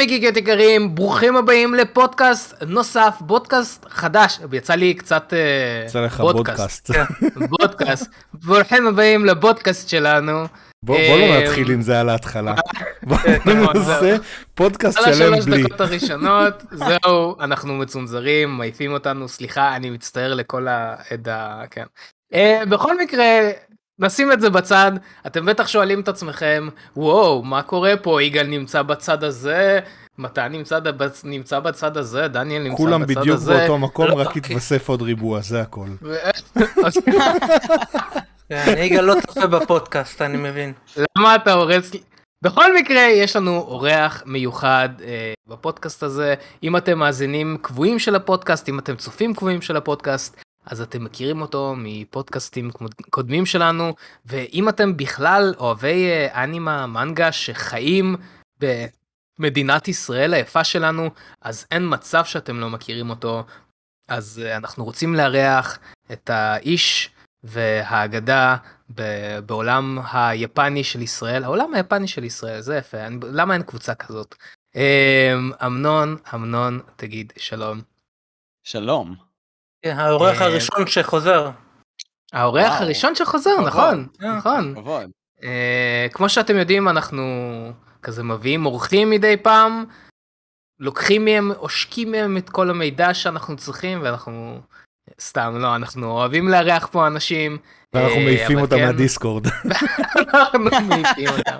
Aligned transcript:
גיקים 0.00 0.16
וגיקיות 0.16 0.36
יקרים, 0.36 0.94
ברוכים 0.94 1.36
הבאים 1.36 1.74
לפודקאסט 1.74 2.62
נוסף, 2.66 3.14
פודקאסט 3.26 3.86
חדש, 3.88 4.38
יצא 4.52 4.74
לי 4.74 4.94
קצת 4.94 5.32
אה, 5.32 5.84
יצא 5.86 6.00
לך 6.00 6.20
בודקאסט. 6.20 6.90
בודקאסט. 6.90 7.50
בודקאסט, 7.60 8.10
ברוכים 8.34 8.86
הבאים 8.86 9.24
לבודקאסט 9.24 9.88
שלנו. 9.88 10.46
בוא 10.82 10.98
לא 10.98 11.02
אה, 11.02 11.42
נתחיל 11.42 11.70
עם 11.70 11.82
זה 11.82 12.00
על 12.00 12.08
ההתחלה. 12.08 12.54
נכון, 13.02 13.76
נעשה 13.76 14.16
פודקאסט 14.54 14.98
על 14.98 15.14
שלם 15.14 15.32
השלוש 15.32 15.46
בלי. 15.46 15.62
דקות 15.62 15.80
הראשונות, 15.80 16.62
זהו, 16.70 17.40
אנחנו 17.40 17.74
מצונזרים, 17.74 18.50
מעיפים 18.50 18.92
אותנו, 18.92 19.28
סליחה, 19.28 19.76
אני 19.76 19.90
מצטער 19.90 20.34
לכל 20.34 20.66
העדה, 20.68 21.62
כן. 21.70 21.84
אה, 22.34 22.62
בכל 22.68 22.98
מקרה, 22.98 23.24
נשים 23.98 24.32
את 24.32 24.40
זה 24.40 24.50
בצד, 24.50 24.92
אתם 25.26 25.46
בטח 25.46 25.66
שואלים 25.66 26.00
את 26.00 26.08
עצמכם, 26.08 26.68
וואו, 26.96 27.42
מה 27.42 27.62
קורה 27.62 27.96
פה, 27.96 28.22
יגאל 28.22 28.46
נמצא 28.46 28.82
בצד 28.82 29.24
הזה, 29.24 29.80
מתן 30.18 30.52
נמצא, 30.52 30.78
בצ- 30.78 31.20
נמצא 31.24 31.60
בצד 31.60 31.96
הזה, 31.96 32.28
דניאל 32.28 32.62
נמצא 32.62 32.76
כולם 32.76 33.02
בצד 33.02 33.20
בדיוק 33.20 33.36
הזה. 33.36 33.56
באותו 33.58 33.78
מקום, 33.78 34.06
לא, 34.08 34.14
רק 34.14 34.26
אוקיי. 34.26 34.40
התווסף 34.44 34.88
עוד 34.88 35.02
ריבוע, 35.02 35.40
זה 35.40 35.60
הכל. 35.60 35.88
כן, 38.48 38.74
יגאל 38.78 39.04
לא 39.04 39.14
צופה 39.26 39.46
בפודקאסט, 39.46 40.22
אני 40.22 40.36
מבין. 40.36 40.72
למה 41.18 41.34
אתה 41.34 41.52
הורס 41.52 41.94
לי? 41.94 42.00
בכל 42.44 42.74
מקרה, 42.76 43.00
יש 43.00 43.36
לנו 43.36 43.58
אורח 43.58 44.22
מיוחד 44.26 44.88
אה, 45.04 45.32
בפודקאסט 45.48 46.02
הזה. 46.02 46.34
אם 46.62 46.76
אתם 46.76 46.98
מאזינים 46.98 47.58
קבועים 47.62 47.98
של 47.98 48.14
הפודקאסט, 48.14 48.68
אם 48.68 48.78
אתם 48.78 48.96
צופים 48.96 49.34
קבועים 49.34 49.62
של 49.62 49.76
הפודקאסט, 49.76 50.42
אז 50.66 50.80
אתם 50.80 51.04
מכירים 51.04 51.42
אותו 51.42 51.74
מפודקאסטים 51.76 52.70
קודמים 53.10 53.46
שלנו, 53.46 53.94
ואם 54.26 54.68
אתם 54.68 54.96
בכלל 54.96 55.54
אוהבי 55.58 56.06
אה, 56.06 56.44
אנימה, 56.44 56.86
מנגה, 56.86 57.32
שחיים 57.32 58.16
במדינת 59.38 59.88
ישראל 59.88 60.34
היפה 60.34 60.64
שלנו, 60.64 61.10
אז 61.40 61.66
אין 61.70 61.82
מצב 61.94 62.24
שאתם 62.24 62.60
לא 62.60 62.70
מכירים 62.70 63.10
אותו. 63.10 63.44
אז 64.08 64.42
אה, 64.44 64.56
אנחנו 64.56 64.84
רוצים 64.84 65.14
לארח 65.14 65.78
את 66.12 66.30
האיש 66.30 67.10
והאגדה 67.44 68.56
בעולם 69.46 69.98
היפני 70.12 70.84
של 70.84 71.02
ישראל, 71.02 71.44
העולם 71.44 71.74
היפני 71.74 72.08
של 72.08 72.24
ישראל, 72.24 72.60
זה 72.60 72.76
יפה, 72.76 73.06
אני, 73.06 73.16
למה 73.32 73.54
אין 73.54 73.62
קבוצה 73.62 73.94
כזאת? 73.94 74.34
אמ, 74.76 75.52
אמנון, 75.66 76.16
אמנון, 76.34 76.80
תגיד 76.96 77.32
שלום. 77.36 77.80
שלום. 78.64 79.25
כן, 79.86 79.98
האורח 79.98 80.42
אה, 80.42 80.46
הראשון 80.46 80.86
שחוזר. 80.86 81.50
האורח. 82.32 82.80
הראשון 82.80 83.14
שחוזר. 83.14 83.60
נכון, 83.66 84.06
אה. 84.22 84.36
נכון. 84.36 84.74
אה, 85.42 86.06
כמו 86.12 86.28
שאתם 86.28 86.56
יודעים, 86.56 86.88
אנחנו 86.88 87.22
כזה 88.02 88.22
מביאים 88.22 88.66
אורחים 88.66 89.10
מדי 89.10 89.36
פעם, 89.36 89.84
לוקחים 90.80 91.24
מהם, 91.24 91.52
עושקים 91.56 92.10
מהם 92.10 92.36
את 92.36 92.50
כל 92.50 92.70
המידע 92.70 93.14
שאנחנו 93.14 93.56
צריכים, 93.56 94.00
ואנחנו... 94.02 94.60
סתם, 95.20 95.56
לא, 95.58 95.76
אנחנו 95.76 96.10
אוהבים 96.10 96.48
לארח 96.48 96.86
פה 96.86 97.06
אנשים. 97.06 97.58
ואנחנו 97.92 98.16
אה, 98.16 98.24
מעיפים 98.24 98.58
אותם 98.58 98.76
כן, 98.76 98.86
מהדיסקורד. 98.86 99.46
אנחנו 100.34 100.58
מעיפים 100.88 101.28
אותם. 101.28 101.58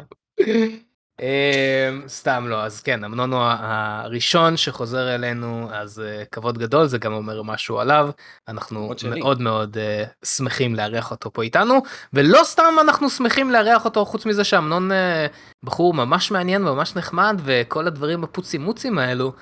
אמ, 1.20 2.09
סתם 2.09 2.45
לא 2.48 2.62
אז 2.64 2.81
כן 2.81 3.05
אמנון 3.05 3.33
הוא 3.33 3.42
הראשון 3.42 4.56
שחוזר 4.56 5.14
אלינו 5.14 5.69
אז 5.73 6.00
אה, 6.00 6.25
כבוד 6.33 6.58
גדול 6.58 6.86
זה 6.86 6.98
גם 6.98 7.12
אומר 7.12 7.42
משהו 7.42 7.78
עליו 7.81 8.11
אנחנו. 8.48 8.89
מאוד 9.20 9.41
מאוד 9.41 9.78
אה, 9.78 10.05
שמחים 10.25 10.75
לארח 10.75 11.11
אותו 11.11 11.33
פה 11.33 11.42
איתנו 11.42 11.83
ולא 12.12 12.41
סתם 12.45 12.75
אנחנו 12.81 13.11
שמחים 13.11 13.50
לארח 13.50 13.84
אותו 13.84 14.05
חוץ 14.05 14.27
מזה 14.27 14.45
שאמנון 14.45 14.92
אה, 14.92 15.27
בחור 15.63 15.95
ממש 15.95 16.30
מעניין 16.30 16.63
ממש 16.63 16.96
נחמד 16.96 17.41
וכל 17.45 17.86
הדברים 17.86 18.24
הפוצי 18.24 18.58
מוצים 18.58 18.98
האלו 18.98 19.33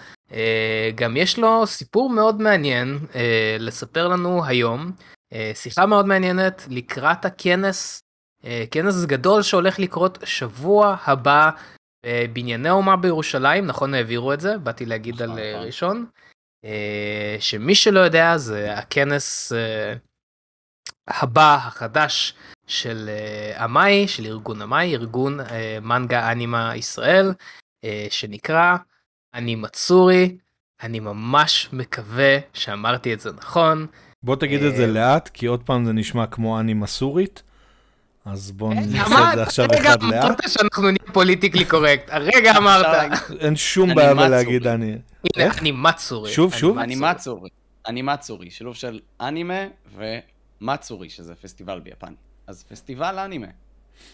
גם 0.95 1.17
יש 1.17 1.39
לו 1.39 1.67
סיפור 1.67 2.11
מאוד 2.11 2.41
מעניין 2.41 2.99
לספר 3.59 4.09
לנו 4.09 4.45
היום 4.45 4.93
שיחה 5.55 5.87
מאוד 5.87 6.07
מעניינת 6.07 6.67
לקראת 6.71 7.25
הכנס 7.25 8.04
כנס 8.71 9.05
גדול 9.05 9.43
שהולך 9.43 9.79
לקרות 9.79 10.19
שבוע 10.25 10.97
הבא 11.05 11.51
בבנייני 12.07 12.69
האומה 12.69 12.97
בירושלים, 12.97 13.67
נכון 13.67 13.95
העבירו 13.95 14.33
את 14.33 14.41
זה, 14.41 14.59
באתי 14.59 14.87
להגיד 14.87 15.23
על 15.23 15.29
נכון, 15.29 15.39
אה, 15.39 15.53
נכון. 15.55 15.67
ראשון. 15.67 16.07
אה, 16.65 17.37
שמי 17.41 17.75
שלא 17.75 18.01
יודע 18.01 18.37
זה 18.37 18.79
הכנס 18.79 19.53
אה, 19.53 19.95
הבא 21.09 21.55
החדש 21.55 22.35
של 22.67 23.09
אה, 23.09 23.65
אמאי, 23.65 24.09
של 24.09 24.27
ארגון 24.27 24.63
אמאי, 24.63 24.95
ארגון 24.95 25.41
אה, 25.41 25.79
מנגה 25.83 26.33
אנימה 26.33 26.77
ישראל, 26.77 27.33
אה, 27.85 28.07
שנקרא 28.11 28.77
אנימצורי. 29.35 30.37
אני 30.83 31.01
ממש 31.01 31.69
מקווה 31.73 32.39
שאמרתי 32.53 33.15
את 33.15 33.21
זה 33.21 33.33
נכון. 33.33 33.87
בוא 34.23 34.37
תגיד 34.37 34.63
את 34.63 34.77
זה 34.77 34.83
אה, 34.83 34.89
לאט, 34.89 35.29
כי 35.29 35.47
עוד 35.47 35.63
פעם 35.63 35.85
זה 35.85 35.93
נשמע 35.93 36.27
כמו 36.27 36.61
אני 36.61 36.75
מסורית. 36.75 37.43
אז 38.25 38.51
בוא 38.51 38.75
נעשה 38.75 39.07
אמרת, 39.07 39.33
את 39.33 39.37
זה 39.37 39.43
עכשיו 39.43 39.65
הרגע 39.65 39.91
אחד 39.91 40.03
לאט. 40.03 40.25
אמרת 40.25 40.39
שאנחנו 40.49 40.83
נהיה 40.83 41.13
פוליטיקלי 41.13 41.65
קורקט, 41.65 42.11
הרגע 42.11 42.57
אמרת. 42.57 42.87
אין 43.41 43.57
שום 43.57 43.91
אני 43.91 43.95
בעיה 43.95 44.15
מצורי. 44.15 44.29
בלהגיד 44.29 44.67
אני... 44.67 44.97
הנה? 45.37 45.53
אני 45.61 45.73
מצורי. 45.73 46.33
שוב, 46.33 46.53
אני 46.53 46.61
שוב? 46.61 46.79
מצורי. 46.79 46.85
אנימצורי. 46.85 47.51
אנימצורי, 47.89 48.51
שילוב 48.51 48.75
של 48.75 49.01
אנימה 49.21 49.65
ומצורי, 50.61 51.11
שזה 51.11 51.35
פסטיבל 51.35 51.81
ביפן. 51.81 52.15
אז 52.47 52.63
פסטיבל 52.63 53.19
אנימה. 53.19 53.47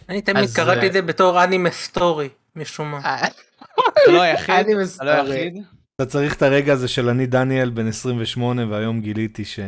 אני 0.08 0.22
תמיד 0.22 0.50
קראתי 0.54 0.80
אה, 0.80 0.86
את 0.86 0.92
זה 0.92 1.02
בתור 1.02 1.44
אנימה 1.44 1.70
סטורי, 1.70 2.28
משום 2.56 2.90
מה. 2.90 3.00
אה, 3.04 3.26
אתה 3.26 4.12
לא 4.12 4.22
היחיד, 4.22 4.54
אני 4.54 4.74
אתה 4.96 5.04
לא. 5.04 5.10
היחיד. 5.10 5.62
אתה 5.96 6.06
צריך 6.06 6.34
את 6.34 6.42
הרגע 6.42 6.72
הזה 6.72 6.88
של 6.88 7.08
אני 7.08 7.26
דניאל 7.26 7.70
בן 7.70 7.88
28 7.88 8.66
והיום 8.66 9.00
גיליתי 9.00 9.44
ש... 9.44 9.60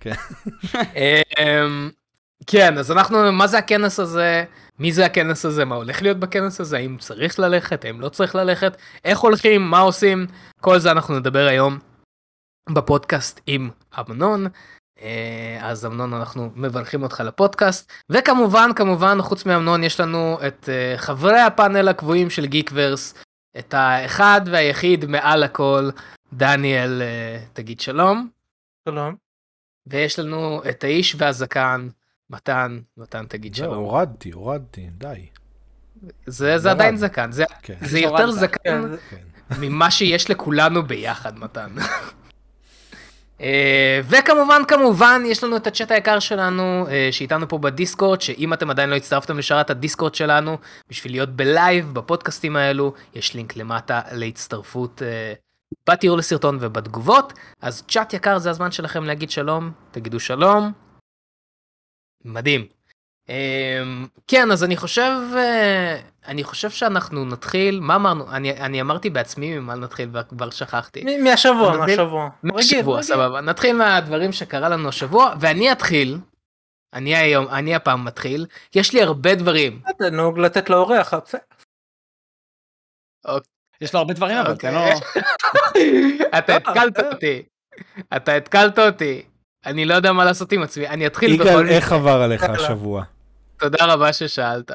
כן. 0.00 0.12
כן, 2.46 2.78
אז 2.78 2.92
אנחנו, 2.92 3.32
מה 3.32 3.46
זה 3.46 3.58
הכנס 3.58 4.00
הזה? 4.00 4.44
מי 4.78 4.92
זה 4.92 5.06
הכנס 5.06 5.44
הזה? 5.44 5.64
מה 5.64 5.74
הולך 5.74 6.02
להיות 6.02 6.16
בכנס 6.16 6.60
הזה? 6.60 6.76
האם 6.76 6.96
צריך 6.98 7.38
ללכת? 7.38 7.84
האם 7.84 8.00
לא 8.00 8.08
צריך 8.08 8.34
ללכת? 8.34 8.76
איך 9.04 9.18
הולכים? 9.18 9.62
מה 9.62 9.80
עושים? 9.80 10.26
כל 10.60 10.78
זה 10.78 10.90
אנחנו 10.90 11.18
נדבר 11.18 11.46
היום 11.46 11.78
בפודקאסט 12.70 13.40
עם 13.46 13.70
אמנון. 14.00 14.46
אה, 15.02 15.58
אז 15.62 15.86
אמנון 15.86 16.14
אנחנו 16.14 16.50
מברכים 16.54 17.02
אותך 17.02 17.20
לפודקאסט 17.20 17.92
וכמובן 18.10 18.70
כמובן 18.76 19.22
חוץ 19.22 19.46
מאמנון 19.46 19.84
יש 19.84 20.00
לנו 20.00 20.38
את 20.46 20.68
אה, 20.68 20.94
חברי 20.96 21.40
הפאנל 21.40 21.88
הקבועים 21.88 22.30
של 22.30 22.46
גיקוורס 22.46 23.14
את 23.58 23.74
האחד 23.74 24.40
והיחיד 24.46 25.04
מעל 25.04 25.42
הכל 25.42 25.90
דניאל 26.32 27.02
אה, 27.02 27.44
תגיד 27.52 27.80
שלום 27.80 28.28
שלום. 28.88 29.14
ויש 29.86 30.18
לנו 30.18 30.62
את 30.70 30.84
האיש 30.84 31.14
והזקן 31.18 31.88
מתן 32.32 32.78
מתן 32.96 33.24
תגיד 33.28 33.54
שלום 33.54 33.74
הורדתי, 33.74 34.30
הורדתי, 34.30 34.88
די. 34.98 35.26
זה 36.26 36.58
זה 36.58 36.68
ירד. 36.68 36.76
עדיין 36.76 36.96
זקן 36.96 37.32
זה 37.32 37.44
כן, 37.62 37.74
זה 37.80 37.98
יותר 37.98 38.24
הורדת. 38.24 38.40
זקן 38.40 38.58
כן, 38.64 38.96
כן. 39.10 39.60
ממה 39.60 39.90
שיש 39.90 40.30
לכולנו 40.30 40.82
ביחד 40.82 41.38
מתן. 41.38 41.70
אה, 43.40 44.00
וכמובן 44.04 44.62
כמובן 44.68 45.22
יש 45.26 45.44
לנו 45.44 45.56
את 45.56 45.66
הצ'אט 45.66 45.90
היקר 45.90 46.18
שלנו 46.18 46.86
אה, 46.90 47.08
שאיתנו 47.10 47.48
פה 47.48 47.58
בדיסקורד 47.58 48.20
שאם 48.20 48.52
אתם 48.52 48.70
עדיין 48.70 48.90
לא 48.90 48.96
הצטרפתם 48.96 49.38
לשרת 49.38 49.70
הדיסקורד 49.70 50.14
שלנו 50.14 50.58
בשביל 50.90 51.12
להיות 51.12 51.28
בלייב 51.28 51.94
בפודקאסטים 51.94 52.56
האלו 52.56 52.94
יש 53.14 53.34
לינק 53.34 53.56
למטה 53.56 54.00
להצטרפות 54.12 55.02
אה, 55.02 55.32
בתיאור 55.90 56.18
לסרטון 56.18 56.58
ובתגובות 56.60 57.32
אז 57.62 57.82
צ'אט 57.88 58.14
יקר 58.14 58.38
זה 58.38 58.50
הזמן 58.50 58.70
שלכם 58.70 59.04
להגיד 59.04 59.30
שלום 59.30 59.70
תגידו 59.90 60.20
שלום. 60.20 60.81
מדהים. 62.24 62.66
אמ, 63.28 64.06
כן 64.26 64.50
אז 64.50 64.64
אני 64.64 64.76
חושב 64.76 65.10
אה, 65.36 66.00
אני 66.26 66.44
חושב 66.44 66.70
שאנחנו 66.70 67.24
נתחיל 67.24 67.80
מה 67.80 67.94
אמרנו 67.94 68.30
אני 68.30 68.52
אני 68.52 68.80
אמרתי 68.80 69.10
בעצמי 69.10 69.58
ממה 69.58 69.74
נתחיל 69.74 70.08
וכבר 70.12 70.50
שכחתי. 70.50 71.18
מהשבוע, 71.24 71.76
מהשבוע. 71.76 72.28
רגיל, 72.44 72.62
שבוע 72.62 72.94
רגיל. 72.94 73.06
סבבה 73.06 73.40
נתחיל 73.40 73.76
מהדברים 73.76 74.32
שקרה 74.32 74.68
לנו 74.68 74.88
השבוע 74.88 75.34
ואני 75.40 75.72
אתחיל. 75.72 76.18
אני 76.94 77.16
היום 77.16 77.48
אני 77.48 77.74
הפעם 77.74 78.04
מתחיל 78.04 78.46
יש 78.74 78.92
לי 78.92 79.02
הרבה 79.02 79.34
דברים. 79.34 79.80
אתה 79.90 80.10
נהוג 80.10 80.38
לתת 80.38 80.70
לאורח, 80.70 81.14
בסדר. 81.14 81.40
יש 83.80 83.94
לו 83.94 83.98
הרבה 83.98 84.14
דברים, 84.14 84.36
אבל 84.36 84.52
אוקיי. 84.52 84.70
תן 84.70 84.76
לו... 84.76 84.82
אתה 86.38 86.56
התקלת 86.56 86.98
אותי. 87.12 87.42
אתה 88.16 88.34
התקלת 88.34 88.78
אותי. 88.78 89.22
אני 89.66 89.84
לא 89.84 89.94
יודע 89.94 90.12
מה 90.12 90.24
לעשות 90.24 90.52
עם 90.52 90.62
עצמי 90.62 90.88
אני 90.88 91.06
אתחיל 91.06 91.34
בכל 91.34 91.42
יגאל, 91.48 91.62
מקרה. 91.62 91.76
איך 91.76 91.92
עבר 91.92 92.22
עליך. 92.22 92.42
השבוע? 92.42 93.02
תודה 93.58 93.84
רבה 93.84 94.12
ששאלת. 94.12 94.70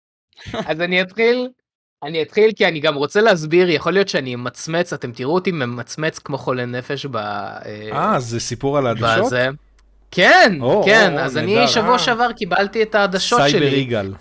אז 0.68 0.80
אני 0.80 1.02
אתחיל, 1.02 1.48
אני 2.02 2.22
אתחיל 2.22 2.50
כי 2.56 2.66
אני 2.66 2.80
גם 2.80 2.94
רוצה 2.94 3.20
להסביר, 3.20 3.70
יכול 3.70 3.92
להיות 3.92 4.08
שאני 4.08 4.34
אמצמץ, 4.34 4.92
אתם 4.92 5.12
תראו 5.12 5.34
אותי 5.34 5.52
ממצמץ 5.52 6.18
כמו 6.18 6.38
חולה 6.38 6.66
נפש 6.66 7.06
ב... 7.06 7.16
אה, 7.16 8.16
זה 8.18 8.40
סיפור 8.40 8.78
על 8.78 8.86
העדשות? 8.86 9.26
בזה. 9.26 9.48
כן, 10.10 10.58
או, 10.60 10.82
כן, 10.84 11.12
או, 11.18 11.18
אז 11.18 11.36
נהדר. 11.36 11.58
אני 11.58 11.68
שבוע 11.68 11.92
אה. 11.92 11.98
שעבר 11.98 12.32
קיבלתי 12.32 12.82
את 12.82 12.94
העדשות 12.94 13.40
סייבר 13.40 13.58
שלי. 13.58 13.76
יגאל. 13.76 14.12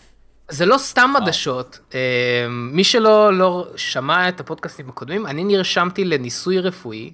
זה 0.50 0.66
לא 0.66 0.78
סתם 0.78 1.14
עדשות, 1.16 1.80
אה, 1.96 2.48
מי 2.50 2.84
שלא 2.84 3.34
לא 3.34 3.68
שמע 3.76 4.30
את 4.30 4.40
הפודקאסטים 4.40 4.90
הקודמים, 4.90 5.26
אני 5.26 5.44
נרשמתי 5.44 6.06
לניסוי 6.06 6.60
רפואי, 6.60 7.06
אה, 7.06 7.12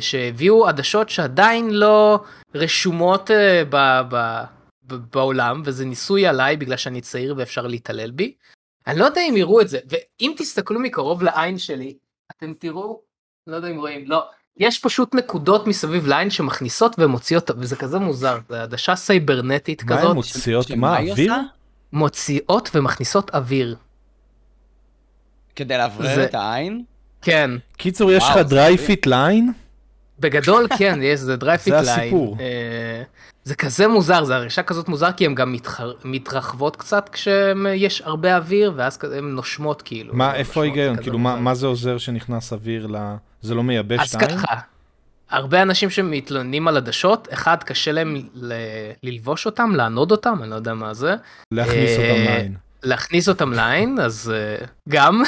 שהביאו 0.00 0.68
עדשות 0.68 1.08
שעדיין 1.08 1.70
לא 1.70 2.20
רשומות 2.54 3.30
אה, 3.30 3.62
ב, 3.70 3.76
ב, 4.10 4.42
ב, 4.86 4.94
בעולם, 4.94 5.62
וזה 5.64 5.84
ניסוי 5.84 6.26
עליי 6.26 6.56
בגלל 6.56 6.76
שאני 6.76 7.00
צעיר 7.00 7.34
ואפשר 7.38 7.66
להתעלל 7.66 8.10
בי. 8.10 8.34
אני 8.86 8.98
לא 8.98 9.04
יודע 9.04 9.20
אם 9.28 9.36
יראו 9.36 9.60
את 9.60 9.68
זה, 9.68 9.78
ואם 9.88 10.32
תסתכלו 10.36 10.80
מקרוב 10.80 11.22
לעין 11.22 11.58
שלי, 11.58 11.96
אתם 12.36 12.52
תראו, 12.58 13.00
לא 13.46 13.56
יודע 13.56 13.68
אם 13.68 13.76
רואים, 13.76 14.04
לא, 14.06 14.24
יש 14.56 14.78
פשוט 14.78 15.14
נקודות 15.14 15.66
מסביב 15.66 16.06
לעין 16.06 16.30
שמכניסות 16.30 16.96
ומוציאות, 16.98 17.50
וזה 17.58 17.76
כזה 17.76 17.98
מוזר, 17.98 18.38
זה 18.48 18.62
עדשה 18.62 18.96
סייברנטית 18.96 19.82
מה 19.84 19.94
הן 19.94 19.98
כזאת, 20.00 20.14
מוציאות? 20.14 20.68
שמה 20.68 20.76
מה, 20.76 20.98
אוויר? 21.10 21.32
מוציאות 21.92 22.70
ומכניסות 22.74 23.34
אוויר. 23.34 23.76
כדי 25.56 25.78
לאוורר 25.78 26.14
זה- 26.14 26.24
את 26.24 26.34
העין? 26.34 26.84
כן, 27.24 27.50
קיצור, 27.76 28.12
יש 28.12 28.22
לך 28.22 28.28
וואו, 28.30 28.42
זה 28.42 28.48
dry 28.54 28.72
מדהים. 28.72 28.86
fit 28.86 29.06
line? 29.06 29.52
בגדול 30.20 30.66
כן, 30.78 30.98
יש, 31.02 31.20
זה 31.20 31.36
dry 31.36 31.55
fit 31.55 31.74
זה 31.78 31.80
line. 31.80 32.00
הסיפור. 32.00 32.36
אה, 32.40 33.02
זה 33.44 33.54
כזה 33.54 33.88
מוזר, 33.88 34.24
זה 34.24 34.36
הרגשה 34.36 34.62
כזאת 34.62 34.88
מוזר, 34.88 35.12
כי 35.12 35.26
הן 35.26 35.34
גם 35.34 35.52
מתחר, 35.52 35.92
מתרחבות 36.04 36.76
קצת 36.76 37.08
כשיש 37.12 38.02
הרבה 38.04 38.36
אוויר, 38.36 38.72
ואז 38.76 38.96
כזה 38.96 39.18
הן 39.18 39.24
נושמות 39.24 39.82
כאילו. 39.82 40.14
מה, 40.14 40.34
איפה 40.34 40.60
ההיגיון? 40.60 40.96
זה 40.96 41.02
כאילו, 41.02 41.18
מה 41.18 41.54
זה 41.54 41.66
עוזר 41.66 41.98
שנכנס 41.98 42.52
אוויר 42.52 42.86
ל... 42.86 42.96
זה 43.42 43.54
לא 43.54 43.62
מייבש 43.62 44.00
אז 44.00 44.14
את 44.14 44.22
העין? 44.22 44.38
ככה, 44.38 44.54
הרבה 45.30 45.62
אנשים 45.62 45.90
שמתלוננים 45.90 46.68
על 46.68 46.76
עדשות, 46.76 47.28
אחד, 47.32 47.62
קשה 47.62 47.92
להם 47.92 48.16
ל- 48.34 48.52
ללבוש 49.02 49.46
אותם, 49.46 49.70
לענוד 49.74 50.10
אותם, 50.10 50.38
אני 50.42 50.50
לא 50.50 50.54
יודע 50.54 50.74
מה 50.74 50.94
זה. 50.94 51.14
להכניס 51.52 51.90
אה, 51.98 52.10
אותם 52.10 52.24
לעין. 52.24 52.54
להכניס 52.82 53.28
אותם 53.28 53.52
לעין, 53.52 53.98
אז 54.00 54.32
uh, 54.62 54.66
גם, 54.88 55.22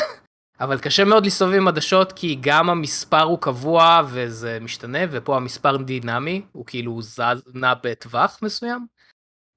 אבל 0.60 0.78
קשה 0.78 1.04
מאוד 1.04 1.24
להסתובב 1.24 1.54
עם 1.54 1.68
עדשות, 1.68 2.12
כי 2.12 2.38
גם 2.40 2.70
המספר 2.70 3.22
הוא 3.22 3.38
קבוע 3.38 4.02
וזה 4.08 4.58
משתנה, 4.60 4.98
ופה 5.10 5.36
המספר 5.36 5.76
דינמי, 5.76 6.42
הוא 6.52 6.66
כאילו 6.66 7.02
זז, 7.02 7.42
נע 7.54 7.74
בטווח 7.82 8.38
מסוים. 8.42 8.86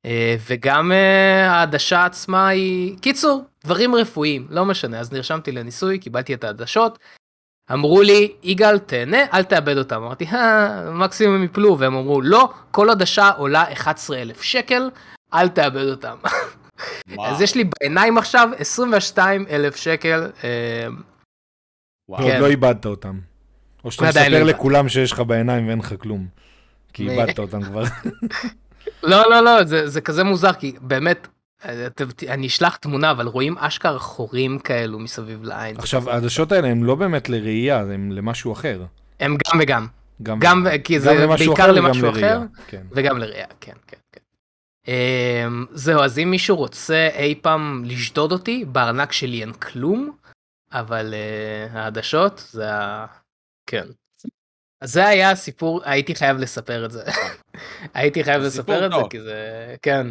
Uh, 0.08 0.10
וגם 0.50 0.92
uh, 0.92 1.50
העדשה 1.50 2.06
עצמה 2.06 2.48
היא, 2.48 2.98
קיצור, 2.98 3.44
דברים 3.64 3.96
רפואיים, 3.96 4.48
לא 4.50 4.66
משנה, 4.66 5.00
אז 5.00 5.14
נרשמתי 5.14 5.52
לניסוי, 5.52 6.00
קיבלתי 6.00 6.34
את 6.34 6.44
העדשות. 6.44 7.00
אמרו 7.74 8.02
לי, 8.02 8.36
יגאל 8.44 8.80
תהנה, 8.80 9.18
אל 9.34 9.44
תאבד 9.44 9.78
אותם. 9.78 9.96
אמרתי, 9.96 10.26
אה, 10.26 10.92
מקסימום 10.92 11.36
הם 11.36 11.44
יפלו, 11.44 11.80
והם 11.80 11.96
אמרו, 11.96 12.22
לא, 12.22 12.50
כל 12.72 12.90
עדשה 12.90 13.30
עולה 13.30 13.74
11,000 13.74 14.42
שקל, 14.42 14.90
אל 15.34 15.50
תאבד 15.50 15.86
אותם. 15.86 16.18
וואו, 17.16 17.28
אז 17.32 17.42
יש 17.42 17.56
לי 17.56 17.64
בעיניים 17.80 18.18
עכשיו 18.18 18.50
22 18.58 19.46
אלף 19.50 19.76
שקל. 19.76 20.32
אה, 20.44 20.88
וואו. 22.10 22.22
ועוד 22.22 22.34
כן. 22.34 22.42
לא 22.42 22.48
איבדת 22.48 22.86
אותם. 22.86 23.20
או 23.84 23.92
שאתה 23.92 24.04
לא 24.04 24.10
מספר. 24.10 24.44
לכולם 24.44 24.90
שיש 24.90 25.12
לך 25.12 25.20
בעיניים 25.20 25.68
ואין 25.68 25.80
לך 25.80 25.94
כלום. 26.00 26.28
כי 26.94 27.10
איבדת 27.10 27.40
אותם 27.40 27.64
כבר. 27.64 27.84
לא 29.04 29.30
לא 29.30 29.44
לא 29.44 29.64
זה 29.64 29.88
זה 29.88 30.02
כזה 30.02 30.24
מוזר 30.24 30.54
כי 30.54 30.76
באמת 30.82 31.28
אה, 31.66 31.88
אני 32.28 32.48
אשלח 32.48 32.76
תמונה 32.76 33.12
אבל 33.12 33.28
רואים 33.28 33.58
אשכרה 33.58 34.00
חורים 34.00 34.60
כאלו 34.60 35.00
מסביב 35.00 35.44
לעין. 35.44 35.78
עכשיו, 35.78 36.10
העדשות 36.10 36.52
האלה 36.52 36.68
הן 36.68 36.84
לא 36.84 36.96
באמת 36.96 37.30
לראייה, 37.30 37.80
הן 37.80 38.12
למשהו 38.12 38.54
אחר. 38.54 38.86
הם 39.20 39.38
גם 39.48 39.60
וגם 39.62 39.88
גם 40.24 40.40
גם 40.40 40.66
כי 40.84 41.00
זה 41.00 41.14
למשהו 41.14 41.54
בעיקר 41.54 41.64
אחר 41.64 41.74
וגם 41.74 41.86
למשהו 41.86 42.06
לראייה, 42.12 42.38
אחר 42.38 42.46
כן. 42.68 42.82
וגם 42.92 43.18
לראייה 43.18 43.48
כן 43.62 43.74
כן 43.88 43.98
זהו 45.74 46.02
אז 46.02 46.20
אם 46.20 46.32
מישהו 46.32 46.56
רוצה 46.56 47.10
אי 47.14 47.36
פעם 47.42 47.84
לשדוד 47.86 48.32
אותי 48.32 48.66
בארנק 48.66 49.12
שלי 49.12 49.42
אין 49.42 49.54
כלום 49.54 50.12
אבל 50.72 51.14
אה, 51.14 51.82
העדשות 51.82 52.44
זה 52.52 52.74
ה... 52.74 53.06
כן. 53.66 53.86
אז 54.82 54.94
זה 54.94 55.08
היה 55.08 55.32
הסיפור 55.32 55.82
הייתי 55.86 56.16
חייב 56.16 56.38
לספר 56.38 56.86
את 56.86 56.92
זה. 56.92 57.04
הייתי 57.94 58.24
חייב 58.24 58.42
זה 58.42 58.48
לספר 58.48 58.86
את 58.86 58.92
זה 58.92 58.98
טוב. 58.98 59.10
כי 59.10 59.22
זה 59.22 59.76
כן 59.82 60.08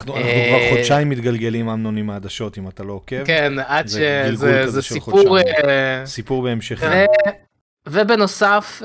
אנחנו 0.00 0.16
אנחנו 0.16 0.30
אה, 0.30 0.48
כבר 0.48 0.76
חודשיים 0.76 1.08
מתגלגלים 1.08 1.68
אמנון 1.68 1.96
עם 1.96 2.10
העדשות, 2.10 2.58
אם 2.58 2.68
אתה 2.68 2.82
לא 2.82 2.92
עוקב. 2.92 3.24
כן 3.24 3.52
עד 3.66 3.86
זה 3.86 4.28
כזה 4.32 4.68
זה 4.68 4.82
סיפור. 4.82 5.38
אה, 5.38 6.06
סיפור 6.06 6.42
בהמשך. 6.42 6.82
ו- 6.82 7.28
ובנוסף 7.86 8.82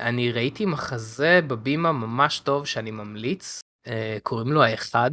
אני 0.00 0.32
ראיתי 0.32 0.66
מחזה 0.66 1.40
בבימה 1.46 1.92
ממש 1.92 2.38
טוב 2.38 2.66
שאני 2.66 2.90
ממליץ 2.90 3.60
קוראים 4.22 4.52
לו 4.52 4.62
האחד. 4.62 5.10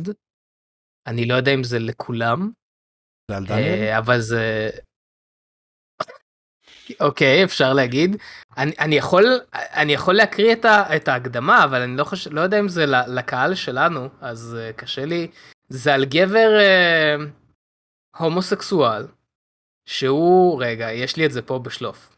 אני 1.07 1.25
לא 1.25 1.33
יודע 1.33 1.53
אם 1.53 1.63
זה 1.63 1.79
לכולם 1.79 2.51
זה 3.31 3.37
על 3.37 3.45
דניאל? 3.45 3.83
אה, 3.83 3.97
אבל 3.97 4.19
זה 4.19 4.69
אוקיי 6.99 7.43
אפשר 7.43 7.73
להגיד 7.73 8.15
אני, 8.57 8.71
אני 8.79 8.95
יכול 8.95 9.23
אני 9.53 9.93
יכול 9.93 10.15
להקריא 10.15 10.53
את, 10.53 10.65
ה, 10.65 10.95
את 10.95 11.07
ההקדמה 11.07 11.63
אבל 11.63 11.81
אני 11.81 11.97
לא 11.97 12.03
חושב 12.03 12.33
לא 12.33 12.41
יודע 12.41 12.59
אם 12.59 12.69
זה 12.69 12.85
לקהל 13.07 13.55
שלנו 13.55 14.09
אז 14.21 14.57
uh, 14.59 14.73
קשה 14.73 15.05
לי 15.05 15.27
זה 15.69 15.93
על 15.93 16.05
גבר 16.05 16.49
uh, 16.59 17.21
הומוסקסואל 18.17 19.07
שהוא 19.85 20.63
רגע 20.63 20.91
יש 20.91 21.17
לי 21.17 21.25
את 21.25 21.31
זה 21.31 21.41
פה 21.41 21.59
בשלוף. 21.59 22.17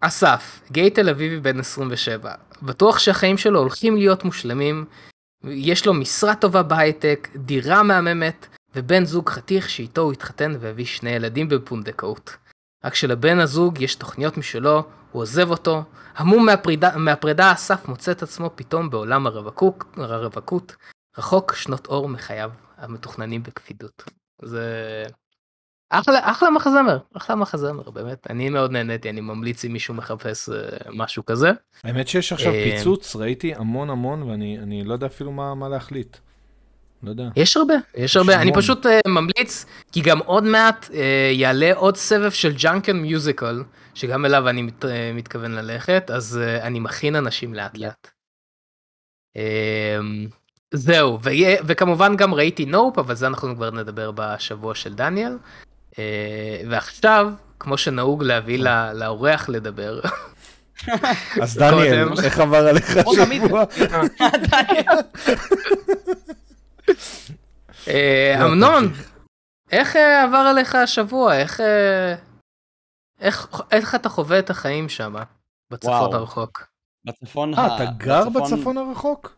אסף 0.00 0.62
גיי 0.70 0.90
תל 0.90 1.08
אביבי 1.08 1.40
בן 1.40 1.58
27 1.60 2.34
בטוח 2.62 2.98
שהחיים 2.98 3.38
שלו 3.38 3.58
הולכים 3.58 3.96
להיות 3.96 4.24
מושלמים 4.24 4.84
יש 5.44 5.86
לו 5.86 5.94
משרה 5.94 6.34
טובה 6.34 6.62
בהייטק 6.62 7.28
דירה 7.36 7.82
מהממת 7.82 8.46
ובן 8.74 9.04
זוג 9.04 9.28
חתיך 9.28 9.70
שאיתו 9.70 10.00
הוא 10.00 10.12
התחתן 10.12 10.56
והביא 10.60 10.84
שני 10.84 11.10
ילדים 11.10 11.48
בפונדקאות. 11.48 12.36
רק 12.84 12.94
שלבן 12.94 13.38
הזוג 13.38 13.80
יש 13.80 13.94
תוכניות 13.94 14.36
משלו, 14.36 14.82
הוא 15.12 15.22
עוזב 15.22 15.50
אותו, 15.50 15.82
המום 16.16 16.46
מהפרידה, 16.46 16.96
מהפרידה 16.96 17.52
אסף 17.52 17.88
מוצא 17.88 18.12
את 18.12 18.22
עצמו 18.22 18.50
פתאום 18.54 18.90
בעולם 18.90 19.26
הרווקות, 19.26 19.84
הרווקות, 19.96 20.76
רחוק 21.18 21.54
שנות 21.54 21.86
אור 21.86 22.08
מחייו 22.08 22.50
המתוכננים 22.76 23.42
בקפידות. 23.42 24.02
זה 24.42 25.04
אחלה, 25.90 26.20
אחלה 26.22 26.50
מחזמר, 26.50 26.98
אחלה 27.16 27.36
מחזמר, 27.36 27.90
באמת. 27.90 28.26
אני 28.30 28.48
מאוד 28.48 28.72
נהניתי, 28.72 29.10
אני 29.10 29.20
ממליץ 29.20 29.64
אם 29.64 29.72
מישהו 29.72 29.94
מחפש 29.94 30.48
אה, 30.48 30.54
משהו 30.92 31.26
כזה. 31.26 31.50
האמת 31.84 32.08
שיש 32.08 32.32
עכשיו 32.32 32.52
אה, 32.52 32.70
פיצוץ, 32.70 33.16
ראיתי 33.16 33.54
המון 33.54 33.90
המון, 33.90 34.22
ואני 34.22 34.58
אני 34.58 34.84
לא 34.84 34.92
יודע 34.92 35.06
אפילו 35.06 35.32
מה 35.32 35.54
מה 35.54 35.68
להחליט. 35.68 36.16
לא 37.02 37.10
יודע. 37.10 37.28
יש 37.36 37.56
הרבה, 37.56 37.74
יש 37.96 38.16
הרבה, 38.16 38.34
אני 38.34 38.50
המון. 38.50 38.62
פשוט 38.62 38.86
uh, 38.86 38.88
ממליץ, 39.08 39.66
כי 39.92 40.00
גם 40.00 40.18
עוד 40.18 40.44
מעט 40.44 40.84
uh, 40.84 40.92
יעלה 41.32 41.74
עוד 41.74 41.96
סבב 41.96 42.30
של 42.30 42.52
ג'אנקן 42.56 42.96
מיוזיקל, 42.96 43.62
שגם 43.94 44.24
אליו 44.24 44.48
אני 44.48 44.62
מת, 44.62 44.84
uh, 44.84 44.88
מתכוון 45.14 45.52
ללכת, 45.52 46.10
אז 46.14 46.40
uh, 46.40 46.62
אני 46.62 46.80
מכין 46.80 47.16
אנשים 47.16 47.54
לאט 47.54 47.78
לאט. 47.78 48.10
Um, 49.36 49.40
זהו, 50.74 51.18
ו- 51.22 51.30
וכמובן 51.66 52.16
גם 52.16 52.34
ראיתי 52.34 52.66
נופ, 52.66 52.98
אבל 52.98 53.14
זה 53.14 53.26
אנחנו 53.26 53.56
כבר 53.56 53.70
נדבר 53.70 54.10
בשבוע 54.14 54.74
של 54.74 54.94
דניאל. 54.94 55.32
Uh, 55.92 55.96
ועכשיו, 56.70 57.28
כמו 57.60 57.78
שנהוג 57.78 58.22
להביא 58.24 58.58
ל- 58.58 58.92
לאורח 58.92 59.48
לדבר, 59.48 60.00
אז 61.42 61.56
דניאל. 61.58 62.08
איך 62.24 62.38
עבר 62.38 62.68
עליך. 62.68 62.96
השבוע? 62.96 63.64
אה, 67.88 68.36
לא, 68.38 68.46
אמנון. 68.46 68.92
איך 69.72 69.96
אה, 69.96 70.22
עבר 70.22 70.36
עליך 70.36 70.74
השבוע? 70.74 71.36
איך 71.36 71.60
אה, 71.60 72.14
אתה 73.94 74.08
חווה 74.08 74.38
את 74.38 74.50
החיים 74.50 74.88
שם 74.88 75.14
בצפון. 75.70 76.14
הרחוק? 76.14 76.66
בצפון 77.04 77.54
אה, 77.54 77.60
ה- 77.60 77.76
אתה 77.76 77.84
גר 77.96 78.28
בצפון 78.28 78.78
הרחוק? 78.78 79.36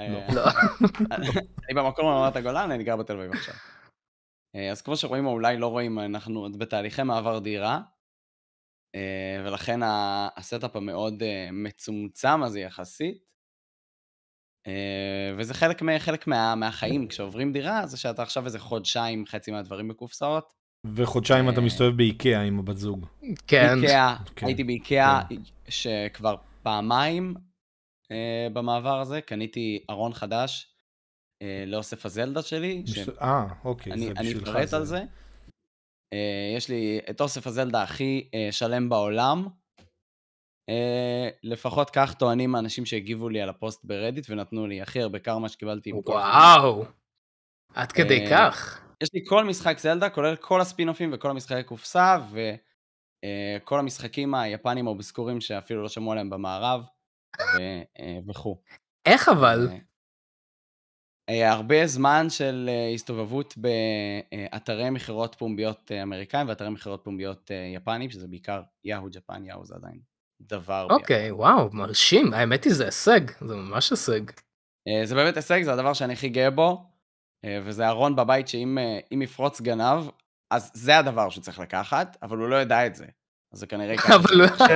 אה, 0.00 0.06
לא. 0.34 0.42
אני 1.68 1.74
במקור 1.74 2.06
רמת 2.06 2.36
הגולן, 2.36 2.70
אני 2.70 2.84
גר 2.84 2.96
בתל 2.96 3.12
אביב 3.16 3.32
עכשיו. 3.32 3.54
אה, 4.56 4.70
אז 4.70 4.82
כמו 4.82 4.96
שרואים 4.96 5.26
או 5.26 5.30
אולי 5.30 5.56
לא 5.58 5.66
רואים, 5.66 5.98
אנחנו 5.98 6.40
עוד 6.40 6.58
בתהליכי 6.58 7.02
מעבר 7.02 7.38
דירה, 7.38 7.80
אה, 8.94 9.42
ולכן 9.46 9.80
ה 10.36 10.43
setup 10.43 10.76
המאוד 10.76 11.22
אה, 11.22 11.48
מצומצם 11.52 12.42
הזה 12.42 12.60
יחסית. 12.60 13.30
וזה 15.38 15.54
חלק, 15.54 15.82
חלק 15.98 16.26
מה, 16.26 16.54
מהחיים, 16.54 17.08
כשעוברים 17.08 17.52
דירה, 17.52 17.86
זה 17.86 17.96
שאתה 17.96 18.22
עכשיו 18.22 18.44
איזה 18.44 18.58
חודשיים, 18.58 19.26
חצי 19.26 19.50
מהדברים 19.50 19.88
בקופסאות. 19.88 20.52
וחודשיים 20.94 21.48
אתה. 21.48 21.60
מסתובב 21.60 21.96
באיקאה 21.96 22.42
עם 22.42 22.58
הבת 22.58 22.76
זוג. 22.76 23.06
כן. 23.46 23.76
איקאה, 23.76 24.16
כן, 24.36 24.46
הייתי 24.46 24.64
באיקאה 24.64 25.22
שכבר 25.68 26.36
פעמיים 26.62 27.34
במעבר 28.52 29.00
הזה, 29.00 29.20
קניתי 29.20 29.84
ארון 29.90 30.12
חדש 30.12 30.69
לאוסף 31.66 32.06
הזלדה 32.06 32.42
שלי, 32.42 32.82
ש- 32.86 33.08
אה, 33.08 33.46
אוקיי, 33.64 33.92
אני, 33.92 34.06
זה 34.06 34.12
אני 34.16 34.28
בשבילך. 34.28 34.48
אפרט 34.48 34.72
על 34.72 34.84
זה. 34.84 35.02
Uh, 36.14 36.56
יש 36.56 36.68
לי 36.68 37.00
את 37.10 37.20
אוסף 37.20 37.46
הזלדה 37.46 37.82
הכי 37.82 38.28
uh, 38.32 38.52
שלם 38.52 38.88
בעולם. 38.88 39.48
אה, 40.68 41.28
לפחות 41.42 41.90
כך 41.90 42.14
טוענים 42.14 42.54
האנשים 42.54 42.86
שהגיבו 42.86 43.28
לי 43.28 43.40
על 43.40 43.48
הפוסט 43.48 43.84
ברדיט 43.84 44.30
ונתנו 44.30 44.66
לי 44.66 44.82
הכי 44.82 45.02
הרבה 45.02 45.18
קרמה 45.18 45.48
שקיבלתי. 45.48 45.92
וואו. 45.92 46.84
עד 47.74 47.92
כדי 47.92 48.24
אה, 48.24 48.30
כך. 48.30 48.86
יש 49.02 49.08
לי 49.14 49.20
כל 49.28 49.44
משחק 49.44 49.78
זלדה, 49.78 50.10
כולל 50.10 50.36
כל 50.36 50.60
הספינופים 50.60 51.10
וכל 51.12 51.30
המשחקי 51.30 51.62
קופסה, 51.62 52.18
וכל 52.30 53.78
המשחקים 53.78 54.34
היפנים 54.34 54.86
האובסקורים 54.86 55.40
שאפילו 55.40 55.82
לא 55.82 55.88
שמעו 55.88 56.12
עליהם 56.12 56.30
במערב, 56.30 56.84
אה, 57.40 57.82
וכו'. 58.28 58.62
איך 59.06 59.28
אבל? 59.28 59.68
אה, 61.30 61.50
הרבה 61.52 61.86
זמן 61.86 62.26
של 62.30 62.70
אה, 62.72 62.94
הסתובבות 62.94 63.54
באתרי 63.56 64.90
מכירות 64.90 65.34
פומביות 65.34 65.92
אה, 65.92 66.02
אמריקאים 66.02 66.48
ואתרי 66.48 66.70
מכירות 66.70 67.04
פומביות 67.04 67.50
יפנים, 67.74 68.10
שזה 68.10 68.28
בעיקר 68.28 68.62
יאהו 68.84 69.08
ג'פן, 69.12 69.44
יאהו 69.44 69.66
זה 69.66 69.74
עדיין 69.74 69.98
דבר. 70.40 70.86
אוקיי, 70.90 71.30
וואו, 71.30 71.68
מרשים. 71.72 72.32
האמת 72.34 72.64
היא 72.64 72.74
זה 72.74 72.84
הישג, 72.84 73.20
זה 73.40 73.56
ממש 73.56 73.90
הישג. 73.90 74.20
זה 75.04 75.14
באמת 75.14 75.36
הישג, 75.36 75.62
זה 75.62 75.72
הדבר 75.72 75.92
שאני 75.92 76.12
הכי 76.12 76.28
גאה 76.28 76.50
בו, 76.50 76.84
וזה 77.46 77.88
ארון 77.88 78.16
בבית 78.16 78.48
שאם 78.48 78.78
אם 79.14 79.22
יפרוץ 79.22 79.60
גנב, 79.60 80.08
אז 80.50 80.70
זה 80.74 80.98
הדבר 80.98 81.30
שהוא 81.30 81.42
צריך 81.42 81.58
לקחת, 81.58 82.16
אבל 82.22 82.38
הוא 82.38 82.48
לא 82.48 82.56
ידע 82.62 82.86
את 82.86 82.94
זה. 82.94 83.06
אז 83.52 83.58
זה 83.58 83.66
כנראה 83.66 83.92
ייקח... 83.92 84.10
אבל 84.10 84.40
הוא- 84.40 84.66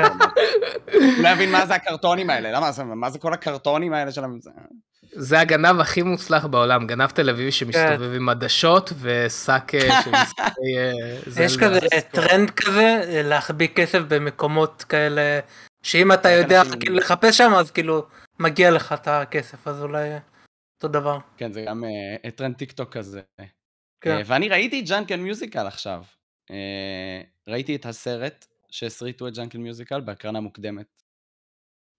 הוא 0.93 1.23
לא 1.23 1.29
יבין 1.29 1.53
מה 1.53 1.67
זה 1.67 1.75
הקרטונים 1.75 2.31
האלה, 2.31 2.51
למה 2.53 2.73
זה, 2.73 2.85
מה 2.85 3.11
זה 3.11 3.19
כל 3.19 3.33
הקרטונים 3.33 3.93
האלה 3.93 4.13
של... 4.13 4.23
זה 5.17 5.41
הגנב 5.41 5.81
הכי 5.81 6.03
מוצלח 6.03 6.47
בעולם, 6.47 6.87
גנב 6.87 7.11
תל 7.11 7.31
אביבי 7.31 7.53
שמסתובב 7.53 8.13
עם 8.15 8.29
עדשות 8.29 8.93
ושק 9.01 9.73
אה, 9.75 10.03
של 10.03 10.15
אה. 10.15 10.93
יש 11.45 11.57
כזה. 11.57 11.81
טרנד 12.11 12.51
כזה 12.51 13.01
אה, 13.09 13.23
להחביא 13.23 13.69
כסף 13.69 13.99
במקומות 14.09 14.83
כאלה 14.89 15.41
שאם 15.83 16.13
אתה 16.13 16.31
יודע 16.31 16.63
כאילו 16.81 16.97
לחפש 16.97 17.39
שם 17.39 17.53
אז 17.55 17.71
כאילו 17.71 18.07
מגיע 18.39 18.71
לך 18.71 18.93
את 18.93 19.09
הכסף 19.09 19.69
אז 19.69 19.83
אולי 19.83 20.09
אותו 20.77 20.89
דבר. 20.89 21.19
כן, 21.37 21.53
זה 21.53 21.63
גם 21.69 21.85
טרנד 22.37 22.57
טיק 22.57 22.73
טוק 22.73 22.93
כזה. 22.93 23.21
כן. 24.01 24.23
ואני 24.27 24.49
ראיתי 24.49 24.83
Jungle 24.83 25.17
Musical 25.17 25.67
עכשיו. 25.67 26.03
ראיתי 27.49 27.77
את 27.77 27.87
הסרט 27.87 28.47
שהסריטו 28.75 29.29
את 29.29 29.35
Jungle 29.35 29.59
Musical 29.59 30.01
בהקרנה 30.01 30.41
מוקדמת. 30.41 31.03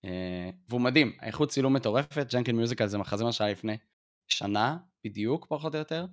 אה, 0.06 0.50
והוא 0.70 0.82
מדהים, 0.82 1.18
האיכות 1.20 1.50
צילום 1.50 1.76
מטורפת, 1.76 2.28
Jungle 2.32 2.52
Musical 2.52 2.88
זה 2.88 2.98
מחזה 2.98 3.24
מה 3.24 3.32
שהיה 3.32 3.52
לפני 3.52 3.78
שנה 4.28 4.78
בדיוק, 5.04 5.46
פחות 5.50 5.74
או 5.74 5.80
יותר. 5.80 6.06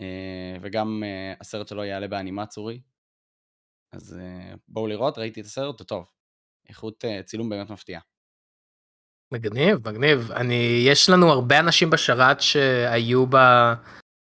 אה, 0.00 0.56
וגם 0.62 1.02
אה, 1.04 1.34
הסרט 1.40 1.68
שלו 1.68 1.84
יעלה 1.84 2.08
באנימאטסורי. 2.08 2.80
אז 3.92 4.18
אה, 4.20 4.54
בואו 4.68 4.86
לראות, 4.86 5.18
ראיתי 5.18 5.40
את 5.40 5.46
הסרט, 5.46 5.80
הוא 5.80 5.86
טוב. 5.86 6.10
איכות 6.68 7.04
צילום 7.24 7.48
באמת 7.48 7.70
מפתיעה. 7.70 8.00
מגניב, 9.32 9.88
מגניב. 9.88 10.32
אני, 10.32 10.84
יש 10.86 11.10
לנו 11.10 11.26
הרבה 11.26 11.60
אנשים 11.60 11.90
בשרת 11.90 12.40
שהיו 12.40 13.26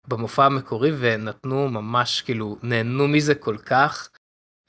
במופע 0.08 0.46
המקורי 0.46 0.90
ונתנו 1.00 1.68
ממש, 1.68 2.22
כאילו, 2.22 2.56
נהנו 2.62 3.08
מזה 3.08 3.34
כל 3.34 3.58
כך. 3.58 4.10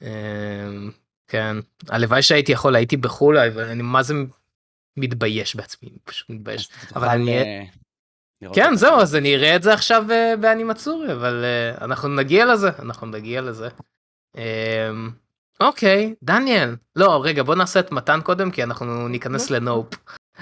אמ, 0.02 0.92
כן, 1.28 1.58
הלוואי 1.90 2.22
שהייתי 2.22 2.52
יכול, 2.52 2.76
הייתי 2.76 2.98
בחו"ל, 2.98 3.38
אבל 3.38 3.64
אני 3.64 3.84
מה 3.84 4.04
זה 4.04 4.14
מתבייש 4.98 5.56
בעצמי, 5.56 5.90
פשוט 6.04 6.30
מתבייש. 6.30 6.70
אבל 6.96 7.08
אני- 7.08 7.38
אה, 7.38 7.64
כן, 8.54 8.76
זהו, 8.76 8.98
זה. 8.98 9.02
אז 9.04 9.16
אני 9.16 9.36
אראה 9.36 9.56
את 9.56 9.64
זה 9.64 9.74
עכשיו 9.74 10.04
אה, 10.12 10.34
באנימצורי, 10.40 11.14
אבל 11.14 11.44
אה, 11.46 11.86
אנחנו 11.86 12.10
נגיע 12.10 12.46
לזה, 12.46 12.70
אנחנו 12.80 13.08
נגיע 13.08 13.42
לזה. 13.42 13.68
אמ, 14.38 14.42
אוקיי, 15.60 16.14
דניאל. 16.24 16.76
לא, 16.96 17.22
רגע, 17.26 17.44
בוא 17.44 17.56
נעשה 17.56 17.80
את 17.80 17.92
מתן 17.92 18.20
קודם, 18.24 18.52
כי 18.52 18.64
אנחנו 18.64 19.08
ניכנס 19.08 19.50
לנופ. 19.52 19.88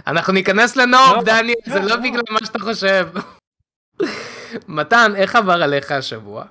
אנחנו 0.07 0.33
ניכנס 0.33 0.75
לנופ, 0.75 1.15
לא, 1.15 1.23
דניאל, 1.23 1.55
זה 1.65 1.79
לא, 1.79 1.85
לא 1.85 1.89
לא. 1.89 1.95
בגלל 1.97 2.21
מה 2.29 2.39
שאתה 2.45 2.59
חושב. 2.59 3.07
מתן, 4.67 5.11
איך 5.15 5.35
עבר 5.35 5.63
עליך 5.63 5.91
השבוע? 5.91 6.45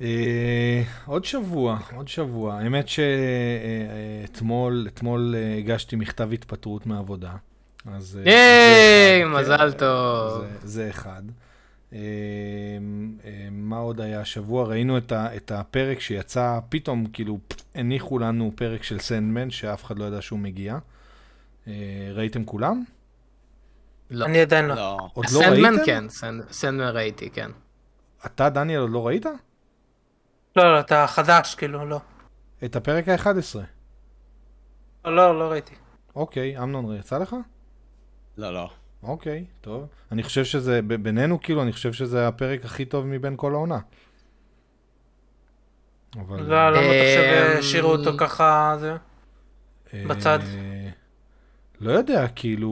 אה, 0.00 0.82
עוד 1.06 1.24
שבוע, 1.24 1.78
עוד 1.96 2.08
שבוע. 2.08 2.54
האמת 2.54 2.86
שאתמול, 4.24 4.86
אתמול 4.94 5.34
אה, 5.38 5.56
הגשתי 5.58 5.96
מכתב 5.96 6.32
התפטרות 6.32 6.86
מהעבודה. 6.86 7.32
אז... 7.86 8.18
אה, 8.26 8.30
ייי, 8.32 9.22
זה 9.24 9.26
אחד, 9.30 9.40
מזל 9.40 9.72
כן, 9.72 9.78
טוב. 9.78 10.40
זה, 10.40 10.68
זה 10.68 10.88
אחד. 10.90 11.22
אה, 11.92 11.98
אה, 13.24 13.48
מה 13.50 13.76
עוד 13.78 14.00
היה 14.00 14.20
השבוע? 14.20 14.64
ראינו 14.66 14.98
את, 14.98 15.12
ה, 15.12 15.36
את 15.36 15.50
הפרק 15.50 16.00
שיצא, 16.00 16.58
פתאום 16.68 17.06
כאילו 17.12 17.38
הניחו 17.74 18.18
לנו 18.18 18.52
פרק 18.54 18.82
של 18.82 18.98
סנדמן, 18.98 19.50
שאף 19.50 19.84
אחד 19.84 19.98
לא 19.98 20.04
ידע 20.04 20.22
שהוא 20.22 20.38
מגיע. 20.38 20.78
אה, 21.68 21.72
ראיתם 22.12 22.44
כולם? 22.44 22.84
לא. 24.10 24.24
אני 24.26 24.40
עדיין 24.40 24.64
לא. 24.66 24.74
לא. 24.74 24.98
עוד 25.14 25.24
לא 25.24 25.30
סנדמן 25.40 25.64
ראיתם? 25.74 25.84
כן, 25.86 26.04
סנד- 26.08 26.52
סנדמן 26.52 26.88
ראיתי, 26.88 27.30
כן. 27.30 27.50
אתה, 28.26 28.48
דניאל, 28.50 28.80
עוד 28.80 28.90
לא 28.90 29.06
ראית? 29.06 29.26
לא, 30.56 30.74
לא, 30.74 30.80
אתה 30.80 31.06
חדש 31.06 31.54
כאילו 31.54 31.86
לא. 31.86 32.00
את 32.64 32.76
הפרק 32.76 33.08
ה-11. 33.08 33.58
לא, 35.04 35.16
לא, 35.16 35.38
לא 35.38 35.44
ראיתי. 35.50 35.74
אוקיי, 36.16 36.58
אמנון, 36.58 36.96
יצא 36.96 37.18
לך? 37.18 37.36
לא, 38.38 38.54
לא. 38.54 38.70
אוקיי, 39.02 39.44
טוב. 39.60 39.86
אני 40.12 40.22
חושב 40.22 40.44
שזה, 40.44 40.80
בינינו, 40.82 41.40
כאילו, 41.40 41.62
אני 41.62 41.72
חושב 41.72 41.92
שזה 41.92 42.28
הפרק 42.28 42.64
הכי 42.64 42.84
טוב 42.84 43.06
מבין 43.06 43.34
כל 43.36 43.54
העונה. 43.54 43.78
אבל... 46.16 46.40
לא, 46.42 46.70
למה 46.70 46.80
אתה 46.80 47.04
חושב 47.04 47.52
אמ, 47.52 47.58
השאירו 47.58 47.90
אותו 47.90 48.10
ככה 48.18 48.76
זה? 48.80 48.96
אה, 49.94 50.04
בצד. 50.08 50.38
לא 51.80 51.92
יודע, 51.92 52.28
כאילו... 52.28 52.70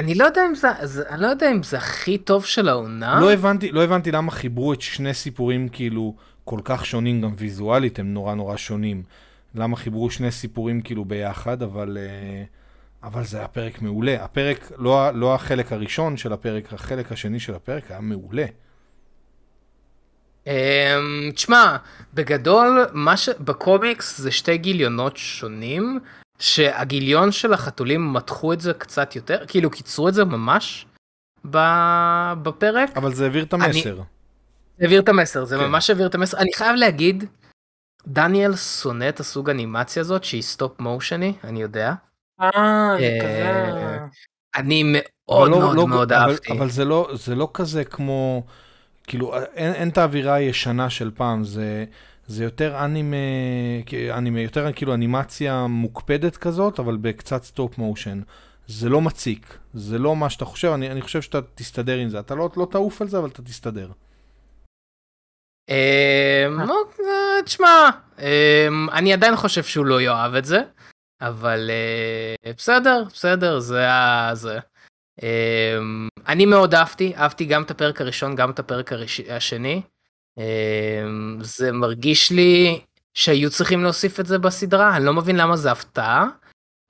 אני 0.00 0.14
לא 0.14 0.24
יודע 0.24 0.46
אם 0.46 0.54
זה, 0.54 0.68
זה- 0.82 1.08
אני 1.08 1.22
לא 1.22 1.26
יודע 1.26 1.50
אם 1.52 1.62
זה 1.62 1.76
הכי 1.78 2.18
טוב 2.18 2.44
של 2.44 2.68
העונה. 2.68 3.20
לא 3.20 3.32
הבנתי, 3.32 3.72
לא 3.72 3.84
הבנתי 3.84 4.10
למה 4.12 4.30
חיברו 4.30 4.72
את 4.72 4.80
שני 4.80 5.14
סיפורים 5.14 5.68
כאילו 5.68 6.14
כל 6.44 6.60
כך 6.64 6.86
שונים, 6.86 7.20
גם 7.20 7.30
ויזואלית 7.38 7.98
הם 7.98 8.14
נורא 8.14 8.34
נורא 8.34 8.56
שונים. 8.56 9.02
למה 9.54 9.76
חיברו 9.76 10.10
שני 10.10 10.30
סיפורים 10.30 10.80
כאילו 10.82 11.04
ביחד, 11.04 11.62
אבל, 11.62 11.98
אה, 12.00 12.44
אבל 13.02 13.24
זה 13.24 13.38
היה 13.38 13.48
פרק 13.48 13.82
מעולה. 13.82 14.24
הפרק, 14.24 14.72
לא, 14.78 15.10
לא 15.10 15.34
החלק 15.34 15.72
הראשון 15.72 16.16
של 16.16 16.32
הפרק, 16.32 16.72
החלק 16.72 17.12
השני 17.12 17.40
של 17.40 17.54
הפרק 17.54 17.90
היה 17.90 18.00
מעולה. 18.00 18.44
אמ, 20.46 20.52
תשמע, 21.34 21.76
בגדול, 22.14 22.86
מה 22.92 23.16
ש... 23.16 23.28
בקומיקס 23.28 24.18
זה 24.20 24.30
שתי 24.30 24.58
גיליונות 24.58 25.16
שונים, 25.16 26.00
שהגיליון 26.40 27.32
של 27.32 27.52
החתולים 27.52 28.12
מתחו 28.12 28.52
את 28.52 28.60
זה 28.60 28.72
קצת 28.72 29.16
יותר, 29.16 29.44
כאילו 29.46 29.70
קיצרו 29.70 30.08
את 30.08 30.14
זה 30.14 30.24
ממש 30.24 30.86
ב... 31.50 31.58
בפרק. 32.42 32.90
אבל 32.96 33.14
זה 33.14 33.24
העביר 33.24 33.44
את 33.44 33.52
המסר. 33.52 33.96
זה 33.96 34.84
העביר 34.84 35.00
את 35.00 35.08
המסר, 35.08 35.44
זה 35.44 35.56
כן. 35.56 35.64
ממש 35.64 35.90
העביר 35.90 36.06
את 36.06 36.14
המסר. 36.14 36.38
אני 36.38 36.52
חייב 36.54 36.76
להגיד, 36.76 37.24
דניאל 38.06 38.56
שונא 38.56 39.08
את 39.08 39.20
הסוג 39.20 39.50
אנימציה 39.50 40.00
הזאת 40.00 40.24
שהיא 40.24 40.42
stop 40.42 40.80
motion, 40.80 41.32
אני 41.44 41.62
יודע. 41.62 41.94
אה, 42.40 42.50
זה 42.98 43.04
אה, 43.04 43.18
כזה... 43.20 43.98
אני 44.56 44.82
אבל 44.82 45.00
מאוד 45.28 45.50
לא- 45.50 45.58
מאוד 45.58 45.76
לא- 45.76 45.88
מאוד 45.88 46.12
אבל, 46.12 46.30
אהבתי. 46.30 46.52
אבל 46.52 46.70
זה 46.70 46.84
לא, 46.84 47.08
זה 47.14 47.34
לא 47.34 47.50
כזה 47.54 47.84
כמו, 47.84 48.46
כאילו, 49.06 49.36
אין, 49.38 49.72
אין 49.72 49.88
את 49.88 49.98
האווירה 49.98 50.34
הישנה 50.34 50.90
של 50.90 51.10
פעם, 51.14 51.44
זה, 51.44 51.84
זה 52.30 52.44
יותר 52.44 52.84
אנימה, 52.84 53.16
אנימה, 54.10 54.40
יותר 54.40 54.72
כאילו 54.72 54.94
אנימציה 54.94 55.66
מוקפדת 55.66 56.36
כזאת, 56.36 56.78
אבל 56.78 56.96
בקצת 56.96 57.42
stop 57.42 57.78
motion. 57.78 58.20
זה 58.66 58.88
לא 58.88 59.00
מציק, 59.00 59.58
זה 59.74 59.98
לא 59.98 60.16
מה 60.16 60.30
שאתה 60.30 60.44
חושב, 60.44 60.68
אני, 60.68 60.90
אני 60.90 61.02
חושב 61.02 61.22
שאתה 61.22 61.38
תסתדר 61.54 61.96
עם 61.96 62.08
זה. 62.08 62.20
אתה 62.20 62.34
לא, 62.34 62.50
לא 62.56 62.66
תעוף 62.70 63.02
על 63.02 63.08
זה, 63.08 63.18
אבל 63.18 63.28
אתה 63.28 63.42
תסתדר. 63.42 63.90
אמ, 65.68 66.60
אוקיי, 66.60 67.04
תשמע, 67.44 67.90
אמ, 68.18 68.90
אני 68.92 69.12
עדיין 69.12 69.36
חושב 69.36 69.62
שהוא 69.62 69.86
לא 69.86 70.00
יאהב 70.00 70.34
את 70.34 70.44
זה, 70.44 70.60
אבל 71.20 71.70
אה, 71.70 72.52
בסדר, 72.56 73.04
בסדר, 73.12 73.60
זה 73.60 73.90
ה... 73.90 74.30
זה. 74.34 74.58
אמ, 75.22 76.08
אני 76.28 76.46
מאוד 76.46 76.74
אהבתי, 76.74 77.16
אהבתי 77.16 77.44
גם 77.44 77.62
את 77.62 77.70
הפרק 77.70 78.00
הראשון, 78.00 78.34
גם 78.36 78.50
את 78.50 78.58
הפרק 78.58 78.90
השני. 79.30 79.82
אמ, 80.38 81.38
זה 81.40 81.72
מרגיש 81.72 82.32
לי 82.32 82.80
שהיו 83.14 83.50
צריכים 83.50 83.82
להוסיף 83.82 84.20
את 84.20 84.26
זה 84.26 84.38
בסדרה, 84.38 84.96
אני 84.96 85.04
לא 85.04 85.12
מבין 85.14 85.36
למה 85.36 85.56
זה 85.56 85.70
הפתעה, 85.72 86.26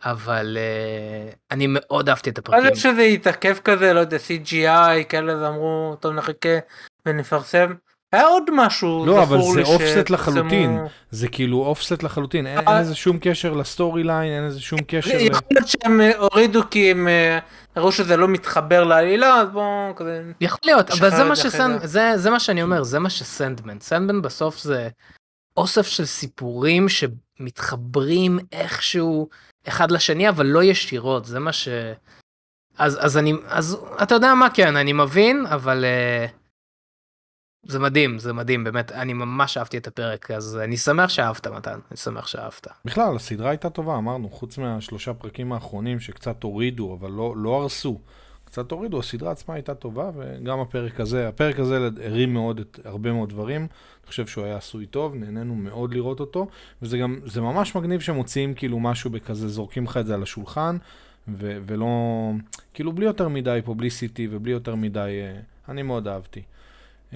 אבל 0.04 0.58
אה, 0.60 1.32
אני 1.50 1.66
מאוד 1.68 2.08
אהבתי 2.08 2.30
את 2.30 2.38
הפרקים. 2.38 2.74
שזה 2.74 3.02
יתעכב 3.02 3.56
כזה, 3.64 3.92
לא 3.92 4.00
יודע, 4.00 4.16
CGI, 4.16 5.04
כאלה 5.08 5.42
ואמרו, 5.42 5.96
טוב 6.00 6.12
נחכה 6.14 6.58
ונפרסם. 7.06 7.74
היה 8.12 8.26
עוד 8.26 8.42
משהו 8.52 9.06
לא, 9.06 9.22
אבל 9.22 9.38
זכור 9.38 9.52
זה 9.52 9.60
לי 9.60 9.66
offset 9.66 10.06
שפרסמו- 10.08 10.12
לחלוטין. 10.12 10.78
זה 11.10 11.28
כאילו 11.28 11.58
אופסט 11.58 12.02
לחלוטין, 12.02 12.46
אין, 12.46 12.68
אה. 12.68 12.80
לזה 12.80 12.94
שום 12.94 13.18
קשר 13.20 13.52
לסטורי 13.52 14.02
ליין, 14.02 14.32
אין 14.32 14.44
לזה 14.44 14.60
שום 14.60 14.78
קשר. 14.86 15.16
יכול 15.20 15.42
להיות 15.50 15.68
שהם 15.68 16.00
אה, 16.00 16.16
הורידו 16.18 16.62
כי 16.70 16.90
הם 16.90 17.08
אה, 17.08 17.38
הראו 17.76 17.92
שזה 17.92 18.16
לא 18.16 18.28
מתחבר 18.28 18.84
לעלילה, 18.84 19.34
אז 19.34 19.48
בואו 19.48 19.94
כזה... 19.96 20.22
יכול 20.40 20.58
להיות, 20.64 20.90
אבל 20.90 21.10
זה 21.10 21.24
מה 21.24 21.34
זה. 21.34 21.48
זה. 21.48 21.86
זה, 21.86 22.12
זה 22.16 22.38
שאני 22.38 22.62
אומר, 22.62 22.82
זה 22.82 22.98
מה 22.98 23.10
שסנדמן. 23.10 23.80
סנדמן 23.80 24.22
בסוף 24.22 24.58
זה 24.58 24.88
אוסף 25.56 25.86
של 25.86 26.04
סיפורים 26.04 26.86
שמתחברים 26.88 28.38
איכשהו 28.52 29.28
אחד 29.68 29.90
לשני, 29.90 30.28
אבל 30.28 30.46
לא 30.46 30.62
ישירות, 30.62 31.24
זה 31.24 31.38
מה 31.38 31.52
ש... 31.52 31.68
אז, 32.78 32.98
אז 33.00 33.18
אני, 33.18 33.32
אז 33.48 33.78
אתה 34.02 34.14
יודע 34.14 34.34
מה 34.34 34.50
כן, 34.50 34.76
אני 34.76 34.92
מבין, 34.92 35.46
אבל 35.46 35.84
uh, 35.84 36.39
זה 37.62 37.78
מדהים, 37.78 38.18
זה 38.18 38.32
מדהים, 38.32 38.64
באמת, 38.64 38.92
אני 38.92 39.12
ממש 39.12 39.56
אהבתי 39.56 39.76
את 39.78 39.86
הפרק, 39.86 40.30
אז 40.30 40.58
אני 40.64 40.76
שמח 40.76 41.08
שאהבת 41.08 41.46
מתן, 41.46 41.78
אני 41.90 41.96
שמח 41.96 42.26
שאהבת. 42.26 42.66
בכלל, 42.84 43.16
הסדרה 43.16 43.50
הייתה 43.50 43.70
טובה, 43.70 43.96
אמרנו, 43.96 44.30
חוץ 44.30 44.58
מהשלושה 44.58 45.14
פרקים 45.14 45.52
האחרונים 45.52 46.00
שקצת 46.00 46.42
הורידו, 46.42 46.96
אבל 47.00 47.10
לא, 47.10 47.34
לא 47.36 47.62
הרסו. 47.62 47.98
קצת 48.44 48.70
הורידו, 48.70 48.98
הסדרה 48.98 49.30
עצמה 49.30 49.54
הייתה 49.54 49.74
טובה, 49.74 50.10
וגם 50.16 50.60
הפרק 50.60 51.00
הזה, 51.00 51.28
הפרק 51.28 51.58
הזה 51.58 51.88
הרים 52.04 52.32
מאוד 52.32 52.60
את 52.60 52.78
הרבה 52.84 53.12
מאוד 53.12 53.28
דברים. 53.28 53.60
אני 53.60 54.06
חושב 54.06 54.26
שהוא 54.26 54.44
היה 54.44 54.56
עשוי 54.56 54.86
טוב, 54.86 55.14
נהנינו 55.14 55.54
מאוד 55.54 55.94
לראות 55.94 56.20
אותו, 56.20 56.48
וזה 56.82 56.98
גם, 56.98 57.20
זה 57.24 57.40
ממש 57.40 57.76
מגניב 57.76 58.00
שמוציאים 58.00 58.54
כאילו 58.54 58.80
משהו 58.80 59.10
בכזה, 59.10 59.48
זורקים 59.48 59.84
לך 59.84 59.96
את 59.96 60.06
זה 60.06 60.14
על 60.14 60.22
השולחן, 60.22 60.76
ו- 61.28 61.58
ולא, 61.66 61.86
כאילו 62.74 62.92
בלי 62.92 63.06
יותר 63.06 63.28
מדי 63.28 63.60
פובליסיטי 63.64 64.28
ובלי 64.30 64.52
יותר 64.52 64.74
מדי, 64.74 65.20
אה, 65.22 65.40
אני 65.68 65.82
מאוד 65.82 66.08
אהבתי. 66.08 66.42
Uh, 67.10 67.14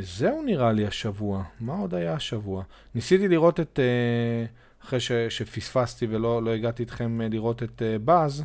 זהו 0.00 0.42
נראה 0.42 0.72
לי 0.72 0.86
השבוע, 0.86 1.44
מה 1.60 1.76
עוד 1.78 1.94
היה 1.94 2.12
השבוע? 2.14 2.62
ניסיתי 2.94 3.28
לראות 3.28 3.60
את, 3.60 3.78
uh, 3.78 4.84
אחרי 4.86 5.00
ש- 5.00 5.12
שפספסתי 5.28 6.06
ולא 6.10 6.42
לא 6.42 6.50
הגעתי 6.50 6.82
איתכם 6.82 7.20
לראות 7.20 7.62
את 7.62 7.82
uh, 7.82 7.98
באז, 8.04 8.44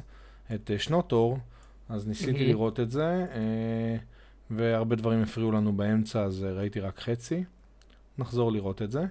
את 0.53 0.71
uh, 0.75 0.81
שנוטור, 0.81 1.37
אז 1.89 2.07
ניסיתי 2.07 2.47
לראות 2.47 2.79
את 2.79 2.91
זה, 2.91 3.25
uh, 3.29 3.37
והרבה 4.51 4.95
דברים 4.95 5.21
הפריעו 5.23 5.51
לנו 5.51 5.73
באמצע, 5.73 6.23
אז 6.23 6.43
uh, 6.43 6.57
ראיתי 6.57 6.79
רק 6.79 6.99
חצי. 6.99 7.43
נחזור 8.17 8.51
לראות 8.51 8.81
את 8.81 8.91
זה. 8.91 9.03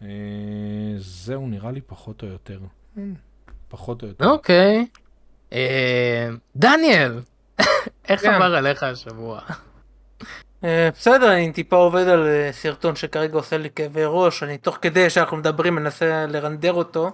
Uh, 0.00 0.04
זהו 0.96 1.46
נראה 1.48 1.70
לי 1.70 1.80
פחות 1.80 2.22
או 2.22 2.28
יותר. 2.28 2.60
פחות 3.68 4.02
או 4.02 4.08
יותר. 4.08 4.26
אוקיי. 4.26 4.86
אה, 5.52 6.28
דניאל, 6.56 7.20
איך 8.08 8.20
כן. 8.20 8.30
עבר 8.34 8.54
עליך 8.54 8.82
השבוע? 8.82 9.40
אה, 10.64 10.88
בסדר, 10.92 11.32
אני 11.32 11.52
טיפה 11.52 11.76
עובד 11.76 12.08
על 12.08 12.26
אה, 12.26 12.48
סרטון 12.52 12.96
שכרגע 12.96 13.34
עושה 13.34 13.58
לי 13.58 13.70
כאבי 13.70 14.00
ראש, 14.04 14.42
אני 14.42 14.58
תוך 14.58 14.78
כדי 14.82 15.10
שאנחנו 15.10 15.36
מדברים 15.36 15.74
מנסה 15.74 16.26
לרנדר 16.28 16.72
אותו, 16.72 17.10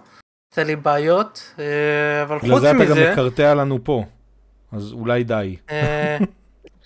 עושה 0.52 0.64
לי 0.64 0.76
בעיות, 0.76 1.54
אה, 1.58 2.22
אבל 2.22 2.38
חוץ 2.38 2.60
זה 2.60 2.70
אתה 2.70 2.78
גם 2.78 2.78
מזה, 2.78 3.12
מקרטע 3.12 3.54
לנו 3.54 3.78
פה, 3.84 4.04
אז 4.72 4.92
אולי 4.92 5.24
די. 5.24 5.56
אה, 5.70 6.18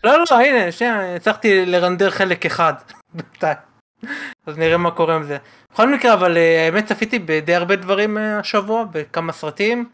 לא 0.04 0.18
לא 0.30 0.38
הנה 0.38 0.72
שנייה 0.72 1.16
הצלחתי 1.16 1.66
לרנדר 1.66 2.10
חלק 2.10 2.46
אחד 2.46 2.74
בינתיים. 3.14 3.56
אז 4.46 4.58
נראה 4.58 4.76
מה 4.76 4.90
קורה 4.90 5.14
עם 5.14 5.22
זה. 5.22 5.36
בכל 5.72 5.94
מקרה 5.94 6.14
אבל 6.14 6.36
האמת 6.36 6.86
צפיתי 6.86 7.18
בדי 7.18 7.54
הרבה 7.54 7.76
דברים 7.76 8.18
השבוע 8.18 8.84
בכמה 8.92 9.32
סרטים. 9.32 9.88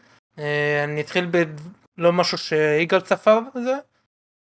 אני 0.83 1.01
אתחיל 1.01 1.25
בלא 1.25 2.13
משהו 2.13 2.37
שיגאל 2.37 3.01
צפה 3.01 3.39
בזה. 3.55 3.75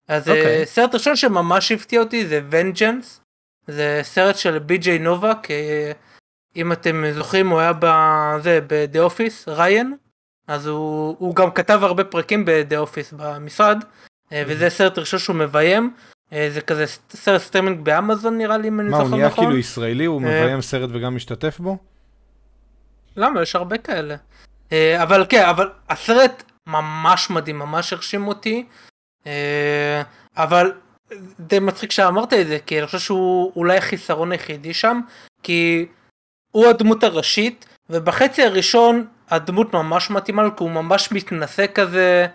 אז 0.07 0.29
אה, 0.29 0.33
אוקיי. 0.37 0.65
סרט 0.65 0.93
ראשון 0.93 1.15
שממש 1.15 1.71
הפתיע 1.71 1.99
אותי 1.99 2.27
זה 2.27 2.41
Vengeance. 2.49 3.21
זה 3.67 3.99
סרט 4.03 4.37
של 4.37 4.59
בי.ג'יי 4.59 4.99
נובק. 4.99 5.51
אה, 5.51 5.91
אם 6.55 6.71
אתם 6.71 7.03
זוכרים 7.11 7.49
הוא 7.49 7.59
היה 7.59 7.71
בזה 7.79 8.59
ב 8.67 8.74
"The 8.74 8.99
Office" 8.99 9.47
ריאן. 9.47 9.95
אז 10.47 10.67
הוא, 10.67 11.15
הוא 11.19 11.35
גם 11.35 11.51
כתב 11.51 11.79
הרבה 11.83 12.03
פרקים 12.03 12.45
ב 12.45 12.51
"The 12.51 12.77
Office" 12.77 13.13
במשרד. 13.13 13.83
אה, 14.31 14.43
וזה 14.47 14.69
סרט 14.69 14.97
ראשון 14.97 15.19
שהוא 15.19 15.35
מביים. 15.35 15.93
זה 16.49 16.61
כזה 16.61 16.85
סרט 17.09 17.41
סטרימינג 17.41 17.79
באמזון 17.79 18.37
נראה 18.37 18.57
לי 18.57 18.67
אם 18.67 18.79
אני 18.79 18.89
מה, 18.89 18.97
הוא 18.97 19.05
זוכר 19.05 19.15
נהיה 19.15 19.27
נכון. 19.27 19.45
כאילו 19.45 19.57
ישראלי, 19.57 20.05
הוא 20.05 20.21
מביים 20.21 20.61
סרט 20.61 20.89
וגם 20.93 21.15
משתתף 21.15 21.59
בו? 21.59 21.77
למה 23.15 23.41
יש 23.41 23.55
הרבה 23.55 23.77
כאלה. 23.77 24.15
אבל 24.73 25.25
כן 25.29 25.45
אבל 25.45 25.69
הסרט 25.89 26.43
ממש 26.67 27.29
מדהים 27.29 27.59
ממש 27.59 27.93
הרשים 27.93 28.27
אותי. 28.27 28.65
אה, 29.27 30.01
אבל 30.37 30.71
די 31.39 31.59
מצחיק 31.59 31.91
שאמרת 31.91 32.33
את 32.33 32.47
זה 32.47 32.57
כי 32.65 32.77
אני 32.79 32.85
חושב 32.85 32.99
שהוא 32.99 33.51
אולי 33.55 33.77
החיסרון 33.77 34.31
היחידי 34.31 34.73
שם 34.73 34.99
כי 35.43 35.85
הוא 36.51 36.67
הדמות 36.67 37.03
הראשית 37.03 37.65
ובחצי 37.89 38.43
הראשון 38.43 39.05
הדמות 39.29 39.73
ממש 39.73 40.09
מתאימה 40.09 40.43
לו 40.43 40.55
כי 40.55 40.63
הוא 40.63 40.71
ממש 40.71 41.11
מתנשא 41.11 41.65
כזה. 41.73 42.27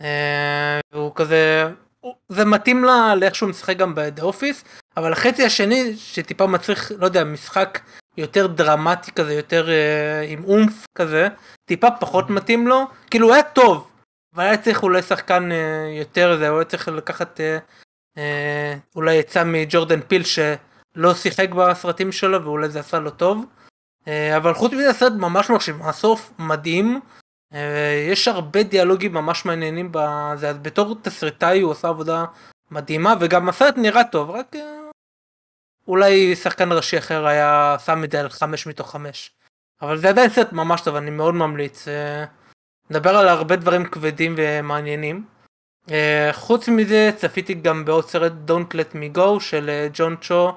אה, 0.00 0.80
הוא 0.94 1.12
כזה 1.14 1.68
הוא- 2.00 2.14
זה 2.28 2.44
מתאים 2.44 2.84
לה 2.84 3.14
לאיך 3.14 3.34
שהוא 3.34 3.48
משחק 3.48 3.76
גם 3.76 3.94
ב"דה 3.94 4.22
אופיס" 4.22 4.64
אבל 4.96 5.12
החצי 5.12 5.44
השני 5.44 5.96
שטיפה 5.96 6.46
מצריך 6.46 6.92
לא 6.98 7.04
יודע 7.06 7.24
משחק 7.24 7.80
יותר 8.16 8.46
דרמטי 8.46 9.12
כזה 9.12 9.34
יותר 9.34 9.68
אה, 9.70 10.20
עם 10.28 10.44
אומף 10.44 10.86
כזה 10.94 11.28
טיפה 11.64 11.90
פחות 11.90 12.30
מתאים 12.30 12.68
לו 12.68 12.84
כאילו 13.10 13.26
הוא 13.26 13.34
היה 13.34 13.42
טוב 13.42 13.90
אבל 14.34 14.44
היה 14.44 14.56
צריך 14.56 14.82
אולי 14.82 15.02
שחקן 15.02 15.52
אה, 15.52 15.88
יותר 15.98 16.36
זה 16.38 16.48
הוא 16.48 16.58
היה 16.58 16.64
צריך 16.64 16.88
לקחת 16.88 17.40
אה, 17.40 17.58
אה, 18.18 18.76
אולי 18.96 19.18
עצה 19.18 19.44
מג'ורדן 19.44 20.00
פיל 20.00 20.22
שלא 20.24 21.14
שיחק 21.14 21.48
בסרטים 21.50 22.12
שלו 22.12 22.44
ואולי 22.44 22.68
זה 22.68 22.80
עשה 22.80 22.98
לו 22.98 23.10
טוב 23.10 23.44
אבל 24.36 24.54
חוץ 24.54 24.72
מזה 24.72 24.90
הסרט 24.90 25.12
ממש 25.12 25.50
מרשים 25.50 25.82
הסוף 25.82 26.32
מדהים 26.38 27.00
יש 28.12 28.28
הרבה 28.28 28.62
דיאלוגים 28.62 29.12
ממש 29.12 29.44
מעניינים 29.44 29.88
בזה 29.92 30.48
אז 30.48 30.58
בתור 30.58 30.96
תסריטאי 31.02 31.60
הוא 31.60 31.72
עשה 31.72 31.88
עבודה 31.88 32.24
מדהימה 32.70 33.14
וגם 33.20 33.48
הסרט 33.48 33.74
נראה 33.76 34.04
טוב 34.04 34.30
רק 34.30 34.56
אולי 35.88 36.36
שחקן 36.36 36.72
ראשי 36.72 36.98
אחר 36.98 37.26
היה 37.26 37.76
שם 37.84 38.04
את 38.04 38.12
זה 38.12 38.20
על 38.20 38.28
חמש 38.28 38.66
מתוך 38.66 38.90
חמש. 38.90 39.30
אבל 39.82 39.96
זה 39.96 40.08
עדיין 40.08 40.30
סרט 40.30 40.52
ממש 40.52 40.80
טוב 40.80 40.96
אני 40.96 41.10
מאוד 41.10 41.34
ממליץ. 41.34 41.86
נדבר 42.90 43.16
על 43.16 43.28
הרבה 43.28 43.56
דברים 43.56 43.84
כבדים 43.84 44.34
ומעניינים. 44.36 45.24
אה, 45.90 46.30
חוץ 46.32 46.68
מזה 46.68 47.10
צפיתי 47.16 47.54
גם 47.54 47.84
בעוד 47.84 48.08
סרט 48.08 48.32
Don't 48.48 48.74
Let 48.74 48.94
Me 48.94 49.16
Go 49.16 49.40
של 49.40 49.70
אה, 49.70 49.88
ג'ון 49.92 50.16
צ'ו 50.20 50.52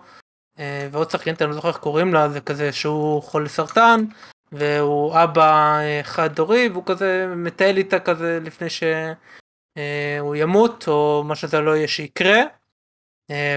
אה, 0.60 0.88
ועוד 0.92 1.12
שחקנית 1.12 1.42
אני 1.42 1.50
לא 1.50 1.56
זוכר 1.56 1.68
איך 1.68 1.78
קוראים 1.78 2.14
לה 2.14 2.30
זה 2.30 2.42
כזה 2.42 2.72
שהוא 2.72 3.24
חולה 3.24 3.50
סרטן 3.50 4.06
והוא 4.52 5.14
אבא 5.24 5.80
חד 6.04 6.40
הורי 6.40 6.70
והוא 6.70 6.84
כזה 6.86 7.34
מטייל 7.36 7.78
איתה 7.78 8.00
כזה 8.00 8.40
לפני 8.44 8.68
שהוא 8.70 10.36
ימות 10.36 10.88
או 10.88 11.24
מה 11.26 11.36
שזה 11.36 11.60
לא 11.60 11.76
יהיה 11.76 11.88
שיקרה. 11.88 12.42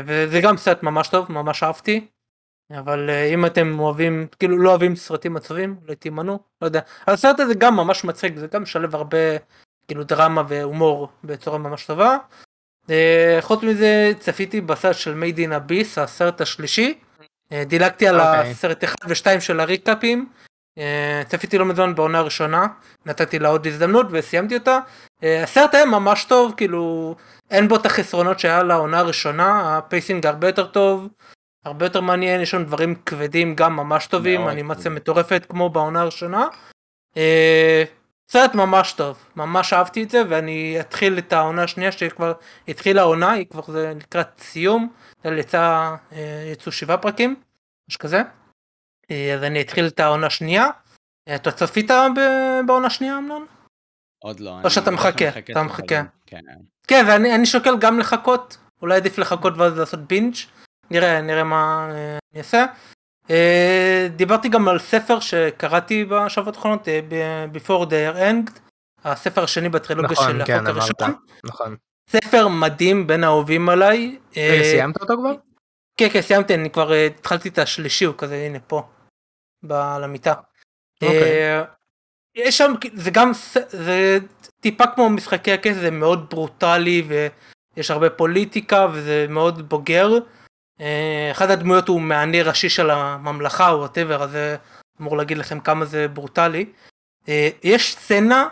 וזה 0.07 0.41
גם 0.43 0.57
סרט 0.57 0.83
ממש 0.83 1.09
טוב 1.09 1.33
ממש 1.33 1.63
אהבתי. 1.63 2.07
אבל 2.79 3.11
אה, 3.11 3.25
אם 3.25 3.47
אתם 3.47 3.79
אוהבים 3.79 4.27
כאילו 4.39 4.59
לא 4.59 4.71
אוהבים 4.71 4.97
סרטים 4.97 5.37
עצובים 5.37 5.77
אולי 5.83 5.97
תימנעו 5.97 6.39
לא 6.63 6.67
יודע 6.67 6.81
הסרט 7.07 7.41
הזה 7.41 7.55
גם 7.55 7.77
ממש 7.77 8.05
מצחיק 8.05 8.37
זה 8.37 8.47
גם 8.47 8.63
משלב 8.63 8.95
הרבה 8.95 9.19
כאילו 9.89 10.05
דרמה 10.05 10.43
והומור 10.49 11.09
בצורה 11.25 11.59
ממש 11.59 11.85
טובה. 11.87 12.17
אה, 12.91 13.39
חוץ 13.41 13.63
מזה 13.63 14.13
צפיתי 14.19 14.61
בסרט 14.61 14.97
של 14.97 15.15
מייד 15.15 15.39
אין 15.39 15.53
אביס 15.53 15.99
הסרט 15.99 16.41
השלישי. 16.41 16.99
אה, 17.53 17.65
דילגתי 17.65 18.09
על 18.09 18.21
אוקיי. 18.21 18.51
הסרט 18.51 18.85
1 18.85 18.95
ו2 19.05 19.41
של 19.41 19.61
הריקאפים. 19.61 20.29
צפיתי 21.27 21.59
לא 21.59 21.65
מזמן 21.65 21.95
בעונה 21.95 22.19
הראשונה 22.19 22.67
נתתי 23.07 23.39
לה 23.39 23.49
עוד 23.49 23.67
הזדמנות 23.67 24.07
וסיימתי 24.11 24.55
אותה. 24.55 24.79
הסרט 25.23 25.75
היה 25.75 25.85
ממש 25.85 26.25
טוב 26.25 26.55
כאילו 26.57 27.15
אין 27.51 27.69
בו 27.69 27.77
את 27.77 27.87
החסרונות 27.87 28.41
שהיה 28.41 28.63
לעונה 28.63 28.99
הראשונה 28.99 29.79
ה 29.79 29.86
pacing 29.86 30.27
הרבה 30.27 30.49
יותר 30.49 30.67
טוב. 30.67 31.09
הרבה 31.65 31.87
יותר 31.87 32.01
מעניין 32.01 32.41
יש 32.41 32.51
שם 32.51 32.65
דברים 32.65 32.95
כבדים 33.07 33.55
גם 33.55 33.77
ממש 33.77 34.07
טובים 34.07 34.49
אנימציה. 34.49 34.91
מטורפת 34.91 35.47
כמו 35.49 35.71
בעונה 35.71 36.01
הראשונה. 36.01 36.49
אה, 37.17 37.85
סרט 38.31 38.55
ממש 38.55 38.93
טוב 38.93 39.25
ממש 39.37 39.73
אהבתי 39.73 40.03
את 40.03 40.11
זה 40.11 40.23
ואני 40.29 40.81
אתחיל 40.81 41.19
את 41.19 41.33
העונה 41.33 41.63
השנייה 41.63 41.93
שכבר 41.93 42.33
התחילה 42.69 43.01
העונה 43.01 43.33
היא 43.33 43.47
כבר 43.47 43.73
זה 43.73 43.93
לקראת 43.97 44.29
סיום 44.39 44.93
יצא 45.25 45.95
אה, 46.13 46.49
יצאו 46.53 46.73
שבעה 46.73 46.99
פרקים 46.99 47.37
משהו 47.89 48.01
כזה. 48.01 48.23
אה, 49.11 49.35
אז 49.35 49.43
אני 49.43 49.61
אתחיל 49.61 49.87
את 49.87 50.01
העונה 50.01 50.27
השנייה. 50.27 50.67
אה, 51.29 51.35
אתה 51.35 51.53
צפית 51.53 51.91
בעונה 52.67 52.91
שנייה 52.91 53.19
אמנון? 53.19 53.47
עוד 54.19 54.41
לא. 54.41 54.61
או 54.65 54.71
שאתה 54.71 54.91
בדרך 54.91 55.07
מחכה, 55.07 55.29
אתה 55.53 55.63
מחכה. 55.63 56.03
כן. 56.27 56.41
כן 56.87 57.05
ואני 57.09 57.35
אני 57.35 57.47
שוקל 57.47 57.79
גם 57.79 57.99
לחכות 57.99 58.57
אולי 58.83 58.97
עדיף 58.97 59.19
לחכות 59.19 59.53
ואז 59.57 59.79
לעשות 59.79 60.01
בינג' 60.01 60.35
נראה 60.91 61.21
נראה 61.21 61.45
מה 61.45 61.89
אה, 61.91 62.19
אני 62.33 62.39
אעשה. 62.39 62.67
אה, 63.31 64.09
דיברתי 64.17 64.49
גם 64.49 64.69
על 64.69 64.79
ספר 64.79 65.21
שקראתי 65.21 66.05
בשבועות 66.05 66.57
האחרונות 66.57 66.89
אה, 66.89 67.47
before 67.55 67.87
they 67.87 68.15
are 68.15 68.17
ended 68.17 68.61
הספר 69.05 69.45
השני 69.45 69.69
בטרילוגיה 69.69 70.13
נכון, 70.13 70.31
של 70.31 70.45
כן, 70.45 70.55
החוק 70.55 70.69
הראשון. 70.69 70.93
אמרת. 71.03 71.17
נכון. 71.45 71.77
ספר 72.11 72.49
מדהים 72.49 73.07
בין 73.07 73.25
האהובים 73.25 73.69
עליי. 73.69 74.19
רגע, 74.37 74.65
סיימת 74.65 75.01
אותו 75.01 75.15
כבר? 75.17 75.35
כן 75.97 76.09
כן 76.13 76.23
סיימתי 76.23 76.55
אני 76.55 76.71
כבר 76.71 76.93
התחלתי 76.93 77.49
את 77.49 77.59
השלישי 77.59 78.05
הוא 78.05 78.15
כזה 78.19 78.35
הנה 78.47 78.59
פה. 78.67 78.83
על 79.71 80.05
המיטה. 80.05 80.35
אוקיי. 81.03 81.65
יש 82.35 82.59
שם 82.59 82.73
זה 82.95 83.11
גם 83.11 83.33
זה 83.69 84.19
טיפה 84.61 84.85
כמו 84.95 85.11
משחקי 85.11 85.53
הכס 85.53 85.75
זה 85.75 85.91
מאוד 85.91 86.31
ברוטלי 86.31 87.03
ויש 87.77 87.91
הרבה 87.91 88.11
פוליטיקה 88.11 88.87
וזה 88.93 89.27
מאוד 89.29 89.69
בוגר. 89.69 90.19
אה, 90.81 91.29
אחד 91.31 91.51
הדמויות 91.51 91.89
הוא 91.89 92.01
מענה 92.01 92.43
ראשי 92.43 92.69
של 92.69 92.91
הממלכה 92.91 93.71
או 93.71 93.79
whatever, 93.79 94.23
אז 94.23 94.31
זה 94.31 94.57
אמור 95.01 95.17
להגיד 95.17 95.39
לכם 95.39 95.61
כמה 95.61 95.85
זה 95.85 96.09
ברוטלי. 96.09 96.67
אה, 97.29 97.49
יש 97.63 97.95
סצנה, 97.95 98.49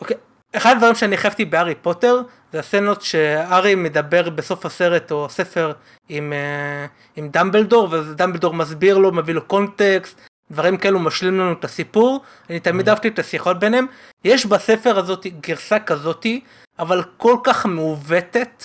אוקיי, 0.00 0.16
אחד 0.56 0.74
הדברים 0.76 0.94
שאני 0.94 1.16
חייבתי 1.16 1.44
בהארי 1.44 1.74
פוטר, 1.74 2.22
זה 2.52 2.58
הסצנות 2.58 3.02
שהארי 3.02 3.74
מדבר 3.74 4.30
בסוף 4.30 4.66
הסרט 4.66 5.10
או 5.10 5.26
הספר 5.26 5.72
עם, 6.08 6.32
אה, 6.32 6.86
עם 7.16 7.28
דמבלדור, 7.28 7.88
ודמבלדור 7.90 8.54
מסביר 8.54 8.98
לו, 8.98 9.12
מביא 9.12 9.34
לו 9.34 9.44
קונטקסט, 9.46 10.20
דברים 10.50 10.76
כאלו 10.76 10.98
משלים 10.98 11.40
לנו 11.40 11.52
את 11.52 11.64
הסיפור, 11.64 12.20
אני 12.50 12.60
תמיד 12.60 12.88
אהבתי 12.88 13.08
את 13.08 13.18
השיחות 13.18 13.58
ביניהם. 13.58 13.86
יש 14.24 14.46
בספר 14.46 14.98
הזאת 14.98 15.26
גרסה 15.40 15.78
כזאתי, 15.78 16.40
אבל 16.78 17.02
כל 17.16 17.36
כך 17.44 17.66
מעוותת, 17.66 18.64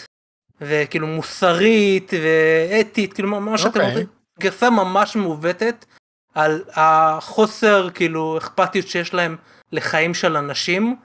וכאילו 0.61 1.07
מוסרית 1.07 2.11
ואתית, 2.23 3.13
כאילו 3.13 3.41
מה 3.41 3.57
שאתם 3.57 3.67
אוקיי. 3.69 3.89
רוצים, 3.89 4.07
גרסה 4.39 4.69
ממש 4.69 5.15
מעוותת 5.15 5.85
על 6.33 6.63
החוסר 6.73 7.89
כאילו 7.89 8.37
אכפתיות 8.37 8.87
שיש 8.87 9.13
להם 9.13 9.35
לחיים 9.71 10.13
של 10.13 10.37
אנשים, 10.37 10.95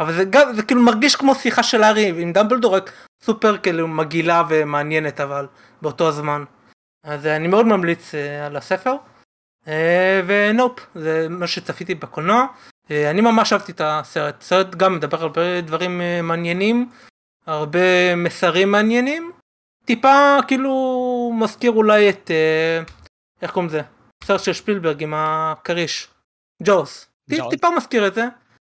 אבל 0.00 0.12
זה 0.12 0.24
גם, 0.24 0.54
זה 0.54 0.62
כאילו 0.62 0.82
מרגיש 0.82 1.16
כמו 1.16 1.34
שיחה 1.34 1.62
של 1.62 1.82
הארי 1.82 2.22
עם 2.22 2.32
דמבלדור, 2.32 2.76
רק 2.76 2.92
סופר 3.22 3.58
כאילו 3.58 3.88
מגעילה 3.88 4.42
ומעניינת 4.48 5.20
אבל 5.20 5.46
באותו 5.82 6.08
הזמן. 6.08 6.44
אז 7.04 7.26
אה, 7.26 7.36
אני 7.36 7.48
מאוד 7.48 7.66
ממליץ 7.66 8.14
אה, 8.14 8.46
על 8.46 8.56
הספר. 8.56 8.94
אה, 9.68 10.20
ונופ, 10.26 10.86
זה 10.94 11.26
מה 11.30 11.46
שצפיתי 11.46 11.94
בקולנוע. 11.94 12.46
אה, 12.90 13.10
אני 13.10 13.20
ממש 13.20 13.52
אהבתי 13.52 13.72
את 13.72 13.80
הסרט, 13.84 14.42
הסרט 14.42 14.74
גם 14.74 14.96
מדבר 14.96 15.16
על 15.18 15.22
הרבה 15.22 15.60
דברים 15.60 16.00
אה, 16.00 16.22
מעניינים, 16.22 16.88
הרבה 17.46 18.16
מסרים 18.16 18.72
מעניינים. 18.72 19.32
טיפה 19.84 20.38
כאילו 20.48 21.32
מזכיר 21.34 21.70
אולי 21.70 22.10
את, 22.10 22.30
אה, 22.30 22.82
איך 23.42 23.50
קוראים 23.50 23.68
לזה? 23.68 23.82
סרט 24.24 24.40
של 24.40 24.52
שפילברג 24.52 25.02
עם 25.02 25.14
הכריש. 25.16 26.08
ג'וס. 26.62 27.06
טיפ-. 27.30 27.50
טיפה 27.50 27.68
מזכיר 27.76 28.06
את 28.06 28.14
זה. 28.14 28.24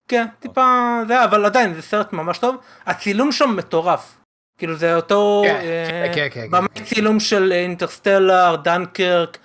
כן, 0.09 0.27
טיפה 0.41 0.99
זה, 1.09 1.25
אבל 1.25 1.45
עדיין 1.45 1.75
זה 1.75 1.83
סרט 1.83 2.13
ממש 2.13 2.39
טוב. 2.39 2.57
הצילום 2.87 3.33
שם 3.33 3.57
מטורף. 3.57 4.19
כאילו 4.59 4.77
זה 4.77 4.97
אותו 4.97 5.43
כן, 5.47 5.61
אה, 5.61 6.13
כן, 6.15 6.29
כן. 6.31 6.51
במאי 6.51 6.85
צילום 6.85 7.21
של 7.21 7.53
אינטרסטלר, 7.53 8.57
דנקרק, 8.57 9.39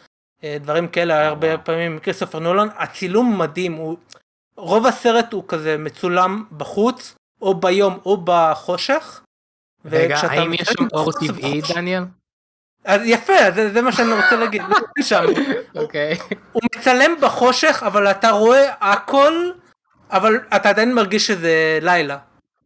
אה, 0.44 0.58
דברים 0.62 0.88
כאלה, 0.88 1.28
הרבה 1.28 1.58
פעמים 1.58 2.00
כריסטופר 2.00 2.40
נולן, 2.40 2.68
הצילום 2.78 3.40
מדהים, 3.40 3.74
הוא, 3.74 3.98
רוב 4.58 4.86
הסרט 4.86 5.34
הוא 5.34 5.44
כזה 5.48 5.78
מצולם 5.78 6.44
בחוץ, 6.58 7.16
או 7.42 7.54
ביום 7.54 7.98
או 8.06 8.18
בחושך. 8.24 9.22
רגע, 9.86 10.18
האם 10.24 10.54
יש 10.54 10.70
שם 10.70 10.88
אור 10.94 11.12
טבעי, 11.12 11.62
דניאל? 11.74 12.04
אז 12.86 13.02
יפה, 13.06 13.34
זה, 13.56 13.74
זה 13.74 13.82
מה 13.82 13.92
שאני 13.92 14.14
רוצה 14.14 14.36
להגיד, 14.36 14.62
שם. 15.02 15.26
אוקיי. 15.82 16.18
הוא 16.52 16.62
מצלם 16.76 17.12
בחושך, 17.22 17.84
אבל 17.88 18.08
אתה 18.08 18.30
רואה 18.30 18.74
הכל, 18.82 19.52
אבל 20.12 20.36
אתה 20.56 20.70
עדיין 20.70 20.94
מרגיש 20.94 21.28
שזה 21.28 21.80
לילה. 21.82 22.18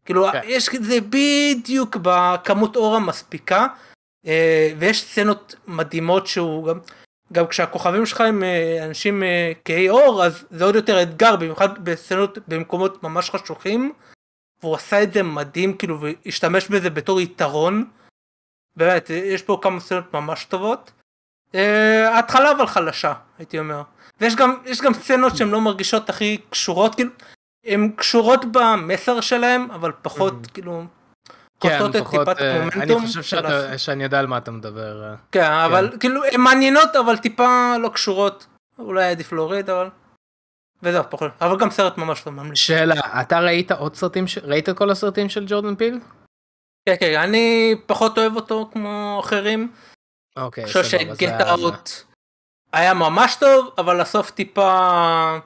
כאילו, 0.05 0.27
כן. 0.31 0.39
יש 0.43 0.75
את 0.75 0.83
זה 0.83 0.97
בדיוק 1.09 1.97
בכמות 2.01 2.75
אור 2.75 2.95
המספיקה, 2.95 3.67
אה, 4.27 4.73
ויש 4.77 5.01
סצנות 5.03 5.55
מדהימות 5.67 6.27
שהוא 6.27 6.67
גם, 6.67 6.79
גם 7.31 7.47
כשהכוכבים 7.47 8.05
שלך 8.05 8.21
הם 8.21 8.43
אה, 8.43 8.85
אנשים 8.85 9.23
אה, 9.23 9.51
כהי 9.65 9.89
אור, 9.89 10.23
אז 10.25 10.45
זה 10.51 10.65
עוד 10.65 10.75
יותר 10.75 11.01
אתגר, 11.01 11.35
במיוחד 11.35 11.83
בסצנות 11.83 12.37
במקומות 12.47 13.03
ממש 13.03 13.29
חשוכים, 13.29 13.93
והוא 14.63 14.75
עשה 14.75 15.03
את 15.03 15.13
זה 15.13 15.23
מדהים, 15.23 15.77
כאילו, 15.77 15.99
והשתמש 16.01 16.67
בזה 16.67 16.89
בתור 16.89 17.21
יתרון. 17.21 17.85
באמת, 18.75 19.09
יש 19.09 19.41
פה 19.41 19.59
כמה 19.61 19.79
סצנות 19.79 20.13
ממש 20.13 20.45
טובות. 20.45 20.91
אה, 21.55 22.09
ההתחלה 22.15 22.51
אבל 22.51 22.67
חלשה, 22.67 23.13
הייתי 23.37 23.59
אומר. 23.59 23.81
ויש 24.21 24.35
גם, 24.35 24.57
יש 24.65 24.81
גם 24.81 24.93
סצנות 24.93 25.37
שהן 25.37 25.49
לא 25.49 25.61
מרגישות 25.61 26.09
הכי 26.09 26.37
קשורות, 26.49 26.95
כאילו, 26.95 27.09
הן 27.65 27.91
קשורות 27.95 28.45
במסר 28.51 29.21
שלהם, 29.21 29.71
אבל 29.71 29.91
פחות, 30.01 30.33
Mhm. 30.45 30.51
כאילו, 30.53 30.83
כן, 31.59 31.79
פחות, 31.99 32.27
אה. 32.41 32.63
אני 32.75 32.99
חושב 32.99 33.21
שאתה- 33.23 33.77
שאני 33.77 34.03
יודע 34.03 34.19
על 34.19 34.27
מה 34.27 34.37
אתה 34.37 34.51
מדבר. 34.51 35.03
אה. 35.03 35.15
כן, 35.31 35.43
אבל 35.51 35.91
כאילו, 35.99 36.23
הן 36.25 36.41
מעניינות, 36.41 36.95
אבל 36.95 37.17
טיפה 37.17 37.73
לא 37.79 37.89
קשורות. 37.89 38.45
אולי 38.79 39.03
עדיף 39.05 39.31
להוריד, 39.33 39.69
אבל... 39.69 39.89
וזהו, 40.83 41.03
פחות. 41.09 41.31
אבל 41.41 41.59
גם 41.59 41.69
סרט 41.69 41.97
ממש 41.97 42.25
לא 42.25 42.31
ממליץ. 42.31 42.57
שאלה, 42.59 43.21
אתה 43.21 43.39
ראית 43.39 43.71
עוד 43.71 43.95
סרטים, 43.95 44.27
ש- 44.27 44.37
ראית 44.37 44.69
את 44.69 44.77
כל 44.77 44.89
הסרטים 44.89 45.29
של 45.29 45.45
ג'ורדן 45.47 45.75
פיל? 45.75 45.99
כן, 46.85 46.95
כן, 46.99 47.19
אני 47.19 47.75
פחות 47.85 48.17
אוהב 48.17 48.35
אותו 48.35 48.69
כמו 48.73 49.17
אחרים. 49.23 49.73
אוקיי, 50.37 50.63
אני 50.63 50.73
חושב 50.73 50.83
סבבה, 50.97 51.15
שגט 51.15 51.41
אאוט 51.41 51.89
היה 52.73 52.93
ממש 52.93 53.35
טוב, 53.39 53.73
אבל 53.77 54.01
הסוף 54.01 54.31
טיפה 54.31 55.39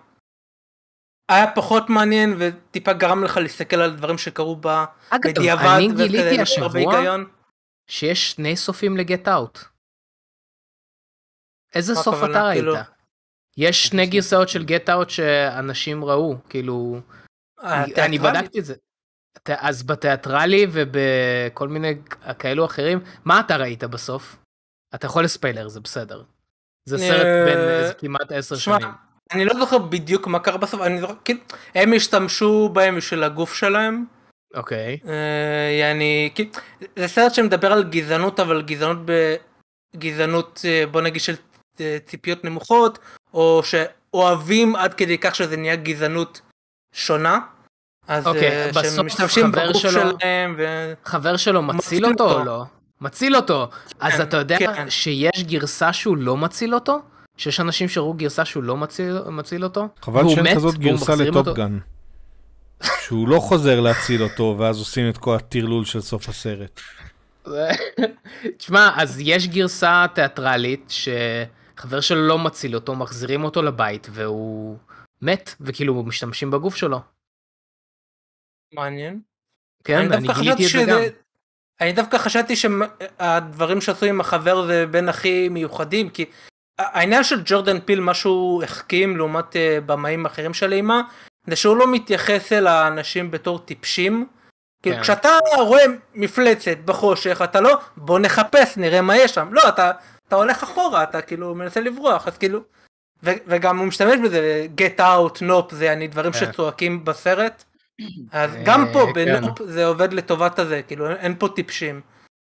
היה 1.32 1.52
פחות 1.56 1.90
מעניין 1.90 2.36
וטיפה 2.40 2.94
גרם 2.94 3.24
לך 3.24 3.38
להסתכל 3.38 3.76
על 3.76 3.96
דברים 3.96 4.18
שקרו 4.18 4.56
בה 4.56 4.86
אגב, 5.10 5.32
בדיעבד. 5.32 5.66
אני 5.78 5.88
וכזה, 5.90 6.04
גיליתי 6.08 6.30
הרבה 6.30 6.42
השבוע 6.42 6.96
היגיון. 6.98 7.26
שיש 7.88 8.32
שני 8.32 8.56
סופים 8.58 8.98
לגט 8.98 9.28
אאוט. 9.28 9.60
איזה 11.76 11.96
סוף? 11.96 12.16
אתה 12.24 12.50
כאילו- 12.54 12.74
ראית? 12.74 12.86
יש 13.58 13.88
שני 13.88 14.06
גרסאות 14.06 14.50
של 14.50 14.64
גט 14.64 14.90
אאוט 14.90 15.10
שאנשים 15.10 16.06
ראו, 16.06 16.36
כאילו, 16.50 17.00
אה, 17.64 17.84
אני? 18.06 18.20
בדקתי 18.20 18.60
את 18.60 18.66
זה. 18.66 18.76
אז 19.48 19.84
בתיאטרלי 19.84 20.68
ובכל 20.72 21.68
מיני 21.68 21.96
כאלו 22.40 22.66
אחרים, 22.66 23.00
מה 23.26 23.40
אתה 23.40 23.56
ראית 23.58 23.84
בסוף? 23.84 24.36
אתה 24.96 25.06
יכול 25.06 25.24
לספיילר, 25.24 25.68
זה 25.68 25.80
בסדר. 25.80 26.24
זה 26.86 26.98
סרט 26.98 27.26
אה, 27.26 27.46
בין 27.46 27.58
איזה 27.58 27.94
כמעט 27.94 28.32
עשר 28.32 28.56
שנים. 28.56 28.88
אני 29.32 29.46
לא 29.46 29.54
זוכר 29.60 29.78
בדיוק 29.78 30.28
מה 30.28 30.40
קרה 30.40 30.58
בסוף, 30.58 30.82
אני 30.82 31.00
זוכר, 31.00 31.14
כאילו, 31.26 31.40
הם 31.76 31.94
השתמשו 31.94 32.70
בהם 32.74 32.96
בשביל 32.96 33.24
הגוף 33.24 33.54
שלהם. 33.54 34.06
אוקיי. 34.56 35.00
אה, 35.08 35.78
יעני, 35.80 36.30
כאילו, 36.36 36.52
זה 36.96 37.08
סרט 37.08 37.34
שמדבר 37.34 37.74
על 37.74 37.84
גזענות, 37.84 38.40
אבל 38.40 38.62
גזענות 38.62 38.98
בגזענות, 39.96 40.62
אה, 40.66 40.84
בוא 40.92 41.02
נגיד 41.02 41.22
של 41.22 41.36
ציפיות 42.06 42.46
נמוכות, 42.46 43.00
או 43.34 43.62
שאוהבים 43.64 44.76
עד 44.76 44.94
כדי 44.94 45.18
כך 45.18 45.36
שזה 45.36 45.58
נהיה 45.58 45.76
גזענות 45.76 46.42
שונה. 46.94 47.40
אז 48.08 48.28
אוקיי, 48.28 48.66
אה, 48.66 48.70
בסוף 48.72 48.96
שהם 48.96 49.06
משתמשים 49.06 49.46
חבר 49.52 49.70
בגוף 49.70 49.82
שלו- 49.82 49.92
שלהם, 49.92 50.56
ו... 50.58 50.94
חבר 51.06 51.38
שלו 51.38 51.62
מציל 51.62 51.78
מציל 51.78 52.06
אותו 52.06 52.24
או 52.24 52.30
אותו. 52.32 52.44
לא? 52.46 52.64
מציל 53.02 53.36
אותו. 53.36 53.70
אז 54.00 54.14
כן, 54.14 54.22
אתה 54.22 54.38
יודע 54.38 54.58
כן. 54.60 54.90
שיש 54.90 55.44
גרסה 55.44 55.94
שהוא 55.94 56.18
לא 56.18 56.38
מציל 56.38 56.76
אותו? 56.76 57.00
שיש 57.38 57.60
אנשים 57.60 57.90
שראו 57.90 58.14
גרסה 58.14 58.46
שהוא 58.46 58.64
לא 58.64 58.78
מציל, 58.78 59.20
מציל 59.30 59.64
אותו? 59.64 59.88
חבל 60.02 60.30
שאין 60.30 60.44
מת, 60.44 60.56
כזאת 60.56 60.78
גרסה 60.78 61.14
אותו- 61.14 61.24
לטופגן. 61.24 61.78
שהוא 63.02 63.28
לא 63.28 63.40
חוזר 63.40 63.80
להציל 63.80 64.24
אותו, 64.24 64.56
ואז 64.60 64.80
עושים 64.80 65.10
את 65.10 65.18
כל 65.18 65.36
הטרלול 65.36 65.86
של 65.86 66.02
סוף 66.02 66.30
הסרט. 66.30 66.82
תשמע, 68.58 68.90
אז 68.96 69.18
יש 69.20 69.48
גרסה 69.48 70.06
תיאטרלית 70.16 70.94
שחבר 71.76 72.02
שלו 72.02 72.28
לא 72.28 72.40
מציל 72.40 72.76
אותו, 72.76 72.96
מחזירים 72.96 73.44
אותו 73.44 73.62
לבית 73.62 74.08
והוא 74.12 74.78
מת, 75.22 75.56
וכאילו 75.62 76.04
משתמשים 76.04 76.52
בגוף 76.52 76.76
שלו. 76.76 77.00
מעניין. 78.74 79.20
כן, 79.84 79.98
אני 79.98 80.08
דווקא 80.28 80.42
גיליתי 80.42 80.64
את 80.64 80.68
חשבתי 80.68 80.86
זה 80.86 80.92
גם. 80.92 80.98
שזה- 80.98 81.10
אני 81.82 81.94
דווקא 81.94 82.18
חשבתי 82.18 82.54
שהדברים 82.56 83.82
שעשו 83.82 84.06
עם 84.06 84.22
החבר 84.22 84.66
זה 84.68 84.86
בין 84.92 85.10
הכי 85.10 85.50
מיוחדים, 85.50 86.10
כי 86.10 86.26
העניין 86.80 87.24
של 87.24 87.42
ג'ורדן 87.46 87.80
פיל, 87.80 88.00
מה 88.00 88.14
שהוא 88.14 88.64
החכים 88.64 89.18
לעומת 89.18 89.56
אה, 89.56 89.78
במאים 89.86 90.26
אחרים 90.26 90.54
של 90.54 90.74
אימה, 90.74 91.02
זה 91.48 91.56
שהוא 91.56 91.78
לא 91.78 91.92
מתייחס 91.92 92.54
אל 92.54 92.68
האנשים 92.68 93.32
בתור 93.32 93.60
טיפשים. 93.60 94.28
כאילו 94.84 94.96
כן. 94.96 95.02
כשאתה 95.04 95.30
רואה 95.58 95.84
מפלצת 96.14 96.78
בחושך, 96.86 97.42
אתה 97.44 97.62
לא, 97.62 97.78
בוא 97.98 98.20
נחפש, 98.20 98.78
נראה 98.78 99.02
מה 99.02 99.18
יש 99.18 99.32
שם. 99.32 99.54
לא, 99.54 99.70
אתה, 99.70 99.92
אתה 100.28 100.36
הולך 100.36 100.64
אחורה, 100.64 101.04
אתה 101.04 101.22
כאילו 101.22 101.56
מנסה 101.56 101.82
לברוח, 101.82 102.28
אז 102.28 102.38
כאילו... 102.38 102.60
ו, 103.24 103.32
וגם 103.48 103.78
הוא 103.78 103.88
משתמש 103.88 104.20
בזה, 104.26 104.68
get 104.78 105.00
out, 105.00 105.46
נופ, 105.46 105.72
זה 105.72 105.94
אני 105.94 106.08
דברים 106.08 106.32
כן. 106.32 106.40
שצועקים 106.40 107.06
בסרט. 107.06 107.64
אז 108.32 108.56
אה, 108.56 108.64
גם 108.66 108.86
פה 108.94 109.08
כן. 109.16 109.26
בנופ 109.26 109.62
זה 109.66 109.86
עובד 109.86 110.14
לטובת 110.14 110.60
הזה, 110.60 110.82
כאילו 110.82 111.12
אין, 111.12 111.36
פה 111.40 111.48
טיפשים. 111.56 112.02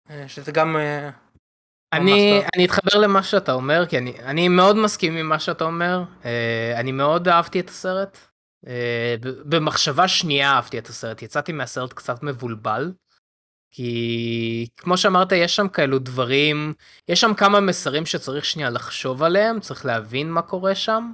אה, 0.09 0.23
שזה 0.27 0.51
גם... 0.51 0.77
אה, 0.77 1.09
אני. 1.93 2.41
אני 2.55 2.65
אתחבר 2.65 2.99
למה 2.99 3.23
שאתה 3.23 3.53
אומר, 3.53 3.85
כי 3.89 3.97
אני, 3.97 4.13
אני 4.19 4.47
מאוד 4.47 4.75
מסכים 4.75 5.17
עם 5.17 5.29
מה 5.29 5.39
שאתה 5.39 5.63
אומר. 5.63 6.03
אה, 6.25 6.73
אני 6.75 6.91
מאוד 6.91 7.27
אהבתי 7.27 7.59
את 7.59 7.69
הסרט. 7.69 8.17
אה, 8.67 9.15
במחשבה 9.21 10.07
שנייה 10.07 10.51
אהבתי 10.51 10.77
את 10.77 10.87
הסרט. 10.87 11.21
יצאתי 11.21 11.51
מהסרט 11.51 11.93
קצת 11.93 12.23
מבולבל. 12.23 12.91
כי 13.71 14.67
כמו 14.77 14.97
שאמרת, 14.97 15.31
יש 15.31 15.55
שם 15.55 15.67
כאלו 15.67 15.99
דברים, 15.99 16.73
יש 17.07 17.21
שם 17.21 17.33
כמה 17.33 17.59
מסרים 17.59 18.05
שצריך 18.05 18.45
שנייה 18.45 18.69
לחשוב 18.69 19.23
עליהם, 19.23 19.59
צריך 19.59 19.85
להבין 19.85 20.31
מה 20.31 20.41
קורה 20.41 20.75
שם. 20.75 21.11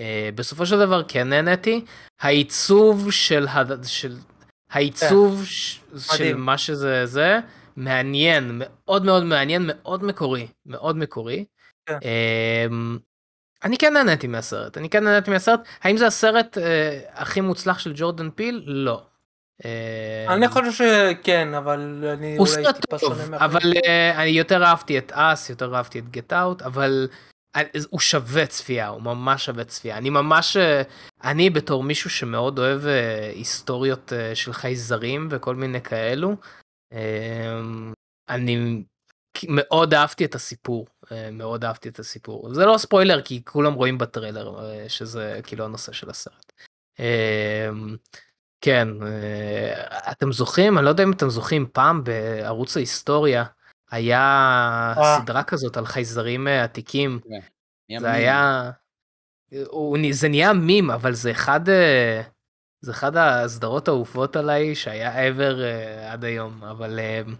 אה, 0.00 0.30
בסופו 0.34 0.66
של 0.66 0.78
דבר 0.78 1.02
כן 1.08 1.28
נהניתי. 1.28 1.84
העיצוב 2.20 3.10
של, 3.10 3.46
ה- 3.48 3.62
של 3.86 4.16
העיצוב 4.70 5.44
ש- 5.44 5.80
של. 5.98 6.34
מה 6.36 6.58
שזה 6.58 7.06
זה, 7.06 7.38
מעניין, 7.76 8.50
מאוד 8.54 9.04
מאוד 9.04 9.22
מעניין, 9.24 9.62
מאוד 9.66 10.04
מקורי, 10.04 10.46
מאוד 10.66 10.96
מקורי. 10.96 11.44
כן. 11.86 11.98
אמ, 12.70 12.98
אני 13.64 13.78
כן 13.78 13.92
נהניתי 13.92 14.26
מהסרט, 14.26 14.76
אני 14.78 14.90
כן 14.90 15.04
נהניתי 15.04 15.30
מהסרט. 15.30 15.60
האם 15.82 15.96
זה 15.96 16.06
הסרט 16.06 16.58
אה, 16.58 17.00
הכי 17.12 17.40
מוצלח 17.40 17.78
של 17.78 17.92
ג'ורדן 17.96 18.30
פיל? 18.30 18.62
לא. 18.66 19.02
אמ, 19.64 20.30
אני 20.30 20.48
חושב 20.48 20.72
שכן, 20.72 21.54
אבל 21.54 22.04
אני 22.12 22.36
הוא 22.36 22.46
אולי 22.46 22.64
סרט 22.64 22.76
טיפה 22.76 22.98
טוב, 22.98 23.22
שונה. 23.22 23.36
אבל 23.44 23.72
אה, 23.86 24.22
אני 24.22 24.30
יותר 24.30 24.64
אהבתי 24.64 24.98
את 24.98 25.12
אס, 25.12 25.50
יותר 25.50 25.74
אהבתי 25.76 25.98
את 25.98 26.08
גט 26.08 26.32
אאוט, 26.32 26.62
אבל 26.62 27.08
אה, 27.56 27.62
הוא 27.90 28.00
שווה 28.00 28.46
צפייה, 28.46 28.88
הוא 28.88 29.02
ממש 29.02 29.44
שווה 29.44 29.64
צפייה. 29.64 29.98
אני 29.98 30.10
ממש, 30.10 30.56
אה, 30.56 30.82
אני 31.24 31.50
בתור 31.50 31.82
מישהו 31.82 32.10
שמאוד 32.10 32.58
אוהב 32.58 32.86
אה, 32.86 33.30
היסטוריות 33.30 34.12
אה, 34.12 34.34
של 34.34 34.52
חייזרים 34.52 35.28
וכל 35.30 35.54
מיני 35.54 35.80
כאלו, 35.80 36.36
אה, 36.92 37.60
אני 38.28 38.82
מאוד 39.48 39.94
אהבתי 39.94 40.24
את 40.24 40.34
הסיפור, 40.34 40.86
אה, 41.12 41.30
מאוד 41.32 41.64
אהבתי 41.64 41.88
את 41.88 41.98
הסיפור. 41.98 42.54
זה 42.54 42.66
לא 42.66 42.78
ספוילר 42.78 43.22
כי 43.22 43.44
כולם 43.44 43.72
רואים 43.72 43.98
בטריילר 43.98 44.58
אה, 44.64 44.88
שזה 44.88 45.40
כאילו 45.42 45.64
הנושא 45.64 45.92
של 45.92 46.10
הסרט. 46.10 46.52
כן, 48.60 48.88
אה, 49.02 50.10
אתם 50.12 50.32
זוכרים? 50.32 50.78
אני 50.78 50.84
לא 50.84 50.90
יודע 50.90 51.02
אם 51.02 51.12
אתם 51.12 51.30
זוכרים, 51.30 51.66
פעם 51.72 52.04
בערוץ 52.04 52.76
ההיסטוריה 52.76 53.44
היה 53.90 54.18
אה. 54.96 55.18
סדרה 55.20 55.42
כזאת 55.42 55.76
על 55.76 55.86
חייזרים 55.86 56.48
אה, 56.48 56.64
עתיקים. 56.64 57.20
זה 57.24 57.98
מים. 58.00 58.04
היה... 58.04 58.70
זה 60.10 60.28
נהיה 60.28 60.52
מים, 60.52 60.90
אבל 60.90 61.12
זה 61.12 61.30
אחד... 61.30 61.60
זה 62.82 62.90
אחד 62.90 63.16
הסדרות 63.16 63.88
האהובות 63.88 64.36
עליי 64.36 64.74
שהיה 64.74 65.28
ever 65.30 65.54
עד 66.10 66.24
היום, 66.24 66.64
אבל... 66.64 66.98
הם 67.22 67.34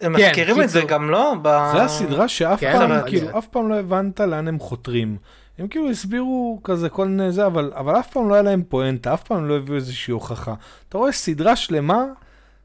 כן, 0.00 0.12
מזכירים 0.12 0.62
את 0.62 0.68
זה. 0.68 0.80
גם 0.88 1.10
לא? 1.10 1.34
ב- 1.42 1.72
זה 1.72 1.82
הסדרה 1.82 2.28
שאף 2.28 2.60
כן, 2.60 2.72
פעם, 2.72 3.08
כאילו, 3.08 3.38
אף 3.38 3.48
פעם 3.48 3.68
לא 3.68 3.78
הבנת 3.78 4.20
לאן 4.20 4.48
הם 4.48 4.58
חותרים. 4.58 5.18
הם 5.58 5.68
כאילו 5.68 5.90
הסבירו 5.90 6.60
כזה 6.64 6.88
כל 6.88 7.08
מיני 7.08 7.32
זה, 7.32 7.46
אבל, 7.46 7.72
אבל 7.74 7.98
אף 7.98 8.10
פעם 8.12 8.28
לא 8.28 8.34
היה 8.34 8.42
להם 8.42 8.62
פואנטה, 8.68 9.14
אף 9.14 9.22
פעם 9.22 9.48
לא 9.48 9.56
הביאו 9.56 9.76
איזושהי 9.76 10.12
הוכחה. 10.12 10.54
אתה 10.88 10.98
רואה 10.98 11.12
סדרה 11.12 11.56
שלמה, 11.56 12.04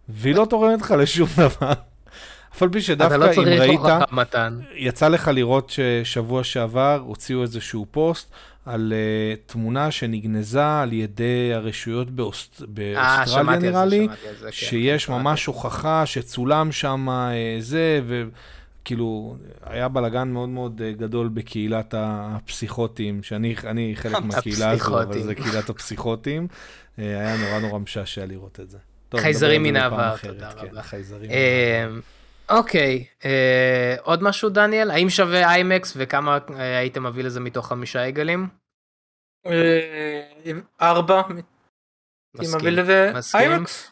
והיא 0.09 0.35
לא 0.35 0.47
תורמת 0.49 0.81
לך 0.81 0.91
לשום 0.91 1.27
דבר. 1.37 1.73
אף 2.53 2.63
על 2.63 2.69
פי 2.69 2.81
שדווקא 2.81 3.13
לא 3.13 3.25
אם 3.25 3.39
ראית, 3.39 3.81
מתן. 4.11 4.59
יצא 4.75 5.07
לך 5.07 5.27
לראות 5.33 5.69
ששבוע 5.69 6.43
שעבר 6.43 7.03
הוציאו 7.05 7.41
איזשהו 7.41 7.85
פוסט 7.91 8.31
על 8.65 8.93
uh, 8.93 9.51
תמונה 9.51 9.91
שנגנזה 9.91 10.81
על 10.81 10.93
ידי 10.93 11.51
הרשויות 11.53 12.11
באוסט... 12.11 12.61
אה, 12.61 12.67
באוסטרליה 12.67 13.53
על 13.53 13.59
נראה 13.59 13.89
זה, 13.89 13.95
לי, 13.95 14.07
זה, 14.39 14.45
כן. 14.45 14.51
שיש 14.51 15.03
שמעתי. 15.03 15.23
ממש 15.23 15.45
הוכחה 15.45 16.05
שצולם 16.05 16.71
שם 16.71 17.09
אה, 17.09 17.57
זה, 17.59 18.01
וכאילו, 18.83 19.37
היה 19.61 19.87
בלאגן 19.87 20.27
מאוד 20.27 20.49
מאוד 20.49 20.81
אה, 20.81 20.91
גדול 20.91 21.27
בקהילת 21.27 21.93
הפסיכוטים, 21.97 23.23
שאני 23.23 23.55
אני 23.63 23.95
חלק 23.95 24.15
מהקהילה 24.29 24.71
הזו, 24.71 25.01
אבל. 25.03 25.21
זה 25.21 25.35
קהילת 25.35 25.69
הפסיכוטים. 25.69 26.47
אה, 26.99 27.19
היה 27.19 27.37
נורא 27.37 27.59
נורא 27.59 27.79
משעשע 27.79 28.25
לראות 28.25 28.59
את 28.59 28.69
זה. 28.69 28.77
טוב, 29.09 29.21
חייזרים 29.21 29.63
מן 29.63 29.73
בפעם 29.73 29.93
העבר, 29.93 30.15
אחרת, 30.15 30.33
תודה 30.33 30.51
כן, 30.51 30.67
רבה. 30.67 30.81
חייזרים. 30.81 31.29
אוקיי, 32.49 33.05
אה, 33.25 33.95
עוד 34.01 34.23
משהו 34.23 34.49
דניאל? 34.49 34.91
האם 34.91 35.09
שווה 35.09 35.49
איימקס 35.49 35.93
וכמה 35.97 36.37
היית 36.57 36.97
מביא 36.97 37.23
לזה 37.23 37.39
מתוך 37.39 37.67
חמישה 37.67 38.03
עגלים? 38.03 38.47
ארבע, 40.81 41.21
מסכים, 42.35 42.57
מביא 42.59 42.71
לזה 42.71 43.11
מסכים. 43.15 43.41
איימקס. 43.41 43.91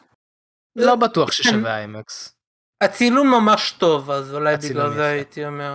לא 0.76 0.96
בטוח 0.96 1.32
ששווה 1.32 1.76
איימקס. 1.76 2.41
הצילום 2.84 3.30
ממש 3.30 3.74
טוב, 3.78 4.10
אז 4.10 4.34
אולי 4.34 4.56
בגלל 4.56 4.90
זה. 4.94 5.06
הייתי 5.06 5.46
אומר... 5.46 5.72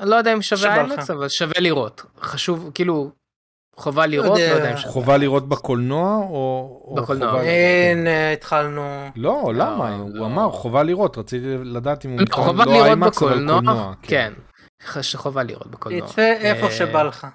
אה, 0.00 0.04
לא 0.04 0.16
יודע 0.16 0.32
אם 0.32 0.42
שווה. 0.42 0.74
איימקס, 0.76 1.10
אבל 1.10 1.28
שווה 1.28 1.60
לראות. 1.60 2.02
חשוב, 2.20 2.70
כאילו, 2.74 3.10
חובה 3.76 4.06
לראות, 4.06 4.38
לא 4.38 4.54
יודע. 4.54 4.72
אם 4.72 4.76
שווה. 4.76 4.92
חובה 4.92 5.16
לראות 5.16 5.48
בקולנוע 5.48 6.16
או... 6.16 6.80
או 6.84 6.94
בקולנוע. 6.94 7.30
חובה- 7.30 7.42
הנה, 7.92 8.32
התחלנו. 8.32 9.08
לא, 9.16 9.52
למה? 9.54 9.94
הוא 9.96 10.10
לא. 10.14 10.26
אמר 10.26 10.50
חובה 10.50 10.82
לראות, 10.82 11.18
רציתי 11.18 11.46
לדעת 11.64 12.04
אם 12.04 12.10
הוא 12.10 12.18
לא, 12.18 12.22
מתכוון 12.24 12.46
חובה 12.46 12.64
לא 12.64 12.72
לראות 12.72 12.86
איימקס, 12.86 13.22
אבל 13.22 13.30
בקולנוע, 13.44 13.92
כן. 14.02 14.32
ח- 14.86 15.14
חובה 15.16 15.42
לראות 15.42 15.66
בקולנוע. 15.66 16.08
יצא 16.08 16.32
איפה 16.40 16.66
אה, 16.66 16.70
שבא 16.70 17.02
לך. 17.02 17.26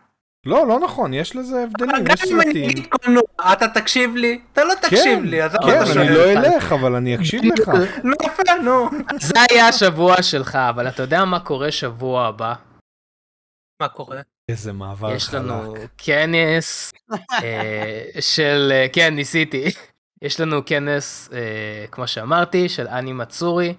לא, 0.46 0.68
לא 0.68 0.80
נכון, 0.80 1.14
יש 1.14 1.36
לזה 1.36 1.64
הבדלים, 1.64 2.04
גם 2.04 2.14
יש 2.14 2.32
אם 2.32 2.42
אני 2.42 2.46
סרטים. 2.46 2.70
אגיד 2.70 2.88
קולנוע, 2.88 3.24
אתה 3.54 3.68
תקשיב 3.68 4.16
לי? 4.16 4.42
אתה 4.54 4.64
לא 4.64 4.74
תקשיב 4.82 5.24
לי, 5.24 5.44
אז 5.44 5.52
כן, 5.52 5.58
אתה 5.58 5.86
כן, 5.86 5.94
שואל. 5.94 5.98
אני 6.00 6.16
לא 6.16 6.32
אלך, 6.32 6.72
אבל 6.72 6.96
אני 6.96 7.16
אקשיב 7.16 7.42
לך. 7.46 7.68
נו 8.04 8.14
יפה, 8.24 8.44
נו. 8.64 8.90
זה 9.20 9.40
היה 9.50 9.68
השבוע 9.68 10.24
שלך, 10.24 10.56
אבל 10.56 10.88
אתה 10.88 11.04
יודע 11.04 11.26
מה 11.26 11.40
קורה 11.40 11.72
שבוע 11.72 12.28
הבא? 12.28 12.54
מה 13.82 13.88
קורה? 13.88 14.22
איזה 14.50 14.74
מעבר 14.74 15.14
יש 15.16 15.34
לנו 15.34 15.74
חלק. 15.74 15.90
כנס 15.98 16.94
אה, 17.44 18.04
של, 18.20 18.70
אה, 18.72 18.86
כן, 18.94 19.16
ניסיתי. 19.16 19.64
יש 20.22 20.40
לנו 20.40 20.66
כנס, 20.66 21.30
אה, 21.34 21.86
כמו 21.92 22.08
שאמרתי, 22.08 22.70
של 22.70 22.88
אני 22.88 23.14
מצורי, 23.14 23.74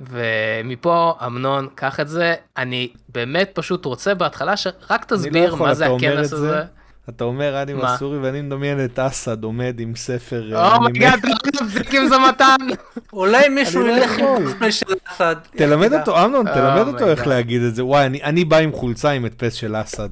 ומפה, 0.00 1.12
אמנון, 1.26 1.68
קח 1.74 2.00
את 2.00 2.08
זה. 2.08 2.34
אני 2.56 2.88
באמת 3.08 3.50
פשוט 3.54 3.84
רוצה 3.84 4.14
בהתחלה 4.14 4.56
שרק 4.56 5.04
תסביר 5.04 5.44
יכול, 5.44 5.68
מה 5.68 5.74
זה 5.74 5.86
הכנס 5.86 6.24
את 6.24 6.30
זה? 6.30 6.36
הזה. 6.36 6.62
אתה 7.08 7.24
אומר 7.24 7.62
אני? 7.62 7.74
מסורי 7.74 8.18
ואני 8.18 8.42
מדמיין 8.42 8.84
את 8.84 8.98
אסד 8.98 9.44
עומד 9.44 9.80
עם 9.80 9.96
ספר 9.96 10.56
אה, 10.56 10.76
אומייגאד, 10.76 11.18
אתה 11.18 11.28
לא 11.28 11.34
תפסיק 11.52 11.94
עם 11.94 12.08
זה 12.08 12.14
מתן. 12.28 12.56
אולי 13.12 13.48
מישהו 13.48 13.86
לא 13.86 13.92
ילך. 13.92 14.18
עם 14.18 14.48
חמש 14.58 14.80
של 14.80 14.86
אסד. 15.08 15.36
תלמד 15.56 15.92
אותו, 15.92 16.24
אמנון, 16.24 16.48
Oh 16.48 16.54
תלמד 16.54 16.86
אותו 16.88 17.04
my 17.06 17.08
איך 17.08 17.22
God. 17.24 17.28
להגיד 17.28 17.62
את 17.62 17.74
זה. 17.74 17.84
וואי, 17.84 18.06
אני- 18.06 18.22
אני 18.22 18.44
בא 18.44 18.56
עם 18.56 18.72
חולצה 18.72 19.10
עם 19.10 19.24
הדפס 19.24 19.54
של 19.54 19.76
אסד. 19.80 20.08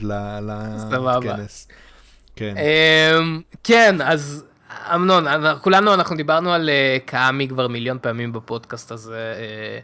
לכנס. 1.24 1.68
כן. 2.36 2.54
אמ, 2.56 3.40
כן, 3.64 3.96
אז 4.02 4.44
אמנון, 4.94 5.24
כולנו 5.62 5.94
אנחנו 5.94 6.16
דיברנו 6.16 6.52
על 6.52 6.68
אה, 6.68 6.96
קאמי 7.06 7.48
כבר 7.48 7.68
מיליון 7.68 7.98
פעמים 7.98 8.32
בפודקאסט 8.32 8.90
הזה. 8.90 9.34
אה, 9.38 9.80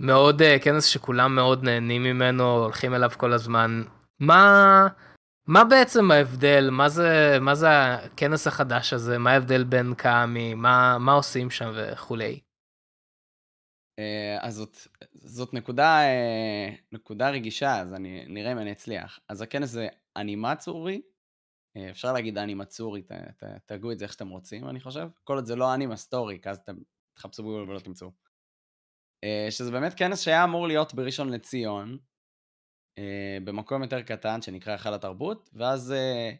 מאוד 0.00 0.42
אה, 0.42 0.58
כנס 0.58 0.84
שכולם 0.84 1.34
מאוד 1.34 1.64
נהנים 1.64 2.02
ממנו, 2.02 2.62
הולכים 2.62 2.94
אליו 2.94 3.10
כל 3.16 3.32
הזמן. 3.32 3.82
מה 4.20 4.86
מה 5.46 5.64
בעצם 5.64 6.10
ההבדל? 6.10 6.68
מה 6.72 6.88
זה 6.88 7.38
מה 7.40 7.54
זה 7.54 7.68
הכנס 7.94 8.46
החדש 8.46 8.92
הזה? 8.92 9.18
מה 9.18 9.30
ההבדל 9.30 9.64
בין 9.64 9.94
קאמי? 9.94 10.54
מה 10.54 10.98
מה 10.98 11.12
עושים 11.12 11.50
שם 11.50 11.72
וכולי? 11.74 12.40
אה, 13.98 14.38
אז 14.40 14.54
זאת, 14.54 14.76
זאת 15.12 15.54
נקודה, 15.54 16.00
אה, 16.00 16.74
נקודה 16.92 17.30
רגישה, 17.30 17.80
אז 17.80 17.94
אני, 17.94 18.24
נראה 18.28 18.52
אם 18.52 18.58
אני 18.58 18.72
אצליח. 18.72 19.20
אז 19.28 19.42
הכנס 19.42 19.70
זה 19.70 19.88
אנימצורי, 20.16 20.94
אה, 20.94 21.00
אפשר 21.90 22.12
להגיד 22.12 22.38
אנימצורי, 22.38 23.02
ת, 23.02 23.12
ת, 23.12 23.44
תגעו 23.66 23.92
את 23.92 23.98
זה 23.98 24.04
איך 24.04 24.12
שאתם 24.12 24.28
רוצים, 24.28 24.68
אני 24.68 24.80
חושב. 24.80 25.08
כל 25.24 25.34
עוד 25.34 25.44
זה 25.44 25.56
לא 25.56 25.74
אנימה 25.74 25.96
סטורי, 25.96 26.40
כי 26.42 26.50
אז 26.50 26.58
אתם 26.58 26.76
תחפשו 27.14 27.42
בגוגל 27.42 27.70
ולא 27.70 27.78
תמצאו. 27.78 28.10
אה, 29.24 29.46
שזה 29.50 29.70
באמת 29.70 29.94
כנס 29.94 30.20
שהיה 30.20 30.44
אמור 30.44 30.66
להיות 30.66 30.94
בראשון 30.94 31.28
לציון, 31.28 31.98
אה, 32.98 33.38
במקום 33.44 33.82
יותר 33.82 34.02
קטן 34.02 34.42
שנקרא 34.42 34.72
היכל 34.72 34.94
התרבות, 34.94 35.50
ואז 35.52 35.92
אה, 35.92 36.32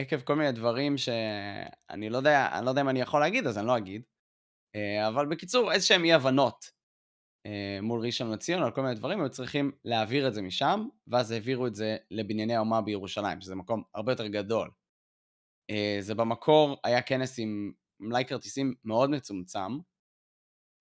עקב 0.00 0.20
כל 0.20 0.34
מיני 0.34 0.52
דברים 0.52 0.98
שאני 0.98 2.10
לא 2.10 2.16
יודע, 2.16 2.48
אני 2.58 2.64
לא 2.64 2.70
יודע 2.70 2.80
אם 2.80 2.88
אני 2.88 3.00
יכול 3.00 3.20
להגיד, 3.20 3.46
אז 3.46 3.58
אני 3.58 3.66
לא 3.66 3.76
אגיד. 3.78 4.02
אה, 4.74 5.08
אבל 5.08 5.26
בקיצור, 5.26 5.72
איזה 5.72 5.86
שהם 5.86 6.04
אי 6.04 6.12
הבנות 6.12 6.64
אה, 6.64 6.81
מול 7.82 8.06
ראשון 8.06 8.30
לציון 8.30 8.62
על 8.62 8.70
כל 8.70 8.82
מיני 8.82 8.94
דברים, 8.94 9.20
היו 9.20 9.30
צריכים 9.30 9.72
להעביר 9.84 10.28
את 10.28 10.34
זה 10.34 10.42
משם, 10.42 10.88
ואז 11.06 11.30
העבירו 11.30 11.66
את 11.66 11.74
זה 11.74 11.96
לבנייני 12.10 12.54
האומה 12.56 12.80
בירושלים, 12.82 13.40
שזה 13.40 13.54
מקום 13.54 13.82
הרבה 13.94 14.12
יותר 14.12 14.26
גדול. 14.26 14.70
אה, 15.70 15.96
זה 16.00 16.14
במקור 16.14 16.76
היה 16.84 17.02
כנס 17.02 17.38
עם 17.38 17.72
מלאי 18.00 18.24
כרטיסים 18.24 18.74
מאוד 18.84 19.10
מצומצם, 19.10 19.78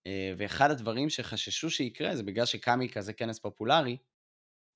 אה, 0.07 0.33
ואחד 0.37 0.71
הדברים 0.71 1.09
שחששו 1.09 1.69
שיקרה 1.69 2.15
זה 2.15 2.23
בגלל 2.23 2.45
שקאמי 2.45 2.89
כזה 2.89 3.13
כנס 3.13 3.39
פופולרי, 3.39 3.97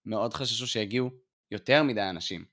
מאוד 0.05 0.33
חששו 0.33 0.67
שיגיעו 0.67 1.09
יותר 1.51 1.83
מדי 1.83 2.09
אנשים, 2.09 2.45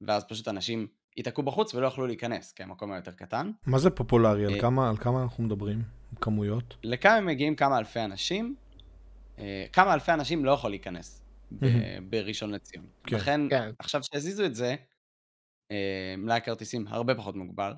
ואז 0.00 0.24
פשוט 0.28 0.48
אנשים 0.48 0.86
ייתקעו 1.16 1.42
בחוץ 1.42 1.74
ולא 1.74 1.86
יוכלו 1.86 2.06
להיכנס, 2.06 2.52
כי 2.52 2.62
המקום 2.62 2.90
היה 2.92 2.98
יותר 2.98 3.12
קטן. 3.12 3.50
מה 3.66 3.78
זה 3.78 3.90
פופולרי? 3.90 4.46
על 4.46 4.54
אה, 4.54 4.60
כמה- 4.60 4.88
על 4.88 4.96
כמה 4.96 5.22
אנחנו 5.22 5.44
מדברים? 5.44 5.82
כמויות? 6.20 6.76
לכאן 6.82 7.24
מגיעים 7.26 7.56
כמה 7.56 7.78
אלפי 7.78 8.00
אנשים, 8.00 8.54
אה, 8.60 8.67
כמה 9.72 9.94
אלפי 9.94 10.12
אנשים 10.12 10.44
לא 10.44 10.50
יכול 10.50 10.70
להיכנס. 10.70 11.22
בראשון 12.10 12.50
לציון. 12.50 12.86
כן. 13.06 13.16
לכן, 13.16 13.40
כן. 13.50 13.70
עכשיו 13.78 14.00
שהזיזו 14.02 14.44
את 14.44 14.54
זה, 14.54 14.74
אה, 15.72 16.14
מלאי 16.18 16.36
הכרטיסים 16.36 16.84
הרבה 16.88 17.14
פחות 17.14 17.36
מוגבל. 17.36 17.72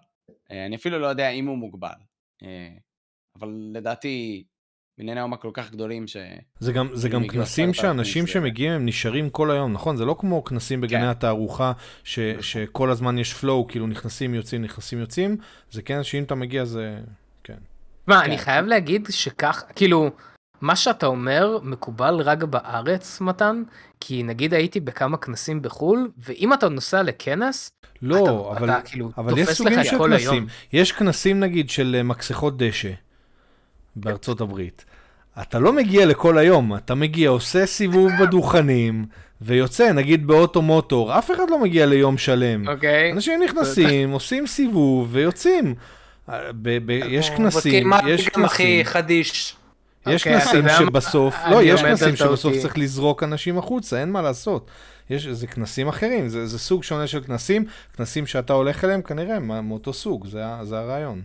אה, 0.50 0.66
אני 0.66 0.76
אפילו 0.76 0.98
לא 0.98 1.06
יודע 1.06 1.30
אם 1.30 1.46
הוא 1.46 1.58
מוגבל, 1.58 1.88
אה, 2.42 2.68
אבל 3.38 3.70
לדעתי 3.72 4.44
בנייני 4.98 5.20
האומה 5.20 5.36
כל 5.36 5.50
כך 5.54 5.70
גדולים 5.70 6.06
ש... 6.06 6.16
זה 6.58 6.72
גם, 6.72 6.88
זה 6.94 7.08
גם 7.08 7.28
כנסים 7.28 7.74
שאנשים 7.74 8.26
זה- 8.26 8.32
שמגיעים 8.32 8.72
הם 8.72 8.86
נשארים 8.86 9.30
כל 9.30 9.50
היום, 9.50 9.72
נכון? 9.72 9.96
זה 9.96 10.04
לא 10.04 10.16
כמו 10.18 10.44
כנסים 10.44 10.80
בגני 10.80 11.00
כן. 11.00 11.06
התערוכה, 11.06 11.72
ש, 12.04 12.18
נכון. 12.18 12.42
שכל 12.42 12.90
הזמן 12.90 13.18
יש 13.18 13.32
flow, 13.34 13.68
כאילו 13.68 13.86
נכנסים 13.86 14.34
יוצאים 14.34 14.62
נכנסים 14.62 14.98
יוצאים, 14.98 15.36
זה 15.70 15.82
כנס 15.82 16.06
שאם 16.06 16.22
אתה 16.22 16.34
מגיע 16.34 16.64
זה... 16.64 16.98
כן. 17.44 17.58
מה, 18.06 18.20
כן. 18.20 18.24
אני 18.30 18.38
חייב 18.38 18.66
להגיד 18.66 19.08
שכך, 19.10 19.64
כאילו, 19.76 20.10
מה 20.60 20.76
שאתה 20.76 21.06
אומר 21.06 21.58
מקובל 21.62 22.14
רק 22.20 22.42
בארץ, 22.42 23.20
מתן, 23.20 23.62
כי 24.00 24.22
נגיד 24.22 24.54
הייתי 24.54 24.80
בכמה 24.80 25.16
כנסים 25.16 25.62
בחו"ל, 25.62 26.10
ואם 26.18 26.52
אתה 26.52 26.68
נוסע 26.68 27.02
לכנס, 27.02 27.70
לא, 28.02 28.22
אתה, 28.24 28.30
אבל, 28.58 28.70
אתה 28.70 28.80
כאילו 28.84 29.10
אבל 29.18 29.38
יש 29.38 29.46
תופס 29.46 29.58
סוגים 29.58 29.78
לך 29.78 29.84
של 29.86 29.98
כנסים. 29.98 30.28
היום. 30.32 30.46
יש 30.72 30.92
כנסים 30.92 31.40
נגיד 31.40 31.70
של 31.70 31.94
אה, 31.98 32.02
מכסחות 32.02 32.62
דשא 32.62 32.90
בארצות 33.96 34.40
הברית. 34.40 34.84
אתה 35.42 35.58
לא 35.58 35.72
מגיע 35.72 36.06
לכל 36.06 36.38
היום, 36.38 36.76
אתה 36.76 36.94
מגיע, 36.94 37.28
עושה 37.30 37.66
סיבוב 37.66 38.12
בדוכנים, 38.20 39.04
ויוצא, 39.40 39.92
נגיד 39.92 40.26
באוטו 40.26 40.62
מוטור, 40.62 41.18
אף 41.18 41.30
אחד 41.30 41.50
לא 41.50 41.62
מגיע 41.62 41.86
ליום 41.86 42.18
שלם. 42.18 42.68
אוקיי? 42.68 43.12
אנשים 43.12 43.42
נכנסים, 43.42 44.10
עושים 44.18 44.46
סיבוב 44.46 45.08
ויוצאים. 45.12 45.74
אה, 46.28 46.52
ב- 46.52 46.78
ב- 46.86 46.90
יש 46.90 47.30
כנסים, 47.30 47.88
מה 47.88 48.00
יש 48.08 48.26
הפתגם 48.26 48.44
הכי 48.44 48.62
כנסים, 48.62 48.84
חדיש. 48.84 49.56
יש 50.06 50.26
אוקיי, 50.26 50.36
אתה 50.42 50.44
כנסים? 50.52 50.86
שבסוף, 50.86 51.34
לא, 51.50 51.62
יש 51.62 51.80
כנסים 51.82 52.16
שבסוף. 52.16 52.54
צריך 52.62 52.78
לזרוק 52.78 53.22
אנשים 53.22 53.58
החוצה, 53.58 54.00
אין 54.00 54.10
מה 54.12 54.22
לעשות. 54.22 54.70
יש, 55.10 55.26
זה 55.26 55.46
כנסים 55.46 55.88
אחרים, 55.88 56.28
זה, 56.28 56.46
זה 56.46 56.58
סוג 56.58 56.82
שונה 56.82 57.06
של 57.06 57.24
כנסים, 57.24 57.64
כנסים 57.96 58.26
שאתה 58.26 58.52
הולך 58.52 58.84
אליהם 58.84 59.02
כנראה 59.02 59.38
מה- 59.38 59.60
מאותו 59.60 59.92
סוג, 59.92 60.26
זה, 60.26 60.42
זה 60.62 60.78
הרעיון. 60.78 61.24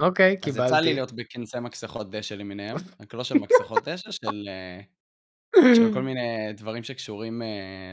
אוקיי, 0.00 0.36
אז 0.46 0.48
יצא 0.48 0.62
לי 0.62 0.68
קיבלתי. 0.68 0.94
להיות 0.94 1.12
בכנסי 1.12 1.58
מכסחות 1.60 2.10
דשא 2.10 2.34
למיניהם, 2.34 2.76
רק 3.00 3.14
לא 3.14 3.24
של 3.24 3.34
מכסחות 3.34 3.88
דשא, 3.88 4.10
של, 4.10 4.48
אה, 4.48 4.80
של 5.74 5.92
כל 5.94 6.02
מיני 6.02 6.20
דברים 6.56 6.82
שקשורים 6.82 7.42
אה, 7.42 7.46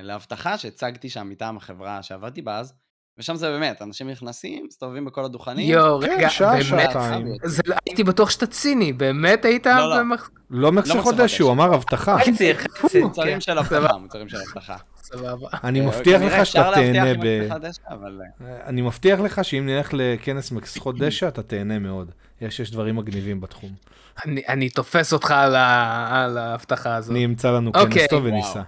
לאבטחה, 0.04 0.58
שהצגתי 0.58 1.10
שם 1.10 1.30
מטעם 1.30 1.58
החברה 1.58 2.04
שעבדתי 2.04 2.42
בה 2.42 2.58
אז, 2.60 2.74
ושם 3.20 3.36
זה 3.36 3.50
באמת, 3.50 3.82
אנשים 3.82 4.10
נכנסים, 4.10 4.66
מסתובבים 4.68 5.06
בכל 5.06 5.26
הדוכנים. 5.26 5.70
יואו, 5.70 6.02
כן, 6.02 6.08
רגע, 6.18 6.30
שעה, 6.30 6.52
באמת, 6.52 6.64
שעתיים. 6.66 7.28
זה- 7.44 7.62
הייתי 7.88 8.04
בטוח 8.04 8.30
שאתה 8.30 8.46
ציני, 8.48 8.94
באמת 8.94 9.46
היית? 9.46 9.66
לא, 9.68 9.90
לא. 9.90 10.00
במח- 10.00 10.30
לא 10.50 10.72
מכסחות 10.72 11.16
דשא, 11.16 11.24
דשא. 11.24 11.44
הוא 11.44 11.52
אמר 11.52 11.76
אבטחה. 11.76 12.18
חצי, 12.26 12.54
חצי. 12.56 13.02
מוצרים 13.02 13.42
של 13.42 13.60
אבטחה, 13.60 13.98
מוצרים 13.98 14.30
של 14.30 14.38
אבטחה. 14.48 14.76
סבבה. 15.04 15.48
אני 15.64 15.82
אה, 15.82 15.86
מבטיח 15.86 16.20
כנראה 16.22 16.40
לך 16.42 16.46
שאתה 16.46 16.72
תהנה 16.74 17.14
ב... 17.14 17.26
אה, 17.26 17.58
אני 18.66 18.82
מבטיח 18.82 19.20
לך 19.20 19.46
שאם 19.46 19.66
נלך 19.66 19.90
לכנס 19.94 20.52
מכסחות 20.52 20.98
דשא, 21.00 21.28
אתה 21.28 21.44
תהנה 21.44 21.80
מאוד. 21.80 22.12
יש, 22.42 22.60
יש 22.60 22.72
דברים 22.72 22.96
מגניבים 22.96 23.42
בתחום. 23.42 23.70
אני- 24.26 24.42
אני 24.50 24.70
תופס 24.70 25.14
אותך 25.14 25.32
על 25.32 25.56
ה- 25.56 26.08
על 26.24 26.38
ההבטחה 26.38 26.96
הזאת. 26.96 27.12
אני 27.12 27.26
אמצא 27.26 27.52
לנו 27.52 27.72
אוקיי. 27.76 28.00
כנס 28.00 28.08
טוב 28.10 28.24
וואו. 28.24 28.34
וניסע. 28.34 28.62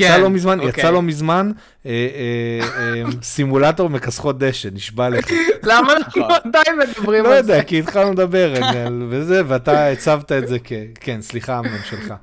כן, 0.00 0.04
יצא 0.04 0.18
לא 0.18 0.30
מזמן, 0.30 0.60
אוקיי. 0.60 0.80
יצא 0.80 0.90
לא 0.90 1.02
מזמן 1.02 1.52
אה, 1.86 1.90
אה, 1.90 2.60
אה, 2.78 3.02
סימולטור 3.22 3.88
מכסחות 3.90 4.38
דשא, 4.38 4.68
נשבע 4.72 5.08
לך. 5.08 5.26
למה 5.62 5.92
אנחנו. 5.96 6.24
עדיין 6.24 6.78
מדברים 6.78 7.24
לא 7.24 7.36
על 7.36 7.44
זה? 7.44 7.52
יודע, 7.52 7.64
כי 7.64 7.78
התחלנו 7.78 8.12
לדבר 8.12 8.54
על- 8.64 9.06
וזה, 9.10 9.40
ואתה 9.48 9.88
הצבת 9.88 10.32
את 10.32 10.48
זה 10.48 10.58
כ... 10.64 10.72
כן, 11.00 11.22
סליחה, 11.22 11.58
אמנון 11.58 11.82
שלך. 11.84 12.14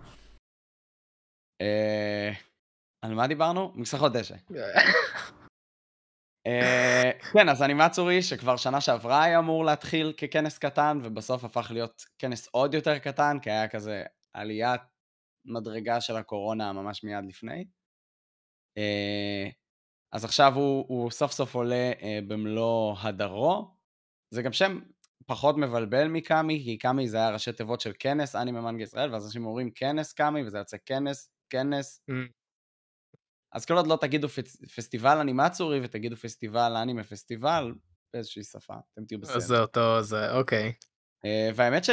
אה, 1.61 2.31
על 3.05 3.13
מה 3.13 3.27
דיברנו? 3.27 3.71
מכסחות 3.75 4.13
דשא. 4.13 4.35
אה, 6.47 7.11
כן, 7.33 7.49
אז 7.49 7.63
אנימצורי 7.63 8.21
שכבר 8.21 8.57
שנה 8.57 8.81
שעברה 8.81 9.23
היה 9.23 9.39
אמור 9.39 9.65
להתחיל 9.65 10.13
ככנס 10.17 10.57
קטן, 10.57 10.99
ובסוף 11.03 11.43
הפך 11.43 11.67
להיות 11.71 12.05
כנס 12.19 12.47
עוד 12.51 12.73
יותר 12.73 12.97
קטן, 12.97 13.37
כי 13.41 13.51
היה 13.51 13.67
כזה 13.67 14.03
עליית 14.33 14.81
מדרגה 15.47 16.01
של 16.01 16.15
הקורונה 16.15 16.73
ממש 16.73 17.03
מיד 17.03 17.25
לפני. 17.25 17.65
אה, 18.77 19.49
אז 20.11 20.25
עכשיו 20.25 20.53
הוא, 20.55 20.85
הוא 20.87 21.11
סוף 21.11 21.31
סוף 21.31 21.55
עולה 21.55 21.91
אה, 22.01 22.19
במלוא 22.27 22.95
הדרו. 22.99 23.75
זה 24.33 24.41
גם 24.41 24.53
שם 24.53 24.79
פחות 25.25 25.57
מבלבל 25.57 26.07
מקאמי, 26.07 26.63
כי 26.63 26.77
קאמי 26.77 27.07
זה 27.07 27.17
היה 27.17 27.29
ראשי 27.29 27.51
תיבות 27.51 27.81
של 27.81 27.91
כנס 27.99 28.35
אנימה 28.35 28.61
מנגה 28.61 28.83
ישראל, 28.83 29.13
ואז 29.13 29.25
אנשים 29.25 29.45
אומרים 29.45 29.71
כנס 29.71 30.13
קאמי, 30.13 30.47
וזה 30.47 30.57
יוצא 30.57 30.77
כנס, 30.85 31.29
כנס. 31.49 32.01
Mm. 32.11 32.13
אז 33.53 33.65
כל 33.65 33.73
עוד 33.73 33.87
לא 33.87 33.97
תגידו 34.01 34.29
פס, 34.29 34.55
פסטיבל 34.75 35.17
אנימצורי 35.17 35.79
ותגידו 35.83 36.15
פסטיבל 36.15 36.75
אנימה 36.75 37.03
פסטיבל, 37.03 37.73
באיזושהי 38.13 38.43
שפה, 38.43 38.73
אתם 38.93 39.05
תהיו 39.05 39.19
בסדר. 39.19 39.39
זה 39.39 39.59
אותו, 39.59 40.03
זה, 40.03 40.31
אוקיי. 40.31 40.73
אה, 41.25 41.49
והאמת 41.55 41.83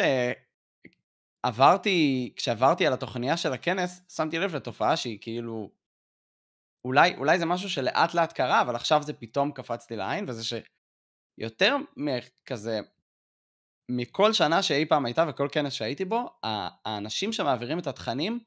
שעברתי, 1.45 2.33
כשעברתי 2.37 2.87
על 2.87 2.93
התוכניה 2.93 3.37
של 3.37 3.53
הכנס, 3.53 4.03
שמתי 4.09 4.39
לב 4.39 4.57
לתופעה 4.57 4.97
שהיא 4.97 5.19
כאילו, 5.21 5.71
אולי, 6.85 7.17
אולי 7.17 7.39
זה 7.39 7.47
משהו 7.47 7.71
שלאט 7.71 8.15
לאט 8.15 8.33
קרה, 8.33 8.61
אבל 8.61 8.77
עכשיו 8.77 9.03
זה 9.03 9.13
פתאום 9.13 9.53
קפץ 9.53 9.91
לי 9.91 9.97
לעין, 9.97 10.25
וזה 10.29 10.43
שיותר 10.45 11.77
מכזה, 11.97 12.81
מכל 13.91 14.33
שנה 14.33 14.63
שאי 14.63 14.87
פעם 14.87 15.05
הייתה 15.05 15.25
וכל 15.29 15.49
כנס 15.53 15.73
שהייתי 15.73 16.05
בו, 16.05 16.31
האנשים 16.43 17.33
שמעבירים 17.33 17.79
את 17.79 17.87
התכנים, 17.87 18.41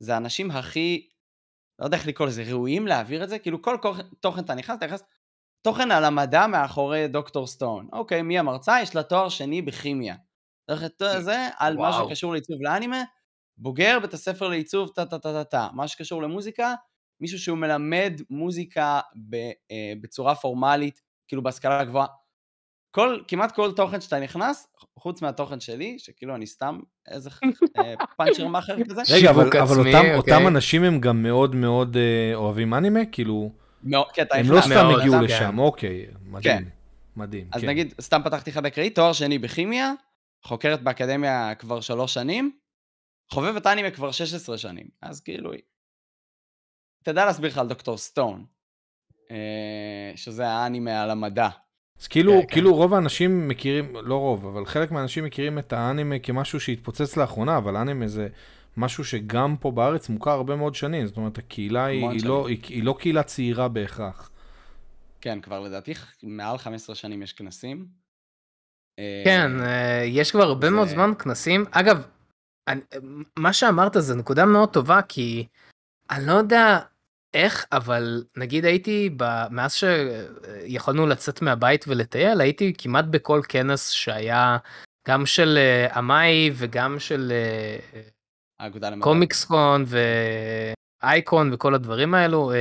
זה 0.00 0.14
האנשים 0.14 0.50
הכי, 0.50 1.10
לא 1.78 1.84
יודע 1.84 1.96
איך 1.96 2.06
לקרוא 2.06 2.28
לזה, 2.28 2.42
ראויים 2.42 2.86
להעביר 2.86 3.24
את 3.24 3.28
זה, 3.28 3.38
כאילו 3.38 3.62
כל 3.62 3.76
תוכן 4.20 4.44
אתה 4.44 4.54
נכנס, 4.54 4.78
אתה 4.78 4.86
נכנס, 4.86 5.02
תוכן 5.62 5.90
על 5.90 6.04
המדע 6.04 6.46
מאחורי 6.46 7.08
דוקטור 7.08 7.46
סטון. 7.46 7.88
אוקיי, 7.92 8.22
מי 8.22 8.38
המרצה? 8.38 8.82
יש 8.82 8.94
לה 8.94 9.02
תואר 9.02 9.28
שני 9.28 9.62
בכימיה. 9.62 10.16
צריך 10.66 10.84
את 10.84 11.02
זה 11.20 11.48
על 11.58 11.76
מה. 11.76 11.92
שקשור 11.92 12.32
לעיצוב 12.32 12.62
לאנימה, 12.62 13.02
בוגר 13.56 13.98
בית 14.02 14.14
הספר 14.14 14.48
לעיצוב 14.48 14.90
טה 14.94 15.06
טה 15.06 15.18
טה 15.18 15.32
טה 15.32 15.44
טה. 15.44 15.68
מה 15.72 15.88
שקשור 15.88 16.22
למוזיקה, 16.22 16.74
מישהו 17.20 17.38
שהוא 17.38 17.58
מלמד 17.58 18.20
מוזיקה 18.30 19.00
ב, 19.30 19.34
אה, 19.70 19.92
בצורה 20.00 20.34
פורמלית, 20.34 21.00
כאילו 21.28 21.42
בהשכלה 21.42 21.84
גבוהה. 21.84 22.06
כל, 22.94 23.18
כמעט 23.28 23.52
כל 23.52 23.72
תוכן 23.72 24.00
שאתה 24.00 24.20
נכנס, 24.20 24.68
חוץ 24.98 25.22
מהתוכן 25.22 25.60
שלי, 25.60 25.98
שכאילו 25.98 26.34
אני 26.34 26.46
סתם 26.46 26.78
איזה 27.08 27.30
אה, 27.78 27.94
פאנצ'ר 28.16 28.46
מאכר 28.54 28.76
כזה. 28.84 29.02
רגע, 29.14 29.30
אבל, 29.30 29.42
שיווק 29.42 29.56
אבל 29.56 29.80
עצמי, 29.80 29.94
אותם, 29.94 29.98
אוקיי. 29.98 30.34
אותם 30.34 30.48
אנשים 30.48 30.84
הם 30.84 31.00
גם 31.00 31.22
מאוד 31.22 31.54
מאוד 31.54 31.96
אה, 31.96 32.34
אוהבים 32.34 32.74
אנימה? 32.74 33.00
כאילו, 33.12 33.52
מאוד, 33.82 34.06
כן, 34.14 34.24
הם 34.30 34.50
לא 34.50 34.60
סתם 34.60 34.70
מאוד, 34.70 35.00
הגיעו 35.00 35.14
כן. 35.14 35.24
לשם, 35.24 35.58
אוקיי, 35.58 36.06
מדהים. 36.26 36.58
כן. 36.58 36.64
מדהים, 37.16 37.48
אז 37.52 37.60
כן. 37.60 37.66
נגיד, 37.68 37.94
סתם 38.00 38.20
פתחתי 38.24 38.52
חד 38.52 38.66
אקראי, 38.66 38.90
תואר 38.90 39.12
שני 39.12 39.38
בכימיה, 39.38 39.92
חוקרת 40.44 40.82
באקדמיה 40.82 41.54
כבר 41.54 41.80
שלוש 41.80 42.14
שנים, 42.14 42.58
חובבת 43.32 43.66
אנימה 43.66 43.90
כבר 43.90 44.10
16 44.10 44.58
שנים, 44.58 44.86
אז 45.02 45.20
כאילו, 45.20 45.52
תדע 47.02 47.24
להסביר 47.24 47.50
לך 47.50 47.58
על 47.58 47.68
דוקטור 47.68 47.98
סטון, 47.98 48.44
אה, 49.30 50.12
שזה 50.16 50.48
האנימה 50.48 51.02
על 51.02 51.10
המדע. 51.10 51.48
אז 52.00 52.08
כאילו, 52.08 52.32
כן, 52.32 52.40
כן. 52.40 52.52
כאילו 52.52 52.74
רוב 52.74 52.94
האנשים 52.94 53.48
מכירים, 53.48 53.96
לא 53.96 54.16
רוב, 54.16 54.46
אבל 54.46 54.66
חלק 54.66 54.90
מהאנשים 54.90 55.24
מכירים 55.24 55.58
את 55.58 55.72
האנימה 55.72 56.18
כמשהו 56.18 56.60
שהתפוצץ 56.60 57.16
לאחרונה, 57.16 57.58
אבל 57.58 57.76
אנימה 57.76 58.08
זה 58.08 58.28
משהו 58.76 59.04
שגם 59.04 59.56
פה 59.60 59.70
בארץ 59.70 60.08
מוכר 60.08 60.30
הרבה 60.30 60.56
מאוד 60.56 60.74
שנים, 60.74 61.06
זאת 61.06 61.16
אומרת, 61.16 61.38
הקהילה 61.38 61.84
היא, 61.84 62.08
היא, 62.08 62.24
לא, 62.24 62.48
היא, 62.48 62.58
היא 62.68 62.84
לא 62.84 62.96
קהילה 62.98 63.22
צעירה 63.22 63.68
בהכרח. 63.68 64.30
כן, 65.20 65.40
כבר 65.40 65.60
לדעתי 65.60 65.94
מעל 66.22 66.58
15 66.58 66.96
שנים 66.96 67.22
יש 67.22 67.32
כנסים. 67.32 68.01
אה, 68.98 69.22
כן, 69.24 69.60
אה, 69.62 70.02
יש 70.04 70.30
כבר 70.30 70.42
הרבה 70.42 70.66
זה- 70.66 70.74
מאוד 70.74 70.88
זמן 70.88 71.12
כנסים. 71.18 71.64
אגב, 71.70 72.02
אני- 72.68 72.80
מה 73.38 73.52
שאמרת 73.52 73.96
זה 73.98 74.14
נקודה 74.14 74.44
מאוד 74.44 74.68
טובה, 74.68 75.02
כי 75.08 75.46
אני 76.10 76.26
לא 76.26 76.32
יודע 76.32 76.78
איך, 77.34 77.66
אבל 77.72 78.24
נגיד 78.36 78.64
הייתי, 78.64 79.10
ב- 79.16 79.46
מאז 79.50 79.74
שיכולנו 79.74 81.06
לצאת 81.06 81.42
מהבית 81.42 81.84
ולטייל, 81.88 82.40
הייתי 82.40 82.72
כמעט 82.78 83.04
בכל 83.04 83.40
כנס 83.48 83.90
שהיה, 83.90 84.56
גם 85.08 85.26
של 85.26 85.58
אה, 85.58 85.98
אמאי 85.98 86.50
וגם 86.54 86.98
של 86.98 87.32
אה. 87.32 88.00
קומיקסקון 89.04 89.84
ואייקון 91.02 91.50
וכל 91.54 91.74
הדברים 91.74 92.14
האלו. 92.14 92.52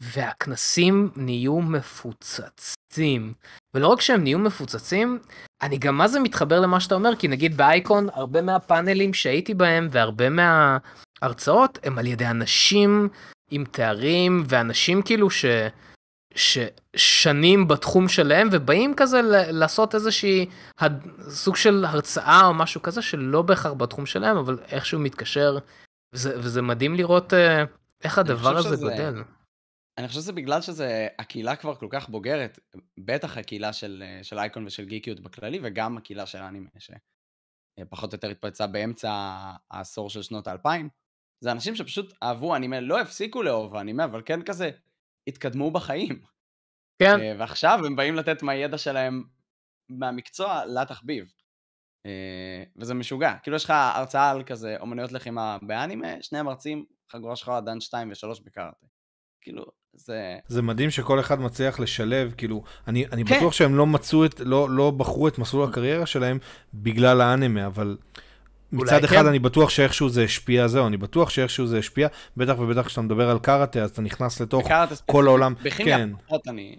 והכנסים 0.00 1.10
נהיו 1.16 1.60
מפוצצים. 1.60 3.32
ולא 3.74 3.86
רק 3.86 4.00
שהם 4.00 4.22
נהיו 4.22 4.38
מפוצצים, 4.38 5.18
אני 5.62 5.78
גם 5.78 5.98
מה 5.98 6.08
זה 6.08 6.20
מתחבר 6.20 6.60
למה 6.60 6.80
שאתה 6.80 6.94
אומר, 6.94 7.16
כי 7.16 7.28
נגיד 7.28 7.56
באייקון, 7.56 8.08
הרבה 8.12 8.42
מהפאנלים 8.42 9.14
שהייתי 9.14 9.54
בהם 9.54 9.88
והרבה 9.90 10.26
מההרצאות 10.30 11.78
הם 11.82 11.98
על 11.98 12.06
ידי 12.06 12.26
אנשים 12.26 13.08
עם 13.50 13.64
תארים 13.70 14.44
ואנשים 14.48 15.02
כאילו 15.02 15.30
ש... 15.30 15.44
ששנים 16.34 17.68
בתחום 17.68 18.08
שלהם 18.08 18.48
ובאים 18.52 18.94
כזה 18.96 19.20
לעשות 19.50 19.94
איזושהי 19.94 20.46
הד... 20.78 21.06
סוג 21.28 21.56
של 21.56 21.84
הרצאה 21.88 22.46
או 22.46 22.54
משהו 22.54 22.82
כזה 22.82 23.02
שלא 23.02 23.42
בהכרח 23.42 23.72
בתחום 23.72 24.06
שלהם 24.06 24.36
אבל 24.36 24.58
איכשהו 24.72 24.98
מתקשר 25.00 25.58
וזה, 26.12 26.32
וזה 26.38 26.62
מדהים 26.62 26.94
לראות 26.94 27.34
אה, 27.34 27.64
איך 28.04 28.18
הדבר 28.18 28.56
הזה 28.56 28.68
שזה- 28.68 28.76
גודל. 28.76 29.22
אני 29.98 30.08
חושב 30.08 30.20
שזה 30.20 30.32
בגלל 30.32 30.60
שזה, 30.60 31.08
הקהילה 31.18 31.56
כבר 31.56 31.74
כל 31.74 31.86
כך 31.90 32.08
בוגרת, 32.08 32.58
בטח 32.98 33.36
הקהילה 33.36 33.72
של, 33.72 34.02
אה, 34.06 34.24
של 34.24 34.38
אייקון 34.38 34.66
ושל 34.66 34.84
גיקיות 34.84 35.20
בכללי, 35.20 35.58
וגם 35.62 35.96
הקהילה 35.96 36.26
של 36.26 36.38
האנימה, 36.38 36.68
שפחות 36.78 38.12
או 38.12 38.16
יותר 38.16 38.28
התפרצה 38.28 38.66
באמצע 38.66 39.10
העשור 39.70 40.10
של 40.10 40.22
שנות 40.22 40.46
האלפיים. 40.46 40.88
זה 41.40 41.52
אנשים 41.52 41.76
שפשוט 41.76 42.14
אהבו 42.22 42.56
אנימה, 42.56 42.80
לא 42.80 43.00
הפסיקו 43.00 43.42
לאהוב 43.42 43.76
אנימה, 43.76 44.04
אבל 44.04 44.22
כן 44.26 44.42
כזה 44.42 44.70
התקדמו 45.26 45.70
בחיים. 45.70 46.22
כן, 47.02 47.20
אה, 47.20 47.34
ועכשיו 47.38 47.86
הם 47.86 47.96
באים 47.96 48.14
לתת 48.14 48.42
מהידע 48.42 48.78
שלהם 48.78 49.24
מהמקצוע 49.88 50.66
לתחביב. 50.66 51.32
אה, 52.06 52.64
וזה 52.76 52.94
משוגע. 52.94 53.32
כאילו 53.42 53.56
יש 53.56 53.64
לך 53.64 53.70
הרצאה 53.70 54.30
על 54.30 54.42
כזה 54.44 54.76
אומנויות 54.80 55.12
לחימה 55.12 55.58
באנימה, 55.62 56.22
שני 56.22 56.42
מרצים, 56.42 56.84
חגורה 57.12 57.36
שחורה, 57.36 57.60
דן 57.60 57.80
2 57.80 58.10
ו-3 58.10 58.44
בקארטה. 58.44 58.86
כאילו, 59.40 59.77
זה... 59.94 60.36
זה 60.48 60.62
מדהים 60.62 60.90
שכל 60.90 61.20
אחד 61.20 61.40
מצליח 61.40 61.80
לשלב, 61.80 62.34
כאילו, 62.36 62.62
אני, 62.88 63.06
אני 63.12 63.24
כן. 63.24 63.36
בטוח 63.36 63.52
שהם 63.52 63.74
לא 63.74 63.86
מצאו 63.86 64.24
את, 64.24 64.40
לא, 64.40 64.70
לא 64.70 64.90
בחרו 64.90 65.28
את 65.28 65.38
מסלול 65.38 65.68
הקריירה 65.68 66.06
שלהם 66.06 66.38
בגלל 66.74 67.20
האנימה, 67.20 67.66
אבל 67.66 67.96
מצד 68.72 68.98
כן. 68.98 69.04
אחד 69.04 69.26
אני 69.26 69.38
בטוח 69.38 69.70
שאיכשהו 69.70 70.08
זה 70.08 70.24
השפיע, 70.24 70.68
זהו, 70.68 70.86
אני 70.86 70.96
בטוח 70.96 71.30
שאיכשהו 71.30 71.66
זה 71.66 71.78
השפיע, 71.78 72.08
בטח 72.36 72.58
ובטח 72.58 72.86
כשאתה 72.86 73.00
מדבר 73.00 73.30
על 73.30 73.38
קארטה, 73.38 73.82
אז 73.82 73.90
אתה 73.90 74.02
נכנס 74.02 74.40
לתוך. 74.40 74.68
כל 75.06 75.26
העולם, 75.26 75.54
בכימיה 75.62 75.96
כן. 75.98 76.10
פחות 76.26 76.48
אני... 76.48 76.76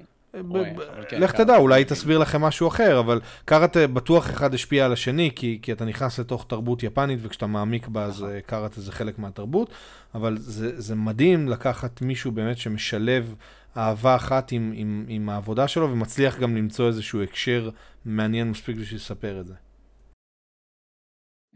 כן, 1.10 1.22
לך. 1.22 1.36
תדע, 1.36 1.58
אולי 1.58 1.86
תסביר 1.86 2.18
לכם 2.18 2.42
משהו 2.42 2.68
אחר, 2.68 3.00
אבל 3.00 3.22
קארטה 3.46 3.88
בטוח 3.88 4.30
אחד 4.30 4.54
השפיע 4.54 4.86
על 4.86 4.94
השני, 4.94 5.32
כי, 5.36 5.60
כי 5.62 5.72
אתה 5.72 5.86
נכנס 5.86 6.20
לתוך 6.20 6.46
תרבות 6.50 6.84
יפנית, 6.84 7.20
וכשאתה 7.22 7.48
מעמיק 7.48 7.88
בה, 7.88 8.04
אז 8.04 8.22
נכון. 8.22 8.36
אה, 8.36 8.42
קארטה 8.42 8.82
זה 8.82 8.92
חלק 8.92 9.20
מהתרבות, 9.20 9.74
אבל 10.14 10.38
זה, 10.38 10.82
זה 10.82 10.96
מדהים 10.96 11.48
לקחת 11.48 12.02
מישהו 12.02 12.32
באמת 12.32 12.58
שמשלב 12.58 13.36
אהבה 13.78 14.16
אחת 14.16 14.52
עם, 14.52 14.74
עם, 14.76 15.06
עם 15.08 15.30
העבודה 15.30 15.68
שלו, 15.68 15.92
ומצליח 15.92 16.40
גם 16.40 16.56
למצוא 16.56 16.88
איזשהו 16.88 17.24
הקשר 17.24 17.70
מעניין 18.06 18.50
מספיק 18.50 18.78
בשביל 18.78 19.00
לספר 19.00 19.40
את 19.40 19.48
זה. 19.48 19.54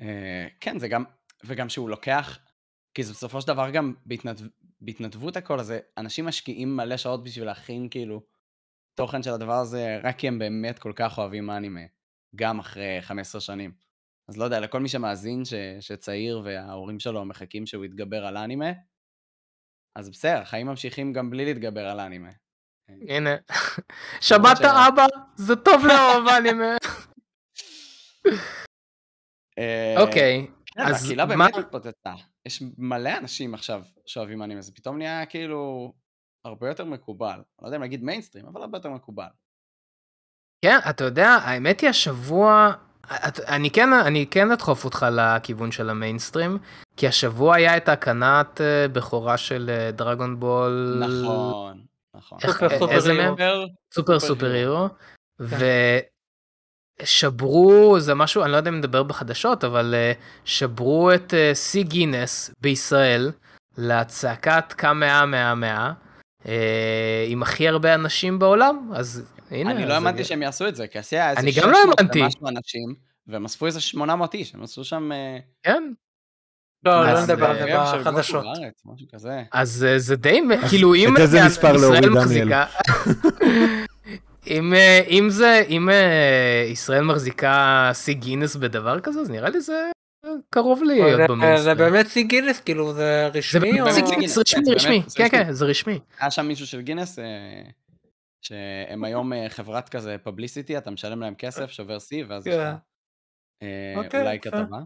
אה, 0.01 0.47
כן, 0.59 0.79
זה 0.79 0.87
גם, 0.87 1.03
וגם 1.43 1.69
שהוא 1.69 1.89
לוקח, 1.89 2.39
כי 2.93 3.03
זה 3.03 3.13
בסופו 3.13 3.41
של 3.41 3.47
דבר 3.47 3.69
גם 3.69 3.93
בהתנדב, 4.05 4.45
בהתנדבות 4.81 5.37
הכל 5.37 5.59
הזה, 5.59 5.79
אנשים 5.97 6.25
משקיעים 6.25 6.75
מלא 6.75 6.97
שעות 6.97 7.23
בשביל 7.23 7.45
להכין 7.45 7.89
כאילו 7.89 8.32
תוכן 8.95 9.23
של 9.23 9.29
הדבר 9.31 9.53
הזה, 9.59 9.99
רק 10.03 10.17
כי 10.17 10.27
הם 10.27 10.39
באמת 10.39 10.79
כל 10.79 10.93
כך 10.95 11.17
אוהבים 11.17 11.49
אנימה, 11.49 11.81
גם 12.35 12.59
אחרי 12.59 12.97
15 13.01 13.41
שנים. 13.41 13.71
אז 14.29 14.37
לא 14.37 14.43
יודע, 14.43 14.59
לכל 14.59 14.79
מי 14.79 14.89
שמאזין 14.89 15.45
ש, 15.45 15.53
שצעיר 15.79 16.41
וההורים 16.45 16.99
שלו 16.99 17.25
מחכים 17.25 17.65
שהוא 17.65 17.85
יתגבר 17.85 18.25
על 18.25 18.37
אנימה, 18.37 18.71
אז 19.95 20.09
בסדר, 20.09 20.41
החיים 20.41 20.67
ממשיכים 20.67 21.13
גם 21.13 21.29
בלי 21.29 21.45
להתגבר 21.45 21.85
על 21.89 21.99
אנימה. 21.99 22.29
הנה. 23.09 23.29
שמעת 24.21 24.57
ש- 24.57 24.61
אבא? 24.87 25.05
זה 25.35 25.55
טוב 25.55 25.85
לאהוב 25.85 26.27
אנימה. 26.27 26.75
אה, 29.59 29.95
אוקיי. 30.01 30.47
כן, 30.65 30.81
אז 30.81 31.03
הקהילה 31.03 31.25
מה- 31.25 31.35
באמת 31.35 31.57
התפוצצה. 31.57 32.13
יש 32.45 32.63
מלא 32.77 33.17
אנשים 33.17 33.53
עכשיו 33.53 33.83
שאוהבים 34.05 34.43
אנימה, 34.43 34.61
זה 34.61 34.71
פתאום 34.75 34.97
נהיה 34.97 35.25
כאילו 35.25 35.93
הרבה 36.45 36.67
יותר 36.67 36.85
מקובל. 36.85 37.27
אני 37.29 37.41
לא 37.61 37.67
יודע 37.67 37.77
אם 37.77 37.81
להגיד 37.81 38.03
מיינסטרים, 38.03 38.45
אבל 38.45 38.61
הרבה 38.61 38.77
יותר 38.77 38.89
מקובל. 38.89 39.25
כן, 40.65 40.77
אתה 40.89 41.03
יודע, 41.03 41.27
האמת 41.29 41.81
היא 41.81 41.89
השבוע, 41.89 42.73
את- 43.27 43.39
אני 43.39 43.69
כן, 43.69 43.93
אני 43.93 44.25
כן 44.31 44.51
אדחוף 44.51 44.85
אותך 44.85 45.05
לכיוון 45.11 45.71
של 45.71 45.89
המיינסטרים, 45.89 46.57
כי 46.97 47.07
השבוע 47.07 47.55
היה 47.55 47.77
את 47.77 47.89
הקנת 47.89 48.61
אה, 48.61 48.87
בכורה 48.87 49.37
של 49.37 49.69
אה, 49.69 49.91
דרגון 49.91 50.39
בול. 50.39 51.03
נכון, 51.05 51.83
נכון. 52.15 52.37
איך- 52.43 52.57
סופר 52.79 52.91
איזה. 52.91 53.13
מהם? 53.13 53.35
סופר, 53.93 54.19
סופר 54.19 54.51
הירו. 54.51 54.87
הירו. 55.39 55.59
ושברו, 57.01 57.95
זה 57.99 58.13
משהו, 58.15 58.43
אני 58.43 58.51
לא 58.51 58.57
יודע 58.57 58.69
אם 58.69 58.77
נדבר 58.77 59.03
בחדשות, 59.03 59.63
אבל 59.63 59.93
אה, 59.97 60.11
שברו 60.45 61.11
את 61.13 61.33
אה, 61.33 61.55
שיא 61.55 61.83
גינס 61.83 62.51
בישראל 62.61 63.31
לצעקת 63.77 64.73
קמאה 64.73 65.25
מאה 65.25 65.55
מאה. 65.55 65.85
אה, 65.87 65.93
עם 67.27 67.43
הכי 67.43 67.67
הרבה 67.67 67.95
אנשים 67.95 68.39
בעולם, 68.39 68.91
אז 68.95 69.23
הנה. 69.51 69.71
אני 69.71 69.85
לא 69.85 69.93
האמנתי 69.93 70.23
שהם 70.23 70.41
יעשו 70.41 70.67
את 70.67 70.75
זה, 70.75 70.87
כי 70.87 70.99
עשייה 70.99 71.29
איזה 71.29 71.41
אני 71.41 71.51
גם 71.51 71.69
לא 71.69 71.77
600 71.77 71.99
האמנתי. 71.99 72.21
ומשהו 72.21 72.47
אנשים, 72.47 72.95
והם 73.27 73.45
אספו 73.45 73.65
איזה 73.65 73.81
800 73.81 74.33
איש, 74.33 74.55
הם 74.55 74.63
עשו 74.63 74.83
שם... 74.83 75.11
אה, 75.11 75.37
כן, 75.63 75.83
לא, 76.85 77.13
לא 77.13 77.23
נדבר 77.23 77.45
על 77.45 77.57
זה 77.57 77.65
של 77.91 77.97
גוקו 77.97 77.99
בחדשות. 77.99 78.45
אז 79.51 79.85
אה, 79.89 79.99
זה 79.99 80.15
די, 80.15 80.39
כאילו 80.69 80.95
אם 80.95 81.17
אה, 81.17 81.47
ישראל 81.47 81.75
להוריד, 81.75 82.05
מחזיקה, 82.05 82.65
אם, 84.47 84.73
אה, 84.73 85.01
אם 85.09 85.27
זה, 85.29 85.63
אם 85.69 85.89
אה, 85.89 86.67
ישראל 86.71 87.03
מחזיקה 87.03 87.91
שיא 87.93 88.13
גינס 88.13 88.55
בדבר 88.55 88.99
כזה, 88.99 89.19
אז 89.19 89.29
נראה 89.29 89.49
לי 89.49 89.61
זה 89.61 89.91
קרוב 90.49 90.83
להיות 90.83 91.07
זה- 91.11 91.17
זה 91.17 91.27
במיינסטרים. 91.27 91.77
באמת 91.77 92.07
שיא 92.09 92.23
גינס, 92.23 92.59
כאילו 92.59 92.93
זה 92.93 93.29
זה 93.33 93.37
רשמי 93.39 93.81
או... 93.81 93.85
באמת 93.85 93.95
שיא 93.95 94.03
או- 94.03 94.19
גינס, 94.19 94.33
זה 94.35 94.41
רשמי, 94.41 94.73
רשמי, 94.75 95.03
זה 95.07 95.17
כן. 95.17 95.29
כן, 95.29 95.51
זה 95.51 95.65
רשמי. 95.65 95.99
היה 96.19 96.31
שם 96.31 96.45
מישהו 96.47 96.67
של 96.67 96.81
גינס, 96.81 97.19
אה, 97.19 97.23
שהם 98.41 99.03
היום 99.03 99.33
אה, 99.33 99.45
חברת 99.49 99.89
כזה 99.89 100.15
פבליסיטי, 100.23 100.77
אתה 100.77 100.91
משלם 100.91 101.19
להם 101.21 101.35
כסף, 101.35 101.71
שובר 101.71 101.99
שיא, 101.99 102.23
ואז 102.27 102.43
כן. 102.43 102.73
אה, 103.63 103.93
אוקיי, 103.95 104.21
אולי. 104.21 104.39
כתבה. 104.39 104.77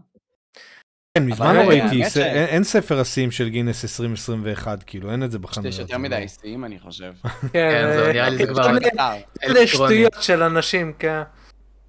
כן, 1.18 1.26
מזמן 1.26 1.56
לא 1.56 1.60
ראיתי, 1.60 2.02
אין 2.24 2.64
ספר 2.64 3.00
השיאים 3.00 3.30
של 3.30 3.48
גינס 3.48 3.84
2021, 3.84 4.82
כאילו, 4.82 5.10
אין 5.12 5.22
את 5.22 5.30
זה 5.30 5.38
בחנויות. 5.38 5.74
יש 5.74 5.80
יותר 5.80 5.92
זה 5.92 5.98
מדי 5.98 6.26
שיאים, 6.28 6.64
אני 6.64 6.78
חושב. 6.78 7.12
כן, 7.52 7.90
זהו, 7.96 8.12
נראה 8.12 8.28
לי 8.28 8.36
זה 8.36 8.42
יש 8.42 8.48
כבר 8.50 8.70
אלקטרוני. 8.70 9.66
שטויות 9.66 10.22
של 10.22 10.42
אנשים, 10.42 10.92
כן. 10.98 11.22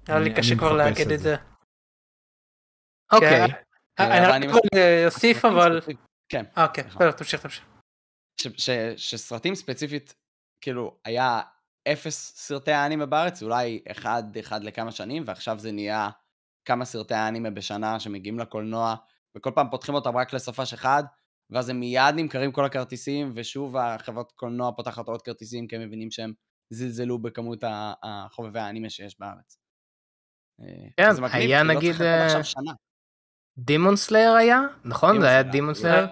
היה 0.08 0.18
לי 0.18 0.34
קשה 0.34 0.56
כבר 0.56 0.72
להגיד 0.72 1.10
את 1.12 1.20
זה. 1.20 1.36
אוקיי, 3.12 3.44
אני 3.44 3.50
אבל 3.98 4.24
רק 4.24 4.34
אני 4.34 4.46
יכול 4.46 4.60
להוסיף 4.74 5.44
אבל... 5.44 5.80
כן. 6.28 6.44
אה, 6.58 6.64
אוקיי, 6.64 6.84
סליחה. 6.84 6.98
בסדר, 6.98 7.12
תמשיך, 7.12 7.42
תמשיך. 7.42 7.64
שסרטים 8.96 9.54
ספציפית, 9.54 10.14
כאילו, 10.60 10.98
היה 11.04 11.40
אפס 11.88 12.32
סרטי 12.36 12.72
האנימה 12.72 13.06
בארץ, 13.06 13.42
אולי 13.42 13.82
אחד, 13.90 14.22
אחד 14.40 14.64
לכמה 14.64 14.92
שנים, 14.92 15.22
ועכשיו 15.26 15.58
זה 15.58 15.72
נהיה 15.72 16.10
כמה 16.64 16.84
סרטי 16.84 17.14
האנימה 17.14 17.50
בשנה 17.50 18.00
שמגיעים 18.00 18.38
לקולנוע, 18.38 18.94
וכל 19.36 19.50
פעם 19.54 19.70
פותחים 19.70 19.94
אותם 19.94 20.16
רק 20.16 20.32
לסופש 20.32 20.72
אחד, 20.72 21.04
ואז 21.50 21.68
הם 21.68 21.80
מיד 21.80 22.14
נמכרים 22.16 22.52
כל 22.52 22.64
הכרטיסים, 22.64 23.32
ושוב 23.34 23.76
החברת 23.76 24.32
קולנוע 24.32 24.72
פותחת 24.76 25.08
עוד 25.08 25.22
כרטיסים, 25.22 25.66
כי 25.68 25.76
הם 25.76 25.82
מבינים 25.82 26.10
שהם 26.10 26.32
זלזלו 26.70 27.18
בכמות 27.18 27.64
החובבי 28.02 28.58
האנימה 28.58 28.90
שיש 28.90 29.20
בארץ. 29.20 29.58
אה, 30.60 30.66
כן, 30.96 31.24
היה 31.32 31.62
לא 31.62 31.74
נגיד, 31.74 31.92
צריך 31.92 32.00
לחכות 32.00 32.06
אה, 32.06 32.26
עכשיו 32.26 32.44
שנה. 32.44 32.72
Demon 33.58 33.96
Slayer 33.96 34.32
היה, 34.32 34.60
נכון? 34.84 35.20
זה 35.20 35.28
היה 35.28 35.42
Demon 35.42 35.74
Slayer? 35.74 36.06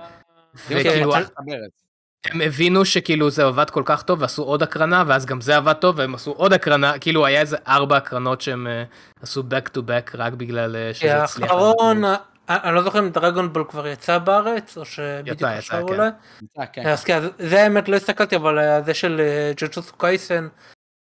וכאילו, 0.68 1.14
הברז. 1.16 1.89
הם 2.24 2.41
הבינו 2.41 2.84
שכאילו 2.84 3.30
זה 3.30 3.45
עבד 3.45 3.70
כל 3.70 3.82
כך 3.84 4.03
טוב 4.03 4.22
ועשו 4.22 4.43
עוד 4.43 4.62
הקרנה 4.62 5.05
ואז 5.07 5.26
גם 5.26 5.41
זה 5.41 5.57
עבד 5.57 5.72
טוב 5.72 5.99
והם 5.99 6.14
עשו 6.14 6.30
עוד 6.30 6.53
הקרנה 6.53 6.99
כאילו 6.99 7.26
היה 7.26 7.41
איזה 7.41 7.57
ארבע 7.68 7.97
הקרנות 7.97 8.41
שהם 8.41 8.66
אה, 8.66 8.84
עשו 9.22 9.43
back 9.43 9.76
to 9.76 9.78
back 9.78 10.11
רק 10.14 10.32
בגלל 10.32 10.76
אה, 10.76 10.95
שזה 10.95 11.22
הצליח. 11.22 11.51
האחרון, 11.51 12.05
אה, 12.05 12.16
אני 12.49 12.74
לא 12.74 12.82
זוכר 12.82 12.99
אם 12.99 13.11
Dragon 13.11 13.52
Ball 13.52 13.64
כבר 13.68 13.86
יצא 13.86 14.18
בארץ, 14.18 14.78
או 14.78 14.84
שבדיוק 14.84 15.43
עכשיו 15.43 15.86
כן. 15.86 16.64
כן. 16.72 16.86
אז 16.86 17.05
כן, 17.05 17.20
זה 17.39 17.62
האמת 17.62 17.89
לא 17.89 17.97
הסתכלתי, 17.97 18.36
אבל 18.36 18.59
אה, 18.59 18.82
זה 18.82 18.95
של 18.95 19.20
Jujutsu 19.56 19.92
Kaisen, 19.98 20.48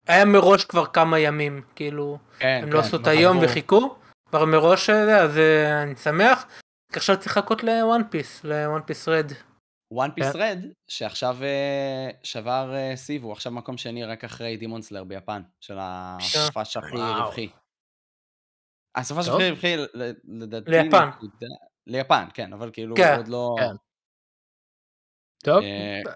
היה 0.08 0.24
מראש 0.24 0.64
כבר 0.64 0.86
כמה 0.86 1.18
ימים, 1.18 1.62
כאילו, 1.76 2.18
כן, 2.38 2.60
הם 2.62 2.72
לא 2.72 2.80
כן, 2.80 2.86
עשו 2.86 2.96
את 2.96 3.06
לא 3.06 3.12
היום. 3.12 3.38
וחיכו, 3.42 3.94
כבר 4.28 4.44
מראש 4.44 4.90
זה, 4.90 5.16
אז 5.20 5.38
אה, 5.38 5.82
אני 5.82 5.96
שמח. 5.96 6.46
עכשיו 6.92 7.16
צריך 7.20 7.36
לחכות 7.36 7.62
ל 7.62 7.72
One 7.72 8.00
Piece, 8.10 8.44
ל 8.44 8.54
One 8.54 8.82
Piece 8.86 9.08
Red. 9.08 9.26
One 9.92 10.10
Piece 10.14 10.32
כן. 10.32 10.38
Red, 10.38 10.58
שעכשיו 10.88 11.36
אה, 11.42 12.08
שבר 12.22 12.74
אה, 12.74 12.96
שיא, 12.96 13.20
והוא 13.20 13.32
עכשיו 13.32 13.52
מקום 13.52 13.76
שני 13.76 14.04
רק 14.04 14.24
אחרי 14.24 14.56
Demon 14.56 14.82
Slayer 14.82 15.04
ביפן, 15.04 15.42
של 15.60 15.76
הסופש 15.80 16.76
הכי 16.76 16.96
וואו. 16.96 17.24
רווחי. 17.24 17.48
הסופש. 18.96 19.28
הכי 19.28 19.50
רווחי, 19.50 19.76
ל- 19.76 20.12
לדעתי, 20.42 20.70
ליפן. 20.70 21.08
ליפן, 21.86 22.24
כן, 22.34 22.52
אבל 22.52 22.70
כאילו, 22.72 22.96
כן. 22.96 23.10
הוא 23.10 23.18
עוד 23.18 23.28
לא... 23.28 23.56
כן. 23.58 23.76
טוב, 25.44 25.60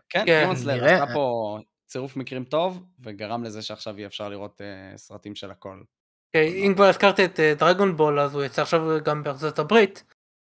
כן, 0.09 0.25
כן, 0.27 0.41
דימון 0.41 0.57
סלר 0.57 0.75
נראה. 0.75 1.03
עשה 1.05 1.15
פה 1.15 1.59
צירוף 1.87 2.17
מקרים 2.17 2.45
טוב, 2.45 2.85
וגרם 3.01 3.45
לזה 3.45 3.63
שעכשיו 3.63 3.99
יהיה 3.99 4.07
אפשר 4.09 4.29
לראות 4.29 4.61
סרטים 4.97 5.35
של 5.35 5.51
הכל. 5.51 5.83
אוקיי, 6.29 6.66
אם 6.66 6.74
כבר 6.74 6.85
הזכרתי 6.85 7.24
את 7.24 7.41
דרגון 7.59 7.97
בול, 7.97 8.20
אז 8.20 8.35
הוא 8.35 8.45
יצא 8.45 8.62
עכשיו 8.62 9.05
גם 9.05 9.22
בארצות 9.22 9.59
הברית. 9.59 10.05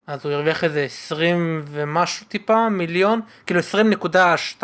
אז 0.07 0.25
הוא 0.25 0.33
הרוויח 0.33 0.65
איזה 0.65 0.83
20 0.85 1.63
ומשהו 1.67 2.27
טיפה 2.27 2.69
מיליון, 2.69 3.21
כאילו 3.47 3.61
20.2. 3.61 4.63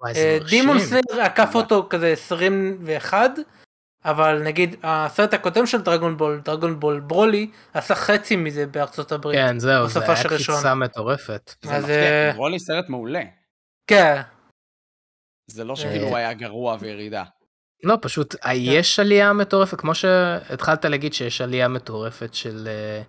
וואי, 0.00 0.14
זה 0.14 0.38
דימון. 0.48 0.78
סלר 0.78 1.20
עקף 1.20 1.50
אותו 1.54 1.86
כזה 1.90 2.12
21, 2.12 3.30
אבל 4.04 4.42
נגיד 4.42 4.76
הסרט 4.82 5.34
הקודם 5.34 5.66
של 5.66 5.80
דרגון 5.80 6.16
בול, 6.16 6.40
דרגון 6.44 6.80
בול 6.80 7.00
ברולי, 7.00 7.50
עשה 7.74 7.94
חצי 7.94 8.36
מזה 8.36 8.66
בארצות 8.66 9.12
הברית. 9.12 9.38
כן 9.38 9.58
זהו 9.58 9.88
זה 9.88 10.00
היה. 10.00 10.24
קפיצה 10.24 10.74
מטורפת. 10.74 11.54
זה 11.62 11.76
אז, 11.76 11.82
מפתיע, 11.82 12.26
אה, 12.26 12.32
כי 12.32 12.38
רולי 12.38 12.58
סרט 12.58 12.88
מעולה. 12.88 13.22
כן, 13.86 14.20
זה 15.46 15.64
לא 15.64 15.76
שכאילו 15.76 16.04
אה, 16.04 16.08
הוא 16.08 16.16
היה 16.16 16.32
גרוע 16.32 16.76
וירידה. 16.80 17.24
לא 17.84 17.98
פשוט 18.00 18.34
אה, 18.46 18.54
יש 18.54 19.00
עלייה 19.00 19.32
מטורפת 19.32 19.80
כמו 19.80 19.94
שהתחלת 19.94 20.84
להגיד 20.84 21.14
שיש 21.14 21.40
עלייה 21.40 21.68
מטורפת 21.68 22.34
של 22.34 22.68
אה, 22.68 23.02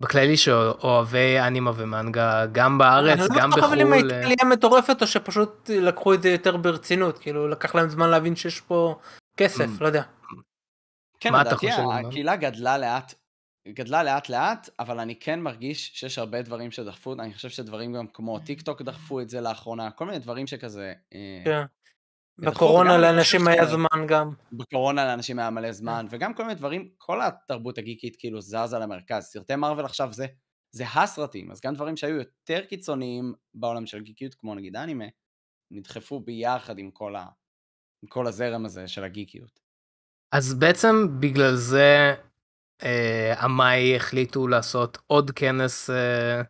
בכללי 0.00 0.36
שאוהבי 0.36 1.40
אנימה 1.40 1.72
ומנגה 1.76 2.46
גם 2.52 2.78
בארץ 2.78 3.18
אני 3.18 3.28
לא 3.28 3.40
גם 3.40 3.50
בטוח 3.50 3.64
אבל 3.64 3.80
אם 3.80 3.86
בחו"ל. 3.86 3.96
הייתה 3.96 4.14
אה, 4.14 4.24
עלייה 4.24 4.44
מטורפת 4.56 5.02
או 5.02 5.06
שפשוט 5.06 5.70
לקחו 5.74 6.14
את 6.14 6.22
זה 6.22 6.30
יותר 6.30 6.56
ברצינות, 6.56 7.18
כאילו 7.18 7.48
לקח 7.48 7.74
להם 7.74 7.88
זמן 7.88 8.10
להבין 8.10 8.36
שיש 8.36 8.60
פה 8.60 8.98
כסף, 9.36 9.64
Mm. 9.64 9.80
לא 9.80 9.86
יודע. 9.86 10.02
כן, 11.20 11.32
מה 11.32 11.40
אתה 11.40 11.50
לדעתי 11.50 11.70
חושב? 11.70 11.82
הקהילה 12.06 12.36
גדלה 12.36 12.78
לאט 12.78 13.14
גדלה 13.68 14.02
לאט 14.02 14.28
לאט, 14.28 14.68
אבל 14.78 15.00
אני 15.00 15.16
כן 15.16 15.40
מרגיש 15.40 15.90
שיש 15.94 16.18
הרבה 16.18 16.42
דברים 16.42 16.70
שדחפו, 16.70 17.12
אני 17.12 17.34
חושב 17.34 17.48
שדברים 17.48 17.92
גם 17.92 18.06
כמו 18.06 18.38
טיק 18.38 18.62
טוק 18.62 18.82
דחפו 18.82 19.20
את 19.20 19.28
זה 19.28 19.40
לאחרונה, 19.40 19.90
כל 19.90 20.06
מיני 20.06 20.18
דברים 20.18 20.46
שכזה... 20.46 20.92
כן. 21.44 21.62
בקורונה 22.40 22.98
לאנשים 22.98 23.48
היה 23.48 23.66
זמן 23.66 24.06
גם. 24.08 24.32
בקורונה 24.52 25.04
לאנשים 25.04 25.38
היה 25.38 25.50
מלא 25.50 25.72
זמן, 25.72 26.06
וגם 26.10 26.34
כל 26.34 26.42
מיני 26.42 26.54
דברים, 26.54 26.88
כל 26.98 27.22
התרבות 27.22 27.78
הגיקית 27.78 28.16
כאילו 28.16 28.40
זזה 28.40 28.78
למרכז. 28.78 29.24
סרטי 29.24 29.56
מארוול 29.56 29.84
עכשיו 29.84 30.12
זה, 30.12 30.26
זה 30.72 30.84
הסרטים, 30.94 31.50
אז 31.50 31.60
גם 31.60 31.74
דברים 31.74 31.96
שהיו 31.96 32.16
יותר 32.16 32.64
קיצוניים 32.68 33.34
בעולם 33.54 33.86
של 33.86 34.00
גיקיות, 34.00 34.34
כמו 34.34 34.54
נגיד 34.54 34.76
אנימה, 34.76 35.04
נדחפו 35.70 36.20
ביחד 36.20 36.78
עם 36.78 36.90
כל, 36.90 37.16
ה, 37.16 37.26
עם 38.02 38.08
כל 38.08 38.26
הזרם 38.26 38.64
הזה 38.64 38.88
של 38.88 39.04
הגיקיות. 39.04 39.60
אז 40.32 40.54
בעצם 40.54 41.20
בגלל 41.20 41.54
זה 41.54 42.14
אה, 42.82 43.34
המאי 43.36 43.96
החליטו 43.96 44.48
לעשות 44.48 44.98
עוד 45.06 45.30
כנס 45.30 45.90
אה, 45.90 46.42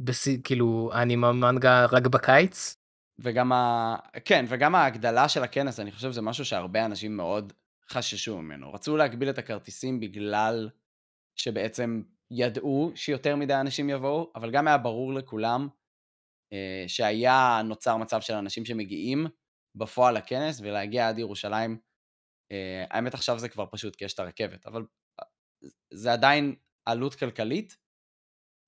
בשיא, 0.00 0.38
כאילו 0.44 0.90
אנימה 0.94 1.32
מנגה 1.32 1.86
רק 1.86 2.06
בקיץ. 2.06 2.77
וגם 3.18 3.52
ה... 3.52 3.96
כן, 4.24 4.44
וגם 4.48 4.74
ההגדלה 4.74 5.28
של 5.28 5.42
הכנס, 5.42 5.80
אני 5.80 5.92
חושב 5.92 6.12
שזה 6.12 6.22
משהו 6.22 6.44
שהרבה 6.44 6.84
אנשים 6.84 7.16
מאוד 7.16 7.52
חששו 7.90 8.42
ממנו. 8.42 8.72
רצו 8.72 8.96
להגביל 8.96 9.30
את 9.30 9.38
הכרטיסים 9.38 10.00
בגלל 10.00 10.70
שבעצם 11.36 12.02
ידעו 12.30 12.92
שיותר 12.94 13.36
מדי 13.36 13.54
אנשים 13.54 13.90
יבואו, 13.90 14.32
אבל 14.34 14.50
גם 14.50 14.68
היה 14.68 14.78
ברור 14.78 15.14
לכולם 15.14 15.68
אה, 16.52 16.84
שהיה 16.86 17.60
נוצר 17.64 17.96
מצב 17.96 18.20
של 18.20 18.34
אנשים 18.34 18.64
שמגיעים 18.64 19.26
בפועל 19.74 20.16
לכנס, 20.16 20.60
ולהגיע 20.60 21.08
עד 21.08 21.18
ירושלים, 21.18 21.78
אה, 22.52 22.84
האמת 22.90 23.14
עכשיו 23.14 23.38
זה 23.38 23.48
כבר 23.48 23.66
פשוט, 23.70 23.96
כי 23.96 24.04
יש 24.04 24.14
את 24.14 24.18
הרכבת, 24.18 24.66
אבל 24.66 24.86
אה, 25.20 25.26
זה 25.92 26.12
עדיין 26.12 26.54
עלות 26.84 27.14
כלכלית, 27.14 27.76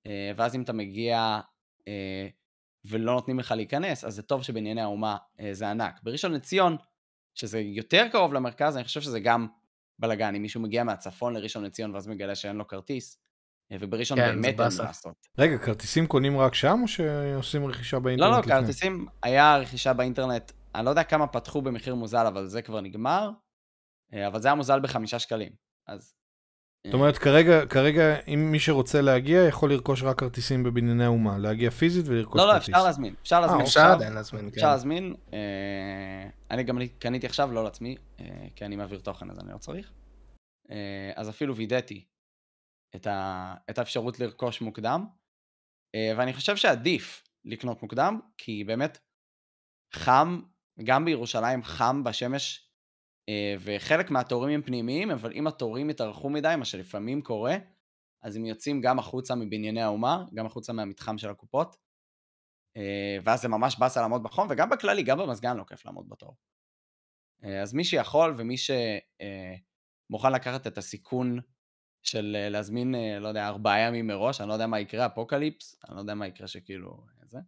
אה, 0.07 0.32
ואז 0.36 0.55
אם 0.55 0.62
אתה 0.62 0.72
מגיע 0.72 1.40
אה, 1.88 2.28
ולא 2.85 3.12
נותנים 3.12 3.39
לך 3.39 3.53
להיכנס, 3.53 4.05
אז 4.05 4.14
זה 4.14 4.22
טוב 4.22 4.43
שבענייני 4.43 4.81
האומה 4.81 5.16
אה, 5.41 5.55
זה 5.55 5.70
ענק. 5.70 6.01
בראשון 6.03 6.33
לציון, 6.33 6.76
שזה 7.35 7.61
יותר 7.61 8.09
קרוב 8.12 8.35
למרכז, 8.35 8.76
אני 8.76 8.85
חושב 8.85 9.01
שזה 9.01 9.20
גם 9.20 9.47
בלאגן, 9.99 10.35
אם 10.35 10.43
מישהו 10.43 10.61
מגיע 10.61 10.85
מהצפון 10.85 11.35
לראשון 11.35 11.64
לציון 11.64 11.95
ואז 11.95 12.09
מגלה 12.09 12.35
שאין 12.35 12.57
לו 12.57 12.66
כרטיס, 12.66 13.18
אה, 13.72 13.76
ובראשון 13.81 14.18
כן, 14.18 14.26
באמת 14.26 14.61
אין. 14.61 14.68
מה 14.78 14.85
לעשות. 14.85 15.14
רגע, 15.39 15.59
כרטיסים 15.59 16.07
קונים 16.07 16.39
רק 16.39 16.55
שם, 16.55 16.78
או 16.83 16.89
שעושים 16.89 17.66
רכישה 17.66 17.97
לא, 17.97 18.03
באינטרנט 18.03 18.33
לא, 18.33 18.41
לפני? 18.41 18.53
כרטיסים, 18.53 19.07
היה 19.22 19.57
רכישה 19.57 19.93
באינטרנט, 19.93 20.53
אני 20.74 20.85
לא 20.85 20.91
יודע 20.91 21.05
כמה 21.05 21.26
פתחו 21.26 21.62
במחיר 21.62 21.95
מוזל, 21.95 22.26
אבל 22.26 22.47
זה 22.47 22.62
כבר 22.62 22.81
נגמר, 22.81 23.31
אה, 24.14 24.26
אבל 24.26 24.41
זה 24.41 24.49
היה 24.49 24.55
מוזל 24.55 24.81
בחמישה 24.81 25.18
שקלים, 25.18 25.53
אז... 25.87 26.19
זאת 26.87 26.95
אומרת, 26.95 27.18
כרגע, 27.18 27.66
כרגע, 27.66 28.20
אם 28.26 28.49
מי 28.53 28.61
שרוצה 28.61 29.01
להגיע, 29.01 29.45
יכול 29.49 29.72
לרכוש 29.72 30.03
רק 30.03 30.18
כרטיסים 30.18 30.62
בבנייני 30.62 31.05
האומה. 31.05 31.39
להגיע 31.39 31.70
פיזית 31.70 32.05
ולרכוש 32.09 32.41
לא, 32.41 32.47
לא, 32.47 32.53
כרטיס. 32.53 32.68
אפשר 32.68 32.85
להזמין, 32.85 33.14
אפשר 33.22 33.41
להזמין 33.41 33.61
אה, 33.61 33.64
אפשר. 33.66 33.93
עדיין 33.93 34.12
להזמין, 34.12 34.43
כן. 34.43 34.49
אפשר 34.49 34.70
להזמין, 34.70 35.14
אה, 35.33 36.28
אני 36.51 36.62
גם 36.62 36.78
קניתי 36.99 37.26
עכשיו, 37.26 37.53
לא 37.53 37.64
לעצמי, 37.64 37.97
אה, 38.20 38.47
כי 38.57 38.64
אני 38.64 38.76
מעביר 38.76 39.01
תוכן 39.01 39.31
אז 39.31 39.39
אני 39.39 39.53
לא 39.53 39.59
צריך. 39.59 39.93
אה, 40.70 41.12
אז 41.16 41.28
אפילו 41.28 41.57
וידאתי 41.57 42.05
את, 42.97 43.07
ה, 43.07 43.55
את 43.70 43.78
האפשרות 43.78 44.20
לרכוש 44.20 44.61
מוקדם, 44.61 45.07
אה, 45.95 46.12
ואני 46.16 46.33
חושב 46.33 46.57
שעדיף 46.57 47.24
לקנות 47.45 47.83
מוקדם, 47.83 48.20
כי 48.39 48.64
באמת 48.64 48.99
חם, 49.95 50.41
גם 50.85 51.05
בירושלים 51.05 51.62
חם 51.62 52.05
בשמש, 52.05 52.59
אה, 52.59 52.69
וחלק 53.60 54.10
מהתורים 54.10 54.54
הם 54.54 54.62
פנימיים, 54.62 55.10
אבל 55.10 55.32
אם 55.32 55.46
התורים 55.46 55.90
יתארכו 55.90 56.30
מדי, 56.30 56.54
מה 56.58 56.64
שלפעמים 56.64 57.22
קורה, 57.22 57.56
אז 58.22 58.36
הם 58.36 58.46
יוצאים 58.46 58.80
גם 58.80 58.98
החוצה 58.98 59.34
מבנייני 59.34 59.82
האומה, 59.82 60.24
גם 60.34 60.46
החוצה 60.46 60.72
מהמתחם 60.72 61.18
של 61.18 61.30
הקופות, 61.30 61.76
אה, 62.76 63.18
ואז 63.24 63.42
זה 63.42 63.48
ממש 63.48 63.76
באסה 63.78 64.00
לעמוד 64.00 64.22
בחום, 64.22 64.46
וגם 64.50 64.70
בכללי, 64.70 65.02
גם 65.02 65.18
במזגן 65.18 65.56
לא 65.56 65.64
כיף 65.64 65.86
לעמוד 65.86 66.08
בתור. 66.08 66.36
אה, 67.44 67.62
אז 67.62 67.74
מי 67.74 67.84
שיכול 67.84 68.34
ומי 68.38 68.56
שמוכן 68.56 70.32
לקחת 70.32 70.66
את 70.66 70.78
הסיכון 70.78 71.40
של 72.02 72.36
אה, 72.40 72.48
להזמין, 72.48 72.94
אה, 72.94 73.18
לא 73.18 73.28
יודע, 73.28 73.48
ארבעה 73.48 73.80
ימים 73.80 74.06
מראש, 74.06 74.40
אני 74.40 74.48
לא 74.48 74.52
יודע 74.52 74.66
מה 74.66 74.80
יקרה, 74.80 75.06
אפוקליפס, 75.06 75.80
אני 75.88 75.96
לא 75.96 76.00
יודע 76.00 76.14
מה 76.14 76.26
יקרה 76.26 76.46
שכאילו, 76.46 76.90
אה, 76.90 77.26
זה. 77.28 77.38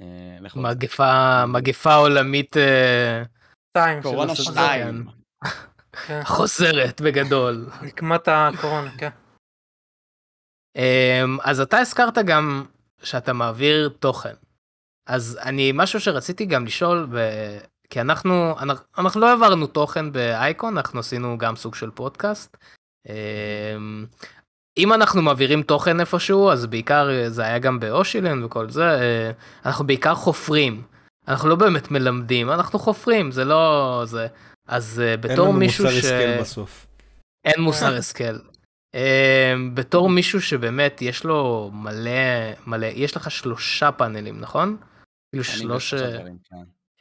אה. 0.00 0.38
מגפה, 0.56 1.46
מגפה 1.46 1.94
עולמית 1.94 2.56
אה, 2.56 3.22
שתיים. 3.76 4.02
קורונה 4.02 4.36
שתיים. 4.36 5.06
כן. 6.06 6.20
חוזרת 6.24 7.00
בגדול. 7.00 7.66
נקמת 7.82 8.28
הקורונה, 8.28 8.90
כן. 8.98 9.08
אמ, 10.76 11.38
אז 11.42 11.60
אתה 11.60 11.78
הזכרת 11.78 12.18
גם 12.18 12.64
שאתה 13.02 13.32
מעביר 13.32 13.88
תוכן. 14.00 14.34
אז 15.06 15.38
אני 15.42 15.72
משהו 15.74 16.00
שרציתי 16.00 16.46
גם 16.46 16.66
לשאול 16.66 17.08
ו... 17.10 17.28
כי 17.90 18.00
אנחנו 18.00 18.54
אנחנו, 18.58 18.84
אנחנו 18.98 19.20
לא 19.20 19.30
העברנו 19.30 19.66
תוכן 19.66 20.12
באייקון 20.12 20.78
אנחנו 20.78 21.00
עשינו 21.00 21.38
גם 21.38 21.56
סוג 21.56 21.74
של 21.74 21.90
פודקאסט. 21.90 22.56
אמ, 23.08 24.06
אם 24.78 24.92
אנחנו 24.92 25.22
מעבירים 25.22 25.62
תוכן 25.62 26.00
איפשהו 26.00 26.50
אז 26.50 26.66
בעיקר 26.66 27.08
זה 27.28 27.42
היה 27.42 27.58
גם 27.58 27.80
באושילן 27.80 28.44
וכל 28.44 28.70
זה 28.70 28.84
אה, 28.84 29.30
אנחנו 29.66 29.86
בעיקר 29.86 30.14
חופרים 30.14 30.82
אנחנו 31.28 31.48
לא 31.48 31.56
באמת 31.56 31.90
מלמדים 31.90 32.50
אנחנו 32.50 32.78
חופרים 32.78 33.30
זה 33.30 33.44
לא 33.44 34.02
זה 34.06 34.26
אז 34.66 35.02
אין 35.04 35.20
בתור 35.20 35.48
לנו 35.48 35.58
מישהו 35.58 35.84
מוסר 35.84 36.00
ש... 36.00 36.04
השכל 36.04 36.40
בסוף. 36.40 36.86
אין 37.44 37.60
מוסר 37.60 37.96
השכל. 37.96 38.38
אמ, 38.94 39.74
בתור 39.74 40.08
מישהו 40.08 40.42
שבאמת 40.42 41.02
יש 41.02 41.24
לו 41.24 41.70
מלא 41.74 42.10
מלא 42.66 42.86
יש 42.86 43.16
לך 43.16 43.30
שלושה 43.30 43.92
פאנלים 43.92 44.40
נכון? 44.40 44.76
כאילו 45.32 45.44
שלוש. 45.44 45.94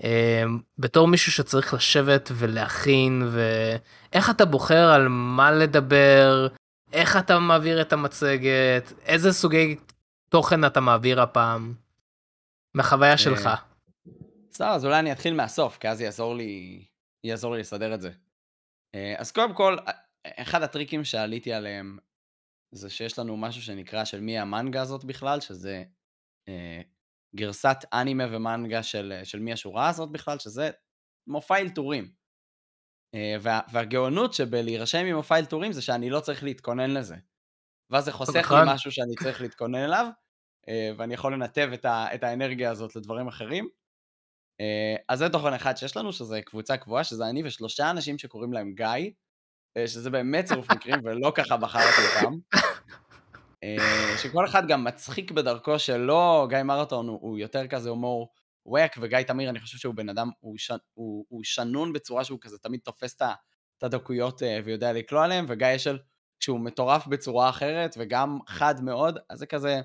אמ, 0.04 0.60
בתור 0.78 1.08
מישהו 1.08 1.32
שצריך 1.32 1.74
לשבת 1.74 2.32
ולהכין 2.34 3.30
ואיך 3.32 4.30
אתה 4.30 4.46
בוחר 4.46 4.90
על 4.90 5.08
מה 5.10 5.52
לדבר 5.52 6.48
איך 6.94 7.18
אתה 7.18 7.40
מעביר 7.40 7.82
את 7.82 7.94
המצגת 7.94 8.94
איזה 9.06 9.34
סוגי 9.34 9.76
תוכן 10.30 10.66
אתה 10.66 10.80
מעביר 10.80 11.22
הפעם 11.22 11.74
מהחוויה 12.74 13.18
שלך. 13.18 13.50
בסדר, 14.56 14.68
אז 14.68 14.86
אולי 14.86 15.00
אני 15.00 15.12
אתחיל 15.12 15.34
מהסוף, 15.34 15.78
כי 15.78 15.90
אז 15.90 16.02
יעזור 16.02 16.36
לי, 16.36 16.86
יעזור 17.24 17.54
לי 17.54 17.60
לסדר 17.60 17.94
את 17.94 18.02
זה. 18.02 18.12
אה, 18.96 19.16
אז 19.18 19.32
קודם 19.32 19.54
כל, 19.54 19.78
אחד 20.28 20.62
הטריקים 20.62 21.04
שעליתי 21.04 21.54
עליהם, 21.54 21.98
זה 22.72 22.90
שיש 22.90 23.20
לנו 23.20 23.38
משהו 23.38 23.62
שנקרא 23.62 24.06
של 24.06 24.22
מי 24.22 24.40
המנגה 24.40 24.82
הזאת 24.82 25.04
בכלל, 25.06 25.40
שזה 25.40 25.84
אה, 26.48 26.82
גרסת 27.36 27.78
אנימה 27.94 28.24
ומנגה 28.32 28.84
של, 28.84 29.14
של 29.24 29.40
מי 29.40 29.54
השורה 29.54 29.90
הזאת 29.90 30.12
בכלל, 30.12 30.40
שזה 30.40 30.72
מופע 31.28 31.58
אלתורים. 31.58 32.12
אה, 33.16 33.36
וה, 33.42 33.62
והגאונות 33.72 34.34
שבלהירשם 34.34 35.06
עם 35.06 35.16
מופע 35.16 35.40
אלתורים 35.40 35.72
זה 35.72 35.82
שאני 35.82 36.10
לא 36.10 36.20
צריך 36.20 36.44
להתכונן 36.44 36.92
לזה. 36.92 37.16
ואז 37.90 38.06
זה 38.06 38.12
חוסך. 38.12 38.52
לי 38.52 38.74
משהו 38.74 38.92
שאני 38.92 39.16
צריך 39.24 39.42
להתכונן 39.42 39.84
אליו, 39.84 40.08
אה, 40.68 40.92
ואני 40.98 41.14
יכול 41.14 41.34
לנתב 41.34 41.70
את, 41.74 41.86
ה, 41.86 42.16
את 42.16 42.24
האנרגיה 42.24 42.72
הזאת 42.72 42.96
לדברים 42.96 43.28
אחרים. 43.28 43.70
אה, 44.62 44.96
אז 45.10 45.20
זה 45.20 45.30
תוכן 45.30 45.54
אחד 45.54 45.78
שיש 45.78 45.98
לנו, 45.98 46.14
שזה 46.14 46.42
קבוצה 46.42 46.78
קבועה, 46.78 47.04
שזה 47.04 47.30
אני 47.30 47.44
ושלושה 47.46 47.90
אנשים 47.90 48.18
שקוראים 48.18 48.54
להם 48.54 48.74
גיא, 48.74 49.12
אה, 49.78 49.88
שזה 49.88 50.10
באמת 50.10 50.46
צירוף 50.46 50.72
מקרים, 50.72 50.96
ולא 51.04 51.32
ככה 51.36 51.58
בחרתי 51.58 52.02
אותם. 52.16 52.34
אה, 53.64 54.18
שכל 54.18 54.46
אחד 54.46 54.68
גם 54.68 54.84
מצחיק 54.84 55.32
בדרכו 55.32 55.80
שלו, 55.80 56.48
גיא 56.50 56.64
מרתון 56.64 57.08
הוא, 57.08 57.20
הוא 57.22 57.38
יותר 57.38 57.68
כזה 57.68 57.90
הומור 57.90 58.34
וואק, 58.66 58.96
וגיא 59.02 59.22
תמיר, 59.22 59.50
אני 59.50 59.60
חושב 59.60 59.78
שהוא 59.78 59.96
בן 59.96 60.10
אדם, 60.10 60.30
הוא, 60.40 60.58
ש, 60.58 60.72
הוא, 60.94 61.26
הוא 61.30 61.44
שנון 61.44 61.94
בצורה 61.94 62.24
שהוא 62.24 62.40
כזה 62.42 62.58
תמיד 62.58 62.80
תופס 62.84 63.16
את 63.78 63.84
הדקויות 63.84 64.42
ויודע 64.66 64.94
לקלוע 64.94 65.24
עליהם, 65.24 65.46
וגיא 65.48 65.68
אשל, 65.76 66.00
שהוא 66.40 66.60
מטורף 66.60 67.08
בצורה 67.08 67.50
אחרת, 67.50 67.96
וגם 67.98 68.40
חד 68.48 68.82
מאוד, 68.82 69.20
אז 69.30 69.40
זה 69.40 69.46
כזה 69.46 69.82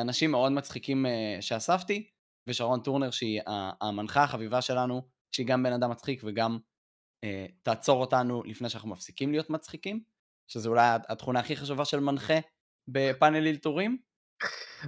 אנשים 0.00 0.30
מאוד 0.30 0.52
מצחיקים 0.52 1.06
שאספתי, 1.40 2.10
ושרון 2.46 2.80
טורנר, 2.80 3.10
שהיא 3.10 3.40
המנחה 3.80 4.22
החביבה 4.22 4.62
שלנו, 4.62 5.08
שהיא 5.34 5.46
גם 5.46 5.62
בן 5.62 5.72
אדם 5.72 5.90
מצחיק 5.90 6.22
וגם 6.24 6.58
אה, 7.24 7.46
תעצור 7.62 8.00
אותנו 8.00 8.42
לפני 8.42 8.68
שאנחנו 8.68 8.88
מפסיקים 8.88 9.30
להיות 9.30 9.50
מצחיקים, 9.50 10.02
שזה 10.50 10.68
אולי 10.68 10.82
התכונה 11.08 11.40
הכי 11.40 11.56
חשובה 11.56 11.84
של 11.84 12.00
מנחה 12.00 12.38
בפאנל 12.88 13.46
אלתורים. 13.46 13.98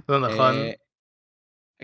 לא 0.09 0.27
נכון. 0.27 0.53
אה, 0.55 0.71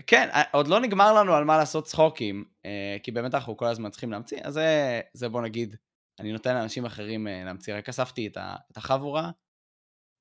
כן, 0.06 0.28
אה, 0.32 0.42
עוד 0.52 0.68
לא 0.68 0.80
נגמר 0.80 1.12
לנו 1.12 1.34
על 1.34 1.44
מה 1.44 1.56
לעשות 1.56 1.84
צחוקים, 1.84 2.44
אה, 2.64 2.96
כי 3.02 3.10
באמת 3.10 3.34
אנחנו 3.34 3.56
כל 3.56 3.66
הזמן 3.66 3.90
צריכים 3.90 4.10
להמציא, 4.10 4.38
אז 4.44 4.54
זה, 4.54 5.00
זה 5.12 5.28
בוא 5.28 5.42
נגיד, 5.42 5.76
אני 6.20 6.32
נותן 6.32 6.54
לאנשים 6.54 6.84
אחרים 6.84 7.28
אה, 7.28 7.44
להמציא, 7.44 7.74
רק 7.74 7.88
אספתי 7.88 8.26
את, 8.26 8.36
ה, 8.36 8.56
את 8.72 8.76
החבורה, 8.76 9.30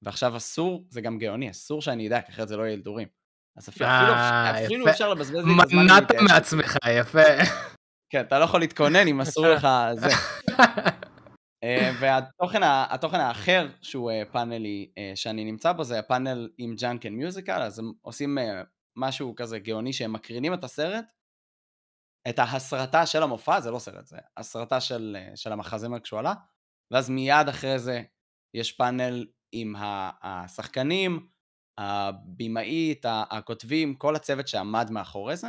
ועכשיו 0.01 0.37
אסור, 0.37 0.87
זה 0.89 1.01
גם 1.01 1.17
גאוני, 1.17 1.49
אסור 1.49 1.81
שאני 1.81 2.07
אדע, 2.07 2.21
כי 2.21 2.31
אחרת 2.31 2.47
זה 2.47 2.57
לא 2.57 2.63
יהיה 2.63 2.73
אלתורים. 2.75 3.07
אז 3.57 3.69
אפילו, 3.69 3.89
אה. 3.89 4.91
אפשר 4.91 5.09
לבזבז 5.09 5.45
לי 5.45 5.53
את 5.59 5.65
הזמן. 5.65 5.83
מנעת. 5.83 6.11
מעצמך 6.11 6.77
יפה. 6.99 7.19
כן, 8.09 8.21
אתה 8.21 8.39
לא 8.39 8.43
יכול 8.43 8.59
להתכונן 8.59 9.07
אם 9.07 9.21
אסור 9.21 9.47
לך 9.47 9.67
זה. 9.93 10.07
אה, 11.63 11.91
והתוכן 11.99 13.19
האחר 13.19 13.67
שהוא 13.81 14.11
אה, 14.11 14.23
פאנלי 14.31 14.91
שאני 15.15 15.43
נמצא 15.43 15.71
בו 15.71 15.83
זה 15.83 15.99
הפאנל 15.99 16.49
עם 16.57 16.75
ג'אנקן 16.75 17.13
מיוזיקל, 17.13 17.61
אז 17.61 17.79
הם 17.79 17.93
עושים 18.01 18.37
משהו 18.95 19.35
כזה 19.35 19.59
גאוני 19.59 19.93
שהם 19.93 20.13
מקרינים 20.13 20.53
את 20.53 20.63
הסרט, 20.63 21.05
את 22.29 22.39
ההסרטה 22.39 23.05
של 23.05 23.23
המופע, 23.23 23.59
זה 23.59 23.71
לא 23.71 23.79
סרט, 23.79 24.07
זה 24.07 24.17
הסרטה 24.37 24.81
של, 24.81 25.17
של 25.35 25.51
המחזמר 25.51 25.99
כשהוא 25.99 26.19
עלה, 26.19 26.33
ואז 26.91 27.09
מיד 27.09 27.47
אחרי 27.49 27.79
זה 27.79 28.01
יש 28.53 28.71
פאנל 28.71 29.25
עם 29.51 29.75
השחקנים, 30.21 31.27
הבמאית, 31.77 33.05
הכותבים, 33.09 33.95
כל 33.95 34.15
הצוות 34.15 34.47
שעמד 34.47 34.91
מאחורי 34.91 35.37
זה. 35.37 35.47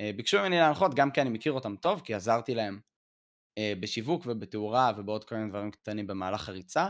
אה, 0.00 0.10
ביקשו 0.16 0.38
ממני 0.38 0.58
להנחות 0.58 0.94
גם 0.94 1.10
כי 1.10 1.20
אני 1.20 1.30
מכיר 1.30 1.52
אותם 1.52 1.76
טוב, 1.76 2.00
כי 2.04 2.14
עזרתי 2.14 2.54
להם 2.54 2.80
אה, 3.58 3.72
בשיווק 3.80 4.22
ובתאורה 4.26 4.92
ובעוד 4.96 5.24
כל 5.24 5.34
מיני 5.34 5.50
דברים 5.50 5.70
קטנים 5.70 6.06
במהלך 6.06 6.48
הריצה. 6.48 6.88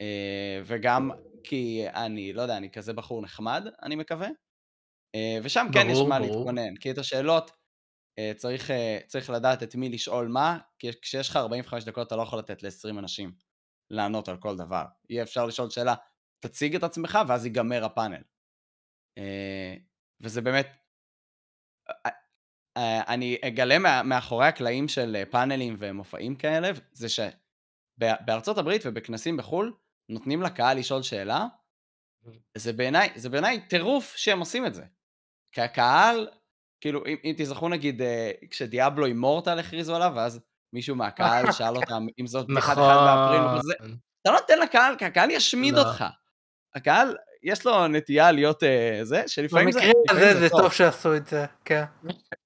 אה, 0.00 0.60
וגם 0.64 1.10
כי 1.44 1.84
אני, 1.88 2.32
לא 2.32 2.42
יודע, 2.42 2.56
אני 2.56 2.70
כזה 2.70 2.92
בחור 2.92 3.22
נחמד, 3.22 3.66
אני 3.82 3.96
מקווה. 3.96 4.28
ושם 5.42 5.66
כן 5.72 5.86
יש 5.90 5.96
ברור, 5.96 6.08
מה 6.08 6.18
ברור. 6.18 6.36
להתכונן, 6.36 6.76
כי 6.76 6.90
את 6.90 6.98
השאלות 6.98 7.50
צריך, 8.36 8.70
צריך 9.06 9.30
לדעת 9.30 9.62
את 9.62 9.74
מי 9.74 9.88
לשאול 9.88 10.28
מה, 10.28 10.58
כי 10.78 10.90
כשיש 11.02 11.28
לך 11.28 11.36
45 11.36 11.84
דקות 11.84 12.06
אתה 12.06 12.16
לא 12.16 12.22
יכול 12.22 12.38
לתת 12.38 12.62
ל-20 12.62 12.98
אנשים 12.98 13.32
לענות 13.90 14.28
על 14.28 14.36
כל 14.36 14.56
דבר. 14.56 14.84
יהיה 15.10 15.22
אפשר 15.22 15.46
לשאול 15.46 15.70
שאלה, 15.70 15.94
תציג 16.40 16.74
את 16.74 16.82
עצמך 16.82 17.18
ואז 17.28 17.46
ייגמר 17.46 17.84
הפאנל. 17.84 18.22
אה, 19.18 19.74
וזה 20.20 20.40
באמת, 20.40 20.76
אה, 21.88 22.10
אה, 22.76 23.02
אני 23.14 23.38
אגלה 23.44 23.78
מה- 23.78 24.02
מאחורי 24.02 24.46
הקלעים 24.46 24.88
של 24.88 25.24
פאנלים 25.30 25.76
ומופעים 25.78 26.36
כאלה, 26.36 26.70
זה 26.92 27.06
שבארצות 27.08 28.58
הברית 28.58 28.82
ובכנסים 28.84 29.36
בחו"ל, 29.36 29.76
נותנים 30.08 30.42
לקהל 30.42 30.78
לשאול 30.78 31.02
שאלה, 31.02 31.46
זה 32.56 32.72
בעיניי, 32.72 33.08
זה 33.16 33.28
בעיניי 33.28 33.66
טירוף 33.68 34.16
שהם 34.16 34.38
עושים 34.40 34.66
את 34.66 34.74
זה. 34.74 34.84
כי 35.52 35.60
הקהל, 35.60 36.28
כאילו, 36.80 37.06
אם, 37.06 37.16
אם 37.24 37.34
תזכרו 37.36 37.68
נגיד, 37.68 38.02
כשדיאבלו 38.50 39.06
אימורטל 39.06 39.58
הכריזו 39.58 39.96
עליו, 39.96 40.12
ואז 40.16 40.40
מישהו 40.72 40.96
מהקהל 40.96 41.44
שאל 41.58 41.76
אותם 41.76 42.06
אם 42.20 42.26
זאת 42.26 42.46
בדיחת 42.46 42.72
אחד 42.72 42.76
באפריל, 42.76 43.40
נכון. 43.40 43.58
וזה, 43.58 43.74
אתה 44.22 44.30
לא 44.30 44.40
נותן 44.40 44.58
לקהל, 44.58 44.96
כי 44.98 45.04
הקהל 45.04 45.30
ישמיד 45.30 45.74
לא. 45.74 45.80
אותך. 45.80 46.04
הקהל, 46.74 47.16
יש 47.42 47.66
לו 47.66 47.88
נטייה 47.88 48.32
להיות 48.32 48.62
אה, 48.62 49.00
זה, 49.02 49.22
שלפעמים 49.26 49.72
זה, 49.72 49.80
במקרה 49.80 50.30
הזה 50.30 50.40
זה 50.40 50.48
טוב 50.48 50.72
שעשו 50.72 51.16
את 51.16 51.26
זה, 51.26 51.44
כן. 51.64 51.84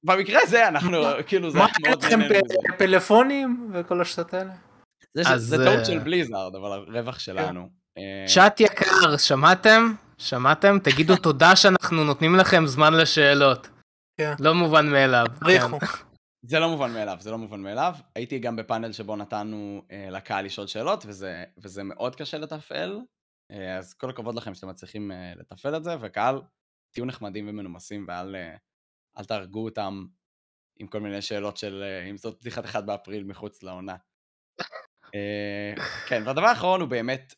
במקרה 0.04 0.40
הזה 0.42 0.68
אנחנו, 0.68 0.98
כאילו, 1.26 1.50
זה 1.50 1.58
מה, 1.58 1.66
מאוד 1.86 2.04
לכם 2.04 2.18
נהנינו 2.20 2.44
מזה. 2.44 2.54
פ- 2.54 2.78
פלאפונים 2.78 3.70
וכל 3.72 4.00
השטות 4.00 4.34
האלה? 4.34 4.52
זה, 5.14 5.38
זה 5.38 5.64
טעות 5.64 5.78
אה, 5.78 5.84
של 5.84 5.98
בליזארד, 5.98 6.54
אבל 6.54 6.70
הרווח 6.70 7.18
שלנו. 7.18 7.68
אה, 7.98 8.24
צ'אט 8.34 8.60
יקר, 8.60 9.16
שמעתם? 9.16 9.94
שמעתם? 10.18 10.78
תגידו 10.78 11.16
תודה 11.22 11.56
שאנחנו 11.56 12.04
נותנים 12.04 12.36
לכם 12.36 12.66
זמן 12.66 12.94
לשאלות. 12.94 13.68
כן. 14.20 14.34
לא 14.40 14.54
מובן 14.54 14.86
מאליו. 14.86 15.26
כן. 15.46 15.76
זה 16.46 16.58
לא 16.58 16.68
מובן 16.68 16.92
מאליו, 16.92 17.16
זה 17.20 17.30
לא 17.30 17.38
מובן 17.38 17.60
מאליו. 17.60 17.94
הייתי 18.14 18.38
גם 18.38 18.56
בפאנל 18.56 18.92
שבו 18.92 19.16
נתנו 19.16 19.82
אה, 19.92 20.08
לקהל 20.10 20.44
לשאול 20.44 20.66
שאלות, 20.66 21.04
וזה, 21.06 21.44
וזה 21.58 21.82
מאוד 21.82 22.16
קשה 22.16 22.38
לתפעל. 22.38 23.00
אה, 23.52 23.78
אז 23.78 23.94
כל 23.94 24.10
הכבוד 24.10 24.34
לכם 24.34 24.54
שאתם 24.54 24.68
מצליחים 24.68 25.12
אה, 25.12 25.34
לתפעל 25.36 25.76
את 25.76 25.84
זה, 25.84 25.90
וקהל, 26.00 26.40
תהיו 26.90 27.04
נחמדים 27.04 27.48
ומנומסים, 27.48 28.06
ואל 28.08 28.36
אה, 28.36 29.24
תהרגו 29.24 29.64
אותם 29.64 30.06
עם 30.76 30.86
כל 30.86 31.00
מיני 31.00 31.22
שאלות 31.22 31.56
של 31.56 31.84
אם 32.10 32.16
זאת 32.16 32.40
בדיחת 32.40 32.64
אחד 32.64 32.86
באפריל 32.86 33.24
מחוץ 33.24 33.62
לעונה. 33.62 33.96
כן, 36.08 36.22
והדבר 36.26 36.46
האחרון 36.46 36.80
הוא 36.80 36.88
באמת 36.88 37.34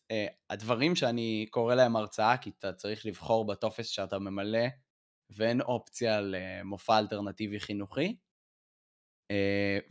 הדברים 0.50 0.96
שאני 0.96 1.46
קורא 1.50 1.74
להם 1.74 1.96
הרצאה, 1.96 2.36
כי 2.36 2.50
אתה 2.58 2.72
צריך 2.72 3.06
לבחור 3.06 3.46
בטופס 3.46 3.86
שאתה 3.86 4.18
ממלא, 4.18 4.66
ואין 5.30 5.60
אופציה 5.60 6.20
למופע 6.20 6.98
אלטרנטיבי 6.98 7.60
חינוכי. 7.60 8.16